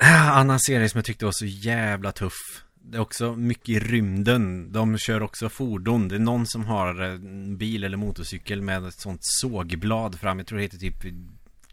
äh, 0.02 0.38
annan 0.38 0.60
serie 0.60 0.90
som 0.90 0.98
jag 0.98 1.06
tyckte 1.06 1.26
var 1.26 1.32
så 1.32 1.46
jävla 1.46 2.12
tuff. 2.12 2.64
Det 2.90 2.98
är 2.98 3.02
också 3.02 3.36
mycket 3.36 3.70
i 3.70 3.80
rymden. 3.80 4.72
De 4.72 4.98
kör 4.98 5.22
också 5.24 5.50
fordon. 5.50 6.08
Det 6.08 6.16
är 6.16 6.20
någon 6.20 6.46
som 6.48 6.66
har 6.66 7.02
en 7.02 7.58
bil 7.58 7.84
eller 7.84 7.98
motorcykel 7.98 8.62
med 8.62 8.86
ett 8.86 9.00
sånt 9.00 9.20
sågblad 9.22 10.20
fram. 10.20 10.38
Jag 10.38 10.48
tror 10.48 10.58
det 10.58 10.64
heter 10.64 10.78
typ 10.78 11.04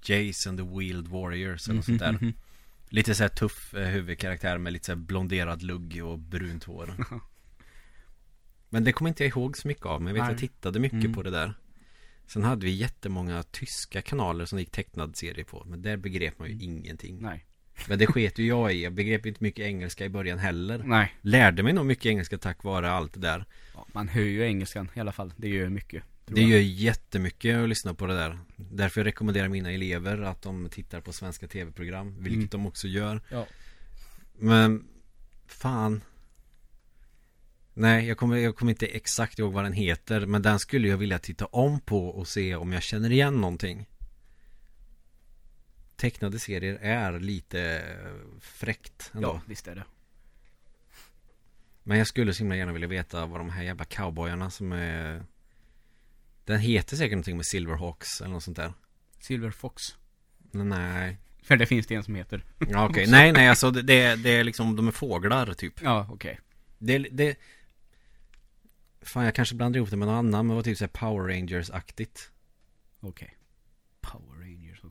Jason 0.08 0.56
the 0.56 0.62
Wheeled 0.62 1.08
Warriors 1.08 1.68
eller 1.68 1.76
något 1.76 1.84
sånt 1.84 1.98
där. 2.00 2.12
Mhm. 2.12 2.32
Lite 2.88 3.14
så 3.14 3.22
här 3.22 3.28
tuff 3.28 3.74
eh, 3.74 3.88
huvudkaraktär 3.88 4.58
med 4.58 4.72
lite 4.72 4.84
så 4.86 4.92
här 4.92 4.96
blonderad 4.96 5.62
lugg 5.62 6.00
och 6.04 6.18
brunt 6.18 6.64
hår. 6.64 6.94
Men 8.68 8.84
det 8.84 8.92
kommer 8.92 9.08
inte 9.08 9.24
jag 9.24 9.28
ihåg 9.28 9.56
så 9.58 9.68
mycket 9.68 9.86
av. 9.86 10.02
Men 10.02 10.06
jag 10.06 10.14
vet 10.14 10.22
att 10.22 10.30
jag 10.30 10.50
tittade 10.50 10.80
mycket 10.80 10.98
Mm. 11.00 11.14
på 11.14 11.22
det 11.22 11.30
där. 11.30 11.54
Sen 12.26 12.44
hade 12.44 12.66
vi 12.66 12.72
jättemånga 12.72 13.42
tyska 13.42 14.02
kanaler 14.02 14.44
som 14.44 14.58
gick 14.58 14.70
tecknad 14.70 15.16
serie 15.16 15.44
på. 15.44 15.64
Men 15.66 15.82
där 15.82 15.96
begrep 15.96 16.38
man 16.38 16.48
ju 16.48 16.64
ingenting. 16.64 17.18
Nej. 17.22 17.44
Men 17.88 17.98
det 17.98 18.06
sket 18.06 18.38
ju 18.38 18.46
jag 18.46 18.72
i. 18.74 18.82
Jag 18.84 18.92
begrep 18.92 19.26
inte 19.26 19.44
mycket 19.44 19.66
engelska 19.66 20.04
i 20.04 20.08
början 20.08 20.38
heller. 20.38 20.82
Nej. 20.84 21.14
Lärde 21.20 21.62
mig 21.62 21.72
nog 21.72 21.86
mycket 21.86 22.06
engelska 22.06 22.38
tack 22.38 22.64
vare 22.64 22.90
allt 22.90 23.14
det 23.14 23.20
där. 23.20 23.44
Ja, 23.74 23.86
man 23.92 24.08
hör 24.08 24.22
ju 24.22 24.42
engelskan 24.44 24.90
i 24.94 25.00
alla 25.00 25.12
fall. 25.12 25.32
Det 25.36 25.48
gör 25.48 25.68
mycket. 25.68 26.02
Det 26.26 26.40
jag. 26.40 26.50
gör 26.50 26.58
jättemycket 26.58 27.56
att 27.56 27.68
lyssna 27.68 27.94
på 27.94 28.06
det 28.06 28.14
där. 28.14 28.38
Därför 28.56 29.00
jag 29.00 29.06
rekommenderar 29.06 29.48
mina 29.48 29.72
elever 29.72 30.22
att 30.22 30.42
de 30.42 30.68
tittar 30.68 31.00
på 31.00 31.12
svenska 31.12 31.46
tv-program. 31.48 32.14
Vilket 32.18 32.36
Mm. 32.36 32.48
de 32.50 32.66
också 32.66 32.88
gör. 32.88 33.20
Ja. 33.30 33.46
Men 34.38 34.84
fan. 35.46 36.00
Nej, 37.74 38.06
jag 38.08 38.16
kommer, 38.18 38.36
jag 38.36 38.56
kommer 38.56 38.72
inte 38.72 38.86
exakt 38.86 39.38
ihåg 39.38 39.52
vad 39.52 39.64
den 39.64 39.72
heter. 39.72 40.26
Men 40.26 40.42
den 40.42 40.58
skulle 40.58 40.88
jag 40.88 40.96
vilja 40.96 41.18
titta 41.18 41.46
om 41.46 41.80
på 41.80 42.08
och 42.08 42.28
se 42.28 42.54
om 42.54 42.72
jag 42.72 42.82
känner 42.82 43.12
igen 43.12 43.34
någonting. 43.40 43.86
Tecknade 46.04 46.38
serier 46.38 46.78
är 46.82 47.20
lite 47.20 47.82
fräckt 48.40 49.10
ändå. 49.14 49.28
Ja, 49.28 49.40
visst 49.46 49.68
är 49.68 49.74
det. 49.74 49.84
Men 51.82 51.98
jag 51.98 52.06
skulle 52.06 52.34
så 52.34 52.38
himla 52.38 52.56
gärna 52.56 52.72
vilja 52.72 52.88
veta 52.88 53.26
vad 53.26 53.40
de 53.40 53.50
här 53.50 53.62
jävla 53.62 53.84
cowboyarna 53.84 54.50
som 54.50 54.72
är 54.72 55.24
Den 56.44 56.58
heter 56.58 56.96
säkert 56.96 57.12
någonting 57.12 57.36
med 57.36 57.46
Silverhawks 57.46 58.20
eller 58.20 58.30
något 58.30 58.42
sånt 58.42 58.56
där 58.56 58.72
Silver 59.20 59.50
Fox. 59.50 59.82
Nej 60.50 61.16
För 61.42 61.56
det 61.56 61.66
finns 61.66 61.86
det 61.86 61.94
en 61.94 62.04
som 62.04 62.14
heter. 62.14 62.44
Ja 62.58 62.88
okej, 62.88 63.06
nej 63.06 63.32
nej 63.32 63.48
alltså 63.48 63.70
det, 63.70 64.16
det, 64.16 64.30
är 64.30 64.44
liksom, 64.44 64.76
de 64.76 64.88
är 64.88 64.92
fåglar 64.92 65.54
typ 65.54 65.82
Ja, 65.82 66.08
okej. 66.10 66.40
Det, 66.78 66.98
det 66.98 67.36
Fan 69.02 69.24
jag 69.24 69.34
kanske 69.34 69.54
blandar 69.54 69.78
ihop 69.78 69.90
det 69.90 69.96
med 69.96 70.08
någon 70.08 70.16
annan 70.16 70.46
men 70.46 70.48
det 70.48 70.54
var 70.54 70.62
typ 70.62 70.78
såhär 70.78 70.88
Power 70.88 71.28
Rangers-aktigt 71.28 72.30
Okej. 73.00 73.26
Rangers 73.26 73.43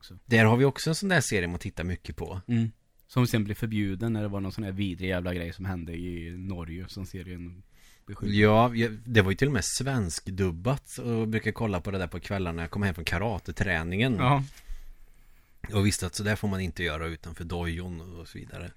också. 0.04 0.24
Där 0.26 0.44
har 0.44 0.56
vi 0.56 0.64
också 0.64 0.90
en 0.90 0.94
sån 0.94 1.08
där 1.08 1.20
serie 1.20 1.48
man 1.48 1.58
tittar 1.58 1.84
mycket 1.84 2.16
på 2.16 2.40
Mm. 2.48 2.72
Som 3.06 3.26
sen 3.26 3.44
blev 3.44 3.54
förbjuden 3.54 4.12
när 4.12 4.22
det 4.22 4.28
var 4.28 4.40
någon 4.40 4.52
sån 4.52 4.64
här 4.64 4.72
vidrig 4.72 5.08
jävla 5.08 5.34
grej 5.34 5.52
som 5.52 5.64
hände 5.64 5.92
i 5.92 6.30
Norge 6.36 6.84
som 6.88 7.06
serien 7.06 7.62
beskyllde. 8.06 8.36
Ja, 8.36 8.72
det 9.04 9.22
var 9.22 9.30
ju 9.30 9.36
till 9.36 9.48
och 9.48 9.52
med 9.52 9.64
svenskdubbat 9.64 10.98
och 10.98 11.28
brukar 11.28 11.52
kolla 11.52 11.80
på 11.80 11.90
det 11.90 11.98
där 11.98 12.06
på 12.06 12.20
kvällarna 12.20 12.56
när 12.56 12.62
jag 12.62 12.70
kom 12.70 12.82
hem 12.82 12.94
från 12.94 13.04
karateträningen 13.04 14.16
Ja. 14.18 14.44
Och 15.72 15.86
visste 15.86 16.06
att 16.06 16.14
så 16.14 16.22
där 16.22 16.36
får 16.36 16.48
man 16.48 16.60
inte 16.60 16.82
göra 16.82 17.06
utanför 17.06 17.44
dojon 17.44 18.20
och 18.20 18.28
så 18.28 18.38
vidare 18.38 18.70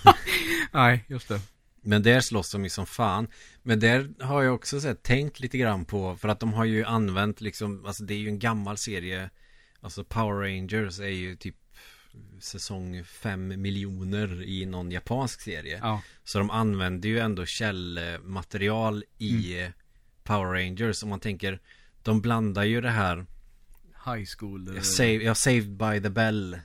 Nej, 0.72 1.04
just 1.06 1.28
det. 1.28 1.40
Men 1.82 2.02
där 2.02 2.20
slåss 2.20 2.52
de 2.52 2.64
ju 2.64 2.70
som 2.70 2.86
fan 2.86 3.28
Men 3.62 3.80
där 3.80 4.10
har 4.20 4.42
jag 4.42 4.54
också 4.54 4.80
så 4.80 4.86
här, 4.86 4.94
tänkt 4.94 5.40
lite 5.40 5.58
grann 5.58 5.84
på 5.84 6.16
För 6.16 6.28
att 6.28 6.40
de 6.40 6.52
har 6.52 6.64
ju 6.64 6.84
använt 6.84 7.40
liksom 7.40 7.86
Alltså 7.86 8.04
det 8.04 8.14
är 8.14 8.18
ju 8.18 8.28
en 8.28 8.38
gammal 8.38 8.78
serie 8.78 9.30
Alltså 9.82 10.04
Power 10.04 10.34
Rangers 10.48 11.00
är 11.00 11.06
ju 11.06 11.36
typ 11.36 11.56
Säsong 12.40 13.04
5 13.04 13.62
miljoner 13.62 14.42
i 14.42 14.66
någon 14.66 14.90
japansk 14.90 15.40
serie 15.42 15.78
Ja. 15.82 16.02
Så 16.24 16.38
de 16.38 16.50
använder 16.50 17.08
ju 17.08 17.18
ändå 17.18 17.44
källmaterial 17.46 19.04
i 19.18 19.58
Mm. 19.60 19.72
Power 20.24 20.52
Rangers 20.52 21.02
Om 21.02 21.08
man 21.08 21.20
tänker 21.20 21.60
De 22.02 22.20
blandar 22.20 22.64
ju 22.64 22.80
det 22.80 22.90
här 22.90 23.26
High 24.06 24.24
school. 24.38 24.76
eh, 24.76 24.82
Save, 24.82 25.12
ja, 25.14 25.34
Saved 25.34 25.70
by 25.76 26.00
the 26.02 26.10
Bell 26.10 26.58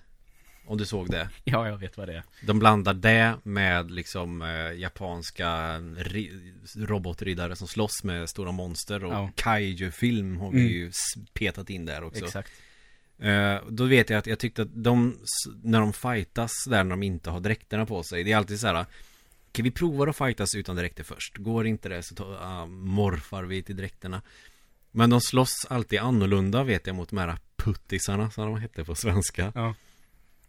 Om 0.65 0.77
du 0.77 0.85
såg 0.85 1.09
det 1.11 1.29
Ja, 1.43 1.67
jag 1.67 1.77
vet 1.77 1.97
vad 1.97 2.07
det 2.07 2.13
är. 2.15 2.23
De 2.45 2.59
blandar 2.59 2.93
det 2.93 3.35
med 3.43 3.91
liksom 3.91 4.41
eh, 4.41 4.71
japanska 4.79 5.47
ri- 5.79 6.53
robotriddare 6.75 7.55
som 7.55 7.67
slåss 7.67 8.03
med 8.03 8.29
stora 8.29 8.51
monster 8.51 9.03
och 9.03 9.13
Ja. 9.13 9.31
kaiju-film 9.35 10.37
har 10.37 10.51
vi 10.51 10.59
Mm. 10.61 10.71
ju 10.73 10.91
petat 11.33 11.69
in 11.69 11.85
där 11.85 12.03
också. 12.03 12.25
Exakt. 12.25 12.51
Eh, 13.19 13.57
då 13.69 13.85
vet 13.85 14.09
jag 14.09 14.19
att 14.19 14.27
jag 14.27 14.39
tyckte 14.39 14.61
att 14.61 14.83
de, 14.83 15.17
när 15.63 15.79
de 15.79 15.93
fightas 15.93 16.51
där 16.69 16.83
när 16.83 16.89
de 16.89 17.03
inte 17.03 17.29
har 17.29 17.39
dräkterna 17.39 17.85
på 17.85 18.03
sig, 18.03 18.23
det 18.23 18.31
är 18.31 18.37
alltid 18.37 18.59
så 18.59 18.67
här 18.67 18.85
Kan 19.51 19.63
vi 19.63 19.71
prova 19.71 20.09
att 20.09 20.17
fightas 20.17 20.55
utan 20.55 20.75
dräkter 20.75 21.03
först? 21.03 21.37
Går 21.37 21.67
inte 21.67 21.89
det 21.89 22.03
så 22.03 22.15
ta, 22.15 22.37
ah, 22.41 22.65
morfar 22.65 23.43
vi 23.43 23.63
till 23.63 23.77
dräkterna. 23.77 24.21
Men 24.91 25.09
de 25.09 25.21
slåss 25.21 25.65
alltid 25.69 25.99
annorlunda 25.99 26.63
vet 26.63 26.87
jag 26.87 26.95
mot 26.95 27.09
de 27.09 27.17
här 27.17 27.37
puttisarna 27.55 28.31
som 28.31 28.45
de 28.45 28.61
hette 28.61 28.83
på 28.83 28.95
svenska. 28.95 29.51
Ja. 29.55 29.75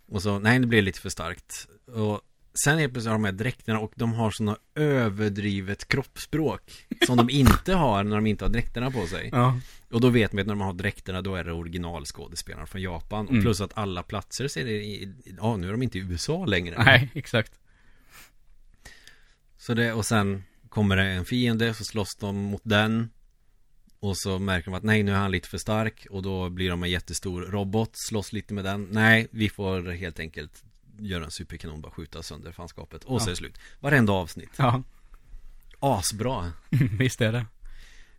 Och 0.06 0.22
så, 0.22 0.38
nej 0.38 0.58
det 0.58 0.66
blev 0.66 0.84
lite 0.84 1.00
för 1.00 1.10
starkt. 1.10 1.68
Och 1.86 2.20
Sen 2.64 2.78
helt 2.78 2.92
plötsligt 2.92 3.10
har 3.10 3.18
de 3.18 3.24
här 3.24 3.32
dräkterna 3.32 3.78
och 3.78 3.92
de 3.94 4.12
har 4.12 4.30
sådana 4.30 4.56
överdrivet 4.74 5.88
kroppsspråk 5.88 6.86
Som 7.06 7.16
de 7.16 7.30
inte 7.30 7.74
har 7.74 8.04
när 8.04 8.16
de 8.16 8.26
inte 8.26 8.44
har 8.44 8.50
dräkterna 8.50 8.90
på 8.90 9.06
sig 9.06 9.28
Ja. 9.32 9.60
Och 9.90 10.00
då 10.00 10.08
vet 10.08 10.32
man 10.32 10.40
att 10.40 10.46
när 10.46 10.54
de 10.54 10.60
har 10.60 10.72
dräkterna 10.72 11.22
då 11.22 11.34
är 11.34 11.44
det 11.44 11.52
originalskådespelarna 11.52 12.66
från 12.66 12.82
Japan 12.82 13.26
Och 13.26 13.32
Mm. 13.32 13.42
plus 13.42 13.60
att 13.60 13.78
alla 13.78 14.02
platser 14.02 14.48
ser 14.48 14.64
det 14.64 14.72
i, 14.72 15.14
ja 15.40 15.56
nu 15.56 15.68
är 15.68 15.72
de 15.72 15.82
inte 15.82 15.98
i 15.98 16.00
USA 16.00 16.44
längre 16.46 16.82
Nej, 16.84 17.10
exakt. 17.14 17.52
Så 19.56 19.74
det, 19.74 19.92
och 19.92 20.06
sen 20.06 20.42
kommer 20.68 20.96
det 20.96 21.02
en 21.02 21.24
fiende 21.24 21.74
så 21.74 21.84
slåss 21.84 22.16
de 22.20 22.36
mot 22.36 22.62
den 22.64 23.10
Och 24.00 24.16
så 24.16 24.38
märker 24.38 24.70
de 24.70 24.74
att 24.74 24.82
nej 24.82 25.02
nu 25.02 25.12
är 25.12 25.16
han 25.16 25.30
lite 25.30 25.48
för 25.48 25.58
stark 25.58 26.06
Och 26.10 26.22
då 26.22 26.48
blir 26.50 26.70
de 26.70 26.82
en 26.82 26.90
jättestor 26.90 27.42
robot 27.42 27.90
Slåss 27.92 28.32
lite 28.32 28.54
med 28.54 28.64
den 28.64 28.88
Nej 28.90 29.26
vi 29.30 29.48
får 29.48 29.90
helt 29.92 30.20
enkelt 30.20 30.64
Göra 30.98 31.24
en 31.24 31.30
superkanon 31.30 31.80
bara 31.80 31.92
skjuta 31.92 32.22
sönder 32.22 32.52
fanskapet 32.52 33.04
Och 33.04 33.22
så 33.22 33.26
Ja. 33.26 33.28
är 33.28 33.32
det 33.32 33.36
slut 33.36 33.58
Varenda 33.80 34.12
avsnitt 34.12 34.50
Ja, 34.56 34.82
Asbra 35.80 36.52
visst 36.98 37.20
är 37.20 37.32
det. 37.32 37.46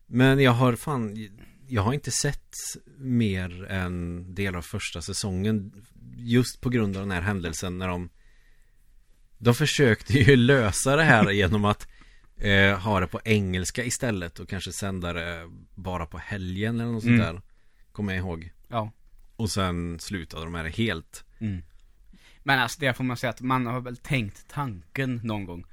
Men 0.08 0.40
jag 0.40 0.52
har 0.52 0.76
fan 0.76 1.28
Jag 1.68 1.82
har 1.82 1.94
inte 1.94 2.12
sett 2.12 2.54
mer 2.98 3.66
än 3.66 4.26
del 4.36 4.56
av 4.56 4.62
första 4.62 5.02
säsongen 5.02 5.72
Just 6.18 6.62
på 6.62 6.70
grund 6.70 6.98
av 6.98 7.02
den 7.04 7.12
här 7.12 7.22
händelsen 7.22 7.78
när 7.78 7.88
de 7.88 8.10
De 9.38 9.54
försökte 9.56 10.14
ju 10.14 10.36
lösa 10.36 10.96
det 10.96 11.04
här 11.04 11.32
genom 11.32 11.66
att 11.66 11.88
eh, 12.38 12.80
Ha 12.80 13.00
det 13.00 13.08
på 13.08 13.22
engelska 13.26 13.84
istället 13.84 14.40
och 14.40 14.50
kanske 14.50 14.72
sända 14.72 15.14
det 15.14 15.50
bara 15.76 16.06
på 16.06 16.18
helgen 16.18 16.80
eller 16.80 16.92
något 16.92 17.04
Mm. 17.04 17.18
sånt 17.20 17.34
där 17.36 17.42
Kommer 17.92 18.14
jag 18.14 18.20
ihåg 18.20 18.52
Ja. 18.68 18.92
Och 19.36 19.52
sen 19.52 20.00
slutade 20.00 20.44
de 20.44 20.52
med 20.52 20.66
det 20.66 20.70
helt 20.72 21.24
Mm. 21.40 21.62
Men 22.50 22.60
alltså 22.60 22.80
det 22.80 22.94
får 22.94 23.04
man 23.04 23.18
säga 23.18 23.30
att 23.30 23.42
man 23.42 23.66
har 23.66 23.82
väl 23.82 23.98
tänkt 23.98 24.48
tanken 24.48 25.20
någon 25.24 25.46
gång. 25.46 25.66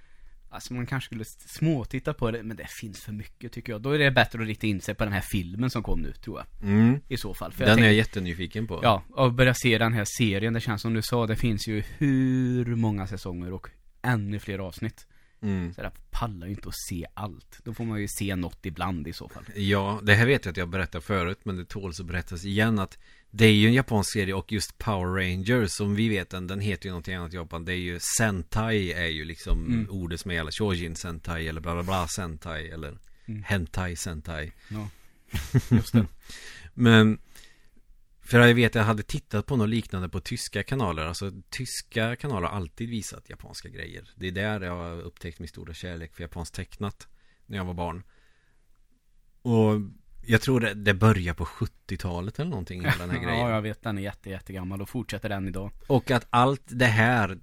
Alltså 0.50 0.74
man 0.74 0.86
kanske 0.86 1.06
skulle 1.06 1.24
småtitta 1.24 2.14
på 2.14 2.30
det, 2.30 2.42
men 2.42 2.56
det 2.56 2.66
finns 2.80 3.00
för 3.00 3.12
mycket 3.12 3.52
tycker 3.52 3.72
jag. 3.72 3.82
Då 3.82 3.90
är 3.90 3.98
det 3.98 4.10
bättre 4.10 4.40
att 4.42 4.46
rikta 4.46 4.66
in 4.66 4.80
sig 4.80 4.94
på 4.94 5.04
den 5.04 5.12
här 5.12 5.20
filmen 5.20 5.70
som 5.70 5.82
kom 5.82 6.00
nu, 6.00 6.12
tror 6.12 6.38
jag. 6.38 6.68
mm. 6.70 7.00
I 7.08 7.16
så 7.16 7.34
fall. 7.34 7.52
För 7.52 7.60
Den 7.60 7.68
är 7.68 7.74
tänker- 7.74 7.86
jag 7.86 7.94
jättenyfiken 7.94 8.66
på 8.66 8.80
Ja, 8.82 9.02
och 9.10 9.32
börja 9.32 9.54
se 9.54 9.78
den 9.78 9.92
här 9.92 10.04
serien. 10.18 10.52
Det 10.52 10.60
känns 10.60 10.82
som 10.82 10.94
du 10.94 11.02
sa, 11.02 11.26
det 11.26 11.36
finns 11.36 11.68
ju 11.68 11.82
hur 11.98 12.76
många 12.76 13.06
säsonger 13.06 13.52
och 13.52 13.68
ännu 14.02 14.38
fler 14.38 14.58
avsnitt. 14.58 15.06
Mm. 15.46 15.74
Så 15.74 15.80
jag 15.80 15.92
pallar 16.10 16.46
ju 16.46 16.52
inte 16.52 16.68
att 16.68 16.78
se 16.88 17.06
allt. 17.14 17.60
Då 17.64 17.74
får 17.74 17.84
man 17.84 18.00
ju 18.00 18.08
se 18.08 18.36
något 18.36 18.66
ibland 18.66 19.08
i 19.08 19.12
så 19.12 19.28
fall. 19.28 19.44
Ja, 19.56 20.00
det 20.02 20.14
här 20.14 20.26
vet 20.26 20.44
jag 20.44 20.50
att 20.52 20.56
jag 20.56 20.68
berättat 20.68 21.04
förut 21.04 21.38
Men 21.42 21.56
det 21.56 21.64
tåls 21.64 22.00
att 22.00 22.06
berättas 22.06 22.44
igen 22.44 22.78
att 22.78 22.98
Det 23.30 23.44
är 23.46 23.52
ju 23.52 23.66
en 23.66 23.74
japansk 23.74 24.12
serie 24.12 24.34
och 24.34 24.52
just 24.52 24.78
Power 24.78 25.22
Rangers 25.22 25.70
Som 25.70 25.94
vi 25.94 26.08
vet 26.08 26.30
den, 26.30 26.46
den 26.46 26.60
heter 26.60 26.84
ju 26.86 26.90
någonting 26.90 27.14
annat 27.14 27.32
i 27.32 27.36
Japan 27.36 27.64
Det 27.64 27.72
är 27.72 27.76
ju 27.76 27.98
Sentai 28.18 28.92
är 28.92 29.06
ju 29.06 29.24
liksom 29.24 29.66
Mm. 29.66 29.90
ordet 29.90 30.20
som 30.20 30.30
gäller 30.30 30.50
Shojin 30.50 30.96
Sentai 30.96 31.48
eller 31.48 31.60
bla 31.60 31.74
bla 31.74 31.82
bla 31.82 32.08
Sentai 32.08 32.68
eller 32.70 32.98
Mm. 33.28 33.42
Hentai 33.42 33.96
Sentai 33.96 34.52
Ja, 34.68 34.88
just 35.70 35.92
det. 35.92 36.06
Men 36.74 37.18
För 38.26 38.40
jag 38.40 38.54
vet 38.54 38.70
att 38.70 38.74
jag 38.74 38.84
hade 38.84 39.02
tittat 39.02 39.46
på 39.46 39.56
något 39.56 39.68
liknande 39.68 40.08
på 40.08 40.20
tyska 40.20 40.62
kanaler 40.62 41.04
Alltså 41.04 41.32
tyska 41.50 42.16
kanaler 42.16 42.48
har 42.48 42.56
alltid 42.56 42.90
visat 42.90 43.30
japanska 43.30 43.68
grejer 43.68 44.10
Det 44.14 44.26
är 44.26 44.32
där 44.32 44.60
jag 44.60 44.76
har 44.76 45.00
upptäckt 45.00 45.38
min 45.38 45.48
stora 45.48 45.74
kärlek 45.74 46.14
för 46.14 46.22
japanskt 46.22 46.54
tecknat 46.54 47.08
När 47.46 47.56
jag 47.56 47.64
var 47.64 47.74
barn 47.74 48.02
Och 49.42 49.80
jag 50.26 50.40
tror 50.40 50.60
det, 50.60 50.74
det 50.74 50.94
börjar 50.94 51.34
på 51.34 51.44
70-talet 51.44 52.38
eller 52.38 52.50
någonting 52.50 52.82
den 52.82 53.10
här 53.10 53.18
grejen 53.22 53.38
Ja, 53.38 53.50
jag 53.50 53.62
vet. 53.62 53.82
Den 53.82 53.98
är 53.98 54.02
jätte, 54.02 54.30
jättegammal 54.30 54.82
och 54.82 54.88
fortsätter 54.88 55.28
den 55.28 55.48
idag. 55.48 55.70
Och 55.86 56.10
att 56.10 56.26
allt 56.30 56.62
det 56.66 56.86
här 56.86 57.38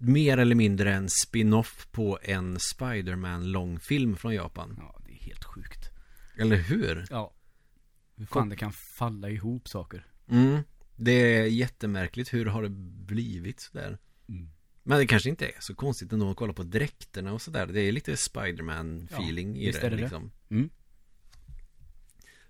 Mer 0.00 0.38
eller 0.38 0.54
mindre 0.54 0.94
en 0.94 1.08
spin-off 1.08 1.88
på 1.92 2.18
en 2.22 2.58
Spider-Man 2.60 3.52
långfilm 3.52 4.16
från 4.16 4.34
Japan 4.34 4.76
Ja, 4.78 5.00
det 5.06 5.12
är 5.12 5.24
helt 5.24 5.44
sjukt. 5.44 5.90
Eller 6.38 6.56
hur? 6.56 7.06
Ja. 7.10 7.34
Hur 8.16 8.26
fan 8.26 8.48
det 8.48 8.56
kan 8.56 8.72
falla 8.72 9.30
ihop 9.30 9.68
saker. 9.68 10.06
Mm. 10.30 10.62
Det 10.96 11.12
är 11.12 11.44
jättemärkligt 11.44 12.34
hur 12.34 12.46
har 12.46 12.62
det 12.62 12.70
blivit 13.06 13.60
sådär 13.60 13.98
Mm. 14.28 14.50
Men 14.82 14.98
det 14.98 15.06
kanske 15.06 15.28
inte 15.28 15.46
är 15.46 15.60
så 15.60 15.74
konstigt 15.74 16.12
ändå 16.12 16.30
att 16.30 16.36
kolla 16.36 16.52
på 16.52 16.62
dräkterna 16.62 17.32
och 17.32 17.42
sådär 17.42 17.66
Det 17.66 17.80
är 17.80 17.92
lite 17.92 18.16
Spider-Man 18.16 19.08
feeling 19.12 19.56
Ja, 19.56 19.68
i 19.68 19.72
det, 19.72 19.88
det 19.88 19.96
liksom 19.96 20.30
Mm. 20.50 20.70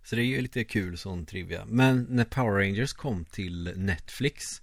Så 0.03 0.17
det 0.17 0.23
är 0.23 0.27
ju 0.27 0.41
lite 0.41 0.65
kul 0.65 0.99
sån 0.99 1.27
trivia 1.27 1.65
Men 1.65 2.07
när 2.11 2.25
Power 2.25 2.53
Rangers 2.53 2.93
kom 2.93 3.25
till 3.25 3.73
Netflix 3.77 4.63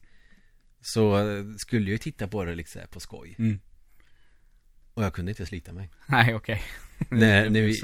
Så 0.82 1.30
eh, 1.30 1.46
skulle 1.58 1.86
jag 1.86 1.92
ju 1.92 1.98
titta 1.98 2.28
på 2.28 2.46
det 2.46 2.56
liksom 2.56 2.82
på 2.92 3.00
skoj 3.00 3.36
Mm. 3.40 3.60
Och 4.94 5.04
jag 5.04 5.14
kunde 5.14 5.32
inte 5.32 5.46
slita 5.46 5.74
mig 5.74 5.90
Nej, 6.06 6.36
okej. 6.36 6.62
när, 7.10 7.50
när, 7.50 7.62
vi. 7.62 7.82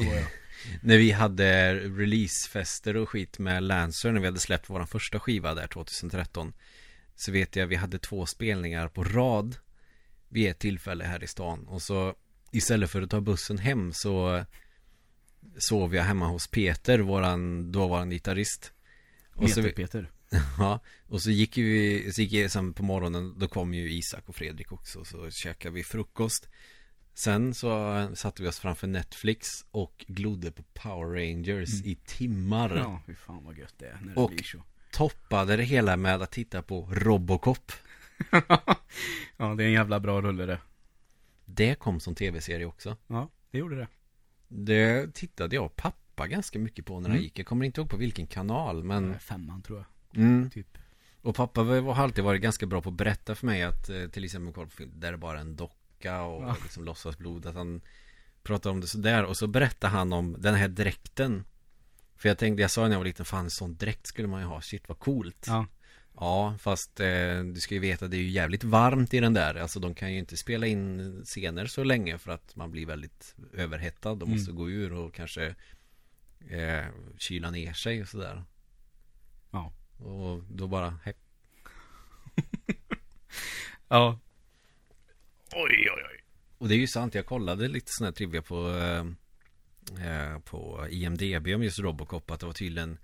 När 0.81 0.97
vi 0.97 1.11
hade 1.11 1.73
releasefester 1.75 2.97
och 2.97 3.09
skit 3.09 3.39
med 3.39 3.63
Lancer 3.63 4.11
När 4.11 4.19
vi 4.19 4.25
hade 4.25 4.39
släppt 4.39 4.69
vår 4.69 4.85
första 4.85 5.19
skiva 5.19 5.53
där 5.53 5.67
2013 5.67 6.53
Så 7.15 7.31
vet 7.31 7.55
jag 7.55 7.67
vi 7.67 7.75
hade 7.75 7.99
två 7.99 8.25
spelningar 8.25 8.87
på 8.87 9.03
rad 9.03 9.55
Vid 10.29 10.49
ett 10.49 10.59
tillfälle 10.59 11.03
här 11.03 11.23
i 11.23 11.27
stan. 11.27 11.67
Och 11.67 11.81
så 11.81 12.15
istället 12.51 12.89
för 12.89 13.01
att 13.01 13.09
ta 13.09 13.21
bussen 13.21 13.57
hem 13.57 13.93
så 13.93 14.45
Sov 15.57 15.95
jag 15.95 16.03
hemma 16.03 16.27
hos 16.27 16.47
Peter, 16.47 16.99
våran 16.99 17.71
dåvarande 17.71 18.15
gitarrist. 18.15 18.73
Och 19.35 19.49
så, 19.49 19.61
Meter 19.61 19.75
Peter. 19.75 20.11
ja, 20.57 20.79
och 21.07 21.21
så 21.21 21.31
gick 21.31 21.57
vi, 21.57 22.11
så 22.13 22.21
gick 22.21 22.33
jag 22.33 22.51
sen 22.51 22.73
på 22.73 22.83
morgonen 22.83 23.39
Då 23.39 23.47
kom 23.47 23.73
ju 23.73 23.91
Isak 23.91 24.29
och 24.29 24.35
Fredrik 24.35 24.71
också 24.71 25.05
Så 25.05 25.31
käkade 25.31 25.75
vi 25.75 25.83
frukost 25.83 26.49
Sen 27.23 27.53
så 27.53 28.09
satte 28.15 28.43
vi 28.43 28.49
oss 28.49 28.59
framför 28.59 28.87
Netflix 28.87 29.47
och 29.71 30.05
glodde 30.07 30.51
på 30.51 30.63
Power 30.63 31.07
Rangers 31.19 31.81
i 31.83 31.95
timmar 32.05 32.69
Mm. 32.69 32.77
Ja, 32.83 33.01
fy 33.07 33.15
fan 33.15 33.43
vad 33.45 33.57
gött 33.57 33.73
det 33.77 33.85
är 33.85 33.97
när 34.01 34.13
det 34.15 34.21
Och- 34.21 34.29
blir 34.29 34.43
så. 34.43 34.63
Toppade 34.91 35.57
det 35.57 35.63
hela 35.63 35.97
med 35.97 36.21
att 36.21 36.31
titta 36.31 36.61
på 36.61 36.89
Robocop 36.91 37.71
ja, 39.37 39.55
det 39.55 39.63
är 39.63 39.67
en 39.67 39.71
jävla 39.71 39.99
bra 39.99 40.21
rulle 40.21 40.45
det. 40.45 40.59
Det 41.45 41.75
kom 41.75 41.99
som 41.99 42.15
tv-serie 42.15 42.65
också 42.65 42.97
Ja, 43.07 43.29
det 43.51 43.57
gjorde 43.57 43.75
det. 43.75 43.87
Det 44.47 45.13
tittade 45.13 45.55
jag 45.55 45.65
och 45.65 45.75
pappa 45.75 46.27
ganska 46.27 46.59
mycket 46.59 46.85
på 46.85 46.93
när 46.99 47.09
han 47.09 47.11
Mm. 47.11 47.23
gick 47.23 47.39
Jag 47.39 47.45
kommer 47.45 47.65
inte 47.65 47.81
ihåg 47.81 47.89
på 47.89 47.97
vilken 47.97 48.27
kanal 48.27 48.83
men. 48.83 49.19
Femman 49.19 49.61
tror 49.61 49.77
jag, 50.11 50.23
mm. 50.23 50.49
typ. 50.49 50.77
Och 51.21 51.35
pappa 51.35 51.63
var- 51.63 51.81
har 51.93 52.03
alltid 52.03 52.23
varit 52.23 52.41
ganska 52.41 52.65
bra 52.65 52.81
på 52.81 52.89
att 52.89 52.95
berätta 52.95 53.35
för 53.35 53.45
mig 53.45 53.63
att 53.63 53.89
eh, 53.89 54.07
till 54.07 54.23
exempel 54.23 54.53
kolla 54.53 54.67
på 54.67 54.71
film 54.75 54.91
där 54.95 55.11
det 55.11 55.17
bara 55.17 55.37
är 55.37 55.41
en 55.41 55.55
docka 56.01 56.21
och 56.23 56.43
Ja. 56.43 56.55
liksom 56.63 56.85
låtsasblod 56.85 57.45
att 57.45 57.55
han 57.55 57.81
pratar 58.43 58.69
om 58.69 58.81
det 58.81 58.87
sådär 58.87 59.23
och 59.23 59.37
så 59.37 59.47
berättar 59.47 59.89
han 59.89 60.13
om 60.13 60.35
den 60.39 60.55
här 60.55 60.67
dräkten 60.67 61.43
För 62.17 62.29
jag 62.29 62.37
tänkte, 62.37 62.61
jag 62.61 62.71
sa 62.71 62.81
när 62.83 62.91
jag 62.91 62.97
var 62.99 63.05
liten, 63.05 63.25
fan 63.25 63.45
en 63.45 63.51
sån 63.51 63.77
dräkt 63.77 64.07
skulle 64.07 64.27
man 64.27 64.41
ju 64.41 64.47
ha, 64.47 64.61
shit 64.61 64.89
vad 64.89 64.99
coolt 64.99 65.45
Ja. 65.47 65.65
Ja, 66.15 66.55
fast 66.59 66.99
eh, 66.99 67.39
du 67.53 67.55
ska 67.59 67.73
ju 67.75 67.79
veta 67.81 68.07
det 68.07 68.17
är 68.17 68.21
ju 68.21 68.29
jävligt 68.29 68.63
varmt 68.63 69.13
i 69.13 69.19
den 69.19 69.33
där 69.33 69.55
Alltså 69.55 69.79
de 69.79 69.95
kan 69.95 70.13
ju 70.13 70.19
inte 70.19 70.37
spela 70.37 70.67
in 70.67 71.21
scener 71.25 71.65
så 71.65 71.83
länge 71.83 72.17
för 72.17 72.31
att 72.31 72.55
man 72.55 72.71
blir 72.71 72.85
väldigt 72.85 73.35
överhettad 73.53 74.15
De 74.15 74.29
måste 74.29 74.51
Mm. 74.51 74.55
gå 74.63 74.69
ur 74.69 74.93
och 74.93 75.13
kanske 75.13 75.55
eh, 76.49 76.85
kyla 77.17 77.51
ner 77.51 77.73
sig 77.73 78.01
och 78.01 78.07
sådär 78.07 78.43
Ja. 79.51 79.71
Och 79.97 80.43
då 80.49 80.67
bara, 80.67 80.97
hepp 81.03 81.17
Ja. 83.87 84.19
Oj, 85.53 85.89
oj, 85.95 86.03
oj. 86.11 86.23
Och 86.57 86.67
det 86.67 86.75
är 86.75 86.79
ju 86.79 86.87
sant, 86.87 87.15
jag 87.15 87.25
kollade 87.25 87.67
lite 87.67 87.87
sån 87.91 88.05
här 88.05 88.11
trivia 88.11 88.41
på 88.41 88.69
eh, 88.69 89.05
eh, 90.07 90.39
På 90.39 90.87
IMDB 90.89 91.47
om 91.55 91.63
just 91.63 91.79
Robocop 91.79 92.31
Att 92.31 92.39
det 92.39 92.45
var 92.45 92.53
tydligen 92.53 92.97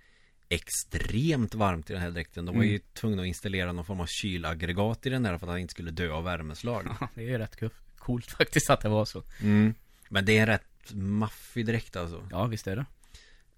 extremt 0.50 1.56
varmt 1.56 1.90
i 1.90 1.94
den 1.94 2.02
här 2.02 2.12
dräkten 2.12 2.46
De 2.46 2.56
var 2.56 2.64
ju 2.64 2.70
Mm. 2.70 2.82
tvungna 2.94 3.22
att 3.22 3.28
installera 3.28 3.72
någon 3.72 3.86
form 3.86 4.00
av 4.00 4.06
kylaggregat 4.06 5.06
i 5.06 5.10
den 5.10 5.26
här 5.26 5.38
För 5.38 5.46
att 5.48 5.52
han 5.52 5.60
inte 5.60 5.72
skulle 5.72 5.92
dö 5.92 6.12
av 6.12 6.24
värmeslag 6.24 6.84
Ja, 7.00 7.10
det 7.16 7.22
är 7.22 7.26
ju 7.26 7.38
rätt 7.38 7.56
kul. 7.56 7.70
coolt 7.98 8.32
faktiskt 8.32 8.70
att 8.70 8.82
det 8.82 8.90
var 8.90 9.06
så. 9.06 9.24
mm. 9.42 9.74
Men 10.10 10.26
det 10.26 10.38
är 10.38 10.42
en 10.42 10.48
rätt 10.48 10.94
maffig 10.94 11.66
dräkt 11.66 11.96
alltså 11.96 12.28
Ja, 12.32 12.46
visst 12.46 12.68
är 12.68 12.76
det. 12.76 12.86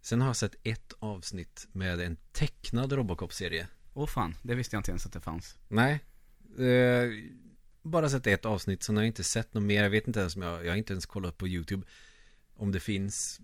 Sen 0.01 0.21
har 0.21 0.27
jag 0.29 0.35
sett 0.35 0.55
ett 0.63 0.93
avsnitt 0.99 1.67
med 1.71 1.99
en 2.01 2.17
tecknad 2.31 2.91
Robocop-serie 2.93 3.67
Åh 3.93 4.07
fan, 4.07 4.35
det 4.41 4.55
visste 4.55 4.75
jag 4.75 4.79
inte 4.79 4.91
ens 4.91 5.05
att 5.05 5.13
det 5.13 5.21
fanns. 5.21 5.57
Nej 5.67 5.99
eh, 6.57 7.09
Bara 7.81 8.09
sett 8.09 8.27
ett 8.27 8.45
avsnitt, 8.45 8.83
sen 8.83 8.95
har 8.95 9.03
jag 9.03 9.07
inte 9.07 9.23
sett 9.23 9.53
något 9.53 9.63
mer 9.63 9.83
Jag 9.83 9.89
vet 9.89 10.07
inte 10.07 10.19
ens 10.19 10.35
om 10.35 10.41
jag, 10.41 10.65
jag 10.65 10.71
har 10.71 10.77
inte 10.77 10.93
ens 10.93 11.05
kollat 11.05 11.37
på 11.37 11.47
YouTube 11.47 11.83
Om 12.55 12.71
det 12.71 12.79
finns 12.79 13.41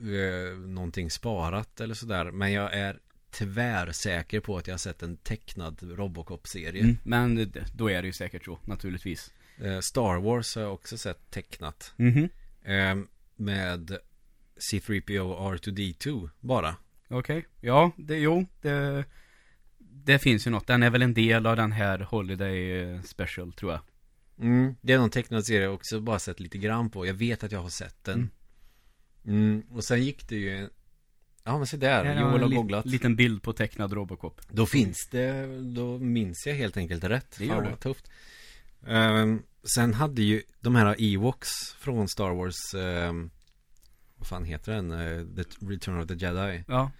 eh, 0.00 0.58
Någonting 0.58 1.10
sparat 1.10 1.80
eller 1.80 1.94
sådär 1.94 2.30
Men 2.30 2.52
jag 2.52 2.74
är 2.74 2.98
tvärsäker 3.30 4.40
på 4.40 4.56
att 4.58 4.66
jag 4.66 4.74
har 4.74 4.78
sett 4.78 5.02
en 5.02 5.16
tecknad 5.16 5.78
Robocop-serie 5.82 6.82
Mm. 6.82 6.96
Men 7.02 7.52
då 7.76 7.90
är 7.90 8.02
det 8.02 8.06
ju 8.06 8.12
säkert 8.12 8.44
så, 8.44 8.58
naturligtvis. 8.64 9.32
eh, 9.58 9.80
Star 9.80 10.20
Wars 10.20 10.54
har 10.54 10.62
jag 10.62 10.74
också 10.74 10.98
sett 10.98 11.30
tecknat 11.30 11.92
Mhm. 11.96 12.28
eh, 12.62 12.96
Med 13.36 13.98
C3PO 14.60 15.20
och 15.20 15.54
R2D2 15.54 16.30
bara 16.40 16.76
Okej, 17.08 17.46
ja, 17.60 17.90
det, 17.96 18.16
jo, 18.18 18.46
det, 18.60 19.04
det 20.04 20.18
finns 20.18 20.46
ju 20.46 20.50
något. 20.50 20.66
Den 20.66 20.82
är 20.82 20.90
väl 20.90 21.02
en 21.02 21.14
del 21.14 21.46
av 21.46 21.56
den 21.56 21.72
här 21.72 21.98
Holiday 21.98 22.80
eh, 22.80 23.02
Special, 23.02 23.52
tror 23.52 23.72
jag. 23.72 23.80
Mm, 24.40 24.74
det 24.80 24.92
är 24.92 24.98
någon 24.98 25.10
tecknad 25.10 25.46
serie 25.46 25.62
jag 25.62 25.74
också 25.74 26.00
bara 26.00 26.18
sett 26.18 26.40
lite 26.40 26.58
grann 26.58 26.90
på. 26.90 27.06
Jag 27.06 27.14
vet 27.14 27.44
att 27.44 27.52
jag 27.52 27.60
har 27.60 27.68
sett 27.68 28.04
den. 28.04 28.30
Mm. 29.26 29.62
och 29.70 29.84
sen 29.84 30.02
gick 30.02 30.28
det 30.28 30.36
ju 30.36 30.68
Ja 31.44 31.58
men 31.58 31.66
se 31.66 31.76
där, 31.76 32.04
Här 32.04 32.20
Joel 32.20 32.40
har 32.40 32.48
en 32.48 32.54
googlat. 32.54 32.86
liten 32.86 33.16
bild 33.16 33.42
på 33.42 33.52
tecknad 33.52 33.92
Robocop. 33.92 34.40
Då 34.50 34.66
finns 34.66 35.08
det, 35.10 35.46
då 35.74 35.98
minns 35.98 36.46
jag 36.46 36.54
helt 36.54 36.76
enkelt 36.76 37.04
rätt. 37.04 37.34
Det 37.38 37.44
gör 37.46 37.54
Fan, 37.54 37.64
vad 37.64 37.80
tufft. 37.80 38.10
Ehm, 38.86 39.42
sen 39.74 39.94
hade 39.94 40.22
ju 40.22 40.42
de 40.60 40.74
här 40.74 40.96
Ewoks 40.98 41.50
från 41.78 42.08
Star 42.08 42.30
Wars, 42.30 42.74
ehm, 42.74 43.30
vad 44.16 44.26
fan 44.28 44.44
heter 44.44 44.72
den? 44.72 44.90
Eh, 44.92 45.26
the 45.36 45.66
Return 45.66 46.00
of 46.00 46.08
the 46.08 46.14
Jedi. 46.14 46.64
Ja, 46.68 46.90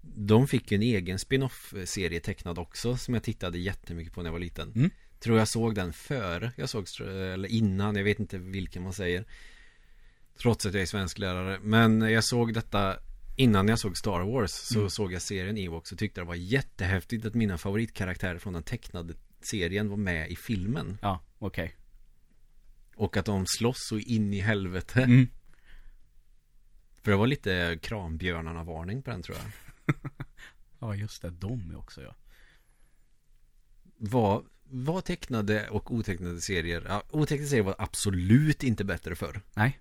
De 0.00 0.48
fick 0.48 0.70
ju 0.72 0.74
en 0.74 0.82
egen 0.82 1.18
spin-off-serie 1.18 2.20
tecknad 2.20 2.58
också 2.58 2.96
som 2.96 3.14
jag 3.14 3.22
tittade 3.22 3.58
jättemycket 3.58 4.12
på 4.14 4.22
när 4.22 4.28
jag 4.28 4.32
var 4.32 4.38
liten. 4.40 4.72
Mm. 4.76 4.90
Tror 5.20 5.38
jag 5.38 5.48
såg 5.48 5.74
den 5.74 5.92
före 5.92 6.52
jag 6.56 6.68
såg, 6.68 6.86
eller 7.00 7.48
innan, 7.48 7.96
jag 7.96 8.04
vet 8.04 8.20
inte 8.20 8.38
vilken 8.38 8.82
man 8.82 8.92
säger. 8.92 9.24
Trots 10.42 10.66
att 10.66 10.74
jag 10.74 10.82
är 10.82 10.86
svensklärare. 10.86 11.58
Men 11.62 12.00
jag 12.00 12.24
såg 12.24 12.54
detta 12.54 12.96
innan 13.36 13.68
jag 13.68 13.78
såg 13.78 13.96
Star 13.96 14.20
Wars 14.20 14.50
så 14.50 14.78
Mm. 14.78 14.90
såg 14.90 15.12
jag 15.12 15.22
serien 15.22 15.58
Ewoks 15.58 15.92
och 15.92 15.98
tyckte 15.98 16.20
det 16.20 16.24
var 16.24 16.34
jättehäftigt 16.34 17.26
att 17.26 17.34
mina 17.34 17.58
favoritkaraktärer 17.58 18.38
från 18.38 18.52
den 18.52 18.62
tecknade 18.62 19.14
serien 19.50 19.88
var 19.88 19.96
med 19.96 20.30
i 20.30 20.36
filmen. 20.36 20.98
ja, 21.02 21.20
okej. 21.38 21.74
Och 22.96 23.16
att 23.16 23.26
de 23.26 23.44
slåss 23.46 23.76
så 23.88 23.98
in 23.98 24.34
i 24.34 24.40
helvete. 24.40 25.02
Mm. 25.02 25.28
För 27.02 27.10
det 27.10 27.16
var 27.16 27.26
lite 27.26 27.78
krambjörnarna-varning 27.82 29.02
på 29.02 29.10
den 29.10 29.22
tror 29.22 29.36
jag. 29.36 29.46
Ja, 30.78 30.94
just 30.94 31.22
det. 31.22 31.30
De 31.30 31.76
också 31.76 32.02
ja. 32.02 32.14
Var, 33.96 34.44
var 34.64 35.00
tecknade 35.00 35.68
och 35.68 35.94
otecknade 35.94 36.40
serier 36.40 36.84
ja, 36.88 37.02
Otecknade 37.10 37.48
serier 37.48 37.64
var 37.64 37.74
absolut 37.78 38.62
inte 38.62 38.84
bättre 38.84 39.16
förr 39.16 39.40
Nej. 39.54 39.78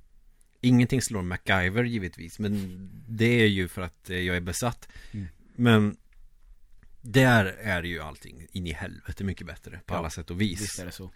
Ingenting 0.62 1.02
slår 1.02 1.22
MacGyver 1.22 1.84
givetvis 1.84 2.40
Men 2.40 2.90
det 3.08 3.42
är 3.42 3.48
ju 3.48 3.68
för 3.68 3.82
att 3.82 4.10
eh, 4.10 4.18
jag 4.18 4.36
är 4.36 4.42
besatt 4.42 4.88
Mm. 5.12 5.28
Men 5.56 5.98
Där 7.02 7.46
är 7.46 7.84
ju 7.84 8.00
allting 8.00 8.48
in 8.52 8.68
i 8.68 8.74
helvete 8.74 9.24
mycket 9.24 9.48
bättre 9.48 9.80
På 9.86 9.94
Ja, 9.94 9.98
alla 9.98 10.10
sätt 10.10 10.32
och 10.32 10.42
vis 10.42 10.62
Visst 10.62 10.80
är 10.80 10.86
det 10.86 10.92
så. 10.92 11.12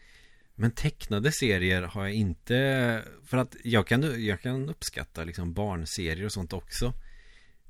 Men 0.56 0.72
tecknade 0.72 1.32
serier 1.32 1.82
har 1.82 2.04
jag 2.04 2.14
inte 2.14 3.04
För 3.26 3.38
att 3.38 3.56
jag 3.64 3.88
kan, 3.88 4.26
jag 4.26 4.42
kan 4.42 4.70
uppskatta 4.70 5.24
liksom 5.24 5.54
barnserier 5.54 6.26
och 6.26 6.32
sånt 6.32 6.54
också 6.54 6.94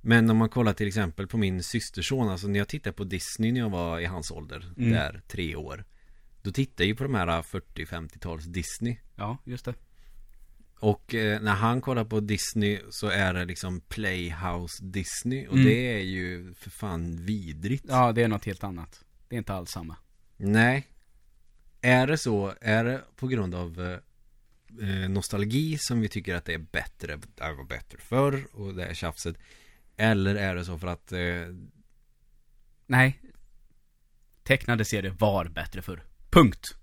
Men 0.02 0.30
om 0.30 0.38
man 0.38 0.50
kollar 0.50 0.74
till 0.74 0.88
exempel 0.88 1.28
på 1.28 1.38
min 1.38 1.64
systerson 1.64 2.30
Alltså 2.30 2.48
när 2.48 2.60
jag 2.60 2.68
tittade 2.68 2.94
på 2.94 3.04
Disney 3.04 3.52
när 3.52 3.60
jag 3.60 3.70
var 3.70 4.00
i 4.00 4.06
hans 4.06 4.32
ålder 4.32 4.74
Mm. 4.78 4.92
Där, 4.92 5.22
tre 5.28 5.56
år 5.56 5.86
Då 6.42 6.52
tittade 6.52 6.84
jag 6.84 6.88
ju 6.88 6.96
på 6.96 7.04
de 7.04 7.16
här 7.16 7.42
40-50-tals 7.42 8.46
Disney 8.46 8.98
Ja, 9.16 9.38
just 9.44 9.66
det. 9.66 9.74
Och 10.80 11.16
eh, 11.16 11.42
när 11.42 11.54
han 11.54 11.82
kollar 11.82 12.06
på 12.06 12.20
Disney 12.20 12.80
Så 12.90 13.08
är 13.08 13.34
det 13.34 13.46
liksom 13.46 13.82
Playhouse 13.82 14.84
Disney 14.84 15.48
Och 15.48 15.54
Mm. 15.54 15.66
det 15.66 15.94
är 16.00 16.02
ju 16.04 16.54
för 16.54 16.70
fan 16.70 17.26
vidrigt 17.26 17.86
Ja, 17.88 18.12
det 18.12 18.24
är 18.24 18.28
något 18.28 18.46
helt 18.46 18.64
annat. 18.64 19.04
Det 19.28 19.36
är 19.36 19.38
inte 19.38 19.54
alls 19.54 19.70
samma. 19.72 19.96
Nej 20.38 20.88
Är 21.82 22.08
det 22.08 22.18
så, 22.18 22.54
är 22.62 22.84
det 22.84 23.02
på 23.16 23.28
grund 23.28 23.56
av 23.56 23.82
eh, 23.82 23.98
eh, 24.90 25.10
nostalgi 25.10 25.78
som 25.80 26.00
vi 26.02 26.10
tycker 26.10 26.36
att 26.36 26.46
det 26.46 26.54
är 26.54 26.58
bättre, 26.72 27.16
det 27.36 27.54
var 27.54 27.64
bättre 27.68 27.98
förr 27.98 28.44
och 28.54 28.74
det 28.76 28.86
är 28.86 28.94
tjafset 28.94 29.36
Eller 30.02 30.36
är 30.36 30.56
det 30.56 30.66
så 30.66 30.78
för 30.78 30.88
att 30.88 31.12
eh, 31.12 31.20
Nej. 32.88 33.20
Tecknade 34.44 34.86
serier 34.86 35.16
var 35.20 35.46
bättre 35.46 35.82
förr. 35.82 36.04
Punkt. 36.30 36.76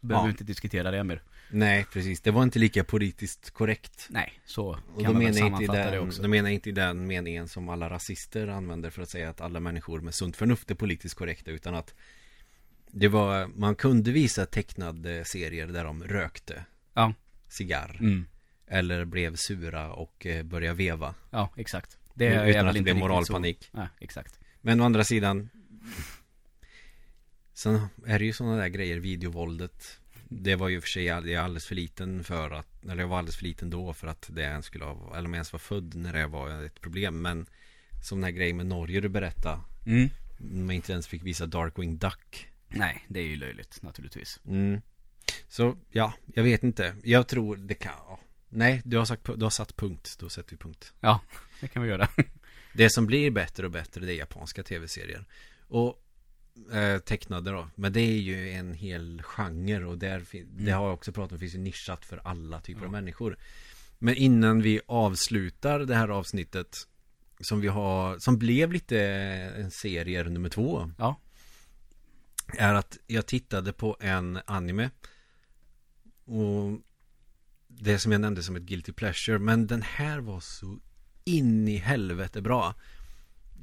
Behöver 0.00 0.26
Ja. 0.26 0.30
inte 0.30 0.44
diskutera 0.44 0.90
det 0.90 1.04
mer. 1.04 1.22
Nej 1.50 1.86
precis, 1.92 2.20
det 2.20 2.30
var 2.30 2.42
inte 2.42 2.58
lika 2.58 2.84
politiskt 2.84 3.50
korrekt 3.50 4.06
Nej, 4.10 4.40
så 4.44 4.66
Och 4.68 4.76
kan 5.02 5.04
då 5.04 5.12
man 5.12 5.24
väl 5.24 5.34
sammanfatta 5.34 5.84
det 5.84 5.90
den, 5.90 6.08
också. 6.08 6.22
då 6.22 6.28
menar 6.28 6.50
inte 6.50 6.68
i 6.68 6.72
den 6.72 7.06
meningen 7.06 7.48
som 7.48 7.68
alla 7.68 7.90
rasister 7.90 8.48
använder 8.48 8.90
för 8.90 9.02
att 9.02 9.08
säga 9.08 9.30
att 9.30 9.40
alla 9.40 9.60
människor 9.60 10.00
med 10.00 10.14
sunt 10.14 10.36
förnuft 10.36 10.70
är 10.70 10.74
politiskt 10.74 11.14
korrekta 11.14 11.50
utan 11.50 11.74
att 11.74 11.94
Det 12.86 13.08
var, 13.08 13.46
man 13.46 13.74
kunde 13.74 14.12
visa 14.12 14.46
tecknade 14.46 15.24
serier 15.24 15.66
där 15.66 15.84
de 15.84 16.04
rökte 16.04 16.64
Ja. 16.94 17.14
Cigarr 17.48 17.96
Mm. 18.00 18.26
Eller 18.66 19.04
blev 19.04 19.36
sura 19.36 19.92
och 19.92 20.26
eh, 20.26 20.42
började 20.42 20.76
veva 20.76 21.14
Ja, 21.30 21.50
exakt. 21.56 21.98
Det 22.14 22.26
Utan 22.26 22.38
är 22.38 22.48
att 22.48 22.66
väl 22.66 22.74
det 22.74 22.80
riktigt 22.80 22.96
moralpanik. 22.96 23.70
Ja, 23.72 23.88
exakt. 24.00 24.38
Men 24.60 24.80
å 24.80 24.84
andra 24.84 25.04
sidan 25.04 25.48
Sen 27.54 27.80
är 28.06 28.18
det 28.18 28.24
ju 28.24 28.32
sådana 28.32 28.56
där 28.56 28.68
grejer, 28.68 28.98
videovåldet 28.98 30.00
Det 30.28 30.54
var 30.56 30.68
ju 30.68 30.80
för 30.80 30.88
sig 30.88 31.04
jag 31.04 31.30
är 31.30 31.38
alldeles 31.38 31.66
för 31.66 31.74
liten 31.74 32.24
för 32.24 32.50
att 32.50 32.84
Eller 32.84 33.02
jag 33.02 33.08
var 33.08 33.18
alldeles 33.18 33.36
för 33.36 33.44
liten 33.44 33.70
då 33.70 33.92
för 33.92 34.06
att 34.06 34.28
det 34.32 34.42
ens 34.42 34.66
skulle 34.66 34.84
ha 34.84 35.16
Eller 35.16 35.26
om 35.26 35.32
jag 35.32 35.38
ens 35.38 35.52
var 35.52 35.58
född 35.58 35.94
när 35.94 36.12
det 36.12 36.26
var 36.26 36.64
ett 36.64 36.80
problem 36.80 37.22
Men 37.22 37.46
Som 38.02 38.18
den 38.18 38.24
här 38.24 38.30
grejen 38.30 38.56
med 38.56 38.66
Norge 38.66 39.00
du 39.00 39.08
berättade 39.08 39.60
Mm. 39.86 40.10
Man 40.38 40.70
inte 40.70 40.92
ens 40.92 41.06
fick 41.06 41.22
visa 41.22 41.46
Darkwing 41.46 41.98
Duck 41.98 42.48
Nej, 42.68 43.04
det 43.08 43.20
är 43.20 43.24
ju 43.24 43.36
löjligt 43.36 43.82
naturligtvis. 43.82 44.40
mm. 44.46 44.80
Så 45.48 45.76
ja, 45.90 46.12
jag 46.34 46.42
vet 46.42 46.62
inte 46.62 46.94
Jag 47.02 47.28
tror 47.28 47.56
det 47.56 47.74
kan 47.74 47.92
ja. 48.08 48.18
Nej, 48.54 48.82
du 48.84 48.96
har, 48.98 49.04
sagt, 49.04 49.24
du 49.36 49.44
har 49.44 49.50
satt 49.50 49.76
punkt. 49.76 50.16
Då 50.18 50.28
sätter 50.28 50.50
vi 50.50 50.56
punkt. 50.56 50.92
Ja, 51.00 51.20
det 51.60 51.68
kan 51.68 51.82
vi 51.82 51.88
göra. 51.88 52.08
Det 52.74 52.90
som 52.90 53.06
blir 53.06 53.30
bättre 53.30 53.66
och 53.66 53.72
bättre 53.72 54.06
det 54.06 54.12
är 54.12 54.16
japanska 54.16 54.62
tv-serier. 54.62 55.24
Och 55.68 56.04
eh, 56.72 56.98
tecknade 56.98 57.50
då. 57.50 57.68
Men 57.74 57.92
det 57.92 58.00
är 58.00 58.18
ju 58.18 58.50
en 58.50 58.74
hel 58.74 59.22
genre 59.22 59.84
och 59.84 59.98
där 59.98 60.24
Det 60.44 60.70
har 60.70 60.84
jag 60.84 60.94
också 60.94 61.12
pratat 61.12 61.32
om, 61.32 61.38
finns 61.38 61.54
ju 61.54 61.58
nischat 61.58 62.04
för 62.04 62.20
alla 62.24 62.60
typer 62.60 62.80
Ja. 62.80 62.86
av 62.86 62.92
människor. 62.92 63.36
Men 63.98 64.14
innan 64.14 64.62
vi 64.62 64.80
avslutar 64.86 65.80
det 65.80 65.94
här 65.94 66.08
avsnittet 66.08 66.76
Som 67.40 67.60
vi 67.60 67.68
har, 67.68 68.18
som 68.18 68.38
blev 68.38 68.72
lite 68.72 69.00
en 69.56 69.70
serie 69.70 70.24
nummer 70.24 70.48
två 70.48 70.90
Ja. 70.98 71.20
Är 72.58 72.74
att 72.74 72.98
jag 73.06 73.26
tittade 73.26 73.72
på 73.72 73.96
en 74.00 74.38
anime. 74.46 74.90
Och 76.24 76.80
Det 77.80 77.98
som 77.98 78.12
jag 78.12 78.20
nämnde 78.20 78.42
som 78.42 78.56
ett 78.56 78.62
guilty 78.62 78.92
pleasure 78.92 79.38
Men 79.38 79.66
den 79.66 79.82
här 79.82 80.20
var 80.20 80.40
så 80.40 80.78
in 81.24 81.68
i 81.68 81.76
helvete 81.76 82.42
bra. 82.42 82.74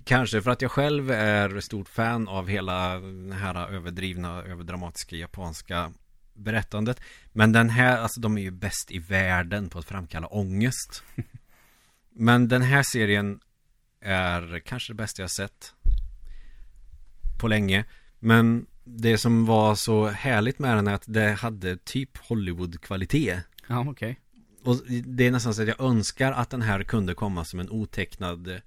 Kanske 0.04 0.42
för 0.42 0.52
att 0.52 0.62
jag 0.62 0.72
själv 0.72 1.12
är 1.12 1.60
stort 1.60 1.90
fan 1.90 2.28
av 2.28 2.48
hela 2.48 3.00
den 3.00 3.32
här 3.32 3.70
överdrivna, 3.70 4.44
överdramatiska 4.44 5.16
japanska 5.16 5.94
berättandet. 6.34 7.02
Men 7.32 7.52
den 7.52 7.70
här, 7.70 7.98
alltså 7.98 8.22
de 8.22 8.38
är 8.38 8.42
ju 8.42 8.52
bäst 8.52 8.92
i 8.92 9.00
världen 9.00 9.70
på 9.70 9.80
att 9.80 9.86
framkalla 9.86 10.28
ångest. 10.28 11.04
Men 12.10 12.48
den 12.48 12.62
här 12.62 12.84
serien 12.84 13.40
är 14.02 14.60
kanske 14.66 14.94
det 14.94 14.98
bästa 14.98 15.22
jag 15.22 15.32
sett 15.32 15.74
På 17.40 17.48
länge. 17.48 17.86
Men 18.20 18.66
det 18.84 19.18
som 19.18 19.46
var 19.46 19.76
så 19.76 20.08
härligt 20.08 20.60
med 20.60 20.78
den 20.78 20.88
är 20.88 20.94
att 20.94 21.04
det 21.06 21.32
hade 21.32 21.78
typ 21.78 22.18
Hollywood-kvalitet 22.18 23.42
Ja, 23.72 23.86
okej. 23.90 24.20
och 24.64 24.76
det 25.06 25.28
är 25.28 25.32
nästan 25.32 25.54
så 25.54 25.62
att 25.62 25.68
jag 25.68 25.80
önskar 25.82 26.32
att 26.32 26.50
den 26.50 26.62
här 26.62 26.84
kunde 26.84 27.14
komma 27.14 27.46
som 27.46 27.60
en 27.60 27.70
otecknad 27.70 28.48
eh, 28.48 28.58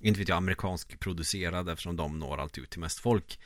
Inte 0.00 0.18
vet 0.20 0.28
jag, 0.28 0.36
amerikansk 0.36 1.00
producerad 1.00 1.68
eftersom 1.68 1.96
de 1.96 2.18
når 2.18 2.38
alltid 2.40 2.64
ut 2.64 2.70
till 2.70 2.80
mest 2.80 3.00
folk 3.00 3.38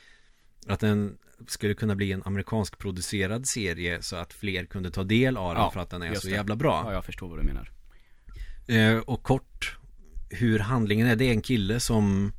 Att 0.67 0.79
den 0.79 1.17
skulle 1.47 1.73
kunna 1.73 1.95
bli 1.95 2.11
en 2.11 2.23
amerikansk 2.25 2.77
producerad 2.77 3.43
serie 3.47 4.01
så 4.01 4.15
att 4.15 4.33
fler 4.33 4.65
kunde 4.65 4.91
ta 4.91 5.03
del 5.03 5.37
av 5.37 5.53
den 5.55 5.63
Ja, 5.63 5.71
för 5.71 5.79
att 5.79 5.89
den 5.89 6.01
är 6.01 6.13
så 6.15 6.27
det. 6.27 6.33
jävla 6.33 6.55
bra 6.55 6.81
Ja, 6.85 6.93
jag 6.93 7.05
förstår 7.05 7.27
vad 7.29 7.39
du 7.39 7.43
menar. 7.43 7.71
Eh, 8.67 8.97
och 8.99 9.23
kort 9.23 9.77
Hur 10.29 10.59
handlingen 10.59 11.07
är, 11.07 11.15
det 11.15 11.25
är 11.25 11.31
en 11.31 11.41
kille 11.41 11.79
som 11.79 12.31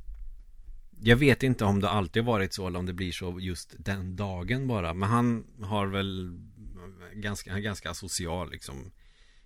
Jag 1.01 1.17
vet 1.17 1.43
inte 1.43 1.65
om 1.65 1.79
det 1.81 1.89
alltid 1.89 2.23
varit 2.25 2.53
så 2.55 2.67
eller 2.67 2.79
om 2.79 2.85
det 2.85 2.93
blir 2.93 3.11
så 3.11 3.39
just 3.39 3.75
den 3.77 4.15
dagen 4.15 4.67
bara 4.67 4.93
Men 4.93 5.09
han 5.09 5.43
har 5.61 5.87
väl 5.87 6.39
Ganska, 7.13 7.59
ganska 7.59 7.93
social 7.93 8.51
liksom. 8.51 8.91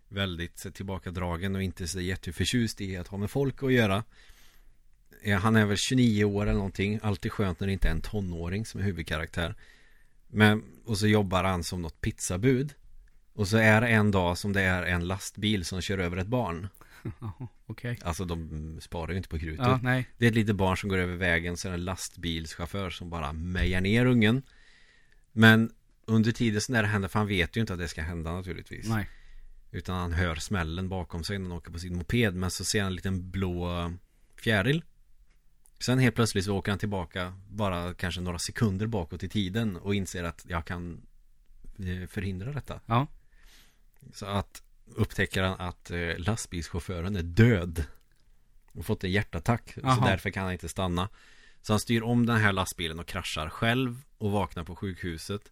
Väldigt 0.09 0.75
tillbakadragen 0.75 1.55
och 1.55 1.63
inte 1.63 1.87
så 1.87 2.01
jätteförtjust 2.01 2.81
i 2.81 2.97
att 2.97 3.07
ha 3.07 3.17
med 3.17 3.31
folk 3.31 3.63
att 3.63 3.73
göra. 3.73 4.03
Eh, 5.23 5.39
Han 5.39 5.55
är 5.55 5.65
väl 5.65 5.77
29 5.77 6.25
år 6.25 6.43
eller 6.43 6.53
någonting. 6.53 6.99
Alltid 7.03 7.31
skönt 7.31 7.59
när 7.59 7.67
det 7.67 7.73
inte 7.73 7.87
är 7.87 7.91
en 7.91 8.01
tonåring 8.01 8.65
som 8.65 8.79
är 8.79 8.85
huvudkaraktär. 8.85 9.55
Men, 10.27 10.63
och 10.85 10.97
så 10.97 11.07
jobbar 11.07 11.43
han 11.43 11.63
som 11.63 11.81
något 11.81 12.01
pizzabud. 12.01 12.73
Och 13.33 13.47
så 13.47 13.57
är 13.57 13.81
det 13.81 13.87
en 13.87 14.11
dag 14.11 14.37
som 14.37 14.53
det 14.53 14.61
är 14.61 14.83
en 14.83 15.07
lastbil 15.07 15.65
som 15.65 15.81
kör 15.81 15.97
över 15.97 16.17
ett 16.17 16.27
barn. 16.27 16.67
Okej. 17.65 17.99
Alltså 18.03 18.25
de 18.25 18.77
sparar 18.81 19.11
ju 19.11 19.17
inte 19.17 19.29
på 19.29 19.39
krutet. 19.39 19.65
Ja, 19.65 19.79
nej. 19.83 20.09
Det 20.17 20.25
är 20.25 20.29
ett 20.29 20.35
litet 20.35 20.55
barn 20.55 20.77
som 20.77 20.89
går 20.89 20.97
över 20.97 21.15
vägen 21.15 21.57
Så 21.57 21.67
är 21.67 21.71
det 21.71 21.77
en 21.77 21.85
lastbilschaufför 21.85 22.89
som 22.89 23.09
bara 23.09 23.33
mejar 23.33 23.81
ner 23.81 24.05
ungen. 24.05 24.41
Men 25.31 25.71
under 26.05 26.31
tiden 26.31 26.61
så 26.61 26.71
när 26.71 26.81
det 26.81 26.87
händer 26.87 27.09
För 27.09 27.19
han 27.19 27.27
vet 27.27 27.57
ju 27.57 27.61
inte 27.61 27.73
att 27.73 27.79
det 27.79 27.87
ska 27.87 28.01
hända 28.01 28.31
naturligtvis 28.31 28.87
Nej. 28.87 29.09
Utan 29.71 29.95
han 29.95 30.13
hör 30.13 30.35
smällen 30.35 30.89
bakom 30.89 31.23
sig 31.23 31.39
när 31.39 31.49
han 31.49 31.57
åker 31.57 31.71
på 31.71 31.79
sin 31.79 31.95
moped 31.97 32.35
Men 32.35 32.51
så 32.51 32.65
ser 32.65 32.81
han 32.81 32.87
en 32.87 32.95
liten 32.95 33.31
blå 33.31 33.93
fjäril 34.35 34.83
Sen 35.79 35.99
helt 35.99 36.15
plötsligt 36.15 36.45
så 36.45 36.57
åker 36.57 36.71
han 36.71 36.79
tillbaka 36.79 37.33
Bara 37.49 37.93
kanske 37.93 38.21
några 38.21 38.39
sekunder 38.39 38.87
bakåt 38.87 39.23
i 39.23 39.29
tiden 39.29 39.75
Och 39.77 39.95
inser 39.95 40.23
att 40.23 40.45
jag 40.49 40.65
kan 40.65 41.01
eh, 41.79 42.07
förhindra 42.07 42.51
detta. 42.51 42.79
Ja. 42.85 43.07
Så 44.13 44.25
att 44.25 44.63
upptäcker 44.85 45.43
han 45.43 45.59
att 45.59 45.91
eh, 45.91 46.17
lastbilschauffören 46.17 47.15
är 47.15 47.23
död. 47.23 47.83
Och 48.71 48.85
fått 48.85 49.03
en 49.03 49.11
hjärtattack. 49.11 49.73
Så 49.73 49.79
Jaha. 49.83 50.09
därför 50.09 50.29
kan 50.29 50.43
han 50.43 50.53
inte 50.53 50.69
stanna. 50.69 51.09
Så 51.61 51.73
han 51.73 51.79
styr 51.79 52.01
om 52.01 52.25
den 52.25 52.37
här 52.37 52.53
lastbilen 52.53 52.99
och 52.99 53.07
kraschar 53.07 53.49
själv 53.49 54.01
och 54.17 54.31
vaknar 54.31 54.63
på 54.63 54.75
sjukhuset. 54.75 55.51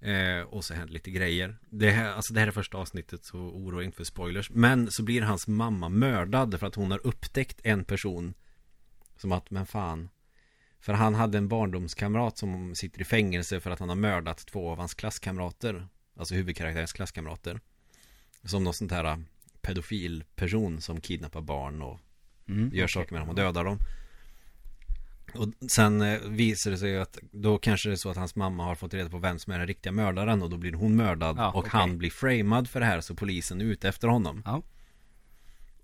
Eh, 0.00 0.40
och 0.40 0.64
så 0.64 0.74
händer 0.74 0.92
lite 0.92 1.10
grejer. 1.10 1.56
Det 1.70 1.90
här, 1.90 2.12
alltså 2.12 2.34
det 2.34 2.40
här 2.40 2.46
är 2.46 2.50
första 2.52 2.78
avsnittet 2.78 3.24
så 3.24 3.38
oroa 3.38 3.84
inte 3.84 3.96
för 3.96 4.04
spoilers. 4.04 4.50
Men 4.50 4.90
så 4.90 5.02
blir 5.02 5.22
hans 5.22 5.48
mamma 5.48 5.88
mördad 5.88 6.60
för 6.60 6.66
att 6.66 6.74
hon 6.74 6.90
har 6.90 7.06
upptäckt 7.06 7.60
en 7.64 7.84
person. 7.84 8.34
Som 9.16 9.32
att, 9.32 9.50
men 9.50 9.66
fan. 9.66 10.08
För 10.80 10.92
han 10.92 11.14
hade 11.14 11.38
en 11.38 11.48
barndomskamrat 11.48 12.38
som 12.38 12.74
sitter 12.74 13.00
i 13.00 13.04
fängelse 13.04 13.60
för 13.60 13.70
att 13.70 13.78
han 13.78 13.88
har 13.88 13.96
mördat 13.96 14.46
två 14.46 14.70
av 14.70 14.78
hans 14.78 14.94
klasskamrater. 14.94 15.88
Alltså 16.16 16.34
huvudkaraktärens 16.34 16.92
klasskamrater. 16.92 17.60
Som 18.44 18.64
någon 18.64 18.74
sånt 18.74 18.92
här 18.92 19.04
äh, 19.04 19.16
pedofilperson 19.60 20.80
som 20.80 21.00
kidnappar 21.00 21.40
barn 21.40 21.82
och 21.82 22.00
Mm, 22.50 22.70
gör 22.74 22.86
saker 22.86 23.12
med 23.12 23.22
dem 23.22 23.28
och 23.28 23.34
dödar 23.34 23.64
dem. 23.64 23.78
Och 25.34 25.48
sen 25.70 26.00
eh, 26.00 26.20
visar 26.20 26.70
det 26.70 26.78
sig 26.78 26.98
att 26.98 27.18
då 27.30 27.58
kanske 27.58 27.88
det 27.88 27.94
är 27.94 27.96
så 27.96 28.10
att 28.10 28.16
hans 28.16 28.36
mamma 28.36 28.64
har 28.64 28.74
fått 28.74 28.94
reda 28.94 29.10
på 29.10 29.18
vem 29.18 29.38
som 29.38 29.52
är 29.52 29.58
den 29.58 29.66
riktiga 29.66 29.92
mördaren 29.92 30.42
och 30.42 30.50
då 30.50 30.56
blir 30.56 30.72
hon 30.72 30.96
mördad 30.96 31.36
Ja, 31.38 31.48
och 31.48 31.58
okej. 31.58 31.70
han 31.72 31.98
blir 31.98 32.10
framad 32.10 32.68
för 32.68 32.80
det 32.80 32.86
här 32.86 33.00
så 33.00 33.14
polisen 33.14 33.60
är 33.60 33.64
ute 33.64 33.88
efter 33.88 34.08
honom. 34.08 34.42
Ja. 34.44 34.62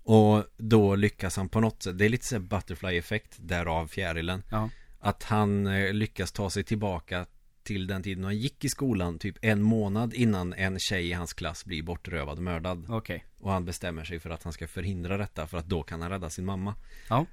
Och 0.03 0.43
då 0.57 0.95
lyckas 0.95 1.37
han 1.37 1.49
på 1.49 1.59
något 1.59 1.83
sätt, 1.83 1.97
det 1.97 2.05
är 2.05 2.09
lite 2.09 2.25
så 2.25 2.35
här 2.35 2.41
butterfly-effekt 2.41 3.37
därav 3.39 3.87
fjärilen. 3.87 4.43
Ja. 4.51 4.69
Att 4.99 5.23
han 5.23 5.67
eh, 5.67 5.93
lyckas 5.93 6.31
ta 6.31 6.49
sig 6.49 6.63
tillbaka 6.63 7.25
till 7.63 7.87
den 7.87 8.03
tiden 8.03 8.23
han 8.23 8.37
gick 8.37 8.65
i 8.65 8.69
skolan 8.69 9.19
typ 9.19 9.37
en 9.41 9.61
månad 9.61 10.13
innan 10.13 10.53
en 10.53 10.79
tjej 10.79 11.09
i 11.09 11.13
hans 11.13 11.33
klass 11.33 11.65
blir 11.65 11.83
bortrövad 11.83 12.37
och 12.37 12.43
mördad. 12.43 12.85
Okej. 12.89 13.25
Och 13.39 13.51
han 13.51 13.65
bestämmer 13.65 14.03
sig 14.03 14.19
för 14.19 14.29
att 14.29 14.43
han 14.43 14.53
ska 14.53 14.67
förhindra 14.67 15.17
detta 15.17 15.47
för 15.47 15.57
att 15.57 15.65
då 15.65 15.83
kan 15.83 16.01
han 16.01 16.11
rädda 16.11 16.29
sin 16.29 16.45
mamma. 16.45 16.75
Ja. 17.09 17.25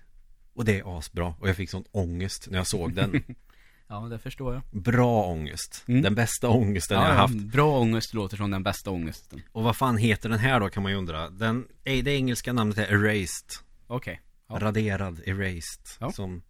Och 0.55 0.65
det 0.65 0.79
är 0.79 0.99
asbra. 0.99 1.35
Och 1.41 1.49
jag 1.49 1.57
fick 1.57 1.71
sån 1.71 1.85
ångest 1.91 2.49
när 2.51 2.59
jag 2.59 2.67
såg 2.67 2.95
den. 2.95 3.23
Ja, 3.89 4.01
det 4.01 4.19
förstår 4.19 4.55
jag. 4.55 4.83
Bra 4.83 5.25
ångest. 5.25 5.85
Mm. 5.89 6.03
Den 6.03 6.15
bästa 6.15 6.49
ångesten 6.49 6.97
jag 6.97 7.07
Ja, 7.07 7.09
har 7.09 7.15
haft. 7.15 7.35
Bra 7.35 7.79
ångest 7.81 8.15
låter 8.15 8.37
som 8.37 8.51
den 8.51 8.63
bästa 8.63 8.91
ångesten. 8.91 9.43
Och 9.53 9.63
vad 9.63 9.77
fan 9.77 9.97
heter 9.97 10.29
den 10.29 10.39
här 10.39 10.61
då 10.61 10.69
kan 10.69 10.83
man 10.83 10.93
ju 10.93 10.99
undra. 10.99 11.31
Den, 11.31 11.67
det 11.83 12.07
engelska 12.07 12.53
namnet 12.53 12.79
är 12.79 12.93
Erased. 12.93 13.49
Okej. 13.87 14.21
Ja. 14.49 14.59
Raderad, 14.61 15.21
Erased. 15.27 15.87
Ja. 16.01 16.13
Som 16.13 16.43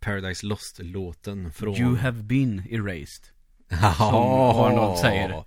Paradise 0.00 0.46
Lost-låten 0.46 1.52
från... 1.52 1.76
You 1.76 1.96
have 1.96 2.22
been 2.22 2.62
erased. 2.70 3.24
Som 3.96 4.14
Arnold 4.14 4.98
säger. 4.98 5.44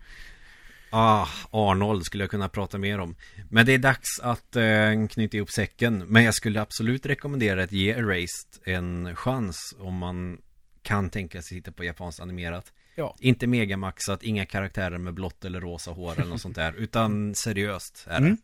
Ah, 1.00 1.28
Arnold 1.52 2.06
skulle 2.06 2.24
jag 2.24 2.32
kunna 2.32 2.50
prata 2.50 2.78
mer 2.78 3.00
om. 3.00 3.16
Men 3.50 3.66
det 3.66 3.74
är 3.74 3.78
dags 3.78 4.20
att 4.20 4.56
eh, 4.56 5.08
knyta 5.10 5.38
ihop 5.38 5.52
säcken. 5.52 5.98
Men 6.08 6.24
jag 6.24 6.34
skulle 6.34 6.62
absolut 6.62 7.06
rekommendera 7.06 7.64
att 7.64 7.72
ge 7.72 7.92
Erased 7.92 8.62
en 8.64 9.16
chans 9.16 9.76
om 9.80 9.98
man 9.98 10.42
kan 10.82 11.10
tänka 11.10 11.42
sig 11.42 11.58
titta 11.58 11.72
på 11.72 11.84
japanskt 11.84 12.20
animerat. 12.20 12.74
Ja. 12.96 13.16
Inte 13.20 13.48
megamaxat, 13.48 14.24
inga 14.24 14.46
karaktärer 14.46 14.98
med 14.98 15.14
blått 15.14 15.46
eller 15.46 15.62
rosa 15.62 15.92
hår 15.92 16.14
eller 16.14 16.30
något 16.30 16.42
sånt 16.42 16.56
där. 16.56 16.74
Utan 16.78 17.36
seriöst 17.36 18.06
är 18.08 18.20
det. 18.20 18.26
Mm. 18.26 18.38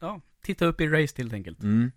Ja, 0.00 0.20
titta 0.42 0.64
upp 0.64 0.80
erased 0.80 1.18
helt 1.18 1.32
enkelt. 1.32 1.62
Mm. 1.62 1.92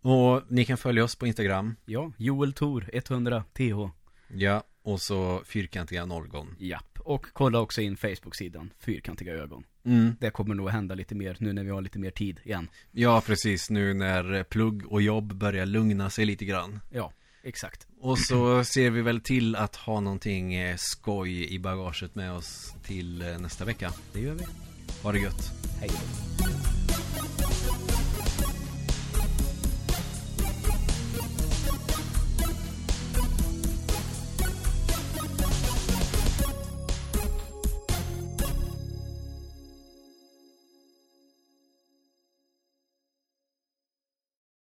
Och 0.00 0.42
ni 0.48 0.64
kan 0.64 0.78
följa 0.78 1.04
oss 1.04 1.16
på 1.16 1.26
Instagram. 1.26 1.76
Ja, 1.84 2.12
Joel 2.16 2.52
Tor 2.52 2.90
100 2.92 3.44
TH. 3.52 3.90
Ja, 4.28 4.64
och 4.82 5.00
så 5.00 5.42
fyrkantiga 5.44 6.06
Norgon. 6.06 6.56
Japp. 6.58 6.95
Och 7.06 7.26
kolla 7.32 7.60
också 7.60 7.80
in 7.80 7.96
Facebook-sidan 7.96 8.70
Fyrkantiga 8.78 9.32
ögon. 9.34 9.64
Mm. 9.84 10.16
Det 10.20 10.30
kommer 10.30 10.54
nog 10.54 10.70
hända 10.70 10.94
lite 10.94 11.14
mer 11.14 11.36
nu 11.40 11.52
när 11.52 11.64
vi 11.64 11.70
har 11.70 11.80
lite 11.80 11.98
mer 11.98 12.10
tid 12.10 12.40
igen. 12.44 12.68
Ja, 12.92 13.22
precis. 13.26 13.70
Nu 13.70 13.94
när 13.94 14.42
plugg 14.44 14.86
och 14.86 15.02
jobb 15.02 15.34
börjar 15.34 15.66
lugna 15.66 16.10
sig 16.10 16.24
lite 16.24 16.44
grann. 16.44 16.80
Ja, 16.90 17.12
exakt. 17.42 17.86
Och 18.00 18.18
så 18.18 18.64
ser 18.64 18.90
vi 18.90 19.02
väl 19.02 19.20
till 19.20 19.56
att 19.56 19.76
ha 19.76 20.00
någonting 20.00 20.54
eh, 20.54 20.76
skoj 20.76 21.54
i 21.54 21.58
bagaget 21.58 22.14
med 22.14 22.32
oss 22.32 22.74
till 22.82 23.22
eh, 23.22 23.38
nästa 23.38 23.64
vecka. 23.64 23.92
Det 24.12 24.20
gör 24.20 24.34
vi. 24.34 24.44
Ha 25.02 25.12
det 25.12 25.18
gött. 25.18 25.52
Hej. 25.80 25.90